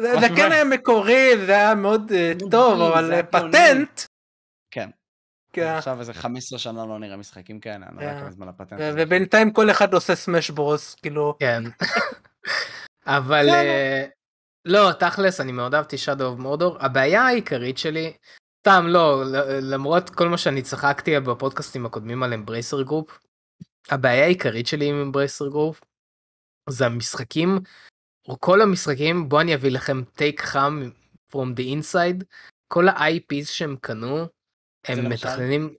זה 0.02 0.14
זה. 0.20 0.28
כן 0.36 0.52
היה 0.52 0.64
מקורי, 0.64 1.45
זה 1.45 1.52
היה 1.52 1.76
מאוד 1.76 2.11
אה, 2.11 2.32
טוב, 2.52 2.82
אבל 2.82 3.06
זה 3.06 3.15
אה. 3.15 3.24
פטנט, 3.24 4.02
כן. 4.72 4.90
כן, 5.53 5.68
עכשיו 5.68 5.99
איזה 5.99 6.14
15 6.14 6.60
שנה 6.60 6.86
לא 6.86 6.99
נראה 6.99 7.18
משחקים 7.18 7.60
כאלה, 7.60 7.76
אני 7.76 7.95
לא 7.95 8.02
יודע 8.02 8.14
כן. 8.14 8.20
כמה 8.20 8.32
זמן 8.32 8.48
הפטנט. 8.48 8.80
ובינתיים 8.98 9.52
כל 9.53 9.72
אחד 9.72 9.94
עושה 9.94 10.15
סמאש 10.15 10.49
ברוס, 10.49 10.95
כאילו, 10.95 11.36
כן. 11.40 11.64
אבל. 13.06 13.49
אה, 13.49 14.06
לא, 14.65 14.91
תכלס, 14.99 15.41
אני 15.41 15.52
מאוד 15.52 15.76
אהבתי 15.76 15.95
Shadow 15.95 16.40
of 16.40 16.41
Mordor. 16.44 16.86
הבעיה 16.86 17.22
העיקרית 17.22 17.78
שלי, 17.78 18.14
סתם 18.60 18.86
לא, 18.88 19.24
ל- 19.26 19.74
למרות 19.74 20.10
כל 20.10 20.28
מה 20.28 20.38
שאני 20.38 20.61
צחקתי 20.61 21.20
בפודקאסטים 21.20 21.86
הקודמים 21.86 22.24
על 22.24 22.34
אמברייסר 22.34 22.82
גרופ, 22.82 23.20
הבעיה 23.90 24.24
העיקרית 24.24 24.68
שלי 24.68 24.90
עם 24.90 24.95
אמברייסר 24.95 25.48
גרופ 25.48 25.82
זה 26.70 26.86
המשחקים, 26.86 27.60
כל 28.40 28.62
המשחקים, 28.62 29.30
בוא 29.30 29.41
אני 29.41 29.56
אביא 29.56 29.72
לכם 29.72 30.02
take 30.15 30.41
חם 30.41 30.90
from 31.32 31.60
the 31.60 31.62
inside, 31.62 32.24
כל 32.68 32.88
ה-IPs 32.88 33.45
שהם 33.45 33.76
קנו, 33.82 34.26
הם? 34.88 35.10
מתכננים, 35.10 35.74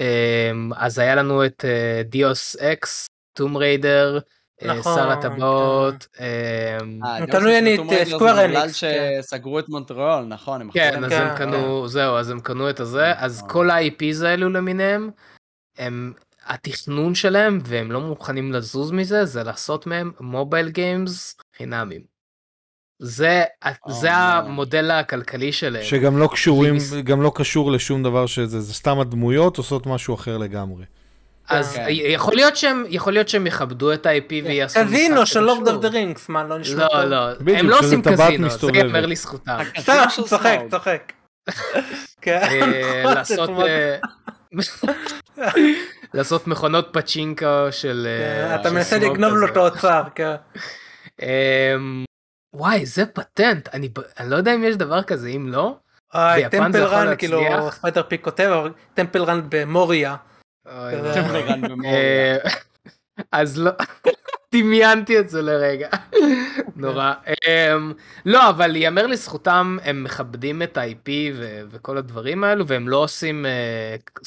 אמ, 0.00 0.70
אז 0.76 0.98
היה 0.98 1.14
לנו 1.14 1.44
את 1.44 1.64
דיוס 2.04 2.56
אקס, 2.56 3.06
טומב 3.32 3.56
ריידר, 3.56 4.18
שר 4.82 5.10
הטבעות, 5.10 6.06
אקס, 7.28 7.50
יעני 7.50 7.74
את, 7.74 7.80
זה 7.88 8.16
Square 8.16 8.48
בגלל 8.48 8.68
כן. 8.80 9.22
שסגרו 9.22 9.58
את 9.58 9.68
מונטריאול, 9.68 10.24
נכון, 10.24 10.60
הם 10.60 10.70
כן, 10.70 11.04
אז 11.04 11.10
כן, 11.10 11.22
הם 11.22 11.28
זה. 11.28 11.38
קנו, 11.38 11.88
זהו, 11.88 12.16
אז 12.16 12.30
הם 12.30 12.40
קנו 12.40 12.70
את 12.70 12.80
הזה, 12.80 13.12
אז 13.16 13.38
נכון. 13.38 13.50
כל 13.50 13.70
ה-IPs 13.70 14.24
האלו 14.24 14.50
למיניהם, 14.50 15.10
הם, 15.78 16.12
התכנון 16.46 17.14
שלהם, 17.14 17.58
והם 17.64 17.92
לא 17.92 18.00
מוכנים 18.00 18.52
לזוז 18.52 18.90
מזה, 18.92 19.24
זה 19.24 19.42
לעשות 19.42 19.86
מהם 19.86 20.12
mobile 20.20 20.68
games 20.68 21.36
חינמים. 21.60 22.00
זה, 23.02 23.42
זה 23.88 24.08
Oh, 24.08 24.12
no. 24.12 24.16
המודל 24.16 24.90
הכלכלי 24.90 25.52
שלהם. 25.52 25.82
שגם 25.84 26.18
לא 26.18 26.28
קשורים, 26.32 26.74
מס- 26.74 26.92
גם 26.94 27.22
לא 27.22 27.32
קשור 27.34 27.72
לשום 27.72 28.02
דבר 28.02 28.26
שזה, 28.26 28.60
זה 28.60 28.74
סתם 28.74 29.00
הדמויות 29.00 29.56
עושות 29.58 29.86
משהו 29.86 30.14
אחר 30.14 30.38
לגמרי. 30.38 30.84
אז 31.48 31.74
כן. 31.74 31.84
יכול 31.88 32.34
להיות 32.34 32.56
שהם, 32.56 32.84
יכול 32.88 33.12
להיות 33.12 33.28
שהם 33.28 33.46
יכבדו 33.46 33.92
את 33.92 34.06
ה-IP 34.06 34.30
ויעשו 34.44 34.80
קזינו 34.84 35.26
של 35.26 35.40
Lord. 35.40 35.68
of 35.68 35.80
the 35.82 35.88
Rings, 35.88 36.28
מה, 36.28 36.44
לא 36.44 36.58
נשמע 36.58 36.76
לא, 36.84 36.88
טוב? 36.88 37.00
לא, 37.00 37.34
בדיוק, 37.40 37.58
הם 37.58 37.68
לא 37.68 37.78
עושים 37.78 38.02
קזינו, 38.02 38.50
זה. 38.50 38.66
ייאמר 38.74 39.06
לזכותם. 39.06 39.58
סתם, 39.80 40.04
צוחק. 40.26 40.58
צוחק. 40.70 41.12
כן, 42.22 42.40
אה, 42.42 43.02
לעשות. 43.14 43.50
אה, 43.50 43.96
לעשות 46.14 46.46
מכונות 46.46 46.88
פצ'ינקו 46.92 47.46
של 47.70 48.08
כן, 48.48 48.60
אתה 48.60 48.70
מנסה 48.70 48.98
לגנוב 48.98 49.34
לו. 49.34 49.46
את 49.46 49.56
האוצר, 49.56 50.02
כן. 50.14 50.34
אמ, 51.22 52.04
וואי 52.54 52.86
זה 52.86 53.06
פטנט 53.06 53.68
אני 53.74 53.88
אני 54.18 54.30
לא 54.30 54.36
יודע 54.36 54.54
אם 54.54 54.64
יש 54.64 54.76
דבר 54.76 55.02
כזה 55.02 55.28
אם 55.28 55.48
לא. 55.48 55.76
ביפן 56.14 56.50
זה 56.50 56.50
טמפל 56.50 56.78
יכול 56.84 56.94
Run, 56.94 57.16
כאילו. 57.16 57.40
ספיידר 57.70 58.02
פיק 58.02 58.24
כותב, 58.24 58.66
Temple 58.94 59.22
Run 59.22 59.40
במוריה. 59.48 60.16
לא. 60.66 60.72
במוריה. 61.68 61.92
אה, 61.92 62.36
אז 63.32 63.58
לא 63.58 63.70
דמיינתי 64.54 65.18
את 65.18 65.28
זה 65.28 65.42
לרגע 65.42 65.88
נורא 66.76 67.12
אמ, 67.26 67.92
לא 68.26 68.48
אבל 68.50 68.76
ייאמר 68.76 69.06
לזכותם 69.06 69.76
הם 69.82 70.04
מכבדים 70.04 70.62
את 70.62 70.76
ה-IP 70.76 71.10
וכל 71.70 71.98
הדברים 71.98 72.44
האלו 72.44 72.66
והם 72.66 72.88
לא 72.88 72.96
עושים 72.96 73.46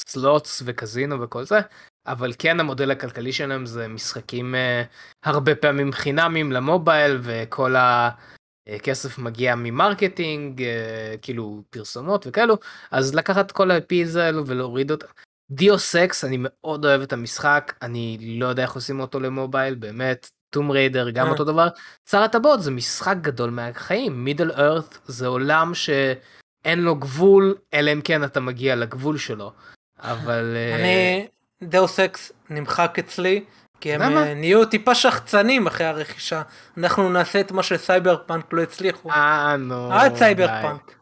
slots 0.08 0.62
וקזינו 0.66 1.20
וכל 1.20 1.44
זה 1.44 1.58
אבל 2.06 2.32
כן 2.38 2.60
המודל 2.60 2.90
הכלכלי 2.90 3.32
שלהם 3.32 3.66
זה 3.66 3.88
משחקים 3.88 4.54
אה, 4.54 4.82
הרבה 5.24 5.54
פעמים 5.54 5.92
חינמים 5.92 6.52
למובייל 6.52 7.18
וכל 7.22 7.74
הכסף 7.78 9.18
מגיע 9.18 9.54
מ 9.54 9.65
marketing 9.65 10.62
אה, 10.62 11.14
כאילו 11.22 11.62
פרסומות 11.70 12.26
וכאלו 12.26 12.56
אז 12.90 13.14
לקחת 13.14 13.52
כל 13.52 13.70
ה-IPs 13.70 14.18
האלו 14.18 14.46
ולהוריד 14.46 14.90
אותם. 14.90 15.06
דיוס 15.50 15.96
אקס 15.96 16.24
אני 16.24 16.36
מאוד 16.40 16.84
אוהב 16.84 17.00
את 17.00 17.12
המשחק 17.12 17.72
אני 17.82 18.18
לא 18.20 18.46
יודע 18.46 18.62
איך 18.62 18.72
עושים 18.72 19.00
אותו 19.00 19.20
למובייל 19.20 19.74
באמת 19.74 20.30
טומב 20.50 20.70
ריידר 20.70 21.10
גם 21.10 21.26
אה. 21.26 21.32
אותו 21.32 21.44
דבר 21.44 21.68
שר 22.10 22.22
הטבעות 22.22 22.62
זה 22.62 22.70
משחק 22.70 23.16
גדול 23.20 23.50
מהחיים 23.50 24.24
Middle 24.24 24.50
Earth 24.50 24.98
זה 25.04 25.26
עולם 25.26 25.72
שאין 25.74 26.78
לו 26.78 26.94
גבול 26.94 27.54
אלא 27.74 27.92
אם 27.92 28.00
כן 28.00 28.24
אתה 28.24 28.40
מגיע 28.40 28.76
לגבול 28.76 29.18
שלו 29.18 29.52
אבל 29.98 30.56
אה, 30.56 30.74
אני, 30.80 31.26
Deus 31.68 32.00
Ex 32.00 32.32
נמחק 32.50 32.98
אצלי, 32.98 33.44
כי 33.80 33.94
הם 33.94 34.02
למה? 34.02 34.26
אה, 34.26 34.34
נהיו 34.34 34.64
טיפה 34.66 34.94
שחצנים 34.94 35.66
אחרי 35.66 35.86
הרכישה. 35.86 36.42
אנחנו 36.78 37.08
נעשה 37.08 37.40
את 37.40 37.52
מה 37.52 37.62
שסייבר 37.62 38.22
פאנק 38.26 38.52
לא 38.52 38.62
הצליחו. 38.62 39.10
אה 39.10 39.56
נו 39.56 39.92
עד 39.92 40.16
Cyberpunk. 40.16 40.98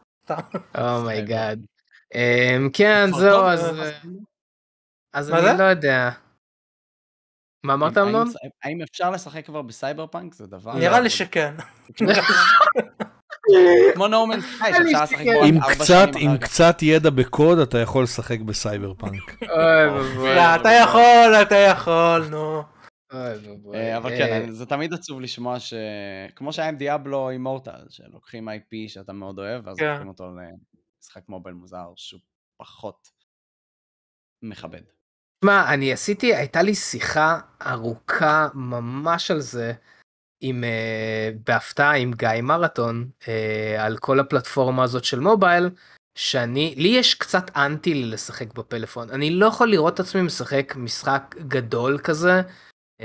oh 0.77 1.00
my 1.00 1.24
god 1.24 1.59
כן 2.73 3.09
כבר 3.11 3.19
זהו 3.19 3.37
טוב, 3.37 3.45
אז 3.45 3.79
אה, 3.79 3.85
אה, 3.85 3.91
אז 5.13 5.29
מה 5.29 5.39
אני 5.39 5.47
זה? 5.47 5.53
לא 5.53 5.63
יודע. 5.63 6.09
מה 7.63 7.73
אמרת 7.73 7.97
אמנון? 7.97 8.27
האם 8.63 8.81
אפשר 8.81 9.09
לשחק 9.09 9.45
כבר 9.45 9.61
בסייבר 9.61 10.07
פאנק? 10.07 10.33
זה 10.33 10.47
דבר... 10.47 10.73
נראה 10.73 10.99
לי 10.99 11.09
שכן. 11.09 11.55
כמו 13.93 14.07
נורמן 14.07 14.41
סקאי, 14.41 14.73
שאפשר 14.73 15.03
לשחק. 15.03 15.25
בו 15.33 15.43
עם 15.43 15.57
ארבע 15.57 15.73
קצת, 15.73 16.09
שנים 16.13 16.29
עם. 16.29 16.37
קצת 16.37 16.77
ידע 16.81 17.09
בקוד 17.09 17.59
אתה 17.59 17.77
יכול 17.77 18.03
לשחק 18.03 18.39
בסייבר 18.39 18.93
פאנק. 18.93 19.43
לא, 20.37 20.55
אתה 20.55 20.69
יכול, 20.69 21.35
אתה 21.41 21.55
יכול, 21.55 22.27
נו. 22.31 22.63
אה, 23.13 23.97
אבל 23.97 24.11
אה, 24.11 24.17
כן, 24.17 24.51
זה 24.51 24.65
תמיד 24.65 24.93
עצוב 24.93 25.21
לשמוע 25.21 25.59
ש... 25.59 25.73
כמו 26.35 26.53
שהיה 26.53 26.69
עם 26.69 26.75
דיאבלו 26.75 27.29
אימורטל, 27.29 27.85
שלוקחים 27.89 28.49
IP 28.49 28.75
שאתה 28.87 29.13
מאוד 29.13 29.39
אוהב, 29.39 29.67
ואז 29.67 29.77
כן. 29.77 29.89
הופכים 29.89 30.07
אותו 30.07 30.23
למשחק 30.25 31.29
מובייל 31.29 31.55
מוזר 31.55 31.85
שהוא 31.95 32.21
פחות 32.57 33.07
מכבד. 34.41 34.81
תשמע, 35.39 35.73
אני 35.73 35.93
עשיתי, 35.93 36.35
הייתה 36.35 36.61
לי 36.61 36.75
שיחה 36.75 37.39
ארוכה 37.61 38.47
ממש 38.53 39.31
על 39.31 39.39
זה, 39.39 39.73
עם, 40.45 40.63
uh, 40.63 41.37
בהפתעה 41.47 41.95
עם 41.95 42.13
גיא 42.13 42.41
מרתון, 42.43 43.09
uh, 43.21 43.27
על 43.79 43.97
כל 43.97 44.19
הפלטפורמה 44.19 44.83
הזאת 44.83 45.03
של 45.03 45.19
מובייל, 45.19 45.69
שאני, 46.15 46.75
לי 46.77 46.87
יש 46.87 47.15
קצת 47.15 47.51
אנטי 47.55 47.93
לשחק 47.93 48.53
בפלאפון. 48.53 49.09
אני 49.09 49.29
לא 49.29 49.45
יכול 49.45 49.69
לראות 49.69 49.93
את 49.93 49.99
עצמי 49.99 50.21
משחק 50.21 50.73
משחק 50.75 51.35
גדול 51.47 51.99
כזה. 52.03 52.41
Uh, 53.01 53.03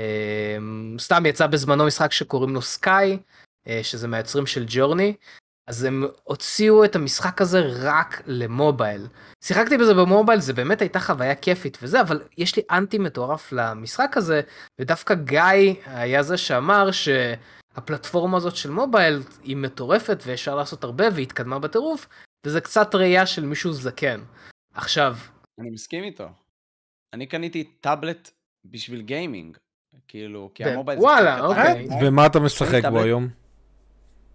סתם 0.99 1.25
יצא 1.25 1.47
בזמנו 1.47 1.85
משחק 1.85 2.11
שקוראים 2.11 2.53
לו 2.53 2.61
סקאי, 2.61 3.17
uh, 3.65 3.69
שזה 3.83 4.07
מהיוצרים 4.07 4.45
של 4.45 4.65
ג'ורני. 4.67 5.15
אז 5.69 5.83
הם 5.83 6.03
הוציאו 6.23 6.85
את 6.85 6.95
המשחק 6.95 7.41
הזה 7.41 7.61
רק 7.81 8.21
למובייל. 8.25 9.07
שיחקתי 9.43 9.77
בזה 9.77 9.93
במובייל, 9.93 10.39
זה 10.39 10.53
באמת 10.53 10.81
הייתה 10.81 10.99
חוויה 10.99 11.35
כיפית 11.35 11.77
וזה, 11.81 12.01
אבל 12.01 12.21
יש 12.37 12.55
לי 12.55 12.63
אנטי 12.71 12.97
מטורף 12.97 13.51
למשחק 13.51 14.17
הזה, 14.17 14.41
ודווקא 14.79 15.13
גיא 15.15 15.73
היה 15.85 16.23
זה 16.23 16.37
שאמר 16.37 16.89
שהפלטפורמה 16.91 18.37
הזאת 18.37 18.55
של 18.55 18.71
מובייל 18.71 19.19
היא 19.43 19.57
מטורפת 19.57 20.23
ואפשר 20.25 20.55
לעשות 20.55 20.83
הרבה 20.83 21.05
והיא 21.13 21.23
התקדמה 21.23 21.59
בטירוף, 21.59 22.07
וזה 22.45 22.61
קצת 22.61 22.95
ראייה 22.95 23.25
של 23.25 23.45
מישהו 23.45 23.73
זקן. 23.73 24.21
עכשיו, 24.73 25.15
אני 25.59 25.69
מסכים 25.69 26.03
איתו. 26.03 26.27
אני 27.13 27.25
קניתי 27.25 27.63
טאבלט 27.63 28.31
בשביל 28.65 29.01
גיימינג. 29.01 29.57
כאילו, 30.07 30.51
כי 30.55 30.63
המובייל 30.63 30.99
זה 30.99 31.05
וואלה, 31.05 31.45
אוקיי. 31.45 31.87
ומה 32.01 32.25
אתה 32.25 32.39
משחק 32.39 32.81
בו. 32.91 32.99
היום? 32.99 33.38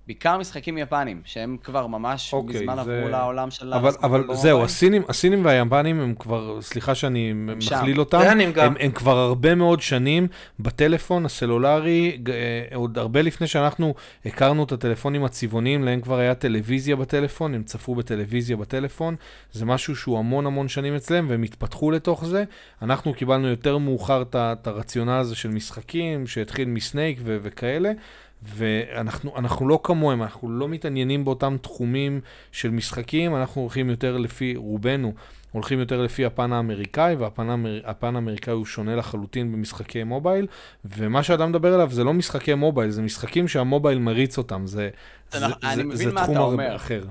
בעיקר 0.06 0.38
משחקים 0.38 0.78
יפנים, 0.78 1.20
שהם 1.24 1.56
כבר 1.64 1.86
ממש 1.86 2.32
אוקיי, 2.32 2.60
מזמן 2.60 2.74
זה- 2.84 2.98
עברו 2.98 3.08
לעולם 3.08 3.50
של 3.50 3.74
אבל, 3.74 3.90
אבל 4.02 4.24
זהו. 4.34 4.64
הסינים, 4.64 5.02
הסינים 5.08 5.44
והיפנים 5.44 6.00
הם 6.00 6.14
כבר, 6.18 6.58
סליחה 6.62 6.94
שאני 6.94 7.32
שם. 7.60 7.76
מכליל 7.78 8.00
אותם, 8.00 8.20
גם. 8.54 8.66
הם, 8.66 8.74
הם 8.80 8.92
כבר 8.92 9.16
הרבה 9.16 9.54
מאוד 9.54 9.80
שנים 9.80 10.26
בטלפון 10.60 11.24
הסלולרי, 11.26 12.18
אה, 12.28 12.76
עוד 12.76 12.98
הרבה 12.98 13.22
לפני 13.22 13.46
שאנחנו 13.46 13.94
הכרנו 14.26 14.64
את 14.64 14.72
הטלפונים 14.72 15.24
הצבעוניים, 15.24 15.84
להם 15.84 16.00
כבר 16.00 16.18
היה 16.18 16.34
טלוויזיה 16.34 16.96
בטלפון, 16.96 17.54
הם 17.54 17.62
צפו 17.62 17.94
בטלוויזיה 17.94 18.56
בטלפון, 18.56 19.16
זה 19.52 19.64
משהו 19.64 19.96
שהוא 19.96 20.18
המון 20.18 20.46
המון 20.46 20.68
שנים 20.68 20.94
אצלם, 20.94 21.26
והם 21.28 21.42
התפתחו 21.42 21.90
לתוך 21.90 22.24
זה. 22.24 22.44
אנחנו 22.82 23.14
קיבלנו 23.14 23.48
יותר 23.48 23.78
מאוחר 23.78 24.22
את 24.32 24.66
הרציונל 24.66 25.10
הזה 25.12 25.34
של 25.34 25.48
משחקים, 25.48 26.26
שהתחיל 26.26 26.68
מסנייק 26.68 27.18
ו- 27.24 27.38
וכאלה. 27.42 27.92
ואנחנו 28.44 29.36
אנחנו 29.36 29.68
לא 29.68 29.80
כמוהם, 29.82 30.22
אנחנו 30.22 30.50
לא 30.50 30.68
מתעניינים 30.68 31.24
באותם 31.24 31.56
תחומים 31.60 32.20
של 32.52 32.70
משחקים, 32.70 33.36
אנחנו 33.36 33.60
הולכים 33.60 33.90
יותר 33.90 34.16
לפי, 34.16 34.56
רובנו, 34.56 35.12
הולכים 35.52 35.78
יותר 35.78 36.02
לפי 36.02 36.24
הפן 36.24 36.52
האמריקאי, 36.52 37.14
והפן 37.14 37.50
האמר- 37.50 37.80
האמריקאי 38.02 38.54
הוא 38.54 38.66
שונה 38.66 38.96
לחלוטין 38.96 39.52
במשחקי 39.52 40.04
מובייל, 40.04 40.46
ומה 40.84 41.22
שאתה 41.22 41.46
מדבר 41.46 41.74
עליו 41.74 41.90
זה 41.90 42.04
לא 42.04 42.12
משחקי 42.14 42.54
מובייל, 42.54 42.90
זה 42.90 43.02
משחקים 43.02 43.48
שהמובייל 43.48 43.98
מריץ 43.98 44.38
אותם, 44.38 44.66
זה, 44.66 44.90
זה 45.32 45.38
זה, 45.40 45.46
נכון, 45.46 45.96
זה, 45.96 46.04
זה 46.04 46.10
תחום. 46.34 46.60
אחר. 46.60 47.04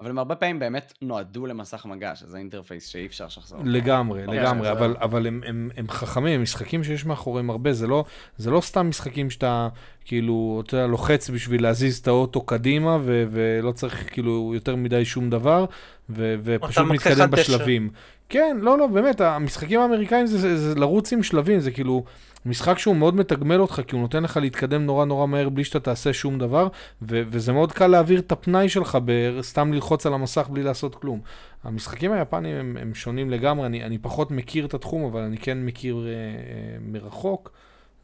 אבל 0.00 0.10
הם 0.10 0.18
הרבה 0.18 0.34
פעמים 0.34 0.58
באמת 0.58 0.92
נועדו 1.02 1.46
למסך 1.46 1.86
מגע, 1.86 2.14
שזה 2.14 2.38
interface 2.38 2.86
שאי 2.86 3.06
אפשר 3.06 3.26
לשחזר. 3.26 3.56
לגמרי, 3.64 4.24
אוקיי, 4.26 4.40
לגמרי, 4.40 4.66
זה- 4.66 4.72
אבל, 4.72 4.96
אבל 5.00 5.26
הם, 5.26 5.40
הם, 5.46 5.70
הם 5.76 5.88
חכמים, 5.88 6.34
הם 6.34 6.42
משחקים 6.42 6.84
שיש 6.84 7.06
מאחוריהם 7.06 7.50
הרבה, 7.50 7.72
זה 7.72 7.86
לא, 7.86 8.04
זה 8.36 8.50
לא 8.50 8.60
סתם 8.60 8.88
משחקים 8.88 9.30
שאתה 9.30 9.68
כאילו, 10.04 10.62
אתה 10.66 10.76
יודע, 10.76 10.86
לוחץ 10.86 11.30
בשביל 11.30 11.62
להזיז 11.62 11.98
את 11.98 12.08
האוטו 12.08 12.40
קדימה, 12.40 12.98
ו, 13.00 13.24
ולא 13.30 13.72
צריך 13.72 14.12
כאילו 14.12 14.52
יותר 14.54 14.76
מדי 14.76 15.04
שום 15.04 15.30
דבר, 15.30 15.64
ו, 16.10 16.34
ופשוט 16.44 16.84
מתקדם. 16.88 17.30
בשלבים. 17.30 17.90
כן, 18.28 18.56
לא, 18.60 18.78
לא, 18.78 18.86
באמת, 18.86 19.20
המשחקים 19.20 19.80
האמריקאים 19.80 20.26
זה, 20.26 20.38
זה, 20.38 20.56
זה 20.56 20.74
לרוץ 20.74 21.12
עם 21.12 21.22
שלבים, 21.22 21.60
זה 21.60 21.70
כאילו 21.70 22.04
משחק 22.46 22.78
שהוא 22.78 22.96
מאוד 22.96 23.14
מתגמל 23.14 23.60
אותך, 23.60 23.80
כי 23.86 23.96
הוא 23.96 24.02
נותן 24.02 24.22
לך 24.22 24.36
להתקדם 24.36 24.86
נורא 24.86 25.04
נורא 25.04 25.26
מהר 25.26 25.48
בלי 25.48 25.64
שאתה 25.64 25.80
תעשה 25.80 26.12
שום 26.12 26.38
דבר, 26.38 26.68
ו- 27.02 27.22
וזה 27.26 27.52
מאוד 27.52 27.72
קל 27.72 27.86
להעביר 27.86 28.20
את 28.20 28.32
הפנאי 28.32 28.68
שלך 28.68 28.98
בסתם 29.04 29.72
ללחוץ 29.72 30.06
על 30.06 30.14
המסך 30.14 30.48
בלי 30.48 30.62
לעשות 30.62 30.94
כלום. 30.94 31.20
המשחקים 31.62 32.12
היפנים 32.12 32.56
הם, 32.56 32.76
הם 32.76 32.94
שונים 32.94 33.30
לגמרי, 33.30 33.66
אני, 33.66 33.84
אני 33.84 33.98
פחות 33.98 34.30
מכיר 34.30 34.66
את 34.66 34.74
התחום, 34.74 35.04
אבל 35.04 35.20
אני 35.20 35.38
כן 35.38 35.66
מכיר 35.66 36.06
אה, 36.06 36.12
אה, 36.12 36.78
מרחוק, 36.80 37.52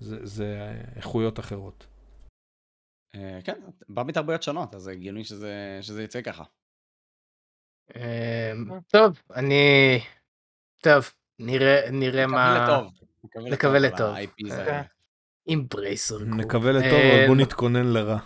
זה, 0.01 0.27
זה 0.27 0.73
איכויות 0.97 1.41
אחרות. 1.41 1.87
אה, 3.15 3.39
כן, 3.45 3.61
בא 3.89 4.03
מתרבויות 4.07 4.43
שונות, 4.43 4.75
אז 4.75 4.89
הגיוני 4.89 5.25
שזה 5.25 5.79
שזה 5.81 6.03
יצא 6.03 6.23
ככה. 6.23 6.45
אמ, 7.97 8.81
טוב, 8.89 9.23
אני... 9.35 9.99
טוב, 10.79 11.13
נראה 11.39 11.91
נראה 11.91 12.27
מה... 12.27 12.65
לטוב. 12.65 13.00
נקווה 13.37 13.79
לטוב. 13.79 14.09
אוקיי. 14.09 14.27
האלה. 14.51 14.83
אמברייסר. 15.53 16.17
נקווה 16.27 16.73
לטוב, 16.73 16.93
אה, 16.93 17.17
אבל 17.19 17.27
בוא 17.27 17.37
נתכונן 17.37 17.87
לרע. 17.87 18.17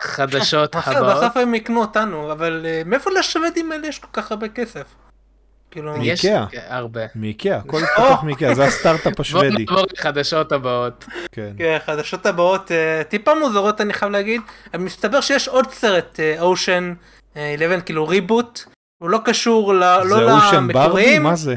חדשות 0.00 0.74
הבאות. 0.76 1.16
בסוף 1.16 1.36
הם 1.36 1.54
יקנו 1.54 1.80
אותנו, 1.80 2.32
אבל 2.32 2.66
אה, 2.68 2.82
מאיפה 2.86 3.10
לשוודים 3.18 3.72
האלה 3.72 3.86
יש 3.86 3.98
כל 3.98 4.08
כך 4.12 4.30
הרבה 4.30 4.48
כסף? 4.48 4.84
כאילו, 5.70 5.96
מאיקאה. 5.96 6.46
כן, 6.50 6.60
הרבה. 6.68 7.00
מאיקאה, 7.14 7.56
הכל 7.56 7.80
התפתח 7.82 8.22
מאיקאה, 8.26 8.54
זה 8.54 8.64
הסטארט-אפ 8.64 9.04
בואו 9.04 9.20
השוודי. 9.20 9.64
נעבור 9.68 9.84
לחדשות 9.98 10.52
הבאות. 10.52 11.04
כן. 11.32 11.52
כן, 11.58 11.78
החדשות 11.82 12.26
הבאות 12.26 12.72
אה, 12.72 13.02
טיפה 13.08 13.34
מוזרות 13.34 13.80
אני 13.80 13.92
חייב 13.92 14.12
להגיד, 14.12 14.40
מסתבר 14.78 15.20
שיש 15.20 15.48
עוד 15.48 15.70
סרט 15.70 16.20
אושן 16.40 16.94
11 17.32 17.80
כאילו 17.80 18.08
reboot, 18.08 18.60
הוא 19.02 19.10
לא 19.10 19.18
קשור 19.24 19.74
ל- 19.74 19.80
זה 20.08 20.14
לא 20.20 20.36
Ocean 20.36 20.68
ברבי? 20.68 20.72
למקוריים, 20.84 21.22
מה 21.22 21.34
זה? 21.36 21.54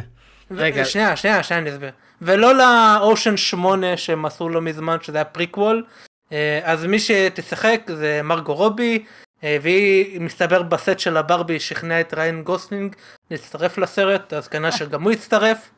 רגע. 0.51 0.85
שנייה 0.85 1.15
שנייה 1.15 1.43
שנייה 1.43 1.61
אני 1.61 1.69
אסביר, 1.69 1.91
ולא 2.21 2.53
לאושן 2.55 3.37
8 3.37 3.97
שהם 3.97 4.25
עשו 4.25 4.49
לא 4.49 4.61
מזמן 4.61 4.97
שזה 5.01 5.17
היה 5.17 5.25
פריקוול, 5.25 5.85
אה, 6.31 6.59
אז 6.63 6.85
מי 6.85 6.99
שתשחק 6.99 7.81
זה 7.87 8.21
מרגו 8.23 8.53
רובי, 8.53 9.05
אה, 9.43 9.57
והיא 9.61 10.21
מסתבר 10.21 10.63
בסט 10.63 10.99
של 10.99 11.17
הברבי 11.17 11.59
שכנעה 11.59 12.01
את 12.01 12.13
ריין 12.13 12.43
גוסלינג 12.43 12.95
להצטרף 13.31 13.77
לסרט, 13.77 14.33
אז 14.33 14.47
כנראה 14.47 14.71
שגם 14.71 15.03
הוא 15.03 15.11
יצטרף. 15.11 15.69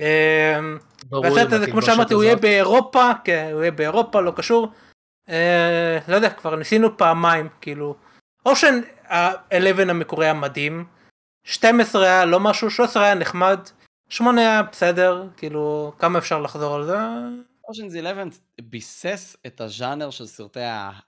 אה, 0.00 0.58
עם 0.58 0.74
הזה 1.52 1.70
כמו 1.70 1.82
שאמרתי 1.82 2.14
הוא 2.14 2.24
יהיה. 2.24 2.36
באירופה, 2.36 3.10
כן 3.24 3.50
הוא 3.52 3.60
יהיה 3.60 3.70
באירופה 3.70 4.20
לא 4.20 4.32
קשור. 4.36 4.72
אה, 5.28 5.98
לא 6.08 6.14
יודע 6.14 6.30
כבר 6.30 6.56
ניסינו 6.56 6.96
פעמיים 6.96 7.48
כאילו. 7.60 7.96
אושן 8.46 8.80
ה-11 9.08 9.90
המקורי 9.90 10.26
היה 10.26 10.34
מדהים. 10.34 10.84
12 11.44 12.04
היה 12.04 12.24
לא 12.24 12.40
משהו, 12.40 12.70
13 12.70 13.04
היה 13.04 13.14
נחמד. 13.14 13.58
8 14.08 14.40
היה 14.40 14.62
בסדר, 14.62 15.28
כאילו 15.36 15.92
כמה 15.98 16.18
אפשר 16.18 16.40
לחזור 16.40 16.74
על 16.74 16.84
זה. 16.84 16.96
אושנס 17.68 17.96
11 17.96 18.24
ביסס 18.60 19.36
את 19.46 19.60
הז'אנר 19.60 20.10
של 20.10 20.26
סרטי 20.26 20.60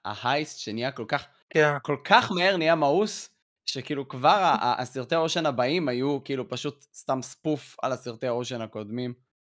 ההייסט 0.05 0.59
שנהיה 0.59 0.93
כל 0.93 1.05
כך, 1.09 1.27
כן. 1.51 1.73
כל 1.83 1.97
כך 2.05 2.33
מהר 2.33 2.57
נהיה 2.57 2.75
מאוס, 2.75 3.31
שכאילו 3.67 4.09
כבר 4.09 4.55
הסרטי 4.61 5.15
האושן 5.15 5.47
הבאים 5.47 5.89
היו 5.89 6.25
כאילו 6.25 6.49
פשוט 6.49 6.87
סתם 6.95 7.23
ספוף 7.23 7.77
על 7.83 7.93
הסרטי 7.93 8.27
האושן 8.27 8.61
הקודמים. 8.61 9.15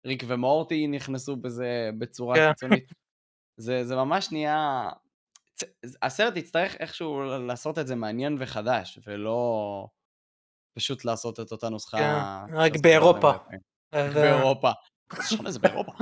ריק 0.07 0.25
ומורטי 0.27 0.87
נכנסו 0.87 1.37
בזה 1.37 1.91
בצורה 1.99 2.37
כן. 2.37 2.53
קיצונית. 2.53 2.93
זה, 3.57 3.85
זה 3.85 3.97
ממש 3.97 4.33
נהיה... 4.33 4.89
הסרט 6.03 6.37
יצטרך 6.37 6.77
איכשהו 6.81 7.23
לעשות 7.47 7.79
את 7.79 7.87
זה 7.87 7.95
מעניין 7.95 8.37
וחדש, 8.41 8.99
ולא 9.07 9.87
פשוט 10.75 11.05
לעשות 11.05 11.41
את 11.41 11.53
אותה 11.53 11.69
נוסחה. 11.69 11.99
כן, 11.99 12.57
רק 12.57 12.73
באירופה. 12.77 13.33
באירופה. 13.93 14.71
זה 15.49 15.59
באירופה. 15.59 15.93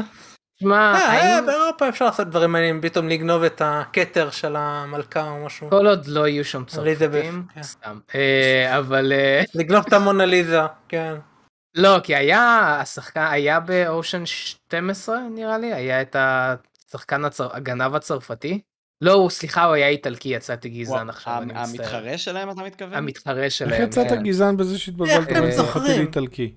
שמע, 0.63 0.95
אה, 0.95 1.01
אה, 1.01 1.37
האם 1.37 1.47
באירופה 1.47 1.89
אפשר 1.89 2.05
לעשות 2.05 2.29
דברים 2.29 2.53
מעניינים, 2.53 2.83
פתאום 2.83 3.09
לגנוב 3.09 3.43
את 3.43 3.63
הכתר 3.65 4.31
של 4.31 4.57
המלכה 4.57 5.31
או 5.31 5.45
משהו. 5.45 5.71
כל 5.71 5.87
עוד 5.87 6.07
לא 6.07 6.29
יהיו 6.29 6.45
שם 6.45 6.65
צרפתים, 6.65 7.47
כן. 7.55 7.63
סתם. 7.63 7.99
אה, 8.15 8.79
אבל 8.79 9.13
לגנוב 9.55 9.85
את 9.89 9.93
המונליזה, 9.93 10.61
כן. 10.89 11.15
לא, 11.75 12.01
כי 12.03 12.17
היה, 12.17 12.77
השחקן 12.81 13.27
היה 13.31 13.61
באושן 13.61 14.27
12 14.27 15.19
נראה 15.31 15.59
לי, 15.59 15.75
היה 15.75 16.03
את 16.03 16.17
השחקן 16.89 17.23
הגנב 17.55 17.95
הצרפתי. 17.95 18.61
לא, 19.03 19.13
הוא, 19.13 19.31
סליחה, 19.31 19.65
הוא 19.65 19.75
היה 19.75 19.89
איטלקי, 19.89 20.29
יצאתי 20.29 20.69
גזען 20.69 21.09
עכשיו, 21.09 21.39
אני 21.43 21.53
מצטער. 21.53 21.65
המתחרה 21.65 22.19
שלהם 22.19 22.51
אתה 22.51 22.63
מתכוון? 22.63 22.95
המתחרה 22.95 23.51
שלהם. 23.51 23.73
איך 23.73 23.89
יצאת 23.89 24.09
כן. 24.09 24.23
גזען 24.23 24.57
בזה 24.57 24.79
שהתבלבלת 24.79 25.29
בין 25.29 25.51
צרפתי? 25.51 25.99
לאיטלקי? 25.99 26.53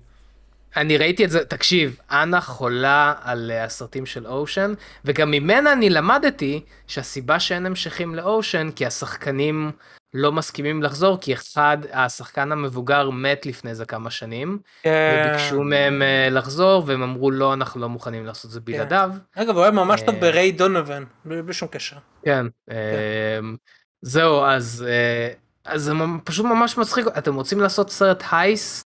אני 0.76 0.96
ראיתי 0.96 1.24
את 1.24 1.30
זה, 1.30 1.44
תקשיב, 1.44 1.96
אנה 2.10 2.40
חולה 2.40 3.14
על 3.22 3.50
אה, 3.50 3.64
הסרטים 3.64 4.06
של 4.06 4.26
אושן, 4.26 4.74
וגם 5.04 5.30
ממנה 5.30 5.72
אני 5.72 5.90
למדתי 5.90 6.60
שהסיבה 6.86 7.40
שאין 7.40 7.66
המשכים 7.66 8.14
לאושן, 8.14 8.70
כי 8.76 8.86
השחקנים 8.86 9.70
לא 10.14 10.32
מסכימים 10.32 10.82
לחזור, 10.82 11.18
כי 11.20 11.34
אחד, 11.34 11.78
השחקן 11.92 12.52
המבוגר 12.52 13.10
מת 13.10 13.46
לפני 13.46 13.70
איזה 13.70 13.84
כמה 13.84 14.10
שנים, 14.10 14.58
כן. 14.82 15.26
וביקשו 15.28 15.62
מהם 15.62 16.02
אה, 16.02 16.28
לחזור, 16.30 16.82
והם 16.86 17.02
אמרו 17.02 17.30
לא, 17.30 17.54
אנחנו 17.54 17.80
לא 17.80 17.88
מוכנים 17.88 18.26
לעשות 18.26 18.44
את 18.44 18.50
זה 18.50 18.60
בלעדיו. 18.60 19.10
אגב, 19.34 19.54
הוא 19.54 19.62
היה 19.62 19.72
ממש 19.72 20.02
טוב 20.02 20.14
אה, 20.14 20.20
בריי 20.20 20.52
דונובן, 20.52 21.04
בלי 21.24 21.42
בלי 21.42 21.52
שום 21.52 21.68
קשר. 21.68 21.96
כן. 22.24 22.46
אמ, 22.70 23.56
זהו, 24.02 24.44
אז 24.44 24.86
אה, 24.88 25.32
אז 25.64 25.82
זה 25.82 25.92
פשוט 26.24 26.46
ממש 26.46 26.78
מצחיק. 26.78 27.06
אתם 27.18 27.34
רוצים 27.34 27.60
לעשות 27.60 27.90
סרט 27.90 28.22
הייסט? 28.32 28.86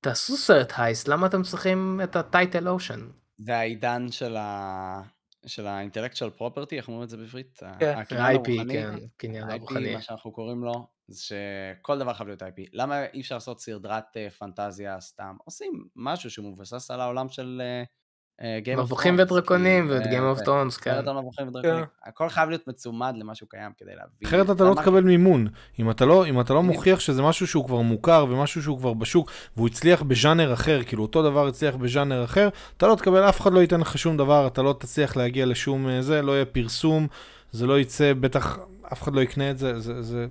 תעשו 0.00 0.36
סרט 0.36 0.72
הייסט, 0.76 1.08
למה 1.08 1.26
אתם 1.26 1.42
צריכים 1.42 2.00
את 2.04 2.16
הטייטל 2.16 2.68
אושן? 2.68 3.00
זה 3.38 3.56
העידן 3.56 4.06
של 4.10 4.36
ה... 4.36 5.00
של 5.46 5.66
האינטלקטואל 5.66 6.30
פרופרטי, 6.30 6.76
איך 6.76 6.88
אומרים 6.88 7.04
את 7.04 7.08
זה 7.08 7.16
בעברית? 7.16 7.60
כן. 7.78 7.98
ה-IP. 7.98 8.72
כן, 8.72 8.94
קניין 9.16 9.50
הרוחני. 9.50 9.94
מה 9.94 10.02
שאנחנו 10.02 10.32
קוראים 10.32 10.64
לו, 10.64 10.86
זה 11.08 11.22
שכל 11.22 11.98
דבר 11.98 12.14
חייב 12.14 12.28
להיות 12.28 12.42
IP. 12.42 12.62
למה 12.72 13.04
אי 13.04 13.20
אפשר 13.20 13.34
לעשות 13.34 13.60
סדרת 13.60 14.16
אה, 14.16 14.30
פנטזיה 14.30 15.00
סתם? 15.00 15.36
עושים 15.44 15.84
משהו 15.96 16.30
שמבוסס 16.30 16.90
על 16.90 17.00
העולם 17.00 17.28
של 17.28 17.62
אה, 17.64 17.82
מבוכים 18.76 19.14
Thrones, 19.14 19.22
ודרקונים 19.22 19.88
כאילו, 19.88 20.00
ואת 20.00 20.06
ו- 20.06 20.10
Game 20.10 20.38
of 20.38 20.42
Thrones, 20.42 20.80
כן. 20.80 20.94
סרט 20.94 21.08
על 21.08 21.16
מבוכים 21.20 21.48
ודרקונים. 21.48 21.84
הכל 22.04 22.28
חייב 22.28 22.48
להיות 22.48 22.68
מצומד 22.68 23.14
למשהו 23.18 23.46
קיים 23.46 23.72
כדי 23.78 23.90
להבין. 23.90 24.10
אחרת 24.24 24.50
אתה 24.50 24.64
לא 24.64 24.74
תקבל 24.74 25.00
מימון. 25.00 25.46
אם 25.78 25.90
אתה 25.90 26.04
לא, 26.04 26.26
אם 26.26 26.40
אתה 26.40 26.54
לא 26.54 26.62
מוכיח 26.62 27.00
שזה 27.00 27.22
משהו 27.22 27.46
שהוא 27.46 27.64
כבר 27.64 27.80
מוכר 27.80 28.26
ומשהו 28.28 28.62
שהוא 28.62 28.78
כבר 28.78 28.94
בשוק, 28.94 29.30
והוא 29.56 29.68
הצליח 29.68 30.02
בז'אנר 30.02 30.52
אחר, 30.52 30.82
כאילו 30.82 31.02
אותו 31.02 31.22
דבר 31.22 31.46
הצליח 31.46 31.76
בז'אנר 31.76 32.24
אחר, 32.24 32.48
אתה 32.76 32.86
לא 32.86 32.94
תקבל, 32.94 33.28
אף 33.28 33.40
אחד 33.40 33.52
לא 33.52 33.60
ייתן 33.60 33.80
לך 33.80 33.98
שום 33.98 34.16
דבר, 34.16 34.46
אתה 34.46 34.62
לא 34.62 34.76
תצליח 34.80 35.16
להגיע 35.16 35.46
לשום 35.46 35.88
אה, 35.88 36.02
זה, 36.02 36.22
לא 36.22 36.32
יהיה 36.32 36.44
פרסום, 36.44 37.06
זה 37.52 37.66
לא 37.66 37.80
יצא, 37.80 38.12
בטח 38.20 38.58
אף 38.92 39.02
אחד 39.02 39.14
לא 39.14 39.20
יקנה 39.20 39.50
את 39.50 39.58
זה, 39.58 39.80
זה, 39.80 40.02
זה, 40.02 40.26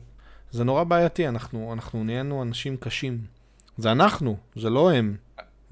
זה 0.51 0.63
נורא 0.63 0.83
בעייתי, 0.83 1.27
אנחנו, 1.27 1.73
אנחנו 1.73 2.03
נהיינו 2.03 2.41
אנשים 2.41 2.77
קשים. 2.77 3.17
זה 3.77 3.91
אנחנו, 3.91 4.37
זה 4.55 4.69
לא 4.69 4.91
הם. 4.91 5.15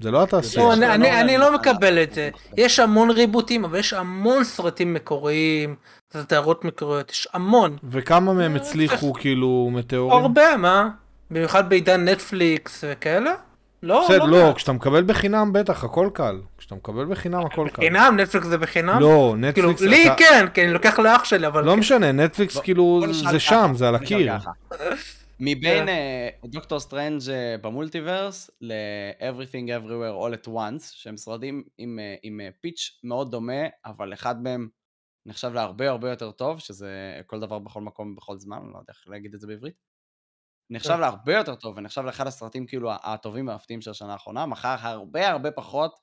זה 0.02 0.10
לא 0.10 0.22
התעשייה. 0.22 0.64
לא, 0.66 0.72
אני- 0.72 0.80
לנו 0.80 0.94
אני- 0.94 1.02
לא 1.10 1.20
אני 1.20 1.38
לא 1.38 1.50
מה 1.52 1.56
מקבל 1.58 2.02
את 2.02 2.14
זה. 2.14 2.30
יש 2.56 2.78
המון 2.78 3.10
ריבוטים, 3.10 3.64
אבל 3.64 3.78
יש 3.78 3.92
המון 3.92 4.44
סרטים 4.44 4.94
מקוריים, 4.94 5.74
זה 6.10 6.24
תיירות 6.24 6.64
מקוריות, 6.64 7.10
יש 7.10 7.28
המון. 7.32 7.76
וכמה 7.90 8.32
מהם 8.32 8.52
אה, 8.52 8.60
הצליחו 8.60 9.12
כאילו 9.12 9.70
מטאורים? 9.72 10.22
הרבה, 10.22 10.56
מה? 10.56 10.88
במיוחד 11.30 11.68
בעידן 11.68 12.08
נטפליקס 12.08 12.84
וכאלה? 12.88 13.32
לא, 13.82 14.04
בסדר, 14.04 14.24
לא. 14.24 14.38
לא. 14.48 14.52
כשאתה 14.56 14.72
מקבל 14.72 15.02
בחינם 15.02 15.52
בטח, 15.52 15.84
הכל 15.84 16.08
קל. 16.14 16.36
כשאתה 16.58 16.74
מקבל 16.74 17.04
בחינם 17.04 17.46
הכל 17.46 17.68
קל. 17.72 17.82
בחינם, 17.82 18.16
נטפליקס 18.20 18.46
זה 18.46 18.58
בחינם? 18.58 18.98
לא, 19.00 19.34
כאילו, 19.52 19.68
נטפליקס, 19.70 19.80
לי 19.80 20.06
אתה- 20.06 20.14
כן, 20.16 20.46
כי 20.54 20.64
אני 20.64 20.72
לוקח 20.72 20.98
לאח 20.98 21.24
שלי, 21.24 21.46
אבל... 21.46 21.64
לא 21.64 21.76
משנה, 21.76 22.12
נטפליקס 22.12 22.58
כאילו 22.58 23.02
זה 23.30 23.40
שם, 23.40 23.72
זה 23.74 23.88
על 23.88 23.94
הקיר. 23.94 24.32
מבין 25.44 25.88
אה, 25.88 26.28
Doctor 26.44 26.80
Strange 26.80 27.30
אה, 27.30 27.56
ב 27.62 27.70
multiverse 27.70 28.50
ל-Everything 28.60 29.66
Everywhere 29.68 30.22
All 30.22 30.44
at 30.44 30.48
Once, 30.48 30.82
שהם 30.82 31.14
משודרים 31.14 31.64
עם, 31.78 31.98
אה, 31.98 32.14
עם 32.22 32.40
אה, 32.40 32.48
pitch 32.60 33.00
מאוד 33.04 33.30
דומה, 33.30 33.62
אבל 33.84 34.12
אחד 34.12 34.42
מהם 34.42 34.68
נחשב 35.26 35.52
להרבה 35.54 35.90
הרבה 35.90 36.10
יותר 36.10 36.30
טוב, 36.30 36.58
שזה 36.58 37.20
כל 37.26 37.40
דבר 37.40 37.58
בכל 37.58 37.80
מקום 37.80 38.16
בכל 38.16 38.38
זמן, 38.38 38.56
אני 38.56 38.72
לא 38.72 38.78
יודע 38.78 38.92
איך 38.92 39.08
להגיד 39.08 39.34
את 39.34 39.40
זה 39.40 39.46
בעברית. 39.46 39.74
נחשב 40.70 40.94
כן. 40.94 41.00
להרבה 41.00 41.36
יותר 41.36 41.54
טוב, 41.54 41.76
ונחשב 41.76 42.02
לאחד 42.02 42.26
הסרטים 42.26 42.66
כאילו 42.66 42.90
הטובים 42.92 43.48
והמפתיעים 43.48 43.80
של 43.80 43.90
השנה 43.90 44.12
האחרונה, 44.12 44.46
מכר 44.46 44.76
הרבה 44.80 45.28
הרבה 45.28 45.50
פחות 45.50 45.94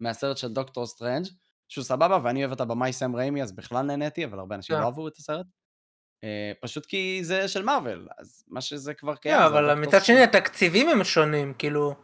מהסרט 0.00 0.36
של 0.36 0.52
Doctor 0.52 0.86
Strange, 0.86 1.26
שהוא 1.68 1.84
סבבה, 1.84 2.18
ואני 2.22 2.44
אוהב 2.44 2.52
את 2.52 2.60
הבמאי 2.60 2.92
סם 2.92 3.16
ריימי, 3.16 3.42
אז 3.42 3.52
בכלל 3.52 3.86
נהניתי, 3.86 4.24
אבל 4.24 4.38
הרבה 4.38 4.54
אנשים 4.54 4.76
כן. 4.76 4.82
לא 4.82 4.86
אהבו 4.86 5.08
את 5.08 5.16
הסרט. 5.16 5.46
אה, 6.24 6.28
פשוט 6.60 6.86
כי 6.86 7.20
זה 7.22 7.48
של 7.48 7.62
Marvel, 7.62 8.06
אז 8.18 8.44
מה 8.48 8.60
שזה 8.60 8.94
כבר 8.94 9.14
קיים. 9.14 9.34
כן, 9.34 9.40
זה 9.40 9.46
אבל 9.46 9.74
מצד 9.74 10.04
שני 10.04 10.22
התקציבים 10.22 10.88
הם 10.88 11.04
שונים, 11.04 11.52
כאילו... 11.58 11.94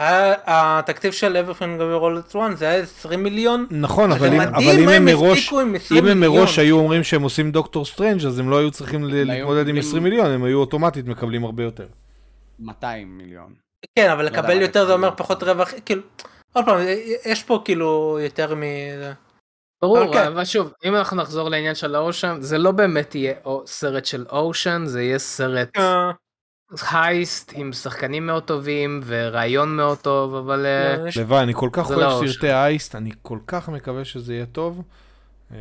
התקציב 0.00 1.12
של 1.12 1.44
Everything 1.46 1.80
Everywhere 1.80 2.02
All 2.02 2.30
at 2.30 2.34
Once 2.34 2.56
זה 2.56 2.68
היה 2.68 2.82
20 2.82 3.22
מיליון. 3.22 3.66
נכון, 3.70 4.12
אבל 4.12 4.26
אם- 4.26 4.38
מדהים 4.38 4.54
אבל 4.70 4.82
אם 4.82 4.88
הם 4.88 5.04
מראש, 5.04 5.38
הספיקו 5.38 5.60
עם 5.60 5.74
20 5.74 6.04
אם 6.04 6.10
הם. 6.10 6.20
מראש 6.20 6.58
היו 6.58 6.76
אומרים 6.78 7.04
שהם 7.04 7.22
עושים 7.22 7.52
Doctor 7.52 7.84
Strange 7.84 8.24
אז 8.26 8.38
הם 8.38 8.50
לא 8.50 8.58
היו 8.58 8.70
צריכים 8.70 9.04
להתמודד 9.04 9.34
עם 9.68 9.74
מקבלים- 9.74 9.76
20 9.78 10.02
מיליון, 10.02 10.26
הם 10.26 10.44
היו 10.44 10.58
אוטומטית 10.58 11.06
מקבלים 11.06 11.44
הרבה 11.44 11.62
יותר. 11.62 11.86
200 12.58 13.18
מיליון. 13.18 13.54
כן, 13.98 14.10
אבל 14.10 14.24
לא 14.24 14.30
לקבל 14.30 14.60
יותר 14.60 14.86
זה 14.86 14.92
אומר. 14.92 15.10
פחות 15.16 15.42
רווח, 15.42 15.70
כאילו... 15.86 16.02
עוד 16.52 16.64
פעם, 16.64 16.78
יש 17.26 17.42
פה 17.42 17.62
כאילו 17.64 18.18
יותר 18.22 18.54
מ... 18.54 18.62
ברור, 19.82 20.02
אבל 20.04 20.12
כן. 20.12 20.26
אבל 20.26 20.44
שוב, 20.44 20.72
אם 20.84 20.94
אנחנו 20.96 21.16
נחזור 21.16 21.48
לעניין 21.48 21.74
של 21.74 21.94
האושן, 21.94 22.36
זה 22.40 22.58
לא 22.58 22.70
באמת 22.70 23.14
יהיה 23.14 23.34
או- 23.44 23.62
סרט 23.66 24.04
של 24.04 24.24
אושן, 24.30 24.82
זה 24.86 25.02
יהיה 25.02 25.18
סרט 25.18 25.68
אה. 25.76 26.10
הייסט 26.90 27.52
עם 27.56 27.72
שחקנים 27.72 28.26
מאוד 28.26 28.42
טובים 28.42 29.00
ורעיון 29.04 29.76
מאוד 29.76 29.98
טוב, 29.98 30.34
אבל 30.34 30.66
אה, 30.66 31.08
יש- 31.08 31.16
לבד, 31.16 31.36
אני 31.42 31.52
כל 31.56 31.68
כך 31.72 31.90
אוהב 31.90 32.00
לא 32.00 32.22
סרטי 32.32 32.52
אייסט, 32.52 32.94
אני 32.94 33.10
כל 33.22 33.38
כך 33.46 33.68
מקווה 33.68 34.04
שזה 34.04 34.34
יהיה 34.34 34.46
טוב. 34.46 34.82
אה, 35.52 35.56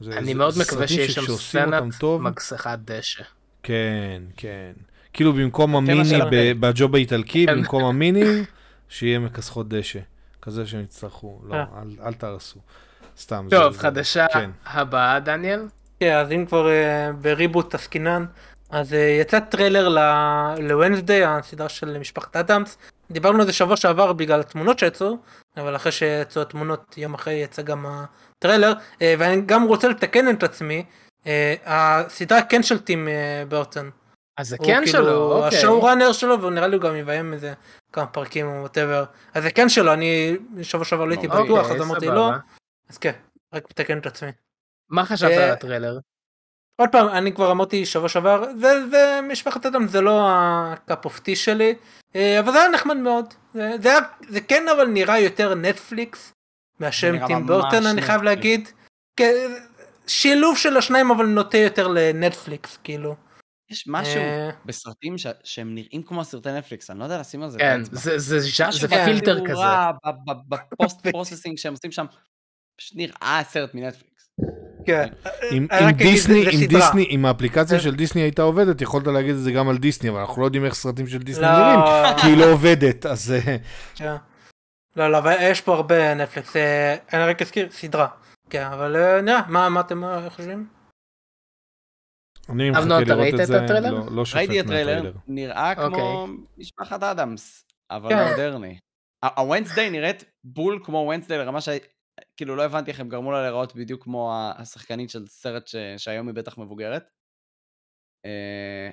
זה- 0.00 0.18
אני 0.18 0.26
זה- 0.26 0.34
מאוד 0.34 0.54
זה 0.54 0.62
מקווה 0.62 0.88
שיש 0.88 1.14
שם 1.14 1.22
סצנת 1.36 1.82
טוב, 2.00 2.22
מגסחת 2.22 2.78
דשא. 2.84 3.22
כן, 3.62 4.22
כן. 4.36 4.72
כאילו 5.12 5.32
במקום 5.32 5.76
המיני. 5.76 6.02
בג'וב 6.60 6.94
האיטלקי, 6.94 7.46
כן. 7.46 7.56
במקום 7.56 7.84
המיני, 7.84 8.24
שיהיה 8.88 9.18
מכסחות 9.18 9.68
דשא. 9.68 9.98
כזה 10.42 10.66
שהם 10.66 10.80
יצטרכו, 10.82 11.40
לא, 11.48 11.54
אה. 11.54 11.64
אל- 11.82 12.06
אל 12.06 12.12
תהרסו. 12.12 12.58
סתם. 13.18 13.46
טוב, 13.50 13.72
זה- 13.72 13.76
זה- 13.78 13.82
חדשה 13.82 14.26
כן. 14.32 14.50
הבאה, 14.66 15.20
דניאל. 15.20 15.66
כן, 16.00 16.16
אז 16.16 16.32
אם 16.32 16.46
כבר 16.46 16.68
אה, 16.70 17.10
ב 17.20 17.28
reboot 17.28 17.74
עסקינן, 17.74 18.24
אז 18.70 18.94
אה, 18.94 18.98
יצא 19.20 19.38
טריילר 19.40 19.88
ל 20.58 20.64
Wednesday, 20.64 21.24
הסדרה 21.24 21.68
של 21.68 21.98
משפחת 21.98 22.36
אדמס. 22.36 22.78
דיברנו 23.10 23.38
על 23.40 23.46
זה 23.46 23.52
שבוע 23.52 23.76
שעבר 23.76 24.12
בגלל 24.12 24.40
התמונות 24.40 24.78
שיצאו, 24.78 25.16
אבל 25.56 25.76
אחרי 25.76 25.92
שיצאו 25.92 26.42
התמונות, 26.42 26.94
יום 26.98 27.14
אחרי 27.14 27.34
יצא 27.34 27.62
גם 27.62 27.86
הטריילר, 27.88 28.72
אה, 29.02 29.14
ואני 29.18 29.42
גם 29.46 29.64
רוצה 29.64 29.88
לתקן 29.88 30.30
את 30.30 30.42
עצמי, 30.42 30.84
אה, 31.26 31.54
הסדרה 31.66 32.42
כן 32.42 32.62
של 32.62 32.78
טים 32.78 33.08
אה, 33.08 33.42
ברטון. 33.48 33.90
אז 34.38 34.48
זה 34.48 34.56
הוא 34.58 34.66
כן 34.66 34.80
כאילו 34.84 34.86
שלו, 35.04 35.32
אוקיי. 35.44 35.58
ה 35.58 35.63
show 35.63 35.82
runner 35.82 36.12
שלו, 36.12 36.40
והוא 36.40 36.50
נראה 36.50 36.66
לי 36.66 36.76
הוא 36.76 36.82
גם 36.82 36.96
יביים 36.96 37.32
איזה 37.32 37.52
כמה 37.92 38.06
פרקים 38.06 38.46
או 38.46 38.60
whatever. 38.60 39.04
אז 39.34 39.42
זה 39.42 39.50
כן 39.50 39.68
שלו, 39.68 39.92
אני 39.92 40.36
שבוע 40.62 40.84
שעבר 40.84 41.04
לא 41.04 41.10
הייתי 41.10 41.26
אוקיי, 41.26 41.44
בטוח, 41.44 41.70
אז 41.70 41.80
אמרתי. 41.82 42.06
לא, 42.06 42.30
אז 42.88 42.98
כן, 42.98 43.12
רק 43.54 43.64
מתקן 43.70 43.98
את 43.98 44.06
עצמי. 44.06 44.30
מה 44.88 45.04
חשבת 45.06 45.30
אה, 45.30 45.44
על 45.44 45.50
הטריילר? 45.50 45.98
עוד 46.80 46.88
פעם, 46.92 47.08
אני 47.08 47.34
כבר 47.34 47.50
אמרתי 47.50 47.86
שבוע 47.86 48.08
שעבר, 48.08 48.44
זה, 48.60 48.86
זה 48.90 49.20
משפחת 49.30 49.66
אדמס, 49.66 49.88
זה 49.88 50.00
לא 50.00 50.20
ה 50.30 50.48
cup 50.48 51.04
of 51.04 51.18
tea 51.20 51.36
שלי, 51.36 51.74
אה, 52.16 52.40
אבל 52.40 52.52
זה 52.52 52.58
היה 52.60 52.68
נחמד 52.70 52.96
מאוד. 52.96 53.34
זה, 53.54 53.70
זה, 53.82 53.88
היה, 53.90 53.98
זה 54.28 54.40
כן 54.40 54.66
אבל 54.76 54.86
נראה 54.86 55.18
יותר 55.20 55.54
נטפליקס 55.54 56.32
מהשם 56.80 57.26
טים 57.26 57.36
ממש 57.36 57.48
ברטון, 57.48 57.86
אני 57.86 58.02
חייב. 58.02 58.22
להגיד. 58.22 58.68
כן, 59.16 59.32
שילוב 60.06 60.56
של 60.58 60.76
השניים 60.76 61.10
אבל 61.10 61.26
נוטה 61.26 61.58
יותר 61.58 61.88
לנטפליקס, 61.88 62.78
כאילו. 62.84 63.16
יש 63.70 63.84
משהו 63.88 64.20
אה, 64.20 64.50
בסרטים 64.64 65.18
ש- 65.18 65.26
שהם 65.44 65.74
נראים 65.74 66.02
כמו 66.02 66.24
סרטי 66.24 66.52
נטפליקס, 66.52 66.90
אני 66.90 66.98
לא 66.98 67.04
יודע 67.04 67.20
לשים 67.20 67.42
על 67.42 67.50
זה 67.50 67.58
כן. 67.58 67.84
זה- 67.84 68.18
זה 68.18 68.38
ז'ה- 68.38 68.68
משהו 68.68 68.88
זה. 68.88 69.04
פילטר 69.04 69.34
כזה. 69.36 69.44
בתאורה, 69.52 69.92
ב- 70.06 70.30
ב- 70.30 70.54
ב 70.72 70.79
post 70.79 71.06
processing 71.06 71.58
שהם 71.58 71.72
עושים 71.72 71.90
שם, 71.92 72.06
פשוט 72.78 72.96
נראה 72.96 73.40
סרט 73.44 73.74
מנטפליקס. 73.74 74.30
כן. 74.86 75.08
אם 75.52 75.66
אני 75.70 75.86
אם 75.92 75.96
דיסני, 75.96 76.44
אם 76.46 76.50
סדרה. 76.66 76.80
דיסני, 76.80 77.04
אם 77.10 77.26
האפליקציה 77.26 77.64
זה- 77.64 77.80
של 77.80 77.94
דיסני 77.94 78.20
הייתה 78.22 78.42
עובדת, 78.42 78.80
יכולת 78.80 79.06
להגיד 79.06 79.30
את 79.34 79.40
זה 79.40 79.52
גם 79.52 79.68
על 79.68 79.78
דיסני, 79.78 80.10
אבל 80.10 80.20
אנחנו 80.20 80.40
לא 80.42 80.46
יודעים 80.46 80.64
איך 80.64 80.74
סרטים 80.74 81.06
של 81.06 81.18
דיסני 81.18 81.42
לא, 81.42 81.58
נראים, 81.58 81.80
כי 82.20 82.26
היא 82.26 82.36
לא 82.36 82.52
עובדת, 82.52 83.06
אז 83.06 83.32
אה, 83.32 83.56
כן. 83.94 84.14
לא, 84.96 85.10
לא, 85.12 85.18
אבל 85.18 85.36
יש 85.40 85.60
פה 85.60 85.74
הרבה 85.74 86.14
נטפליקס, 86.14 86.56
אה, 86.56 86.96
אני 87.12 87.22
רק 87.22 87.42
אזכיר, 87.42 87.70
סדרה. 87.70 88.08
כן, 88.50 88.62
אבל 88.66 88.96
אה, 88.96 89.20
נראה, 89.22 89.40
מה 89.48 89.68
מה 89.68 89.80
אתם 89.80 90.04
אה, 90.04 90.30
חושבים? 90.30 90.68
אני 92.48 92.70
מחכה 92.70 92.84
לראות 93.00 93.40
את 93.40 93.46
זה? 93.46 93.60
לא- 93.90 94.06
לא 94.10 94.24
שופט 94.24 94.36
ראיתי 94.38 94.60
את 94.60 94.64
הטריילר, 94.64 94.92
מהטריילר. 94.94 95.18
נראה 95.28 95.74
כמו 95.74 95.84
אוקיי. 95.86 96.36
משפחת 96.58 97.02
אדמס, 97.02 97.64
אבל 97.90 98.08
כן. 98.08 98.28
מודרני. 98.30 98.78
הוונסדיי 99.36 99.90
נראית 99.90 100.24
בול 100.44 100.80
כמו 100.84 100.98
וונסדיי 101.06 101.38
לרמה. 101.38 101.58
כאילו 102.36 102.56
לא 102.56 102.64
הבנתי 102.64 102.90
איך 102.90 103.00
הם 103.00 103.08
גרמו 103.08 103.32
לה 103.32 103.42
להיראות 103.42 103.74
בדיוק 103.74 104.02
כמו 104.02 104.32
השחקנית 104.58 105.10
של 105.10 105.26
סרט 105.26 105.66
ש... 105.66 105.76
שהיום 105.96 106.26
היא 106.26 106.34
בטח 106.34 106.58
מבוגרת. 106.58 107.10
אה, 108.24 108.90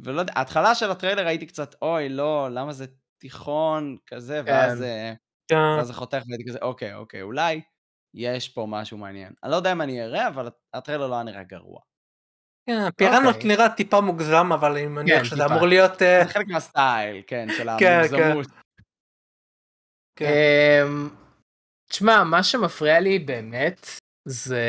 ולא 0.00 0.20
יודע, 0.20 0.32
ההתחלה 0.36 0.74
של 0.74 0.90
הטריילר 0.90 1.26
הייתי 1.26 1.46
קצת, 1.46 1.74
אוי, 1.82 2.08
לא, 2.08 2.48
למה 2.50 2.72
זה 2.72 2.86
תיכון 3.18 3.96
כזה, 4.06 4.42
ואז, 4.46 4.78
כן. 4.78 4.84
אה, 4.84 5.12
כן. 5.48 5.76
ואז 5.78 5.86
זה 5.86 5.94
חותך 5.94 6.22
והייתי 6.28 6.48
כזה, 6.48 6.58
אוקיי, 6.62 6.94
אוקיי, 6.94 7.22
אולי 7.22 7.60
יש 8.14 8.48
פה 8.48 8.66
משהו 8.68 8.98
מעניין. 8.98 9.32
אני 9.42 9.50
לא 9.50 9.56
יודע 9.56 9.72
אם 9.72 9.82
אני 9.82 10.02
אראה, 10.02 10.28
אבל 10.28 10.48
הטריילר 10.74 11.06
לא 11.06 11.14
היה 11.14 11.22
נראה 11.22 11.42
גרוע. 11.42 11.80
כן, 12.66 12.90
פיראנות 12.96 13.34
אוקיי. 13.34 13.48
נראה 13.48 13.68
טיפה 13.68 14.00
מוגזם, 14.00 14.52
אבל 14.54 14.72
אני 14.72 14.86
מניח 14.86 15.18
כן, 15.18 15.24
שזה 15.24 15.42
טיפה. 15.42 15.54
אמור 15.54 15.66
להיות... 15.66 16.02
אה, 16.02 16.24
זה 16.24 16.32
חלק 16.32 16.46
מהסטייל, 16.48 17.22
כן, 17.26 17.46
של 17.56 17.68
כן, 17.80 18.00
המוגזמות. 18.00 18.46
כן. 20.16 20.26
אמ, 20.86 21.21
תשמע, 21.92 22.24
מה 22.24 22.42
שמפריע 22.42 23.00
לי 23.00 23.18
באמת, 23.18 23.86
זה... 24.24 24.62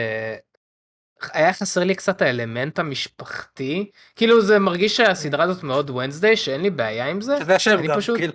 היה 1.34 1.54
חסר 1.54 1.84
לי 1.84 1.96
קצת 1.96 2.22
האלמנט 2.22 2.80
המשפחתי. 2.80 3.92
כאילו 4.16 4.42
זה 4.42 4.60
מרגיש 4.60 4.98
שהסדרה 4.98 5.44
הזאת 5.44 5.64
מאוד 5.64 5.90
ונסדיי, 5.90 6.38
שאין 6.38 6.62
לי 6.62 6.70
בעיה 6.70 7.06
עם 7.10 7.22
זה. 7.22 7.38
שזה 7.42 7.56
השם 7.56 7.88
גם, 7.88 7.98
פשוט- 7.98 8.18
כאילו. 8.18 8.34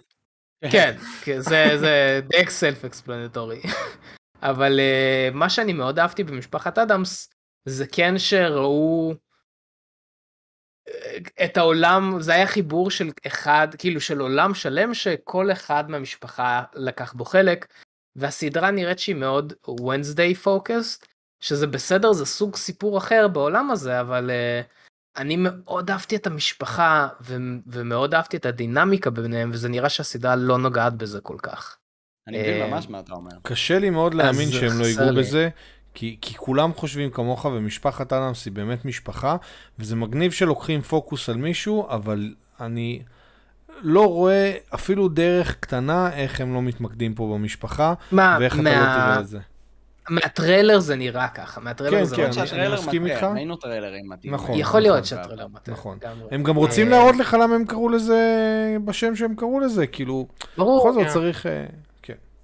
כן, 0.72 0.96
כן, 1.24 1.40
זה 1.40 1.78
זה 1.78 2.20
די 2.28 2.50
סלף 2.50 2.84
אקספלנטורי. 2.84 3.60
אבל 4.42 4.80
uh, 4.80 5.34
מה 5.34 5.50
שאני 5.50 5.72
מאוד 5.72 5.98
אהבתי 5.98 6.24
במשפחת 6.24 6.78
אדמס 6.78 7.30
זה 7.68 7.86
כן 7.92 8.18
שראו 8.18 9.14
אה, 10.88 11.44
את 11.44 11.56
העולם 11.56 12.20
זה 12.20 12.34
היה 12.34 12.46
חיבור 12.46 12.90
של 12.90 13.10
אחד 13.26 13.68
כאילו 13.78 14.00
של 14.00 14.18
עולם 14.18 14.54
שלם 14.54 14.94
שכל 14.94 15.52
אחד 15.52 15.90
מהמשפחה 15.90 16.62
לקח 16.74 17.12
בו 17.12 17.24
חלק 17.24 17.66
והסדרה 18.18 18.70
נראית 18.70 18.98
שהיא 18.98 19.16
מאוד 19.16 19.52
Wednesday 19.66 20.44
focused 20.44 21.06
שזה 21.40 21.66
בסדר 21.66 22.12
זה 22.12 22.26
סוג 22.26 22.56
סיפור 22.56 22.98
אחר 22.98 23.28
בעולם 23.28 23.70
הזה 23.70 24.00
אבל 24.00 24.30
uh, 24.30 24.66
אני 25.18 25.36
מאוד 25.38 25.90
אהבתי 25.90 26.16
את 26.16 26.26
המשפחה 26.26 27.08
ו- 27.20 27.36
ומאוד 27.66 28.14
אהבתי 28.14 28.36
את 28.36 28.46
הדינמיקה 28.46 29.10
ביניהם 29.10 29.50
וזה 29.52 29.68
נראה 29.68 29.88
שהסדרה 29.88 30.36
לא 30.36 30.58
נוגעת 30.58 30.94
בזה 30.94 31.20
כל 31.20 31.36
כך. 31.42 31.76
אני 32.26 32.40
מבין 32.40 32.62
אה, 32.62 32.70
ממש 32.70 32.88
מה 32.88 33.00
אתה 33.00 33.12
אומר. 33.12 33.30
קשה 33.42 33.78
לי 33.78 33.90
מאוד 33.90 34.14
להאמין 34.14 34.50
שהם 34.50 34.80
לא 34.80 34.84
ייגעו. 34.84 35.14
בזה, 35.16 35.48
כי, 35.94 36.16
כי 36.20 36.34
כולם 36.34 36.74
חושבים 36.74 37.10
כמוך 37.10 37.44
ומשפחת 37.44 38.12
אדמס 38.12 38.44
היא 38.44 38.52
באמת 38.52 38.84
משפחה, 38.84 39.36
וזה 39.78 39.96
מגניב 39.96 40.32
שלוקחים 40.32 40.82
פוקוס 40.82 41.28
על 41.28 41.36
מישהו, 41.36 41.88
אבל 41.90 42.34
אני 42.60 43.02
לא 43.82 44.06
רואה 44.08 44.52
אפילו 44.74 45.08
דרך 45.08 45.56
קטנה 45.60 46.10
איך 46.14 46.40
הם 46.40 46.54
לא 46.54 46.62
מתמקדים 46.62 47.14
פה 47.14 47.34
במשפחה, 47.34 47.94
מה, 48.12 48.36
ואיך 48.40 48.54
אתה 48.54 48.62
לא 48.62 48.70
מה... 48.70 48.94
תראה 48.96 49.20
את 49.20 49.26
זה. 49.28 49.38
מהטריילר 50.10 50.78
זה 50.78 50.96
נראה 50.96 51.28
ככה, 51.28 51.60
מהטריילר 51.60 51.98
כן, 51.98 52.04
זה 52.04 52.16
כן, 52.16 52.22
למרות 52.22 52.36
אני- 52.36 52.42
נראה. 52.42 52.48
שהטריילר 52.48 52.74
מסכים 52.80 53.06
איתך. 53.06 53.22
ראינו 53.22 53.56
טריילרים 53.56 54.08
מתאים. 54.08 54.34
נכון. 54.34 54.58
יכול 54.58 54.80
להיות 54.80 54.94
נכון. 54.96 55.04
שהטריילר 55.06 55.46
מטעה. 55.48 55.74
נכון. 55.74 55.98
הם 56.30 56.42
גם 56.42 56.56
רוצים 56.56 56.86
אה, 56.86 56.90
להראות 56.98 57.16
לך 57.16 57.36
למה 57.42 57.54
הם 57.54 57.64
קראו 57.64 57.88
לזה 57.88 58.18
בשם 58.84 59.16
שהם 59.16 59.34
קראו 59.34 59.60
לזה, 59.60 59.86
כאילו, 59.86 60.26
ברור, 60.56 60.78
בכל 60.80 60.92
זאת 60.92 61.02
כן. 61.02 61.08
צריך... 61.08 61.46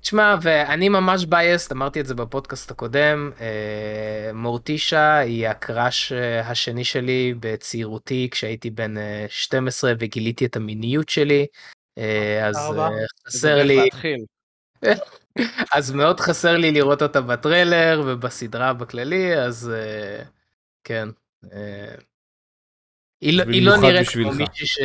אה. 0.04 0.06
תשמע, 0.06 0.36
ואני 0.42 0.88
ממש 0.88 1.24
בייסט, 1.24 1.72
אמרתי 1.72 2.00
את 2.00 2.06
זה 2.06 2.14
בפודקאסט 2.14 2.70
הקודם, 2.70 3.30
אה, 3.40 4.30
מורטישה 4.34 5.16
היא 5.16 5.48
הקראש 5.48 6.12
אה, 6.12 6.40
השני 6.40 6.84
שלי 6.84 7.34
בצעירותי 7.40 8.28
כשהייתי 8.30 8.70
בן 8.70 8.98
אה, 8.98 9.26
12 9.28 9.92
וגיליתי 9.98 10.46
את 10.46 10.56
המיניות 10.56 11.08
שלי, 11.08 11.46
אה, 11.98 12.46
אז. 12.46 12.56
אה, 12.56 12.88
חסר 13.26 13.62
לי. 13.62 13.88
אז 15.74 15.92
מאוד 15.92 16.20
חסר 16.20 16.56
לי 16.56 16.72
לראות 16.72 17.02
אותה 17.02 17.20
בטריילר 17.20 18.02
ובסדרה 18.06 18.72
בכללי, 18.72 19.36
אז 19.36 19.70
אה, 19.74 20.22
כן. 20.84 21.08
אה, 21.52 21.94
היא 23.20 23.38
לא- 23.38 23.44
היא 23.52 23.62
לא 23.62 23.76
נראית 23.76 24.08
כמו. 24.08 24.32
מישהי 24.32 24.66
ש... 24.66 24.78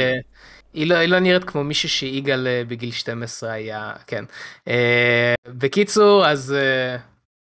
היא 0.73 0.87
לא, 0.87 0.95
היא 0.95 1.09
לא 1.09 1.19
נראית 1.19 1.43
כמו 1.43 1.63
מישהו 1.63 1.89
שיגאל 1.89 2.47
אה, 2.47 2.63
בגיל 2.67 2.91
12 2.91 3.51
היה, 3.51 3.93
כן. 4.07 4.25
אה, 4.67 5.33
בקיצור, 5.47 6.27
אז 6.27 6.53
אה, 6.53 6.97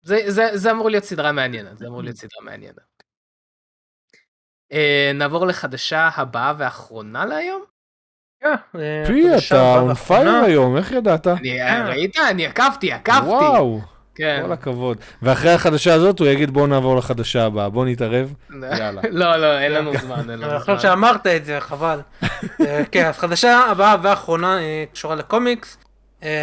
זה, 0.01 0.19
זה, 0.27 0.49
זה 0.53 0.71
אמור 0.71 0.89
להיות 0.89 1.03
סדרה 1.03 1.31
מעניינת, 1.31 1.77
זה 1.77 1.87
אמור 1.87 2.03
להיות 2.03 2.17
סדרה 2.17 2.41
מעניינת. 2.43 3.03
אה, 4.71 5.11
נעבור 5.15 5.47
לחדשה 5.47 6.09
הבאה 6.15 6.53
והאחרונה 6.57 7.25
להיום? 7.25 7.63
פי, 9.07 9.27
אתה 9.47 9.75
on 9.81 10.09
fire 10.09 10.45
היום, 10.45 10.77
איך 10.77 10.91
ידעת? 10.91 11.27
אני. 11.27 11.59
ראית? 11.89 12.17
אני 12.17 12.45
עקבתי, 12.45 12.91
עקבתי. 12.91 13.25
וואו, 13.27 13.79
כן. 14.17 14.41
כל 14.45 14.51
הכבוד. 14.51 14.97
ואחרי 15.21 15.51
החדשה 15.51 15.93
הזאת 15.93 16.19
הוא 16.19 16.27
יגיד 16.27 16.51
בואו 16.51 16.67
נעבור 16.67 16.97
לחדשה 16.97 17.45
הבאה, 17.45 17.69
בוא 17.69 17.85
נתערב. 17.85 18.33
יאללה. 18.79 19.01
לא, 19.11 19.35
לא, 19.35 19.59
אין 19.59 19.71
לנו 19.71 19.91
זמן, 20.01 20.19
אין 20.19 20.29
אני 20.29 20.41
לנו 20.41 20.59
חושב 20.59 20.71
זמן. 20.71 20.79
שאמרת 20.79 21.27
את 21.27 21.45
זה, 21.45 21.59
חבל. 21.59 21.99
אה, 22.67 22.81
כן, 22.91 23.05
אז 23.05 23.17
חדשה 23.17 23.59
הבאה 23.59 23.95
והאחרונה 24.01 24.59
אה, 24.59 24.83
קשורה 24.93 25.15
לקומיקס. 25.15 25.77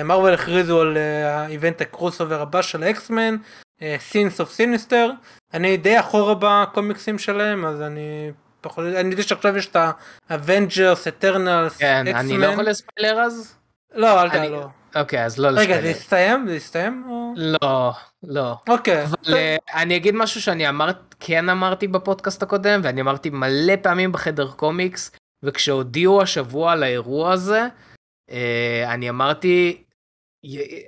Marvel 0.05 0.35
הכריזו 0.35 0.81
על 0.81 0.97
אה, 0.97 1.37
ה 1.37 1.43
event 1.43 1.75
ה 1.75 1.81
crossover 1.81 2.43
הבא 2.43 2.63
של 2.63 2.83
ה 2.83 2.91
X-Men, 2.91 3.37
Sins 3.99 4.41
of 4.41 4.53
Sinister. 4.53 5.11
אני 5.55 5.77
די 5.77 6.01
אחורה 6.01 6.35
בקומיקסים 6.39 7.19
שלהם, 7.19 7.65
אז 7.65 7.83
אני 7.83 8.31
פחות... 8.61 8.85
אני 8.85 9.11
יודע 9.11 9.23
שעכשיו 9.23 9.57
יש 9.57 9.67
את 9.67 9.77
ה 10.31 10.39
Avengers, 10.39 11.09
Eternals, 11.09 11.77
כן, 11.77 12.05
אני 12.15 12.39
לא 12.39 12.47
יכול 12.47 12.65
לספיילר 12.65 13.21
אז? 13.21 13.55
לא, 13.95 14.23
אל 14.23 14.31
תעלו. 14.31 14.69
אוקיי, 14.97 15.25
אז 15.25 15.39
לא 15.39 15.49
רגע, 15.49 15.61
לספיילר. 15.61 15.83
זה 15.83 15.91
הסתיים? 15.91 16.49
זה 16.49 16.55
הסתיים? 16.55 17.05
או- 17.09 17.33
לא, 17.37 17.93
לא. 18.23 18.55
אוקיי. 18.69 19.05
אבל 19.05 19.35
אה, 19.35 19.57
אני 19.75 19.97
אגיד 19.97 20.15
משהו 20.15 20.43
שאני 20.43 20.69
אמרת, 20.69 21.15
כן 21.21 21.49
אמרתי 21.49 21.89
בפודקאסט 21.89 22.43
הקודם, 22.43 22.81
ואני 22.85 23.01
אמרתי 23.01 23.31
מלא 23.31 23.77
פעמים 23.83 24.13
בחדר 24.13 24.51
קומיקס, 24.51 25.11
וכשהודיעו 25.43 26.23
השבוע 26.23 26.73
על 26.73 26.83
האירוע 26.83 27.33
הזה, 27.33 27.67
אה, 28.31 28.95
אני 28.95 29.11
אמרתי, 29.11 29.85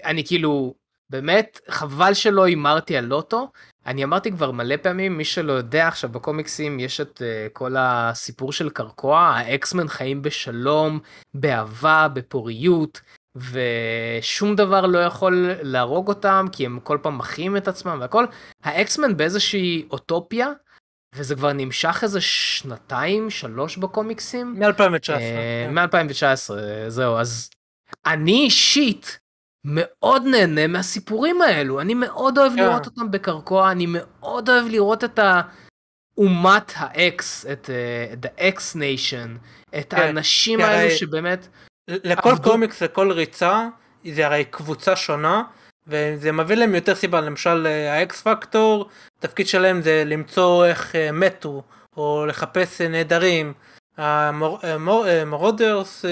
אני 0.04 0.26
כאילו, 0.26 0.74
באמת, 1.10 1.60
חבל 1.68 2.14
שלא 2.14 2.44
הימרתי 2.44 2.96
על 2.96 3.04
לוטו. 3.04 3.50
אני 3.86 4.04
אמרתי 4.04 4.30
כבר 4.30 4.50
מלא 4.50 4.76
פעמים, 4.76 5.18
מי 5.18 5.24
שלא 5.24 5.52
יודע, 5.52 5.88
עכשיו 5.88 6.10
בקומיקסים 6.10 6.80
יש 6.80 7.00
את 7.00 7.22
uh, 7.22 7.52
כל 7.52 7.74
הסיפור 7.78 8.52
של 8.52 8.70
קרקוע, 8.70 9.20
האקסמן 9.20 9.88
חיים 9.88 10.22
בשלום, 10.22 11.00
באהבה, 11.34 12.08
בפוריות, 12.12 13.00
ושום 13.36 14.56
דבר 14.56 14.86
לא 14.86 14.98
יכול 14.98 15.50
להרוג 15.62 16.08
אותם, 16.08 16.46
כי 16.52 16.66
הם 16.66 16.80
כל 16.82 16.98
פעם 17.02 17.18
מחיים 17.18 17.56
את 17.56 17.68
עצמם 17.68 17.98
והכל. 18.00 18.26
האקסמן 18.64 19.16
באיזושהי 19.16 19.86
אוטופיה, 19.90 20.48
וזה 21.14 21.34
כבר 21.34 21.52
נמשך 21.52 22.00
איזה 22.02 22.20
שנתיים, 22.20 23.30
שלוש 23.30 23.76
בקומיקסים. 23.76 24.54
מ-2019. 24.58 25.10
אה, 25.10 25.68
מ-2019, 25.70 26.50
זהו, 26.88 27.16
אז 27.16 27.50
אני 28.06 28.32
אישית 28.44 29.18
מאוד 29.64 30.22
נהנה 30.26 30.66
מהסיפורים 30.66 31.42
האלו, 31.42 31.80
אני 31.80 31.94
מאוד 31.94 32.38
אוהב 32.38 32.52
כן. 32.52 32.58
לראות 32.58 32.86
אותם 32.86 33.10
בקרקוע, 33.10 33.70
אני 33.70 33.86
מאוד 33.88 34.48
אוהב 34.48 34.66
לראות 34.66 35.04
את 35.04 35.18
האומת 36.18 36.72
האקס, 36.76 37.46
את 37.52 37.70
אה, 37.70 38.14
The 38.22 38.54
X 38.54 38.76
Nation, 38.76 39.28
את 39.78 39.90
כן, 39.90 40.00
האנשים 40.00 40.58
כי 40.58 40.64
האלו 40.64 40.90
שבאמת, 40.90 41.48
לכל 41.88 42.30
עבדו- 42.30 42.50
קומיקס, 42.50 42.82
לכל 42.82 43.12
ריצה, 43.12 43.68
זה 44.12 44.26
הרי 44.26 44.44
קבוצה 44.44 44.96
שונה, 44.96 45.42
וזה 45.86 46.32
מביא 46.32 46.56
להם 46.56 46.74
יותר 46.74 46.94
סיבה, 46.94 47.20
למשל 47.20 47.66
אה, 47.66 47.98
האקס 47.98 48.22
פקטור, 48.22 48.88
התפקיד 49.18 49.48
שלהם 49.48 49.82
זה 49.82 50.02
למצוא 50.06 50.66
איך 50.66 50.96
אה, 50.96 51.12
מתו, 51.12 51.62
או 51.96 52.26
לחפש 52.26 52.80
אה, 52.80 52.88
נעדרים. 52.88 53.52
המורודרס 53.98 56.04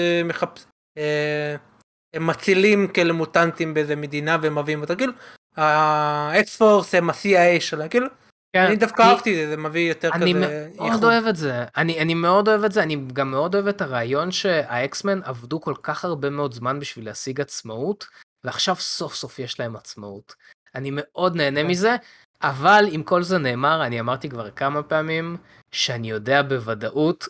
הם 2.13 2.27
מצילים 2.27 2.87
כאלה 2.87 3.13
מוטנטים 3.13 3.73
באיזה 3.73 3.95
מדינה 3.95 4.37
והם 4.41 4.57
מביאים 4.57 4.81
אותה, 4.81 4.95
כאילו, 4.95 5.13
האקס 5.57 6.57
פורס 6.57 6.95
הם 6.95 7.09
ה-CIA 7.09 7.59
שלהם, 7.59 7.89
כאילו, 7.89 8.07
אני 8.55 8.75
דווקא 8.75 9.01
אהבתי 9.01 9.31
את 9.31 9.35
זה, 9.35 9.49
זה 9.49 9.57
מביא 9.57 9.89
יותר 9.89 10.11
כן. 10.11 10.21
אני 10.21 10.33
כזה 10.33 10.69
מאוד 10.75 10.87
איחוד. 10.87 11.03
אוהב 11.03 11.25
את 11.25 11.35
זה, 11.35 11.65
אני, 11.77 12.01
אני 12.01 12.13
מאוד 12.13 12.47
אוהב 12.47 12.63
את 12.63 12.71
זה, 12.71 12.83
אני 12.83 12.97
גם 13.13 13.31
מאוד 13.31 13.55
אוהב 13.55 13.67
את 13.67 13.81
הרעיון 13.81 14.31
שהאקסמן 14.31 15.19
עבדו 15.23 15.61
כל 15.61 15.73
כך 15.83 16.05
הרבה 16.05 16.29
מאוד 16.29 16.53
זמן 16.53 16.79
בשביל 16.79 17.05
להשיג 17.05 17.41
עצמאות, 17.41 18.05
ועכשיו 18.43 18.75
סוף 18.75 19.15
סוף 19.15 19.39
יש 19.39 19.59
להם 19.59 19.75
עצמאות. 19.75 20.35
אני 20.75 20.89
מאוד 20.93 21.35
נהנה 21.35 21.61
כן. 21.61 21.67
מזה, 21.67 21.95
אבל 22.43 22.85
עם 22.91 23.03
כל 23.03 23.23
זה 23.23 23.37
נאמר, 23.37 23.85
אני 23.85 23.99
אמרתי 23.99 24.29
כבר 24.29 24.51
כמה 24.51 24.83
פעמים, 24.83 25.37
שאני 25.71 26.09
יודע 26.09 26.41
בוודאות 26.41 27.27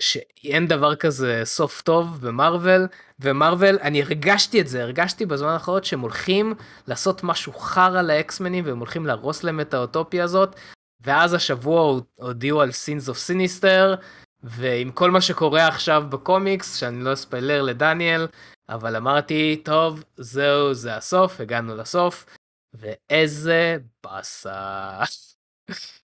שאין 0.00 0.68
דבר 0.68 0.94
כזה 0.96 1.40
סוף 1.44 1.82
טוב 1.82 2.20
במרוויל, 2.20 2.82
ומרוויל, 3.20 3.78
אני 3.82 4.02
הרגשתי 4.02 4.60
את 4.60 4.68
זה, 4.68 4.82
הרגשתי 4.82 5.26
בזמן 5.26 5.48
האחרון 5.48 5.82
שהם 5.82 6.00
הולכים 6.00 6.54
לעשות 6.86 7.24
משהו 7.24 7.52
חרא 7.52 8.02
לאקסמנים, 8.02 8.64
והם 8.66 8.78
הולכים 8.78 9.06
להרוס 9.06 9.44
להם 9.44 9.60
את 9.60 9.74
האוטופיה 9.74 10.24
הזאת, 10.24 10.56
ואז 11.00 11.34
השבוע 11.34 12.00
הודיעו 12.14 12.60
על 12.60 12.72
Sins 12.72 13.08
of 13.08 13.18
Sinister, 13.18 13.94
ועם 14.42 14.92
כל 14.92 15.10
מה 15.10 15.20
שקורה 15.20 15.68
עכשיו 15.68 16.04
בקומיקס, 16.08 16.76
שאני 16.76 17.04
לא 17.04 17.12
אספיילר 17.12 17.62
לדניאל, 17.62 18.26
אבל 18.68 18.96
אמרתי, 18.96 19.60
טוב, 19.64 20.04
זהו, 20.16 20.74
זה 20.74 20.96
הסוף, 20.96 21.40
הגענו 21.40 21.76
לסוף, 21.76 22.26
ואיזה 22.74 23.76
באסה. 24.04 25.04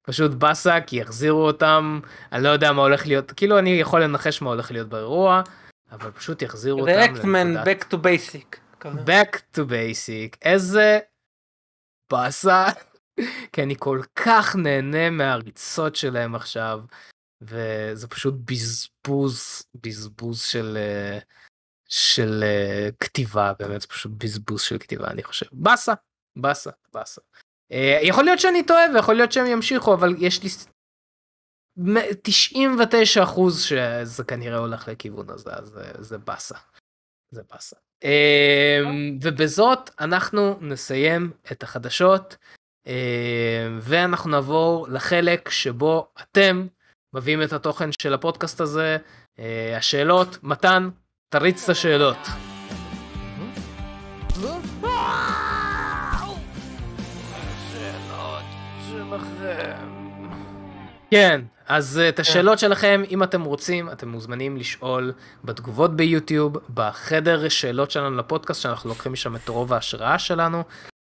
פשוט 0.04 0.32
באסה, 0.32 0.82
כי 0.88 0.96
יחזירו 0.96 1.46
אותם, 1.48 2.00
אני 2.32 2.44
לא 2.44 2.50
יודע 2.50 2.72
מה 2.72 2.82
הולך 2.82 3.08
להיות, 3.08 3.32
כאילו 3.32 3.60
אני 3.60 3.70
יכול 3.70 4.04
לנחש 4.04 4.42
מה 4.42 4.50
הולך 4.50 4.72
להיות 4.72 4.90
באירוע, 4.90 5.42
אבל 5.92 6.12
פשוט 6.12 6.42
יחזירו 6.42 6.80
אותם 6.80 6.92
לנקודת- 7.36 7.68
back 7.68 7.94
to 7.94 7.98
basic. 7.98 8.58
back 9.08 9.38
to 9.58 9.60
basic, 9.60 10.38
איזה 10.42 11.00
באסה, 12.12 12.66
כי 13.54 13.64
אני 13.64 13.76
כל 13.80 14.02
כך 14.16 14.56
נהנה 14.56 15.10
מהריצות 15.10 15.96
שלהם 15.96 16.36
עכשיו, 16.36 16.82
וזה 17.42 18.08
פשוט 18.08 18.34
בזבוז, 18.46 19.64
בזבוז 19.76 20.42
של, 20.42 20.78
אה, 20.78 21.20
של 21.90 22.44
אה, 22.44 22.90
כתיבה, 23.00 23.54
באמת 23.60 23.82
זה 23.82 23.88
פשוט 23.88 24.12
בזבוז 24.18 24.62
של 24.62 24.78
כתיבה, 24.78 25.08
אני 25.08 25.24
חושב. 25.24 25.46
באסה, 25.52 25.94
באסה, 26.36 26.72
באסה. 26.94 27.22
אה, 27.74 28.00
יכול 28.02 28.24
להיות 28.24 28.40
שאני 28.40 28.64
טועה 28.64 28.84
ויכול 28.96 29.16
להיות 29.16 29.32
שהם 29.32 29.46
ימשיכו, 29.46 29.94
אבל 29.94 30.16
יש 30.20 30.44
לי 30.44 30.50
ס- 30.50 30.68
מ- 31.78 32.14
99 32.24 33.24
אחוז 33.24 33.64
שזה 33.64 34.24
כנראה 34.24 34.58
הולך 34.58 34.88
לכיוון 34.88 35.30
הזה, 35.30 35.50
אז 35.54 35.68
זה- 35.68 35.94
זה 36.04 36.18
באסה. 36.18 36.56
זה 37.32 37.42
באסה. 37.52 37.76
אמ, 38.04 39.18
ובזאת 39.22 39.90
אנחנו 40.00 40.58
נסיים 40.62 41.32
את 41.52 41.64
החדשות 41.64 42.36
ואנחנו 43.82 44.30
נעבור 44.30 44.88
לחלק 44.90 45.50
שבו 45.50 46.08
אתם 46.22 46.68
מביאים 47.14 47.44
את 47.44 47.54
התוכן 47.54 47.90
של 48.02 48.14
הפודקאסט 48.14 48.62
הזה. 48.62 48.98
אה, 49.40 49.78
השאלות, 49.78 50.38
מתן, 50.44 50.90
תריץ 51.30 51.64
את 51.64 51.70
השאלות. 51.70 52.18
כן, 61.14 61.42
אז 61.68 62.00
אה, 62.00 62.10
את 62.10 62.20
השאלות 62.20 62.60
שלכם, 62.60 63.02
אם 63.10 63.24
אתם 63.24 63.44
רוצים, 63.44 63.90
אתם 63.90 64.10
מוזמנים 64.10 64.58
לשאול 64.58 65.14
בתגובות 65.44 65.96
ביוטיוב, 65.96 66.58
בחדר 66.74 67.50
שאלות 67.50 67.92
שלנו 67.92 68.18
לפודקאסט, 68.18 68.62
שאנחנו 68.62 68.90
לוקחים 68.90 69.14
משם 69.14 69.36
את 69.36 69.50
רוב 69.50 69.74
ההשראה 69.74 70.20
שלנו. 70.20 70.64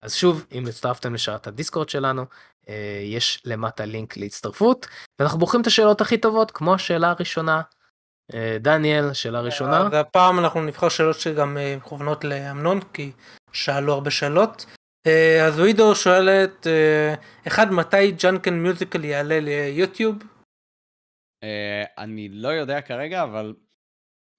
אז 0.03 0.15
שוב, 0.15 0.45
אם 0.51 0.67
הצטרפתם 0.67 1.13
לשרת 1.13 1.47
הדיסקורד 1.47 1.89
שלנו, 1.89 2.25
אה, 2.69 3.01
יש 3.03 3.41
למטה 3.45 3.85
לינק 3.85 4.17
להצטרפות, 4.17 4.87
ואנחנו 5.19 5.39
בוחרים 5.39 5.61
את 5.61 5.67
השאלות 5.67 6.01
הכי 6.01 6.17
טובות, 6.17 6.51
כמו 6.51 6.73
השאלה 6.73 7.09
הראשונה. 7.09 7.61
אה, 8.33 8.57
דניאל, 8.59 9.13
שאלה 9.13 9.41
ראשונה. 9.41 9.87
אז 9.87 9.93
הפעם 9.93 10.39
אנחנו 10.39 10.61
נבחר 10.61 10.89
שאלות 10.89 11.19
שגם 11.19 11.57
מכוונות 11.77 12.23
לאמנון, 12.23 12.79
כי 12.93 13.11
שאלו 13.51 13.93
הרבה 13.93 14.11
שאלות. 14.11 14.65
אה, 15.07 15.45
אז 15.47 15.59
ווידו 15.59 15.95
שואלת, 15.95 16.67
אה, 16.67 17.13
אחד, 17.47 17.71
מתי 17.71 18.11
ג'אנקן 18.11 18.53
מיוזיקל 18.53 19.05
יעלה 19.05 19.39
ליוטיוב? 19.39 20.15
אה, 21.43 21.83
אני 21.97 22.29
לא 22.29 22.47
יודע 22.47 22.81
כרגע, 22.81 23.23
אבל 23.23 23.55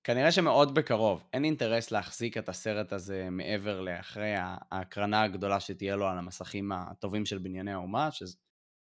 כנראה 0.04 0.32
שמאוד 0.32 0.74
בקרוב. 0.74 1.24
אין 1.32 1.44
אינטרס 1.44 1.90
להחזיק 1.90 2.36
את 2.36 2.48
הסרט 2.48 2.92
הזה 2.92 3.28
מעבר 3.30 3.80
לאחרי 3.80 4.34
ההקרנה 4.38 5.22
הגדולה 5.22 5.60
שתהיה 5.60 5.96
לו 5.96 6.08
על 6.08 6.18
המסכים 6.18 6.72
הטובים 6.72 7.26
של 7.26 7.38
בנייני 7.38 7.72
האומה, 7.72 8.10
ש... 8.10 8.22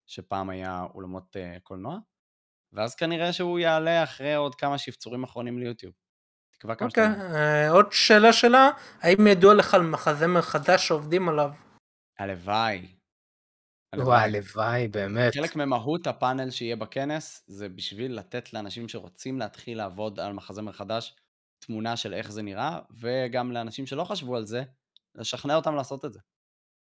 שפעם 0.07 0.51
היה 0.51 0.87
אולמות 0.95 1.37
קולנוע, 1.63 1.99
ואז 2.73 2.95
כנראה 2.95 3.33
שהוא 3.33 3.59
יעלה 3.59 4.03
אחרי 4.03 4.35
עוד 4.35 4.55
כמה 4.55 4.79
שפצורים 4.79 5.25
אחרונים 5.25 5.59
ליוטיוב. 5.59 5.93
תקווה 6.51 6.75
כמה 6.75 6.89
אוקיי, 6.89 7.09
שאתה... 7.13 7.71
עוד 7.71 7.93
שאלה 7.93 8.33
שלה, 8.33 8.71
האם 9.01 9.27
ידוע 9.27 9.55
לך 9.55 9.75
על 9.75 9.83
מחזמר 9.83 10.43
חדש 10.43 10.89
שעובדים 10.89 11.29
עליו? 11.29 11.51
הלוואי. 12.19 12.86
וואי, 13.97 14.24
הלוואי, 14.24 14.89
באמת. 14.89 15.35
חלק 15.35 15.57
ממהות 15.57 16.07
הפאנל 16.07 16.51
שיהיה 16.51 16.77
בכנס 16.77 17.45
זה 17.47 17.69
בשביל 17.69 18.19
לתת 18.19 18.53
לאנשים 18.53 18.89
שרוצים 18.89 19.39
להתחיל 19.39 19.78
לעבוד 19.78 20.20
על 20.20 20.32
מחזמר 20.32 20.73
חדש 20.73 21.16
תמונה 21.66 21.97
של 21.97 22.15
איך 22.15 22.32
זה 22.32 22.43
נראה, 22.43 22.78
וגם 23.01 23.53
לאנשים 23.53 23.86
שלא 23.86 24.05
חשבו 24.05 24.36
על 24.36 24.45
זה, 24.45 24.62
לשכנע 25.15 25.57
אותם 25.57 25.74
לעשות 25.74 26.05
את 26.05 26.12
זה. 26.12 26.20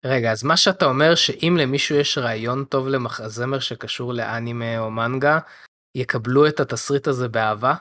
רגע, 0.05 0.33
אז 0.33 0.45
מה 0.45 0.57
שאתה 0.57 0.85
אומר 0.85 1.15
שאם 1.15 1.57
למישהו 1.61 1.97
יש 1.97 2.19
רעיון 2.19 2.65
טוב 2.65 2.89
למחזמר 2.89 3.59
שקשור 3.59 4.13
לאנימה 4.13 4.79
או 4.79 4.91
מנגה, 4.91 5.39
יקבלו 5.97 6.49
את 6.49 6.61
התסריט 6.61 7.07
הזה 7.07 7.29
באהבה? 7.29 7.75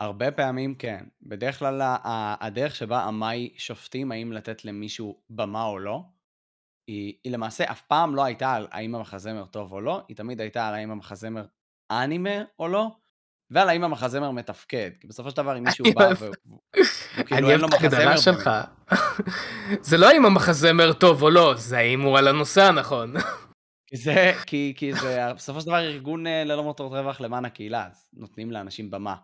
הרבה 0.00 0.30
פעמים 0.30 0.74
כן. 0.74 1.04
בדרך 1.22 1.58
כלל 1.58 1.80
ה- 1.80 2.46
הדרך 2.46 2.74
שבה 2.74 3.02
עמאי 3.02 3.50
שופטים 3.56 4.12
האם 4.12 4.32
לתת 4.32 4.64
למישהו 4.64 5.20
במה 5.30 5.64
או 5.64 5.78
לא, 5.78 6.02
היא, 6.86 7.14
היא 7.24 7.32
למעשה 7.32 7.70
אף 7.70 7.82
פעם 7.82 8.14
לא 8.14 8.24
הייתה 8.24 8.52
על 8.52 8.66
האם 8.70 8.94
המחזמר 8.94 9.44
טוב 9.44 9.72
או 9.72 9.80
לא, 9.80 10.02
היא 10.08 10.16
תמיד 10.16 10.40
הייתה 10.40 10.68
על 10.68 10.74
האם 10.74 10.90
המחזמר 10.90 11.44
אנימה 11.90 12.42
או 12.58 12.68
לא, 12.68 12.90
ועל 13.50 13.68
האם 13.68 13.84
המחזמר 13.84 14.30
מתפקד. 14.30 14.90
כי 15.00 15.06
בסופו 15.06 15.30
של 15.30 15.36
דבר 15.36 15.58
אם 15.58 15.64
מישהו 15.64 15.84
אני 15.84 15.94
בא 15.94 16.08
אני 16.08 17.24
כאילו 17.24 17.50
אין 17.50 17.60
לו 17.60 17.68
אוהב 17.68 17.74
את 17.74 17.92
ההגדרה 17.92 18.18
שלך. 18.18 18.50
זה 19.90 19.96
לא 19.96 20.12
אם 20.12 20.26
המחזמר 20.26 20.92
טוב 20.92 21.22
או 21.22 21.30
לא, 21.30 21.54
זה 21.56 21.78
האם 21.78 22.00
הוא 22.00 22.18
על 22.18 22.28
הנושא 22.28 22.62
הנכון. 22.62 23.14
זה, 23.94 24.32
כי, 24.46 24.74
כי 24.76 24.94
זה 24.94 25.34
בסופו 25.34 25.60
של 25.60 25.66
דבר 25.66 25.78
ארגון 25.78 26.26
אה, 26.26 26.44
ללא 26.44 26.70
מטרות 26.70 26.92
רווח 26.92 27.20
למען 27.20 27.44
הקהילה, 27.44 27.86
אז 27.86 28.08
נותנים 28.12 28.50
לאנשים 28.50 28.90
במה. 28.90 29.16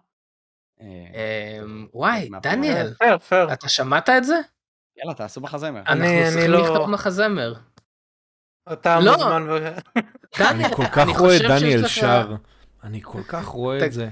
אה, 0.81 0.87
אמ, 1.65 1.87
וואי, 1.95 2.29
דניאל. 2.43 2.93
אתה 3.53 3.69
שמעת 3.69 4.09
את 4.09 4.25
זה? 4.25 4.37
יאללה, 4.99 5.15
תעשו 5.15 5.41
מחזמר. 5.41 5.81
אני- 5.81 5.89
אנחנו 5.89 6.05
אני 6.05 6.31
צריכים 6.31 6.51
לא- 6.51 6.63
לכתוב 6.63 6.91
מחזמר. 6.91 7.55
אתה 8.73 9.01
לא. 9.01 9.13
מוזמן. 9.13 9.47
ו- 9.51 9.69
דניאל, 10.39 10.51
אני 10.65 10.75
כל 10.75 10.85
כך 10.93 11.09
רואה 11.19 11.37
את 11.37 11.43
דניאל 11.43 11.87
שר. 11.87 12.35
אני 12.85 13.01
כל 13.03 13.23
כך 13.29 13.45
רואה 13.47 13.87
את 13.87 13.93
זה. 13.93 14.09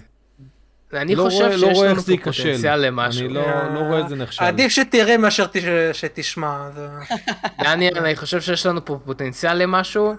אני 0.93 1.15
לא 1.15 1.25
חושב 1.25 1.37
רואה- 1.45 1.57
לא 1.57 1.67
שיש 1.69 1.77
רואה 1.77 1.89
לנו 1.89 2.03
פה. 2.03 2.13
פוטנציאל 2.25 2.77
למשהו. 2.77 3.25
אני 3.27 3.35
לא 3.35 3.75
לא 3.75 3.79
רואה 3.81 4.01
את 4.01 4.09
זה 4.09 4.17
נכשל. 4.17 4.45
עדיף 4.45 4.73
שתראה 4.73 5.17
מאשר 5.17 5.47
תש- 5.47 5.65
שתשמע. 6.01 6.71
זה- 6.75 6.89
דניאל, 7.65 7.99
אני 7.99 8.17
חושב 8.17 8.41
שיש 8.41 8.67
לנו 8.67 8.85
פה 8.85 8.99
פוטנציאל 9.05 9.57
למשהו. 9.57 10.15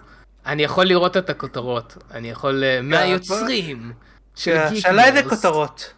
אני 0.45 0.63
יכול 0.63 0.85
לראות 0.85 1.17
את 1.17 1.29
הכותרות. 1.29 1.97
אני 2.11 2.29
יכול... 2.29 2.63
אה, 2.63 2.79
מהיוצרים 2.81 3.93
כן, 4.43 4.75
שאלה 4.75 5.05
איזה. 5.05 5.29
כותרות. 5.29 5.93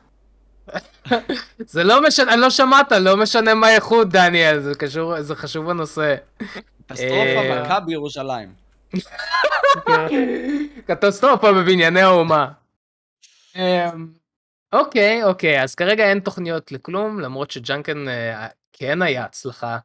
זה 1.57 1.83
לא 1.83 2.03
משנה, 2.07 2.33
אני 2.33 2.41
לא 2.41 2.49
שמעת, 2.49 2.91
לא 2.91 3.17
משנה 3.17 3.53
מה 3.53 3.67
האיכות, 3.67 4.09
דניאל, 4.09 4.59
זה 4.59 4.75
קשור, 4.75 5.21
זה 5.21 5.35
חשוב 5.35 5.69
הנושא. 5.69 6.15
קטסטרופה 6.87 7.39
אה, 7.39 7.63
מכה 7.63 7.79
בירושלים. 7.79 8.53
קטסטרופה 10.87 11.51
בבנייני 11.53 12.01
האומה. 12.01 12.47
אמ, 13.55 14.07
אוקיי, 14.73 15.23
אוקיי, 15.23 15.63
אז 15.63 15.75
כרגע 15.75 16.09
אין 16.09 16.19
תוכניות 16.19 16.71
לכלום, 16.71 17.19
למרות 17.19 17.51
שג'אנקן 17.51 18.07
אה, 18.07 18.47
כן 18.73 19.01
היה 19.01 19.25
הצלחה. 19.25 19.77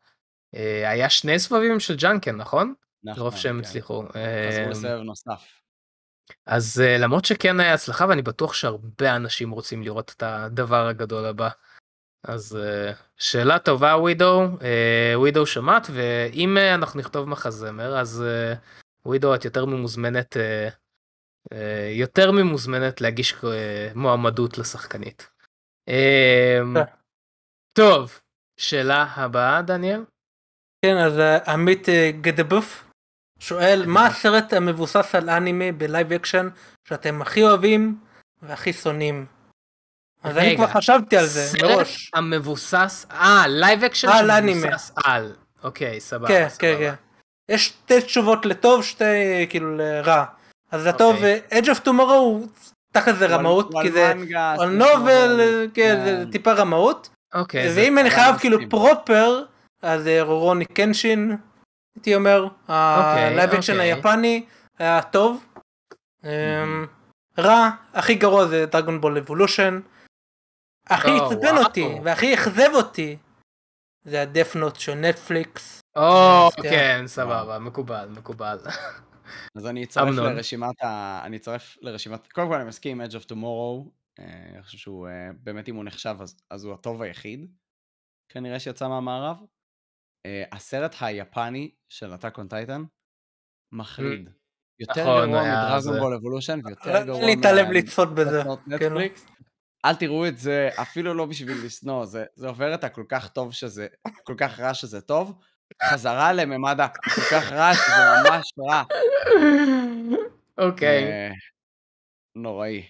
אה, 0.54 0.90
היה 0.90 1.10
שני 1.10 1.38
סבבים 1.38 1.80
של 1.80 1.96
ג'אנקן, 1.96 2.36
נכון? 2.36 2.74
נכון, 3.04 3.22
מרוב 3.22 3.36
שהם 3.36 3.60
כן. 3.60 3.68
הצליחו. 3.68 4.02
חזרו 4.02 4.64
אמ, 4.64 4.70
לסבב 4.70 5.00
נוסף. 5.04 5.61
אז 6.46 6.80
אה, 6.84 6.98
למרות 6.98 7.24
שכן 7.24 7.60
היה 7.60 7.74
הצלחה, 7.74 8.06
ואני 8.08 8.22
בטוח 8.22 8.54
שהרבה 8.54 9.16
אנשים 9.16 9.50
רוצים 9.50 9.82
לראות 9.82 10.14
את 10.16 10.22
הדבר 10.22 10.86
הגדול 10.86 11.24
הבא. 11.24 11.48
אז 12.24 12.56
אה, 12.56 12.92
שאלה 13.16 13.58
טובה, 13.58 13.96
ווידו. 13.96 14.42
אה, 14.62 15.12
ווידו 15.14 15.46
שמעת, 15.46 15.86
ואם 15.92 16.58
אנחנו 16.58 17.00
נכתוב 17.00 17.28
מחזמר, 17.28 17.98
אז 17.98 18.24
ווידו, 19.06 19.34
את 19.34 19.44
יותר 19.44 19.66
ממוזמנת, 19.66 20.36
יותר 21.96 22.32
ממוזמנת 22.32 23.00
להגיש 23.00 23.34
מועמדות 23.94 24.58
לשחקנית. 24.58 25.30
כן. 25.86 26.82
טוב, 27.72 28.20
שאלה 28.56 29.06
הבאה, 29.16 29.62
דניאל? 29.62 30.04
כן, 30.84 30.96
אז 30.96 31.12
עמית 31.46 31.88
גדבוף 32.20 32.91
שואל, 33.42 33.84
מה 33.86 34.06
הסרט 34.06 34.52
המבוסס 34.52 35.14
על 35.14 35.30
אנימה 35.30 35.72
ב 35.76 35.83
live 35.83 36.12
action 36.12 36.48
שאתם 36.88 37.22
הכי 37.22 37.42
אוהבים 37.42 37.98
והכי 38.42 38.72
שונאים? 38.72 39.26
אז 40.22 40.38
אני 40.38 40.56
כבר 40.56 40.66
חשבתי 40.66 41.16
על 41.16 41.26
זה 41.26 41.42
סרט 41.42 41.62
מראש. 41.62 42.10
המבוסס, 42.14 43.06
אה, 43.10 43.44
live 43.48 43.84
action 43.84 44.08
על 44.08 44.30
אנימה. 44.30 44.60
שמבוסס 44.60 44.92
על. 45.04 45.32
אוקיי, 45.64 46.00
סבבה. 46.00 46.28
כן, 46.28 46.46
סבבה. 46.48 46.58
כן, 46.60 46.74
כן. 46.78 46.94
יש 47.48 47.66
שתי 47.66 48.00
תשובות 48.00 48.46
לטוב, 48.46 48.84
שתי 48.84 49.46
כאילו 49.48 49.76
לרע. 49.76 50.24
אז 50.70 50.86
לטוב, 50.86 51.14
אוקיי. 51.14 51.40
Edge 51.50 51.66
of 51.66 51.86
Tomorrow 51.86 52.12
הוא 52.12 52.48
תחת 52.92 53.14
זה 53.18 53.26
רמאות, 53.26 53.70
כי 53.82 53.88
על 53.88 53.92
זה 53.92 54.12
light 54.56 54.68
novel, 54.68 55.40
כן, 55.74 56.00
זה 56.04 56.22
כן. 56.24 56.30
טיפה 56.30 56.52
רמאות. 56.52 57.08
אוקיי, 57.34 57.72
ואם 57.74 57.98
אני 57.98 58.10
חייב 58.10 58.36
כאילו. 58.38 58.58
proper, 58.70 59.42
אז 59.82 60.06
אה, 60.06 60.22
רורוני 60.22 60.64
קנשין, 60.64 61.36
הייתי 61.94 62.14
אומר, 62.14 62.46
ה 62.68 62.85
live 62.85 63.50
action 63.50 63.72
אוקיי. 63.72 63.92
היפני 63.92 64.44
היה 64.78 65.02
טוב. 65.02 65.44
אמ, 66.24 66.86
רע, 67.38 67.70
הכי 67.92 68.14
גרוע 68.14 68.46
זה 68.46 68.66
Dragon 68.66 69.00
Ball 69.00 69.18
Evolution. 69.18 69.80
הכי 70.86 71.10
עצבן. 71.10 71.56
אותי 71.56 71.88
והכי 72.04 72.34
אכזב 72.34 72.70
אותי 72.74 73.16
זה 74.04 74.22
ה 74.22 74.28
Death 74.28 74.56
Note 74.56 74.76
של 74.76 74.94
נטפליקס. 74.94 75.80
או, 75.96 76.48
כן. 76.56 76.62
כן, 76.62 77.02
סבבה, 77.06 77.58
מקובל, 77.58 78.08
מקובל. 78.08 78.58
אז 79.56 79.66
אני 79.66 79.84
אצרף. 79.84 80.08
לרשימת 80.08 80.82
ה... 80.82 81.20
אני 81.24 81.36
אצרף 81.36 81.76
לרשימת... 81.80 82.32
קודם 82.32 82.48
כל 82.48 82.54
אני 82.54 82.68
מסכים 82.68 83.00
עם 83.00 83.06
Edge 83.06 83.14
of 83.14 83.24
Tomorrow. 83.24 83.90
אה, 84.18 84.50
אני 84.54 84.62
חושב 84.62 84.78
שהוא, 84.78 85.08
אה, 85.08 85.30
באמת 85.42 85.68
אם 85.68 85.76
הוא 85.76 85.84
נחשב 85.84 86.16
אז 86.50 86.64
הוא 86.64 86.74
הטוב 86.74 87.02
היחיד. 87.02 87.46
כנראה 88.28 88.60
שיצא 88.60 88.88
מהמערב. 88.88 89.36
אה, 90.26 90.44
הסרט 90.52 90.94
היפני 91.00 91.70
של 91.88 92.12
Attack 92.14 92.36
on 92.38 92.50
Titan, 92.52 92.80
מחריד. 93.72 94.30
יותר 94.80 95.00
נכון, 95.02 95.28
גרוע 95.30 95.40
היה 95.42 95.54
מדרגון 95.64 95.80
זה. 95.94 96.00
בול 96.00 96.14
אבולושן 96.14 96.60
ויותר 96.64 97.04
גרוע 97.04 97.18
אין 97.20 97.26
לי 97.26 97.40
את 97.40 97.44
הלב 97.44 97.66
מה- 97.66 97.72
לצפות 97.72 98.14
בזה. 98.14 98.42
כן. 98.42 98.74
נטפליקס. 98.74 99.26
אל 99.84 99.94
תראו 99.94 100.26
את 100.26 100.38
זה, 100.38 100.68
אפילו 100.82 101.14
לא 101.14 101.26
בשביל 101.26 101.66
לשנוא, 101.66 102.04
זה, 102.04 102.24
זה 102.34 102.48
עובר 102.48 102.74
את 102.74 102.84
הכל 102.84 103.04
כך 103.08 103.28
טוב 103.28 103.52
שזה, 103.52 103.86
כל 104.24 104.34
כך 104.38 104.60
רע 104.60 104.74
שזה 104.74 105.00
טוב, 105.00 105.38
חזרה 105.84 106.32
לממד 106.32 106.80
הכל 106.80 107.20
כך 107.30 107.52
רע 107.52 107.74
שזה 107.74 107.92
ממש 108.30 108.52
רע. 108.58 108.82
אוקיי. 110.58 111.04
אה, 111.04 111.30
נוראי. 112.36 112.86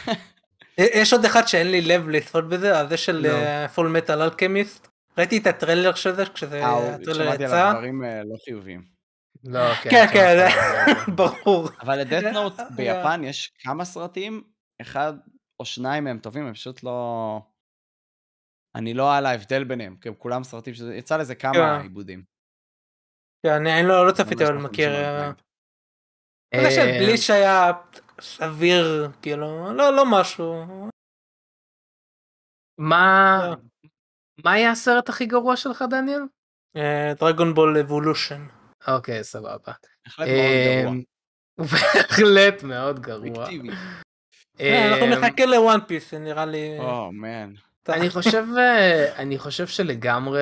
אה, 0.79 0.85
יש 0.95 1.13
עוד 1.13 1.25
אחד 1.25 1.47
שאין 1.47 1.71
לי 1.71 1.81
לב 1.81 2.09
לצפות 2.09 2.49
בזה, 2.49 2.79
אז 2.81 2.89
זה 2.89 2.97
של. 2.97 3.27
Fullmetal 3.75 4.23
Alchemist. 4.23 4.89
ראיתי 5.19 5.39
את 5.39 5.47
הטריילר 5.47 5.95
של 5.95 6.15
זה 6.15 6.25
כשזה 6.35 6.65
אה, 6.65 6.95
הטריילר 6.95 7.25
שמעתי 7.25 7.43
יצא. 7.43 7.61
עליו 7.61 7.73
דברים 7.73 8.05
אה, 8.05 8.25
לא 8.25 8.37
חיוביים. 8.45 8.85
לא, 9.45 9.75
כן. 9.75 9.91
כן, 9.91 10.07
שמעתי 10.07 10.13
כן, 10.13 10.27
על. 10.27 10.49
ברור. 11.17 11.69
אבל 11.81 12.01
ל 12.01 12.05
Death 12.05 12.25
Note 12.25 12.61
אה, 12.61 12.71
ביפן 12.77 13.21
יש 13.25 13.53
כמה 13.59 13.85
סרטים, 13.85 14.43
אחד 14.81 15.13
או 15.61 15.65
שניים 15.65 16.05
מהם 16.05 16.19
טובים, 16.19 16.47
הם 16.47 16.55
פשוט 16.55 16.83
לא... 16.83 17.41
אני 18.75 18.95
לא 18.95 19.17
על 19.17 19.27
ההבדל 19.27 19.65
ביניהם, 19.65 19.97
כי 19.97 20.09
הם 20.09 20.15
כולם 20.15 20.45
סרטים 20.45 20.75
שזה... 20.75 20.95
יצא 20.95 21.17
לזה 21.17 21.35
כמה 21.35 21.53
כן. 21.53 21.83
עיבודים. 21.83 22.25
כן, 23.47 23.67
אני 23.67 23.89
לא 23.89 24.07
לא 24.07 24.13
צפיתי 24.13 24.45
אבל 24.45 24.55
לא 24.55 24.61
מכיר. 24.61 24.91
אה, 24.95 25.31
על 26.55 26.71
של 26.71 26.81
אה, 26.81 26.99
בליץ' 27.01 27.31
היה 27.31 27.73
סביר, 28.21 29.09
כאילו, 29.23 29.73
לא 29.73 29.97
לא 29.97 30.05
משהו. 30.11 30.65
מה 32.79 33.39
לא. 33.51 33.74
מה 34.45 34.53
היה 34.53 34.71
הסרט 34.71 35.09
הכי 35.09 35.27
גרוע 35.27 35.57
שלך, 35.57 35.85
דניאל? 35.91 36.23
דרגון 37.21 37.55
בול 37.55 37.79
אבולושן. 37.79 38.47
אוקיי, 38.89 39.25
סבבה. 39.25 39.73
בהחלט 41.59 42.63
מאוד 42.63 43.01
גרוע. 43.01 43.27
אמ, 43.27 43.33
גרוע. 43.33 43.45
אובייקטיבי. 43.45 43.71
אנחנו 44.61 45.07
אמ, 45.07 45.11
נחכה 45.11 45.47
ל 45.47 45.55
One 45.55 45.79
Piece, 45.87 46.15
נראה 46.15 46.47
לי. 46.47 46.79
מן. 47.13 47.55
אני 47.89 48.11
חושב 48.11 48.45
אה, 48.59 49.17
אני 49.17 49.39
חושב 49.39 49.67
שלגמרי 49.67 50.41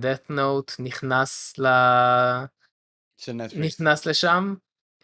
Death 0.00 0.30
Note 0.30 0.74
נכנס 0.78 1.58
ל... 1.58 1.66
נכנס 3.56 4.06
לשם. 4.06 4.54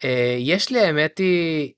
אה, 0.03 0.35
יש 0.39 0.69
לי 0.71 0.79
האמת 0.79 1.17
היא... 1.17 1.73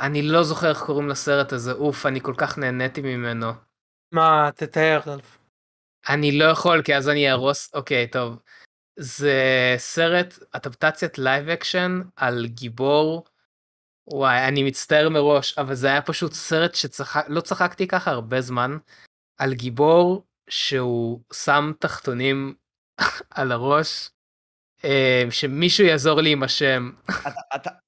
אני 0.00 0.22
לא 0.22 0.42
זוכר 0.42 0.68
איך 0.68 0.82
קוראים 0.82 1.08
לסרט 1.08 1.52
הזה, 1.52 1.72
אוף, 1.72 2.06
אני 2.06 2.20
כל 2.20 2.34
כך 2.36 2.58
נהניתי 2.58 3.00
ממנו. 3.00 3.52
מה, 4.12 4.50
תתאר. 4.56 5.00
אני 6.08 6.38
לא 6.38 6.44
יכול, 6.44 6.82
כי 6.82 6.96
אז 6.96 7.08
אני 7.08 7.28
אהרוס, 7.30 7.74
אוקיי, 7.74 8.06
טוב. 8.08 8.38
זה 8.98 9.34
סרט, 9.76 10.38
אדפטציית 10.52 11.18
live 11.18 11.48
action 11.48 12.00
על 12.16 12.46
גיבור. 12.46 13.24
וואי, 14.06 14.48
אני 14.48 14.62
מצטער 14.62 15.08
מראש, 15.08 15.58
אבל 15.58 15.74
זה 15.74 15.86
היה 15.86 16.02
פשוט 16.02 16.32
סרט 16.32 16.74
שצחק, 16.74 17.24
לא 17.28 17.40
צחקתי 17.40 17.86
ככה 17.88 18.10
הרבה 18.10 18.40
זמן, 18.40 18.78
על 19.38 19.54
גיבור 19.54 20.26
שהוא 20.50 21.20
שם 21.32 21.72
תחתונים 21.80 22.54
על 23.30 23.52
הראש, 23.52 24.10
אה, 24.84 25.24
שמישהו 25.30 25.86
יעזור 25.86 26.20
לי 26.20 26.32
עם 26.32 26.42
השם. 26.42 26.90
אתה- 27.10 27.30
אתה- 27.54 27.87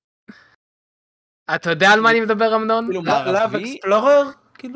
אתה 1.54 1.70
יודע 1.70 1.90
על 1.90 2.00
מה 2.00 2.10
אני 2.10 2.20
מדבר 2.20 2.56
אמנון? 2.56 2.86
כאילו 2.86 3.02
Love? 3.04 3.54
Exposure? 3.54 4.22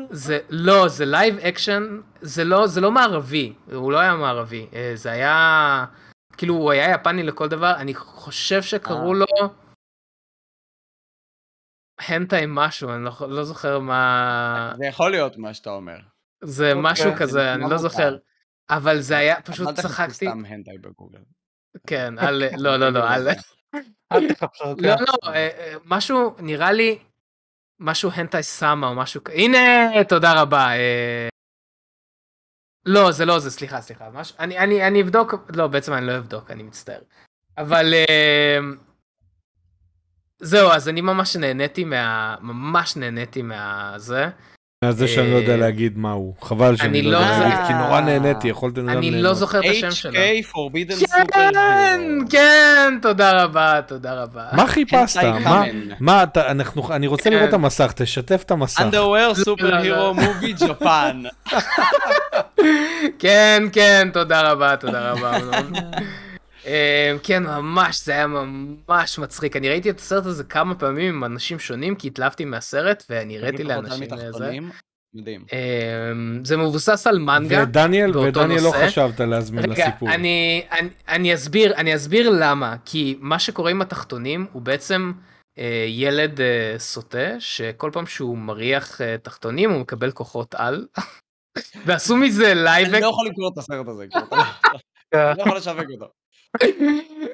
זה 0.09 0.39
לא 0.49 0.87
זה 0.87 1.05
live 1.05 1.37
action 1.37 2.01
זה 2.21 2.43
לא 2.43 2.67
זה 2.67 2.81
לא 2.81 2.91
מערבי 2.91 3.53
הוא 3.73 3.91
לא 3.91 3.99
היה 3.99 4.15
מערבי 4.15 4.67
אה, 4.73 4.91
זה 4.95 5.11
היה 5.11 5.85
כאילו 6.37 6.53
הוא 6.53 6.71
היה 6.71 6.91
יפני 6.91 7.23
לכל 7.23 7.47
דבר 7.47 7.75
אני 7.75 7.93
חושב 7.93 8.61
שקראו 8.61 9.13
אה. 9.13 9.17
לו. 9.17 9.25
הנטאי 11.99 12.43
משהו 12.47 12.89
אני 12.89 13.03
לא, 13.03 13.11
לא 13.29 13.43
זוכר 13.43 13.79
מה 13.79 14.73
זה 14.77 14.85
יכול 14.85 15.11
להיות 15.11 15.37
מה 15.37 15.53
שאתה 15.53 15.69
אומר. 15.69 15.97
זה 16.43 16.69
אוקיי, 16.73 16.91
משהו 16.91 17.11
זה 17.11 17.15
כזה 17.17 17.53
אני 17.53 17.69
לא. 17.69 17.77
זוכר 17.77 18.17
אבל 18.69 18.99
זה 18.99 19.17
היה 19.17 19.41
פשוט 19.41 19.69
צחקתי 19.75 20.13
סתם 20.13 20.45
הנטאי 20.47 20.77
בגוגל. 20.77 21.19
כן 21.87 22.13
על 22.19 22.43
לא 22.57 22.77
לא 22.77 22.89
לא 22.89 23.09
על 23.13 23.27
תחפשו. 24.29 24.65
לא. 24.65 24.89
לא 24.99 25.29
אה, 25.29 25.33
אה, 25.33 25.75
משהו 25.85 26.35
נראה 26.39 26.71
לי 26.71 26.99
משהו 27.79 28.09
הנטאי 28.13 28.43
סאמה 28.43 28.87
או 28.87 28.95
משהו 28.95 29.23
כ- 29.23 29.29
הנה 29.33 29.59
תודה 30.09 30.41
רבה. 30.41 30.67
אה, 30.71 31.27
לא 32.85 33.11
זה 33.11 33.25
לא 33.25 33.39
זה 33.39 33.51
סליחה 33.51 33.81
סליחה 33.81 34.09
מש... 34.09 34.33
אני 34.39 34.57
אני 34.57 34.87
אני 34.87 35.01
אבדוק 35.01 35.33
לא 35.55 35.67
בעצם 35.67 35.93
אני 35.93 36.05
לא 36.07 36.17
אבדוק 36.17 36.51
אני 36.51 36.63
מצטער 36.63 37.01
אבל 37.57 37.93
זהו 40.39 40.71
אז 40.71 40.89
אני 40.89 41.01
ממש 41.01 41.35
נהניתי 41.35 41.83
מה 41.83 42.35
ממש 42.41 42.95
נהניתי 42.97 43.41
מהזה 43.41 44.13
זה 44.15 44.27
שאני 44.83 45.31
לא 45.31 45.35
יודע 45.35 45.51
אה, 45.51 45.57
להגיד 45.57 45.97
מה 45.97 46.11
הוא. 46.11 46.33
חבל 46.41 46.75
שאני 46.75 46.89
אני 46.89 47.01
לא 47.01 47.11
לא- 47.11 47.17
יודע 47.17 47.39
להגיד, 47.39 47.67
כי 47.67 47.73
נורא 47.73 48.01
נהניתי, 48.01 48.47
יכולתם 48.47 48.81
גם 48.81 48.97
אני 48.97 49.11
לא. 49.11 49.33
זוכר 49.33 49.59
את 49.59 49.65
השם 49.71 49.91
שלו. 49.91 50.11
HK 50.13 50.45
Forbidden 50.51 51.03
Super 51.03 51.25
כן. 51.33 51.99
כן 52.29 52.93
תודה 53.01 53.43
רבה 53.43 53.79
תודה 53.87 54.13
רבה. 54.23 54.43
מה 54.53 54.67
חיפשת? 54.67 55.23
מה? 55.23 55.39
קאמן. 55.43 55.69
מה 55.99 56.23
אתה, 56.23 56.51
אנחנו, 56.51 56.93
אני 56.93 57.07
רוצה 57.07 57.23
כן. 57.23 57.33
לראות 57.35 57.49
את 57.49 57.53
המסך, 57.53 57.91
תשתף 57.95 58.43
את 58.45 58.51
המסך. 58.51 58.81
Underwear 58.81 59.37
Super 59.39 59.63
לא, 59.63 59.79
לא. 59.79 60.13
Hero 60.13 60.19
Movie 60.19 60.63
Japan. 60.63 61.51
כן 63.19 63.63
כן 63.71 64.09
תודה 64.13 64.41
רבה 64.51 64.75
תודה 64.75 65.11
רבה. 65.11 65.37
אה, 66.65 67.15
כן 67.23 67.43
ממש 67.43 68.05
זה 68.05 68.11
היה 68.11 68.27
ממש 68.27 69.19
מצחיק 69.19 69.55
אני 69.55 69.69
ראיתי 69.69 69.89
את 69.89 69.99
הסרט 69.99 70.25
הזה 70.25 70.43
כמה 70.43 70.75
פעמים 70.75 71.15
עם 71.15 71.23
אנשים 71.23 71.59
שונים 71.59 71.95
כי 71.95 72.07
התלהבתי 72.07 72.45
מהסרט 72.45 73.03
ואני 73.09 73.37
הראיתי 73.37 73.61
על 73.61 73.67
לאנשים 73.67 74.69
מדהים. 75.15 75.45
אה, 75.53 76.11
זה 76.43 76.57
מבוסס 76.57 77.07
על 77.07 77.19
מנגה. 77.19 77.63
ודניאל, 77.63 78.11
באותו 78.11 78.39
ודניאל 78.39 78.61
לא 78.61 78.69
נושא. 78.69 78.87
חשבת 78.87 79.19
להזמין 79.19 79.71
רגע, 79.71 79.87
לסיפור. 79.87 80.09
אני, 80.09 80.65
אני, 80.71 80.89
אני 81.07 81.33
אסביר, 81.33 81.75
אני 81.75 81.95
אסביר 81.95 82.29
למה, 82.29 82.75
כי 82.85 83.17
מה 83.19 83.39
שקורה 83.39 83.71
עם 83.71 83.81
התחתונים 83.81 84.45
הוא 84.51 84.61
בעצם 84.61 85.11
אה, 85.57 85.85
ילד 85.87 86.41
אה, 86.41 86.75
סוטה, 86.77 87.39
שכל 87.39 87.89
פעם 87.93 88.05
שהוא 88.05 88.37
מריח 88.37 89.01
אה, 89.01 89.17
תחתונים 89.17 89.71
הוא 89.71 89.79
מקבל 89.79 90.11
כוחות 90.11 90.55
על, 90.55 90.87
ועשו 91.85 92.15
מזה 92.15 92.53
live, 92.53 92.93
אני 92.93 93.01
לא 93.01 93.07
יכול 93.07 93.27
לקרוא 93.27 93.51
את 93.53 93.57
הסרט 93.57 93.87
הזה, 93.87 94.05
כאילו, 94.09 94.25
לא-. 94.31 94.37
אני 95.31 95.37
לא 95.37 95.43
יכול 95.43 95.57
לשווק 95.57 95.85
אותו. 95.93 96.24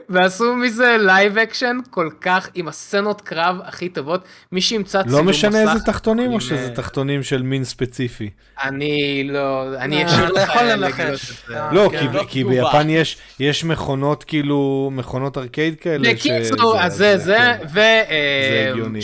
ועשו 0.09 0.55
מזה 0.55 0.97
live 0.99 1.37
action 1.37 1.77
כל 1.89 2.09
כך 2.21 2.49
עם 2.53 2.67
הסצנות 2.67 3.21
קרב 3.21 3.57
הכי 3.63 3.89
טובות, 3.89 4.21
מי 4.51 4.61
שימצא 4.61 4.97
לא 4.99 5.03
צילום 5.03 5.29
משנה 5.29 5.63
מסך, 5.63 5.71
איזה 5.73 5.85
תחתונים, 5.85 6.33
או 6.33 6.41
שזה 6.41 6.63
אה, 6.69 6.75
תחתונים 6.75 7.23
של 7.23 7.41
מין 7.41 7.63
ספציפי? 7.63 8.29
אני 8.63 9.23
לא, 9.31 9.75
אני 9.77 10.03
אה, 10.03 10.07
אשאיר 10.07 10.25
אתה 10.27 10.43
לך 10.43 10.49
יכול 10.49 10.61
אה, 10.61 10.75
לנחש. 10.75 11.43
לא, 11.49 11.89
כן. 11.91 11.99
כי- 11.99 12.07
לא 12.17 12.23
כי. 12.27 12.43
ביפן 12.43 12.89
יש- 12.89 13.17
יש 13.39 13.63
מכונות 13.63 14.23
כאילו, 14.23 14.89
מכונות 14.93 15.37
ארקייד 15.37 15.75
כאלה. 15.79 16.13
בקיצור, 16.13 16.73
שזה- 16.75 16.83
אז 16.85 16.93
זה 16.95 17.17
זה, 17.17 17.37
כן. 17.37 17.65
ו... 17.73 17.79
זה 17.79 18.69
הגיוני. 18.71 18.99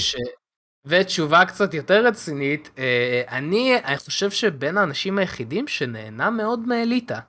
ותשובה 0.86 1.46
קצת 1.46 1.74
יותר 1.74 2.06
רצינית, 2.08 2.70
אני 3.32 3.76
אני 3.86 3.98
חושב 3.98 4.32
שבין 4.32 4.78
האנשים 4.78 5.18
היחידים 5.18 5.68
שנהנה 5.68 6.30
מאוד 6.30 6.60
מאליטה. 6.68 7.20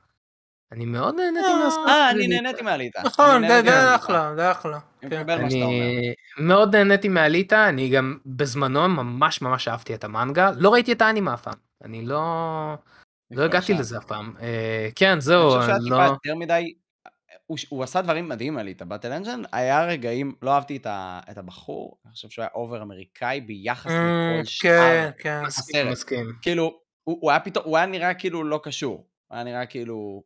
אני 0.72 0.86
מאוד 0.86 1.14
נהניתי 1.14 1.54
מהסרט. 1.64 1.88
אה, 1.88 2.08
של 2.10 2.16
אני 2.16 2.26
אליטה. 2.26 2.42
נהניתי 2.42 2.62
מהליטה. 2.62 3.02
נכון, 3.04 3.30
אני 3.30 3.48
זה 3.48 3.62
מהליטה. 3.62 3.96
אחלה, 3.96 4.32
זה 4.36 4.50
אחלה. 4.50 4.78
אני 5.02 5.10
כן. 5.10 5.30
אני 5.30 6.14
מאוד 6.38 6.76
נהניתי 6.76 7.08
מאליטה, 7.08 7.68
אני 7.68 7.88
גם 7.88 8.18
בזמנו 8.26 8.88
ממש 8.88 9.42
ממש 9.42 9.68
אהבתי 9.68 9.94
את 9.94 10.04
המנגה, 10.04 10.50
לא 10.56 10.72
ראיתי 10.72 10.92
את 10.92 11.02
האנימה 11.02 11.34
אף 11.34 11.42
פעם, 11.42 11.54
אני 11.84 12.06
לא 12.06 12.22
לא 13.30 13.42
הגעתי. 13.44 13.74
לזה 13.74 13.98
אף 13.98 14.04
פעם. 14.04 14.34
אה, 14.40 14.88
כן, 14.96 15.10
אני 15.10 15.20
זהו, 15.20 15.50
חושב 15.50 15.60
שהיה 15.62 15.76
אני 15.76 15.84
טיפה 15.84 15.96
לא... 15.96 16.02
יותר 16.02 16.34
מדי, 16.34 16.74
הוא, 17.46 17.84
עשה 17.84 18.02
דברים 18.02 18.28
מדהימים 18.28 18.58
Alita 18.59 18.84
Battle 18.84 19.12
Angel, 19.12 19.42
היה 19.52 19.84
רגעים, 19.84 20.34
לא 20.42 20.54
אהבתי 20.54 20.76
את, 20.76 21.38
הבחור, 21.38 21.98
אני 22.04 22.12
חושב 22.12 22.28
שהוא 22.28 22.42
היה 22.42 22.50
over 22.55 22.82
אמריקאי 22.82 23.40
ביחס 23.40 23.90
אה, 23.90 24.32
לכל 24.34 24.44
שאר, 24.44 24.70
כן, 24.70 25.10
כן. 25.18 25.42
מסכים, 25.46 25.80
הסרט. 25.80 25.92
מסכים. 25.92 26.26
כאילו, 26.42 26.80
הוא, 27.04 27.30
היה 27.30 27.40
פתאום, 27.40 27.64
הוא 27.64 27.76
היה 27.76 27.86
נראה 27.86 28.14
כאילו 28.14 28.44
לא 28.44 28.60
קשור, 28.62 29.06
הוא 29.28 29.34
היה 29.36 29.44
נראה 29.44 29.66
כאילו, 29.66 30.22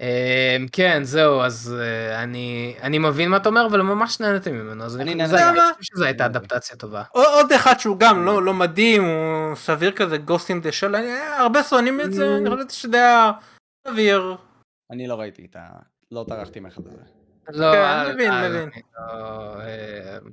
אמ, 0.00 0.66
כן 0.72 1.00
זהו 1.04 1.40
אז 1.42 1.74
אה, 1.80 2.22
אני 2.22 2.76
אני 2.82 2.98
מבין 2.98 3.28
מה 3.30 3.36
אתה 3.36 3.48
אומר 3.48 3.66
אבל 3.66 3.82
ממש 3.82 4.20
נהניתי 4.20 4.50
ממנו 4.52 4.84
אז 4.84 4.96
אני 4.96 5.24
חושב 5.28 5.82
שזו 5.82 6.04
הייתה. 6.04 6.26
אדפטציה 6.26 6.76
טובה. 6.76 7.02
עוד- 7.12 7.52
אחד 7.52 7.78
שהוא 7.78 7.96
גם 7.98 8.24
לא 8.24 8.42
לא 8.42 8.54
מדהים, 8.54 9.04
הוא 9.04 9.56
סביר 9.56 9.92
כזה, 9.92 10.16
Ghost 10.26 10.46
in 10.46 10.64
the 10.64 10.80
Shell, 10.80 10.96
אני- 10.96 11.18
הרבה 11.38 11.62
שונאים 11.62 12.00
את 12.00 12.12
זה, 12.12 12.36
אני 12.36 12.50
חושבת 12.50 12.70
שזה 12.70 12.96
היה 12.96 13.32
סביר. 13.88 14.36
אני 14.90 15.06
לא 15.06 15.14
ראיתי 15.14 15.46
את 15.50 15.56
ה... 15.56 15.68
לא 16.12 16.24
טרחתי 16.28 16.60
מאחד 16.60 16.86
הזה. 16.86 17.02
לא, 17.48 17.72
כן, 17.72 18.12
מבין, 18.14 18.32
מבין. 18.44 18.70
לא, 18.98 19.54
אמ, 19.62 20.30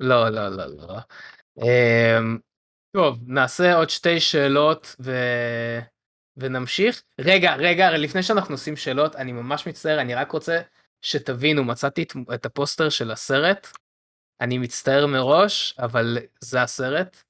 לא 0.00 0.28
לא 0.28 0.48
לא 0.48 0.64
לא. 0.66 0.98
אמ, 1.62 2.38
טוב 2.96 3.18
נעשה 3.26 3.74
עוד 3.74 3.90
שתי 3.90 4.20
שאלות 4.20 4.96
ו... 5.00 5.12
ונמשיך. 6.38 7.02
רגע 7.20 7.54
רגע 7.54 7.90
לפני 7.90 8.22
שאנחנו 8.22 8.54
עושים 8.54 8.76
שאלות 8.76 9.16
אני 9.16 9.32
ממש 9.32 9.66
מצטער 9.68 10.00
אני 10.00 10.14
רק 10.14 10.32
רוצה 10.32 10.60
שתבינו 11.02 11.64
מצאתי 11.64 12.02
את, 12.02 12.12
את 12.34 12.46
הפוסטר 12.46 12.88
של 12.88 13.10
הסרט. 13.10 13.66
אני 14.40 14.58
מצטער 14.58 15.06
מראש 15.06 15.74
אבל 15.78 16.18
זה 16.40 16.62
הסרט. 16.62 17.22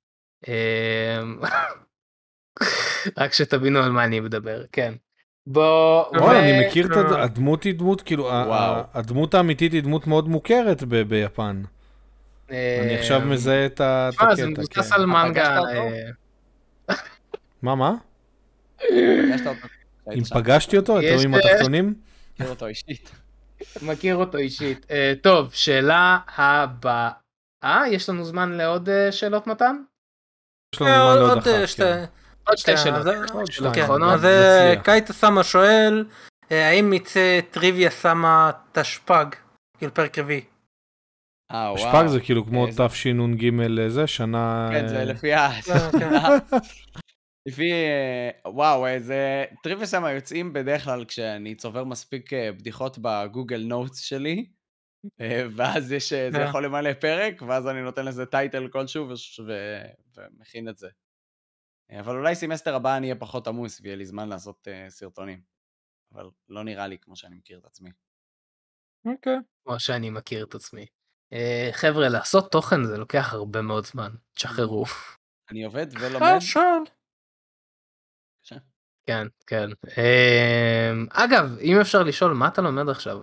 אמ, 0.48 1.40
רק 3.18 3.32
שתבינו 3.32 3.78
על 3.78 3.90
מה 3.92 4.04
אני 4.04 4.20
מדבר 4.20 4.64
כן. 4.72 4.94
בוא. 5.46 6.04
וואי, 6.18 6.36
ו- 6.36 6.40
אני 6.40 6.66
מכיר 6.68 6.86
את 6.86 6.96
הד-. 6.96 7.12
הדמות 7.12 7.62
היא 7.64 7.74
דמות, 7.74 8.02
כאילו, 8.02 8.28
הדמות 8.94 9.34
האמיתית 9.34 9.72
היא 9.72 9.82
דמות 9.82 10.06
מאוד 10.06 10.28
מוכרת 10.28 10.82
ב- 10.84 11.02
ביפן. 11.02 11.62
אני 12.50 12.98
עכשיו 12.98 13.22
אמ, 13.22 13.30
מזהה 13.30 13.66
את 13.66 13.80
ה- 13.80 14.08
את 14.08 14.14
תשמע, 14.14 14.34
זה 14.34 14.42
הקטע, 14.48 14.60
מבוסס 14.60 14.88
כן. 14.90 14.94
על 14.94 15.06
מנגה. 15.06 15.58
אה, 15.58 16.94
מה, 17.62 17.74
מה? 17.74 17.92
פגשת 18.78 19.46
אותו? 19.46 19.68
היית 20.06 20.32
אם? 20.32 20.40
פגשתי 20.40 20.76
אותו, 20.76 20.98
אתם 20.98 21.16
עם 21.24 21.34
התחתונים? 21.34 21.94
מכיר 22.34 22.50
אותו 22.50 22.66
אישית. 22.66 23.10
מכיר 23.82 24.16
אותו 24.16 24.38
אישית. 24.38 24.86
אה, 24.90 25.12
טוב, 25.22 25.52
שאלה 25.52 26.18
הבאה. 26.36 27.10
יש 27.90 28.08
לנו 28.08 28.24
זמן 28.24 28.52
לעוד 28.52 28.88
אה, 28.88 29.12
שאלות 29.12 29.46
מתן? 29.46 29.76
יש 30.74 30.80
לנו 30.80 30.90
זמן 30.90 30.98
לעוד 30.98 31.18
עוד 31.18 31.38
אחת. 31.38 31.48
כן. 31.76 32.04
עוד 32.48 32.58
שתי 32.58 32.70
כן, 32.70 32.76
שאלות. 32.76 33.06
אז-. 33.06 33.72
כן, 33.74 33.86
אה. 34.24 34.74
קייטה 34.82 35.12
סמה 35.12 35.44
שואל, 35.44 36.04
אה, 36.52 36.68
האם 36.68 36.92
יצא 36.92 37.40
טריוויה 37.50 37.90
סמה 37.90 38.50
תשפ"ג, 38.72 39.26
כאילו 39.78 39.94
פרק 39.94 40.18
רביעי. 40.18 40.44
אה, 41.52 41.72
וואו. 41.72 41.78
שפג 41.78 42.06
זה 42.06 42.20
כאילו 42.20 42.46
כמו 42.46 42.66
תשנ"ג 42.66 43.50
זה, 43.88 44.06
שנה... 44.06 44.68
כן, 44.72 44.88
זה 44.88 44.98
אה, 44.98 45.04
לפי 45.04 45.34
ה... 45.34 45.50
לפי... 47.48 47.72
אה, 47.72 48.50
וואו, 48.50 48.86
איזה... 48.86 49.44
טריוויסם 49.62 50.02
יוצאים 50.14 50.52
בדרך 50.52 50.84
כלל 50.84 51.04
כשאני 51.04 51.54
צובר 51.54 51.84
מספיק 51.84 52.32
אה, 52.32 52.52
בדיחות 52.52 52.98
בגוגל 53.02 53.64
נוטס 53.66 54.00
שלי, 54.00 54.46
אה, 55.20 55.46
ואז 55.56 55.92
יש... 55.92 56.12
זה. 56.12 56.38
יכול 56.48 56.64
למלא 56.64 56.92
פרק, 56.92 57.42
ואז 57.42 57.68
אני 57.68 57.82
נותן 57.82 58.04
לזה 58.04 58.26
title 58.26 58.68
כלשהו 58.68 59.08
וש- 59.08 59.40
ו- 59.40 59.86
ומכין 60.16 60.68
את 60.68 60.76
זה. 60.78 60.88
אבל 62.00 62.16
אולי 62.16 62.34
סמסטר 62.34 62.74
הבא 62.74 62.96
אני 62.96 63.06
אהיה 63.06 63.20
פחות 63.20 63.46
עמוס 63.46 63.80
ויהיה 63.80 63.96
לי 63.96 64.06
זמן 64.06 64.28
לעשות 64.28 64.68
אה, 64.68 64.90
סרטונים. 64.90 65.40
אבל 66.14 66.30
לא 66.48 66.64
נראה 66.64 66.86
לי 66.86 66.98
כמו 66.98 67.16
שאני 67.16 67.36
מכיר 67.36 67.58
את 67.58 67.64
עצמי. 67.64 67.90
אוקיי. 69.06 69.36
כמו 69.64 69.80
שאני 69.80 70.10
מכיר 70.10 70.44
את 70.44 70.54
עצמי. 70.54 70.86
אה, 71.32 71.68
חבר'ה, 71.72 72.08
לעשות 72.08 72.52
תוכן 72.52 72.84
זה 72.84 72.98
לוקח 72.98 73.32
הרבה 73.32 73.62
מאוד 73.62 73.86
זמן, 73.86 74.10
תשחררו. 74.34 74.84
אני 75.50 75.64
עובד 75.64 75.86
ולומד. 76.00 76.38
כן, 79.08 79.26
כן. 79.46 79.68
אמ, 79.96 81.06
אגב, 81.10 81.58
אם 81.60 81.80
אפשר 81.80 82.02
לשאול, 82.02 82.32
מה 82.32 82.48
אתה 82.48 82.62
לומד 82.62 82.88
עכשיו? 82.88 83.18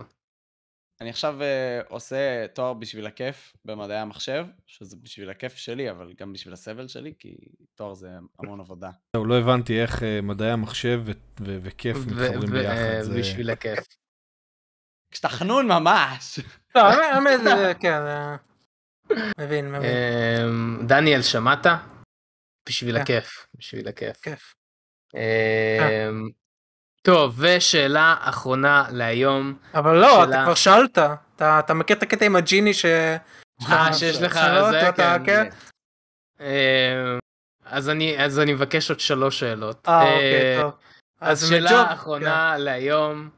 אני 1.00 1.10
עכשיו 1.10 1.42
אה, 1.42 1.80
עושה 1.88 2.46
תואר 2.54 2.72
בשביל 2.74 3.06
הכיף 3.06 3.52
במדעי 3.64 3.98
המחשב, 3.98 4.46
שזה 4.66 4.96
בשביל 5.02 5.30
הכיף 5.30 5.54
שלי, 5.56 5.90
אבל 5.90 6.12
גם 6.20 6.32
בשביל 6.32 6.52
הסבל 6.54 6.88
שלי, 6.88 7.14
כי 7.18 7.36
תואר 7.74 7.94
זה 7.94 8.08
המון 8.38 8.60
עבודה. 8.60 8.90
טוב, 9.16 9.26
לא 9.26 9.38
הבנתי 9.38 9.82
איך 9.82 10.02
אה, 10.02 10.20
מדעי 10.22 10.50
המחשב 10.50 11.00
ו- 11.06 11.10
ו- 11.40 11.58
וכיף 11.62 11.96
מתחברים 11.96 12.50
ביחד. 12.50 13.00
זה- 13.00 13.18
בשביל 13.18 13.50
הכיף. 13.50 13.78
כשאתה 15.10 15.28
חנון 15.28 15.66
ממש. 15.68 16.38
לא, 16.74 16.80
האמת 16.80 17.40
כן, 17.82 18.00
אה, 18.02 18.36
מבין, 19.40 19.72
מבין. 19.72 19.90
אמ, 20.46 20.86
דניאל, 20.86 21.22
שמעת? 21.22 21.66
בשביל 22.68 22.94
כן. 22.96 23.02
הכיף, 23.02 23.46
בשביל 23.54 23.88
הכיף. 23.88 24.16
כיף. 24.20 24.55
אמ, 25.16 26.28
טוב, 27.02 27.34
ושאלה 27.38 28.14
אחרונה 28.20 28.84
להיום. 28.90 29.54
אבל 29.74 29.96
לא, 29.96 30.24
אתה. 30.24 30.42
כבר 30.44 30.54
שאלת. 30.54 30.98
אתה 31.36 31.74
מכיר 31.74 31.96
את 31.96 32.02
הקטע 32.02 32.24
עם 32.26 32.36
הג'יני 32.36 32.74
ש... 32.74 32.84
אה, 33.70 33.92
שיש 33.92 34.22
לך 34.22 34.34
זה, 34.70 34.80
ואתה- 34.84 35.16
כן. 35.24 35.48
אמ, 36.40 36.46
אז 37.64 37.88
אני 37.88 38.24
אז 38.24 38.38
אני 38.38 38.52
מבקש 38.54 38.90
עוד 38.90 39.00
שלוש 39.00 39.40
שאלות. 39.40 39.88
אה, 39.88 40.02
אוקיי, 40.02 40.56
אה, 40.56 40.62
טוב. 40.62 40.72
אז 41.20 41.42
אז 41.42 41.48
שאלה 41.48 41.70
מג'ור- 41.70 41.78
האחרונה 41.80 42.54
להיום, 42.58 43.28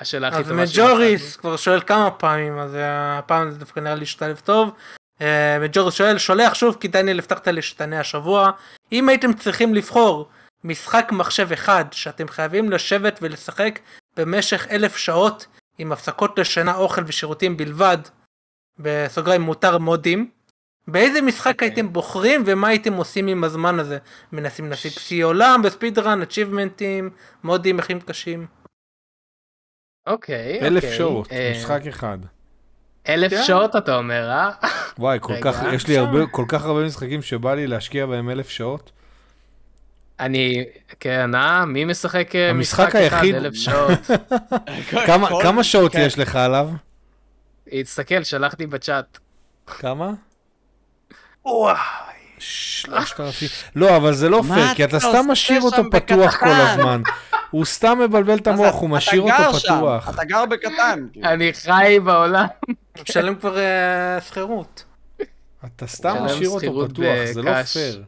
השאלה 0.00 0.28
הכי 0.28 0.36
אז 0.36 0.48
טובה 0.48 0.62
מג'וריס 0.62 1.36
כבר 1.36 1.56
שואל 1.56 1.80
כמה 1.80 2.10
פעמים, 2.10 2.58
אז 2.58 2.74
אה, 2.74 3.18
הפעם 3.18 3.50
זה 3.50 3.58
דווקא 3.58 3.80
נראה 3.80 3.94
לי 3.94 4.06
שתלב 4.06 4.40
טוב. 4.44 4.70
אה, 5.20 5.58
מג'וריס 5.60 5.94
שואל, 5.94 6.18
שולח 6.18 6.54
שוב 6.54 6.76
כי 6.80 6.88
דניאל 6.88 7.18
הבטחת 7.18 7.48
לי 7.48 7.62
שתענה 7.62 8.00
השבוע. 8.00 8.50
אם 8.92 9.08
הייתם 9.08 9.32
צריכים 9.32 9.74
לבחור 9.74 10.28
משחק 10.64 11.08
מחשב 11.12 11.52
אחד 11.52 11.84
שאתם 11.92 12.28
חייבים 12.28 12.70
לשבת 12.70 13.18
ולשחק 13.22 13.78
במשך 14.16 14.66
אלף 14.70 14.96
שעות 14.96 15.46
עם 15.78 15.92
הפסקות 15.92 16.38
לשינה, 16.38 16.74
אוכל 16.76 17.02
ושירותים 17.06 17.56
בלבד, 17.56 17.98
בסוגריים 18.78 19.40
מותר 19.40 19.78
מודים, 19.78 20.30
באיזה 20.88 21.22
משחק 21.22 21.52
אוקיי. 21.52 21.68
הייתם 21.68 21.92
בוחרים 21.92 22.42
ומה 22.46 22.68
הייתם 22.68 22.92
עושים 22.92 23.26
עם 23.26 23.44
הזמן 23.44 23.78
הזה? 23.78 23.98
מנסים 24.32 24.70
להשיג 24.70 24.92
שיא 24.92 25.24
עולם 25.24 25.62
בספיד 25.64 25.98
רן, 25.98 26.22
achievements, 26.22 26.82
מודים, 27.44 27.76
מחירים 27.76 28.00
קשים. 28.00 28.46
אוקיי, 30.06 30.60
אלף 30.60 30.84
אוקיי. 30.84 30.98
שעות, 30.98 31.32
אה, 31.32 31.52
משחק 31.56 31.80
אחד. 31.88 32.18
אלף 33.08 33.30
כן. 33.30 33.42
שעות 33.42 33.76
אתה 33.76 33.96
אומר, 33.96 34.30
אה? 34.30 34.50
וואי, 34.98 35.18
כל 35.22 35.34
כך, 35.42 35.62
יש 35.72 35.86
לי. 35.86 35.98
הרבה, 35.98 36.26
כל 36.26 36.44
כך 36.48 36.64
הרבה 36.64 36.86
משחקים 36.86 37.22
שבא 37.22 37.54
לי 37.54 37.66
להשקיע 37.66 38.06
בהם 38.06 38.30
אלף 38.30 38.48
שעות. 38.48 38.90
אני, 40.20 40.64
כן, 41.00 41.34
אה? 41.34 41.64
מי 41.64 41.84
משחק 41.84 42.34
אה, 42.36 42.52
משחק 42.52 42.86
אחד 42.86 42.98
היחיד- 42.98 43.34
אלף 43.34 43.54
שעות? 43.54 43.98
כמה, 45.42 45.64
שעות 45.64 45.92
כן. 45.92 46.00
יש 46.06 46.18
לך 46.18 46.36
עליו? 46.36 46.68
תסתכל, 47.82 48.22
שלחתי 48.22 48.66
בצ'אט. 48.66 49.18
כמה? 49.66 50.10
וואי. 51.44 51.76
שלושת 52.38 53.20
אלפים. 53.20 53.48
לא, 53.76 53.96
אבל 53.96 54.12
זה 54.14 54.28
לא 54.28 54.42
פייר, 54.54 54.74
כי 54.74 54.84
אתה 54.84 55.00
סתם 55.00 55.24
משאיר 55.28 55.60
אותו 55.62 55.82
פתוח 55.90 56.36
כל? 56.36 56.48
הזמן. 56.48 57.02
הוא 57.50 57.64
סתם 57.64 57.98
מבלבל 58.04 58.38
את 58.38 58.46
המוח, 58.46 58.74
הוא 58.74 58.90
משאיר 58.90 59.22
אותו 59.22 59.58
פתוח. 59.58 60.08
אתה 60.08 60.24
גר 60.24 60.46
בקטן. 60.46 61.06
אני 61.32 61.52
חי 61.52 61.98
בעולם. 62.04 62.46
משלם 63.02 63.34
כבר 63.34 63.58
אה, 63.58 64.18
שכירות. 64.20 64.84
אתה 65.64 65.86
סתם 65.86 66.16
משאיר 66.24 66.48
אותו 66.48 66.88
פתוח, 66.88 67.04
זה 67.32 67.42
לא. 67.42 67.62
פייר. 67.62 68.02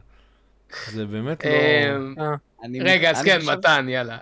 זה 0.91 1.05
באמת 1.05 1.45
לא... 1.45 1.49
אמ, 1.95 2.15
אני- 2.63 2.79
רגע, 2.79 3.11
אז 3.11 3.21
כן, 3.21 3.39
מתן, 3.45 3.85
יאללה. 3.89 4.17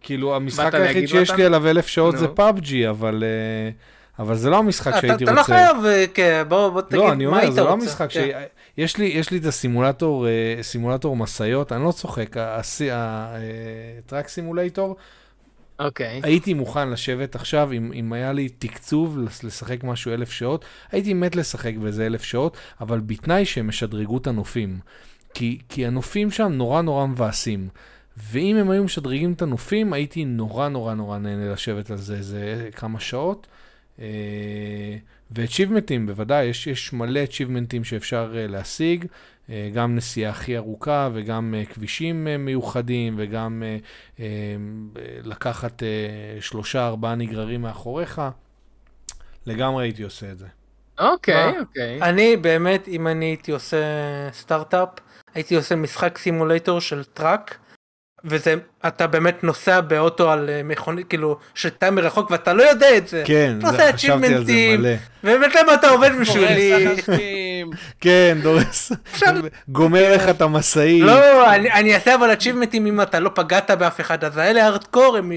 כאילו, 0.00 0.36
המשחק 0.36 0.74
היחיד 0.74 1.08
שיש? 1.08 1.30
לי 1.30 1.44
עליו 1.44 1.68
אלף 1.68 1.86
שעות 1.86 2.18
זה. 2.18 2.28
פאבג'י, 2.28 2.88
אבל 2.88 3.24
אה, 3.26 3.70
אבל 4.18 4.34
זה 4.34 4.50
לא 4.50 4.58
המשחק 4.58 4.92
אתה 4.92 5.00
שהייתי 5.00 5.24
אתה 5.24 5.32
לא 5.32 5.40
רוצה. 5.40 5.52
חייב, 5.52 5.84
אה, 5.84 6.04
כן, 6.14 6.42
בוא 6.48 6.68
בוא 6.68 6.80
תגיד 6.80 6.96
לא, 7.00 7.12
אני 7.12 7.24
מה 7.24 7.30
אומר, 7.30 7.40
היית 7.42 7.52
זה 7.52 7.60
לא 7.60 7.70
רוצה. 7.70 7.82
המשחק 7.84 8.10
ש... 8.10 8.18
כן. 8.18 8.42
יש 8.76 8.96
לי, 8.96 9.06
יש 9.06 9.30
לי 9.30 9.38
את 9.38 9.44
הסימולטור, 9.44 10.26
אה, 10.28 10.58
סימולטור 10.62 11.16
משאיות, 11.16 11.72
אני 11.72 11.84
לא 11.84 11.92
צוחק, 11.92 12.36
הטראק 12.92 14.28
סימולטור, 14.28 14.96
אוקיי. 15.78 16.20
הייתי 16.22 16.54
מוכן 16.54 16.90
לשבת 16.90 17.34
עכשיו, 17.34 17.72
אם, 17.72 17.92
אם 17.94 18.12
היה 18.12 18.32
לי 18.32 18.48
תקצוב 18.48 19.18
לשחק 19.42 19.84
משהו 19.84 20.12
אלף 20.12 20.30
שעות, 20.30 20.64
הייתי 20.92 21.14
מת 21.14 21.36
לשחק 21.36 21.74
בזה 21.74 22.06
אלף 22.06 22.22
שעות, 22.22 22.56
אבל 22.80 23.00
בתנאי 23.00 23.44
שהם 23.44 23.68
ישדרגו 23.68 24.18
את 24.18 24.26
הנופים. 24.26 24.78
כי, 25.38 25.58
כי 25.68 25.86
הנופים 25.86 26.30
שם 26.30 26.52
נורא 26.52 26.82
נורא 26.82 27.06
מבאסים. 27.06 27.68
ואם 28.16 28.56
הם 28.56 28.70
היו 28.70 28.84
משדרגים 28.84 29.32
את 29.32 29.42
הנופים, 29.42 29.92
הייתי 29.92 30.24
נורא 30.24 30.68
נורא 30.68 30.94
נורא 30.94 31.18
נהנה 31.18 31.52
לשבת 31.52 31.90
על 31.90 31.96
זה 31.96 32.16
איזה 32.16 32.68
כמה 32.76 33.00
שעות. 33.00 33.46
אה, 34.00 34.04
ואצ'יבמנטים, 35.30 36.06
בוודאי, 36.06 36.44
יש, 36.44 36.66
יש 36.66 36.92
מלא 36.92 37.24
אצ'יבמנטים 37.24 37.84
שאפשר 37.84 38.34
אה, 38.36 38.46
להשיג, 38.46 39.06
אה, 39.50 39.70
גם 39.74 39.96
נסיעה 39.96 40.30
הכי 40.30 40.56
ארוכה 40.56 41.08
וגם 41.12 41.54
כבישים 41.72 42.28
מיוחדים 42.38 43.14
וגם 43.18 43.62
לקחת 45.24 45.82
שלושה 46.40 46.86
ארבעה 46.86 47.14
נגררים 47.14 47.62
מאחוריך. 47.62 48.22
לגמרי 49.46 49.84
הייתי 49.84 50.02
עושה 50.02 50.32
את 50.32 50.38
זה. 50.38 50.46
אוקיי, 50.98 51.52
מה? 51.52 51.60
אוקיי. 51.60 52.02
אני 52.02 52.36
באמת, 52.36 52.88
אם 52.88 53.06
אני 53.06 53.24
הייתי 53.24 53.52
עושה 53.52 53.76
סטארט-אפ, 54.32 54.88
הייתי 55.34 55.54
עושה 55.56 55.76
משחק 55.76 56.18
סימולטור 56.18 56.80
של 56.80 57.04
טראק, 57.04 57.58
וזה, 58.24 58.54
אתה 58.86 59.06
באמת 59.06 59.44
נוסע 59.44 59.80
באוטו 59.80 60.30
על 60.30 60.50
אה, 60.50 60.60
מכונית, 60.64 61.08
כאילו, 61.08 61.38
שתה 61.54 61.90
מרחוק 61.90 62.30
ואתה 62.30 62.52
לא 62.52 62.62
יודע 62.62 62.96
את 62.96 63.08
זה. 63.08 63.22
כן, 63.26 63.58
זה- 63.60 63.92
חשבתי 63.92 64.34
על 64.34 64.44
זה. 64.44 64.52
מלא. 64.78 64.90
באמת 65.22 65.54
למה 65.54 65.74
אתה 65.74 65.88
עובד 65.88 66.10
בשבילי? 66.20 66.86
כן, 68.00 68.38
דורס. 68.42 68.92
גומר 69.68 70.14
לך 70.14 70.28
את 70.28 70.40
המשאית. 70.42 71.02
לא, 71.02 71.54
אני 71.54 71.72
אני 71.72 71.94
אעשה 71.94 72.14
אבל 72.14 72.32
achievements 72.32 72.74
אם 72.74 73.00
אתה 73.00 73.20
לא 73.20 73.30
פגעת 73.34 73.70
באף 73.70 74.00
אחד, 74.00 74.24
אז 74.24 74.36
האלה 74.36 74.64
הארדקור 74.64 75.16
הם 75.16 75.32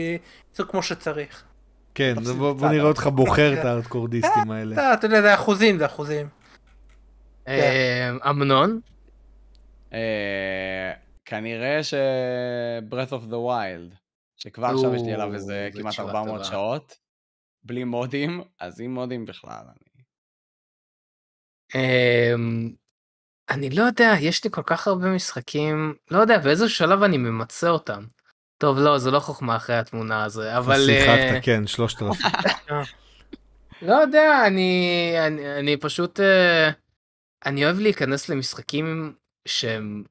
יצאו 0.53 0.68
כמו 0.68 0.84
שצריך. 0.84 1.44
כן, 1.95 2.14
בוא 2.38 2.68
נראה 2.70 2.86
אותך 2.88 3.08
בוחר 3.14 3.53
את 3.53 3.60
כן. 3.61 3.68
הארדקורדיסטים 3.68 4.52
האלה. 4.52 4.94
אתה 4.94 5.06
יודע, 5.08 5.22
זה 5.22 5.34
אחוזים, 5.34 5.78
זה 5.78 5.86
אחוזים. 5.86 6.28
אמ, 7.48 7.53
אמנון? 8.30 8.80
אה, 9.94 10.94
כנראה 11.26 11.84
ש... 11.84 11.94
breath 12.90 13.11
of 13.11 13.32
the 13.32 13.36
wild, 13.50 13.95
שכבר 14.38 14.68
עכשיו 14.68 14.95
יש 14.95 15.02
לי 15.06 15.14
עליו 15.14 15.34
איזה 15.34 15.70
כמעט 15.74 15.94
תשובה 15.94 16.10
400 16.10 16.38
טובה. 16.38 16.44
שעות, 16.44 16.98
בלי 17.64 17.84
מודים, 17.84 18.42
אז 18.60 18.82
עם 18.82 18.94
מודים 18.94 19.26
בכלל. 19.26 19.64
אני... 19.66 19.92
אמ, 21.76 22.72
אני 23.50 23.70
לא 23.70 23.84
יודע, 23.84 24.14
יש 24.20 24.44
לי 24.44 24.50
כל 24.50 24.64
כך 24.66 24.88
הרבה 24.88 25.08
משחקים, 25.16 25.95
לא 26.11 26.20
יודע, 26.20 26.38
באיזה 26.38 26.70
שלב 26.70 27.03
אני 27.03 27.18
ממצה 27.18 27.70
אותם. 27.70 28.06
טוב, 28.58 28.78
לא, 28.80 28.98
זה 28.98 29.11
לא 29.11 29.20
חוכמה 29.20 29.56
אחרי 29.56 29.76
התמונה 29.76 30.24
הזו, 30.24 30.58
אבל... 30.58 30.74
אה, 30.74 30.86
שיחקת, 30.86 31.45
כן, 31.45 31.68
שלושת 31.68 32.02
אלפים. 32.02 32.32
לא 33.88 33.94
יודע, 33.94 34.48
אני, 34.48 35.14
אני, 35.28 35.60
אני 35.60 35.78
פשוט, 35.78 36.20
אה, 36.20 36.70
אני 37.45 37.66
אוהב 37.66 37.80
להיכנס 37.80 38.30
למשחקים 38.30 39.16
שהם, 39.48 40.03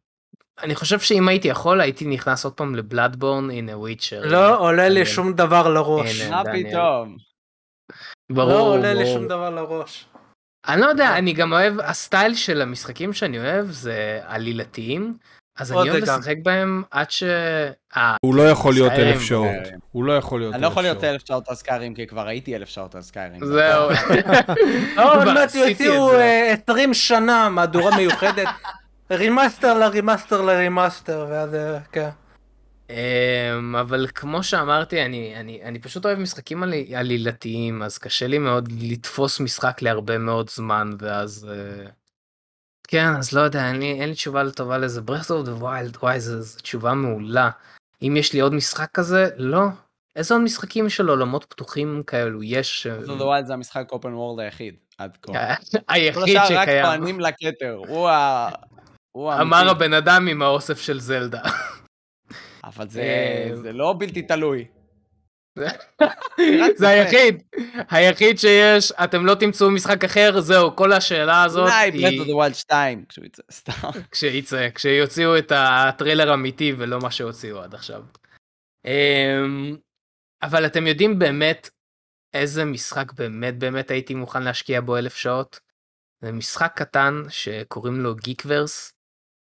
אני 0.62 0.74
חושב 0.74 1.00
שאם 1.00 1.28
הייתי 1.28 1.48
יכול 1.48 1.80
הייתי 1.80 2.04
נכנס 2.04 2.44
עוד 2.44 2.52
פעם 2.52 2.74
לבלאדבורן 2.74 3.50
הנה 3.50 3.78
וויצ'ר. 3.78 4.22
לא 4.26 4.58
עולה 4.58 4.88
לי. 4.88 5.06
שום 5.06 5.32
דבר 5.32 5.68
לראש. 5.68 6.22
מה. 6.22 6.42
פתאום? 6.52 7.16
ברור, 8.32 8.50
לא 8.50 8.74
עולה 8.74 8.94
לי. 8.94 9.06
שום 9.06 9.28
דבר 9.28 9.50
לראש. 9.50 10.06
אני 10.68 10.80
לא 10.80 10.86
יודע, 10.86 11.18
אני 11.18 11.32
גם 11.32 11.52
אוהב, 11.52 11.80
הסטייל 11.80 12.34
של 12.34 12.62
המשחקים 12.62 13.12
שאני 13.12 13.38
אוהב 13.38 13.66
זה 13.70 14.20
עלילתיים, 14.24 15.16
אז 15.58 15.72
אני 15.72 15.90
אוהב. 15.90 16.02
לשחק 16.02 16.36
בהם 16.42 16.82
עד 16.90 17.10
ש... 17.10 17.22
אה, 17.96 18.14
הוא 18.24 18.34
לא 18.34 18.42
יכול 18.42 18.74
להיות. 18.74 18.92
אלף 18.92 19.20
שעות. 19.20 19.46
הוא 19.92 20.04
לא 20.04 20.16
יכול 20.16 20.40
להיות 20.40 20.54
אני 20.54 20.62
לא 20.62 20.66
אלף 20.66 20.72
יכול 20.72 20.82
להיות 20.82 21.00
שעות. 21.00 21.12
אלף 21.12 21.26
שעות 21.28 21.48
על 21.48 21.54
Skyrim, 21.54 21.94
כי 21.94 22.06
כבר 22.06 22.26
הייתי 22.26 22.56
אלף 22.56 22.68
שעות 22.68 22.94
על 22.94 23.02
Skyrim. 23.02 23.46
זהו. 23.46 23.90
לא, 24.96 25.14
עוד 25.14 25.24
מעט 25.24 25.54
יוציאו 25.54 26.10
זה. 26.10 26.20
אה, 26.20 26.54
20 26.70 26.94
שנה 26.94 27.48
מהדורה 27.48 27.96
מיוחדת. 27.96 28.48
remaster 29.10 29.78
ל 29.78 29.85
remaster 29.85 30.42
ל 30.42 30.50
remaster, 30.50 31.26
ואז 31.30 31.54
אה, 31.54 31.80
כן. 31.92 32.10
אמ, 32.90 33.76
אבל 33.76 34.06
כמו 34.14 34.42
שאמרתי, 34.42 35.04
אני, 35.04 35.36
אני, 35.36 35.62
אני 35.62 35.78
פשוט 35.78 36.04
אוהב 36.04 36.18
משחקים 36.18 36.62
עלי, 36.62 36.96
עלילתיים, 36.96 37.82
אז 37.82 37.98
קשה 37.98 38.26
לי 38.26 38.38
מאוד 38.38 38.68
לתפוס 38.80 39.40
משחק 39.40 39.82
להרבה 39.82 40.18
מאוד 40.18 40.50
זמן, 40.50 40.90
ואז... 40.98 41.48
אה, 41.50 41.86
כן, 42.88 43.06
אז 43.18 43.32
לא 43.32 43.40
יודע, 43.40 43.68
אין 43.68 43.78
לי, 43.78 44.00
אין 44.00 44.08
לי 44.08 44.14
תשובה 44.14 44.50
טובה 44.50 44.78
לזה. 44.78 45.00
Breath 45.00 45.26
of 45.26 45.46
the 45.46 45.62
Wild, 45.62 45.98
וואי, 46.02 46.20
זו, 46.20 46.58
תשובה 46.62 46.94
מעולה. 46.94 47.50
אם 48.02 48.16
יש 48.16 48.32
לי 48.32 48.40
עוד 48.40 48.54
משחק 48.54 48.90
כזה, 48.94 49.28
לא. 49.36 49.62
איזה 50.16 50.34
עוד 50.34 50.42
משחקים 50.42 50.88
של 50.88 51.08
עולמות 51.08 51.44
פתוחים 51.44 52.02
כאלו 52.06 52.42
יש? 52.42 52.86
אה, 52.86 52.98
Breath 52.98 53.08
of 53.08 53.20
the 53.20 53.22
Wild 53.22 53.46
זה 53.46 53.52
המשחק 53.52 53.92
אופן 53.92 54.14
וורד 54.14 54.40
היחיד, 54.40 54.74
עד 54.98 55.16
כה. 55.22 55.32
כל 55.70 55.78
היחיד 55.88 56.36
השאר 56.36 56.56
רק 56.56 56.62
שקיים. 56.62 56.84
טוענים 56.84 57.20
לכתר, 57.20 57.80
הוא 57.88 58.08
ה... 58.08 58.48
אמר. 59.16 59.70
הבן 59.70 59.92
אדם 59.92 60.28
עם 60.28 60.42
האוסף 60.42 60.80
של 60.80 61.00
זלדה. 61.00 61.42
אבל 62.64 62.88
זה 62.88 63.02
אה, 63.02 63.72
לא 63.72 63.94
בלתי 63.98 64.22
תלוי. 64.22 64.64
זה 66.76 66.88
היחיד, 66.88 67.42
היחיד 67.90 68.38
שיש, 68.38 68.92
אתם 68.92 69.26
לא 69.26 69.34
תמצאו 69.34 69.70
משחק 69.70 70.04
אחר, 70.04 70.40
זהו, 70.40 70.76
כל 70.76 70.92
השאלה 70.92 71.44
הזאת 71.44 71.68
אולי 71.68 71.90
היא 71.90 72.20
of 72.20 72.24
the 72.24 72.30
Wild 72.30 72.54
2, 72.54 73.04
כשהוא 73.08 73.24
יצא, 73.24 73.42
סתם. 73.52 73.72
כשיצא, 74.12 74.68
כשיוציאו 74.74 75.38
את 75.38 75.52
הטריילר 75.54 76.30
האמיתי 76.30 76.72
ולא 76.78 76.98
מה 77.02 77.10
שהוציאו 77.10 77.62
עד 77.62 77.74
עכשיו. 77.74 78.02
אמ, 78.84 79.76
אבל 80.42 80.66
אתם 80.66 80.86
יודעים 80.86 81.18
באמת 81.18 81.70
איזה 82.34 82.64
משחק 82.64 83.12
באמת 83.12 83.58
באמת 83.58 83.90
הייתי 83.90 84.14
מוכן 84.14 84.42
להשקיע 84.42 84.80
בו 84.80 84.96
אלף 84.96 85.14
שעות? 85.14 85.60
זה 86.20 86.32
משחק 86.32 86.72
קטן 86.76 87.22
שקוראים 87.28 88.00
לו 88.00 88.14
גיקוורס, 88.14 88.92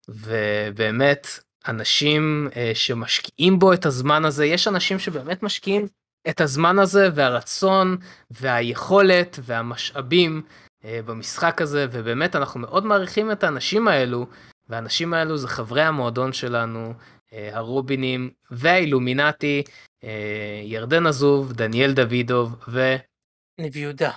ובאמת 0.09 1.27
אנשים 1.69 2.49
אה, 2.57 2.71
שמשקיעים 2.75 3.59
בו 3.59 3.73
את 3.73 3.87
הזמן 3.87 4.25
הזה, 4.25 4.47
יש 4.47 4.69
אנשים 4.69 4.99
שבאמת 4.99 5.43
משקיעים 5.43 5.87
את 6.29 6.41
הזמן 6.41 6.79
הזה 6.79 7.09
והרצון 7.15 7.97
והיכולת 8.31 9.39
והמשאבים 9.43 10.43
אה, 10.85 11.01
במשחק 11.05 11.61
הזה, 11.63 11.87
ובאמת 11.93 12.37
אנחנו 12.37 12.61
מאוד 12.61 12.85
מעריכים 12.85 13.33
את 13.33 13.45
האנשים 13.45 13.89
האלו, 13.89 14.27
והאנשים 14.69 15.15
האלו 15.15 15.37
זה 15.37 15.49
חברי 15.49 15.83
המועדון 15.83 16.33
שלנו, 16.33 16.95
אה, 17.33 17.51
הרובינים 17.53 18.31
והאילומינטי, 18.51 19.63
אה, 20.05 20.61
ירדן 20.65 21.07
עזוב, 21.07 21.53
דניאל 21.53 21.93
דוידוב, 21.93 22.57
ו... 22.69 22.97
ניב 23.61 23.77
יהודה. 23.77 24.11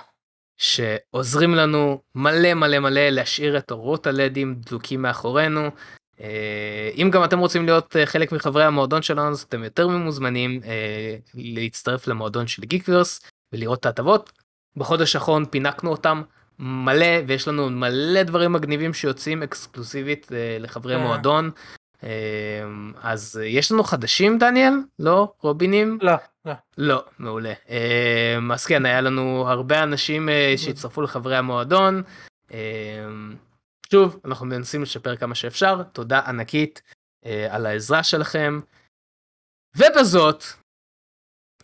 שעוזרים 0.61 1.55
לנו 1.55 2.01
מלא 2.15 2.53
מלא 2.53 2.79
מלא 2.79 3.09
להשאיר 3.09 3.57
את 3.57 3.71
אורות 3.71 4.07
הלדים 4.07 4.55
דלוקים 4.55 5.01
מאחורינו. 5.01 5.69
אה, 6.21 6.89
אם 6.95 7.09
גם 7.11 7.23
אתם 7.23 7.39
רוצים 7.39 7.65
להיות 7.65 7.95
אה, 7.95 8.05
חלק 8.05 8.31
מחברי 8.31 8.63
המועדון 8.63 9.01
שלנו 9.01 9.29
אז 9.31 9.41
אתם 9.41 9.63
יותר 9.63 9.87
ממוזמנים 9.87 10.61
אה, 10.65 11.15
להצטרף 11.33 12.07
למועדון 12.07 12.47
של 12.47 12.63
גיקוורס 12.63 13.21
ולראות 13.53 13.79
את 13.79 13.85
ההטבות. 13.85 14.31
בחודש 14.77 15.15
האחרון 15.15 15.45
פינקנו 15.45 15.91
אותם 15.91 16.21
מלא 16.59 17.21
ויש 17.27 17.47
לנו 17.47 17.69
מלא 17.69 18.23
דברים 18.23 18.53
מגניבים 18.53 18.93
שיוצאים 18.93 19.43
אקסקלוסיבית 19.43 20.27
לחברי 20.59 20.95
אה. 20.95 20.99
מועדון. 20.99 21.51
אז 23.01 23.41
יש 23.45 23.71
לנו 23.71 23.83
חדשים 23.83 24.37
דניאל? 24.37 24.73
לא? 24.99 25.33
רובינים? 25.41 25.97
לא, 26.01 26.13
לא. 26.45 26.53
לא, 26.77 27.03
מעולה. 27.19 27.53
אמ, 27.69 28.51
אז 28.51 28.65
כן, 28.65 28.85
היה 28.85 29.01
לנו 29.01 29.45
הרבה 29.47 29.83
אנשים 29.83 30.29
אה, 30.29 30.53
שהצטרפו 30.57 31.01
לחברי 31.01 31.37
המועדון. 31.37 32.03
אמ, 32.51 33.35
שוב, 33.91 34.19
אנחנו 34.25 34.45
מנסים 34.45 34.81
לשפר 34.81 35.15
כמה 35.15 35.35
שאפשר, 35.35 35.83
תודה 35.83 36.19
ענקית 36.19 36.81
אה, 37.25 37.47
על 37.49 37.65
העזרה 37.65 38.03
שלכם. 38.03 38.59
ובזאת, 39.77 40.43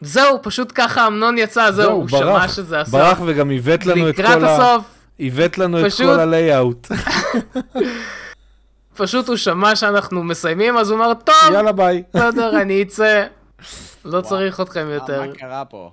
זהו, 0.02 0.40
פשוט 0.44 0.72
ככה 0.76 1.08
אמנון 1.08 1.38
יצא, 1.38 1.72
זהו, 1.72 1.92
הוא 1.92 2.08
שמע 2.10 2.48
שזה 2.48 2.80
הסוף. 2.82 2.94
ברח 2.94 3.18
וגם 3.26 3.50
עיוות 3.50 3.86
לנו 3.86 4.10
את 4.10 4.16
כל 4.16 4.22
לקראת 4.22 4.44
ה... 4.44 4.56
הסוף, 4.56 4.86
עיוות 5.18 5.58
לנו 5.58 5.80
את 5.80 5.86
פשוט- 5.86 6.06
כל 6.06 6.20
הלייאאוט. 6.20 6.88
פשוט 8.98 9.28
הוא 9.28 9.38
שמע 9.38 9.76
שאנחנו 9.76 10.24
מסיימים, 10.24 10.78
אז 10.78 10.90
הוא 10.90 10.98
אמר, 11.00 11.14
טוב, 11.14 11.36
יאללה 11.54 11.72
ביי. 11.72 12.04
בסדר, 12.14 12.62
אני 12.62 12.84
אצא. 12.84 13.28
לא. 14.06 14.22
צריך 14.22 14.62
אתכם 14.62 14.88
יותר. 14.90 15.26
מה 15.26 15.36
קרה 15.36 15.66
פה? 15.66 15.92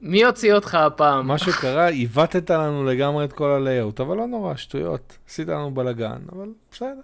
מי 0.00 0.24
הוציא 0.24 0.54
אותך 0.54 0.74
הפעם? 0.74 1.26
מה 1.26 1.38
שקרה, 1.38 1.88
עיוותת 1.98 2.50
לנו 2.50 2.84
לגמרי 2.84 3.24
את 3.24 3.32
כל 3.32 3.50
ה 3.50 3.56
layout, 3.56 4.00
אבל 4.00 4.16
לא 4.16 4.26
נורא, 4.26 4.56
שטויות. 4.56 5.18
עשית 5.28 5.48
לנו 5.48 5.74
בלאגן, 5.74 6.20
אבל 6.32 6.48
בסדר. 6.70 7.00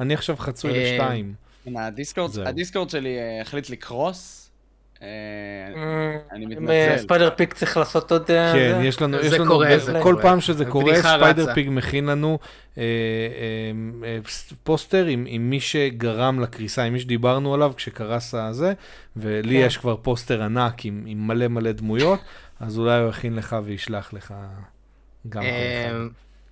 אני 0.00 0.14
עכשיו 0.14 0.36
חצוי 0.36 0.70
אה, 0.70 0.92
לשתיים. 0.92 1.34
ה 2.46 2.51
Discord 2.51 2.90
שלי 2.90 3.18
אה, 3.18 3.40
החליט 3.42 3.70
לקרוס. 3.70 4.45
אה, 5.02 5.08
אני 6.32 6.44
אם, 6.44 6.50
מתנצל. 6.50 6.70
אה, 6.70 6.98
Spider 6.98 7.30
Pig 7.36 7.54
צריך 7.54 7.76
לעשות 7.76 8.12
עוד... 8.12 8.30
אה, 8.30 8.52
כן, 8.52 8.80
זה. 8.80 8.86
יש 8.86 9.02
לנו, 9.02 9.18
זה 9.22 9.26
יש 9.26 9.32
לנו, 9.32 9.50
קורה, 9.50 9.78
זה 9.78 10.00
כל. 10.02 10.16
פעם 10.22 10.40
שזה 10.40 10.64
קורה, 10.64 10.94
ספיידר. 10.96 11.54
פיג 11.54 11.68
מכין 11.70 12.06
לנו 12.06 12.38
אה, 12.78 12.82
אה, 12.82 14.08
אה, 14.08 14.18
פוסטר 14.64 15.06
עם, 15.06 15.50
מי 15.50 15.60
שגרם 15.60 16.40
לקריסה, 16.40 16.82
עם 16.82 16.92
מי 16.92 17.00
שדיברנו 17.00 17.54
עליו 17.54 17.72
כשקרס 17.76 18.34
הזה, 18.34 18.72
ולי 19.16 19.60
כן. 19.60 19.66
יש 19.66 19.76
כבר 19.76 19.96
פוסטר 19.96 20.42
ענק 20.42 20.84
עם, 20.84 21.04
מלא 21.06 21.48
מלא 21.48 21.72
דמויות, 21.72 22.20
אז 22.60 22.78
אולי 22.78 22.98
הוא 22.98 23.08
יכין 23.08 23.36
לך 23.36 23.56
וישלח 23.64 24.12
לך 24.12 24.34
גם 25.28 25.42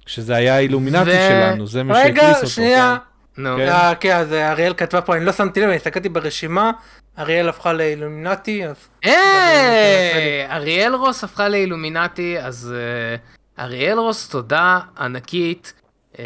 שזה 0.06 0.34
היה 0.34 0.56
האילומינטי 0.56 1.10
שלנו, 1.10 1.66
זה 1.66 1.82
מי 1.82 1.92
רגע, 1.94 2.23
שהקריס 2.23 2.36
אותו. 2.36 2.47
שנייה. 2.47 2.97
נו. 3.36 3.56
כן. 3.56 3.68
אה, 3.68 3.94
כן, 3.94 4.16
אז 4.16 4.32
אה, 4.32 4.50
אריאל 4.50 4.74
כתבה 4.74 5.00
פה, 5.00 5.16
אני 5.16 5.24
לא 5.24 5.32
שמתי 5.32 5.60
לב, 5.60 5.66
אני 5.66 5.76
הסתכלתי 5.76 6.08
ברשימה, 6.08 6.70
אריאל 7.18 7.49
הפכה 7.49 7.73
לאילומינטי, 7.73 8.67
אז... 8.67 8.89
היי, 9.02 10.47
אריאל 10.51 10.94
רוס 10.94 11.25
הפכה 11.25 11.49
לאילומינטי, 11.49 12.41
אז 12.41 12.75
אה, 12.76 13.65
אריאל 13.65 13.99
רוס, 13.99 14.28
תודה 14.28 14.81
ענקית. 14.99 15.73
אה, 16.18 16.25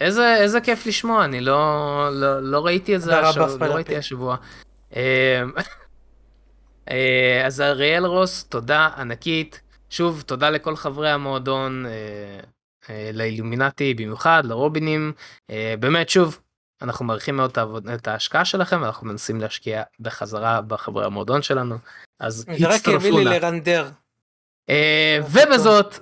איזה 0.00 0.36
איזה 0.36 0.60
כיף 0.60 0.86
לשמוע, 0.86 1.24
אני 1.24 1.40
לא 1.40 2.08
לא- 2.12 2.40
לא 2.40 2.66
ראיתי 2.66 2.96
את 2.96 3.00
זה 3.00 3.18
השבוע, 3.20 3.68
לא 3.68 3.74
ראיתי. 3.74 3.96
השבוע. 3.96 4.36
אה, 4.96 5.42
אה, 6.90 7.42
אז 7.46 7.60
אריאל 7.60 8.06
רוס, 8.06 8.44
תודה 8.44 8.88
ענקית. 8.96 9.60
שוב, 9.90 10.22
תודה 10.26 10.50
לכל 10.50 10.76
חברי 10.76 11.10
המועדון, 11.10 11.86
אה, 11.86 11.90
אה, 12.90 13.10
לאילומינטי 13.12 13.94
במיוחד, 13.94 14.42
לרובינים. 14.46 15.12
אה, 15.50 15.74
באמת, 15.80 16.08
שוב, 16.08 16.38
אנחנו 16.82 17.04
מעריכים 17.04 17.36
מאוד 17.36 17.50
את 17.50 17.58
העבוד- 17.58 17.88
את 17.88 18.08
ההשקעה 18.08 18.44
שלכם, 18.44 18.84
אנחנו 18.84 19.06
מנסים 19.06 19.40
להשקיע 19.40 19.82
בחזרה 20.00 20.60
בחברי 20.60 21.04
המועדון 21.06 21.42
שלנו, 21.42 21.76
אז 22.20 22.44
הצטרפו 22.48 23.18
נא. 23.18 23.30
לרנדר. 23.30 23.88
אה, 24.70 25.18
ובזאת, 25.30 25.98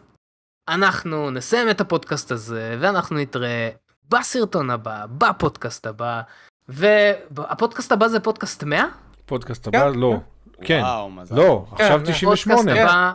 אנחנו 0.69 1.31
נסיים 1.31 1.71
את 1.71 1.81
הפודקאסט 1.81 2.31
הזה, 2.31 2.77
ואנחנו 2.81 3.17
נתראה 3.17 3.69
בסרטון 4.09 4.71
הבא, 4.71 5.05
בפודקאסט 5.19 5.87
הבא, 5.87 6.21
והפודקאסט 6.69 7.93
הבא 7.93 8.09
זה 8.09 8.21
פודקאסט 8.21 8.65
100? 8.65 8.85
פודקאסט 9.27 9.67
הבא? 9.67 9.87
לא. 9.95 10.17
כן. 10.65 10.81
וואו, 10.83 11.11
מזל. 11.11 11.37
לא, 11.37 11.67
עכשיו 11.73 11.99
כן, 11.99 12.13
98. 12.13 13.15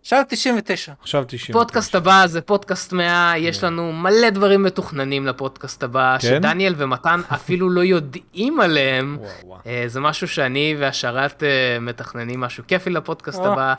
עכשיו 0.00 0.22
99. 0.28 0.92
עכשיו 1.00 1.24
90. 1.28 1.52
פודקאסט 1.52 1.94
הבא 1.94 2.26
זה 2.26 2.40
פודקאסט 2.40 2.92
100, 2.92 3.32
יש 3.36 3.64
לנו 3.64 3.92
מלא 3.92 4.30
דברים 4.30 4.62
מתוכננים 4.62 5.26
לפודקאסט 5.26 5.82
הבא, 5.82 6.16
כן? 6.20 6.28
שדניאל 6.28 6.74
ומתן 6.76 7.20
אפילו 7.34 7.70
לא 7.70 7.80
יודעים 7.80 8.60
עליהם. 8.60 9.16
וואו, 9.20 9.30
וואו. 9.44 9.60
אה, 9.66 9.84
זה 9.86 10.00
משהו 10.00 10.28
שאני 10.28 10.76
והשרת 10.78 11.42
אה, 11.42 11.80
מתכננים 11.80 12.40
משהו 12.40 12.64
כיפי 12.66 12.90
לפודקאסט 12.90 13.40
הבא. 13.40 13.74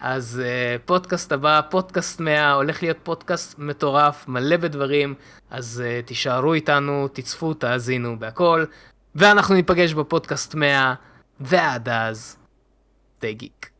אז 0.00 0.42
uh, 0.44 0.82
פודקאסט 0.86 1.32
הבא, 1.32 1.60
פודקאסט 1.70 2.20
100, 2.20 2.52
הולך 2.52 2.82
להיות 2.82 2.96
פודקאסט 3.02 3.58
מטורף, 3.58 4.28
מלא 4.28 4.56
בדברים, 4.56 5.14
אז 5.50 5.82
uh, 5.84 6.06
תישארו 6.06 6.54
איתנו, 6.54 7.08
תצפו, 7.12 7.54
תאזינו 7.54 8.18
בהכל, 8.18 8.64
ואנחנו 9.14 9.54
ניפגש 9.54 9.94
בפודקאסט 9.94 10.54
100, 10.54 10.94
ועד 11.40 11.88
אז, 11.88 12.36
די 13.20 13.34
גיק. 13.34 13.70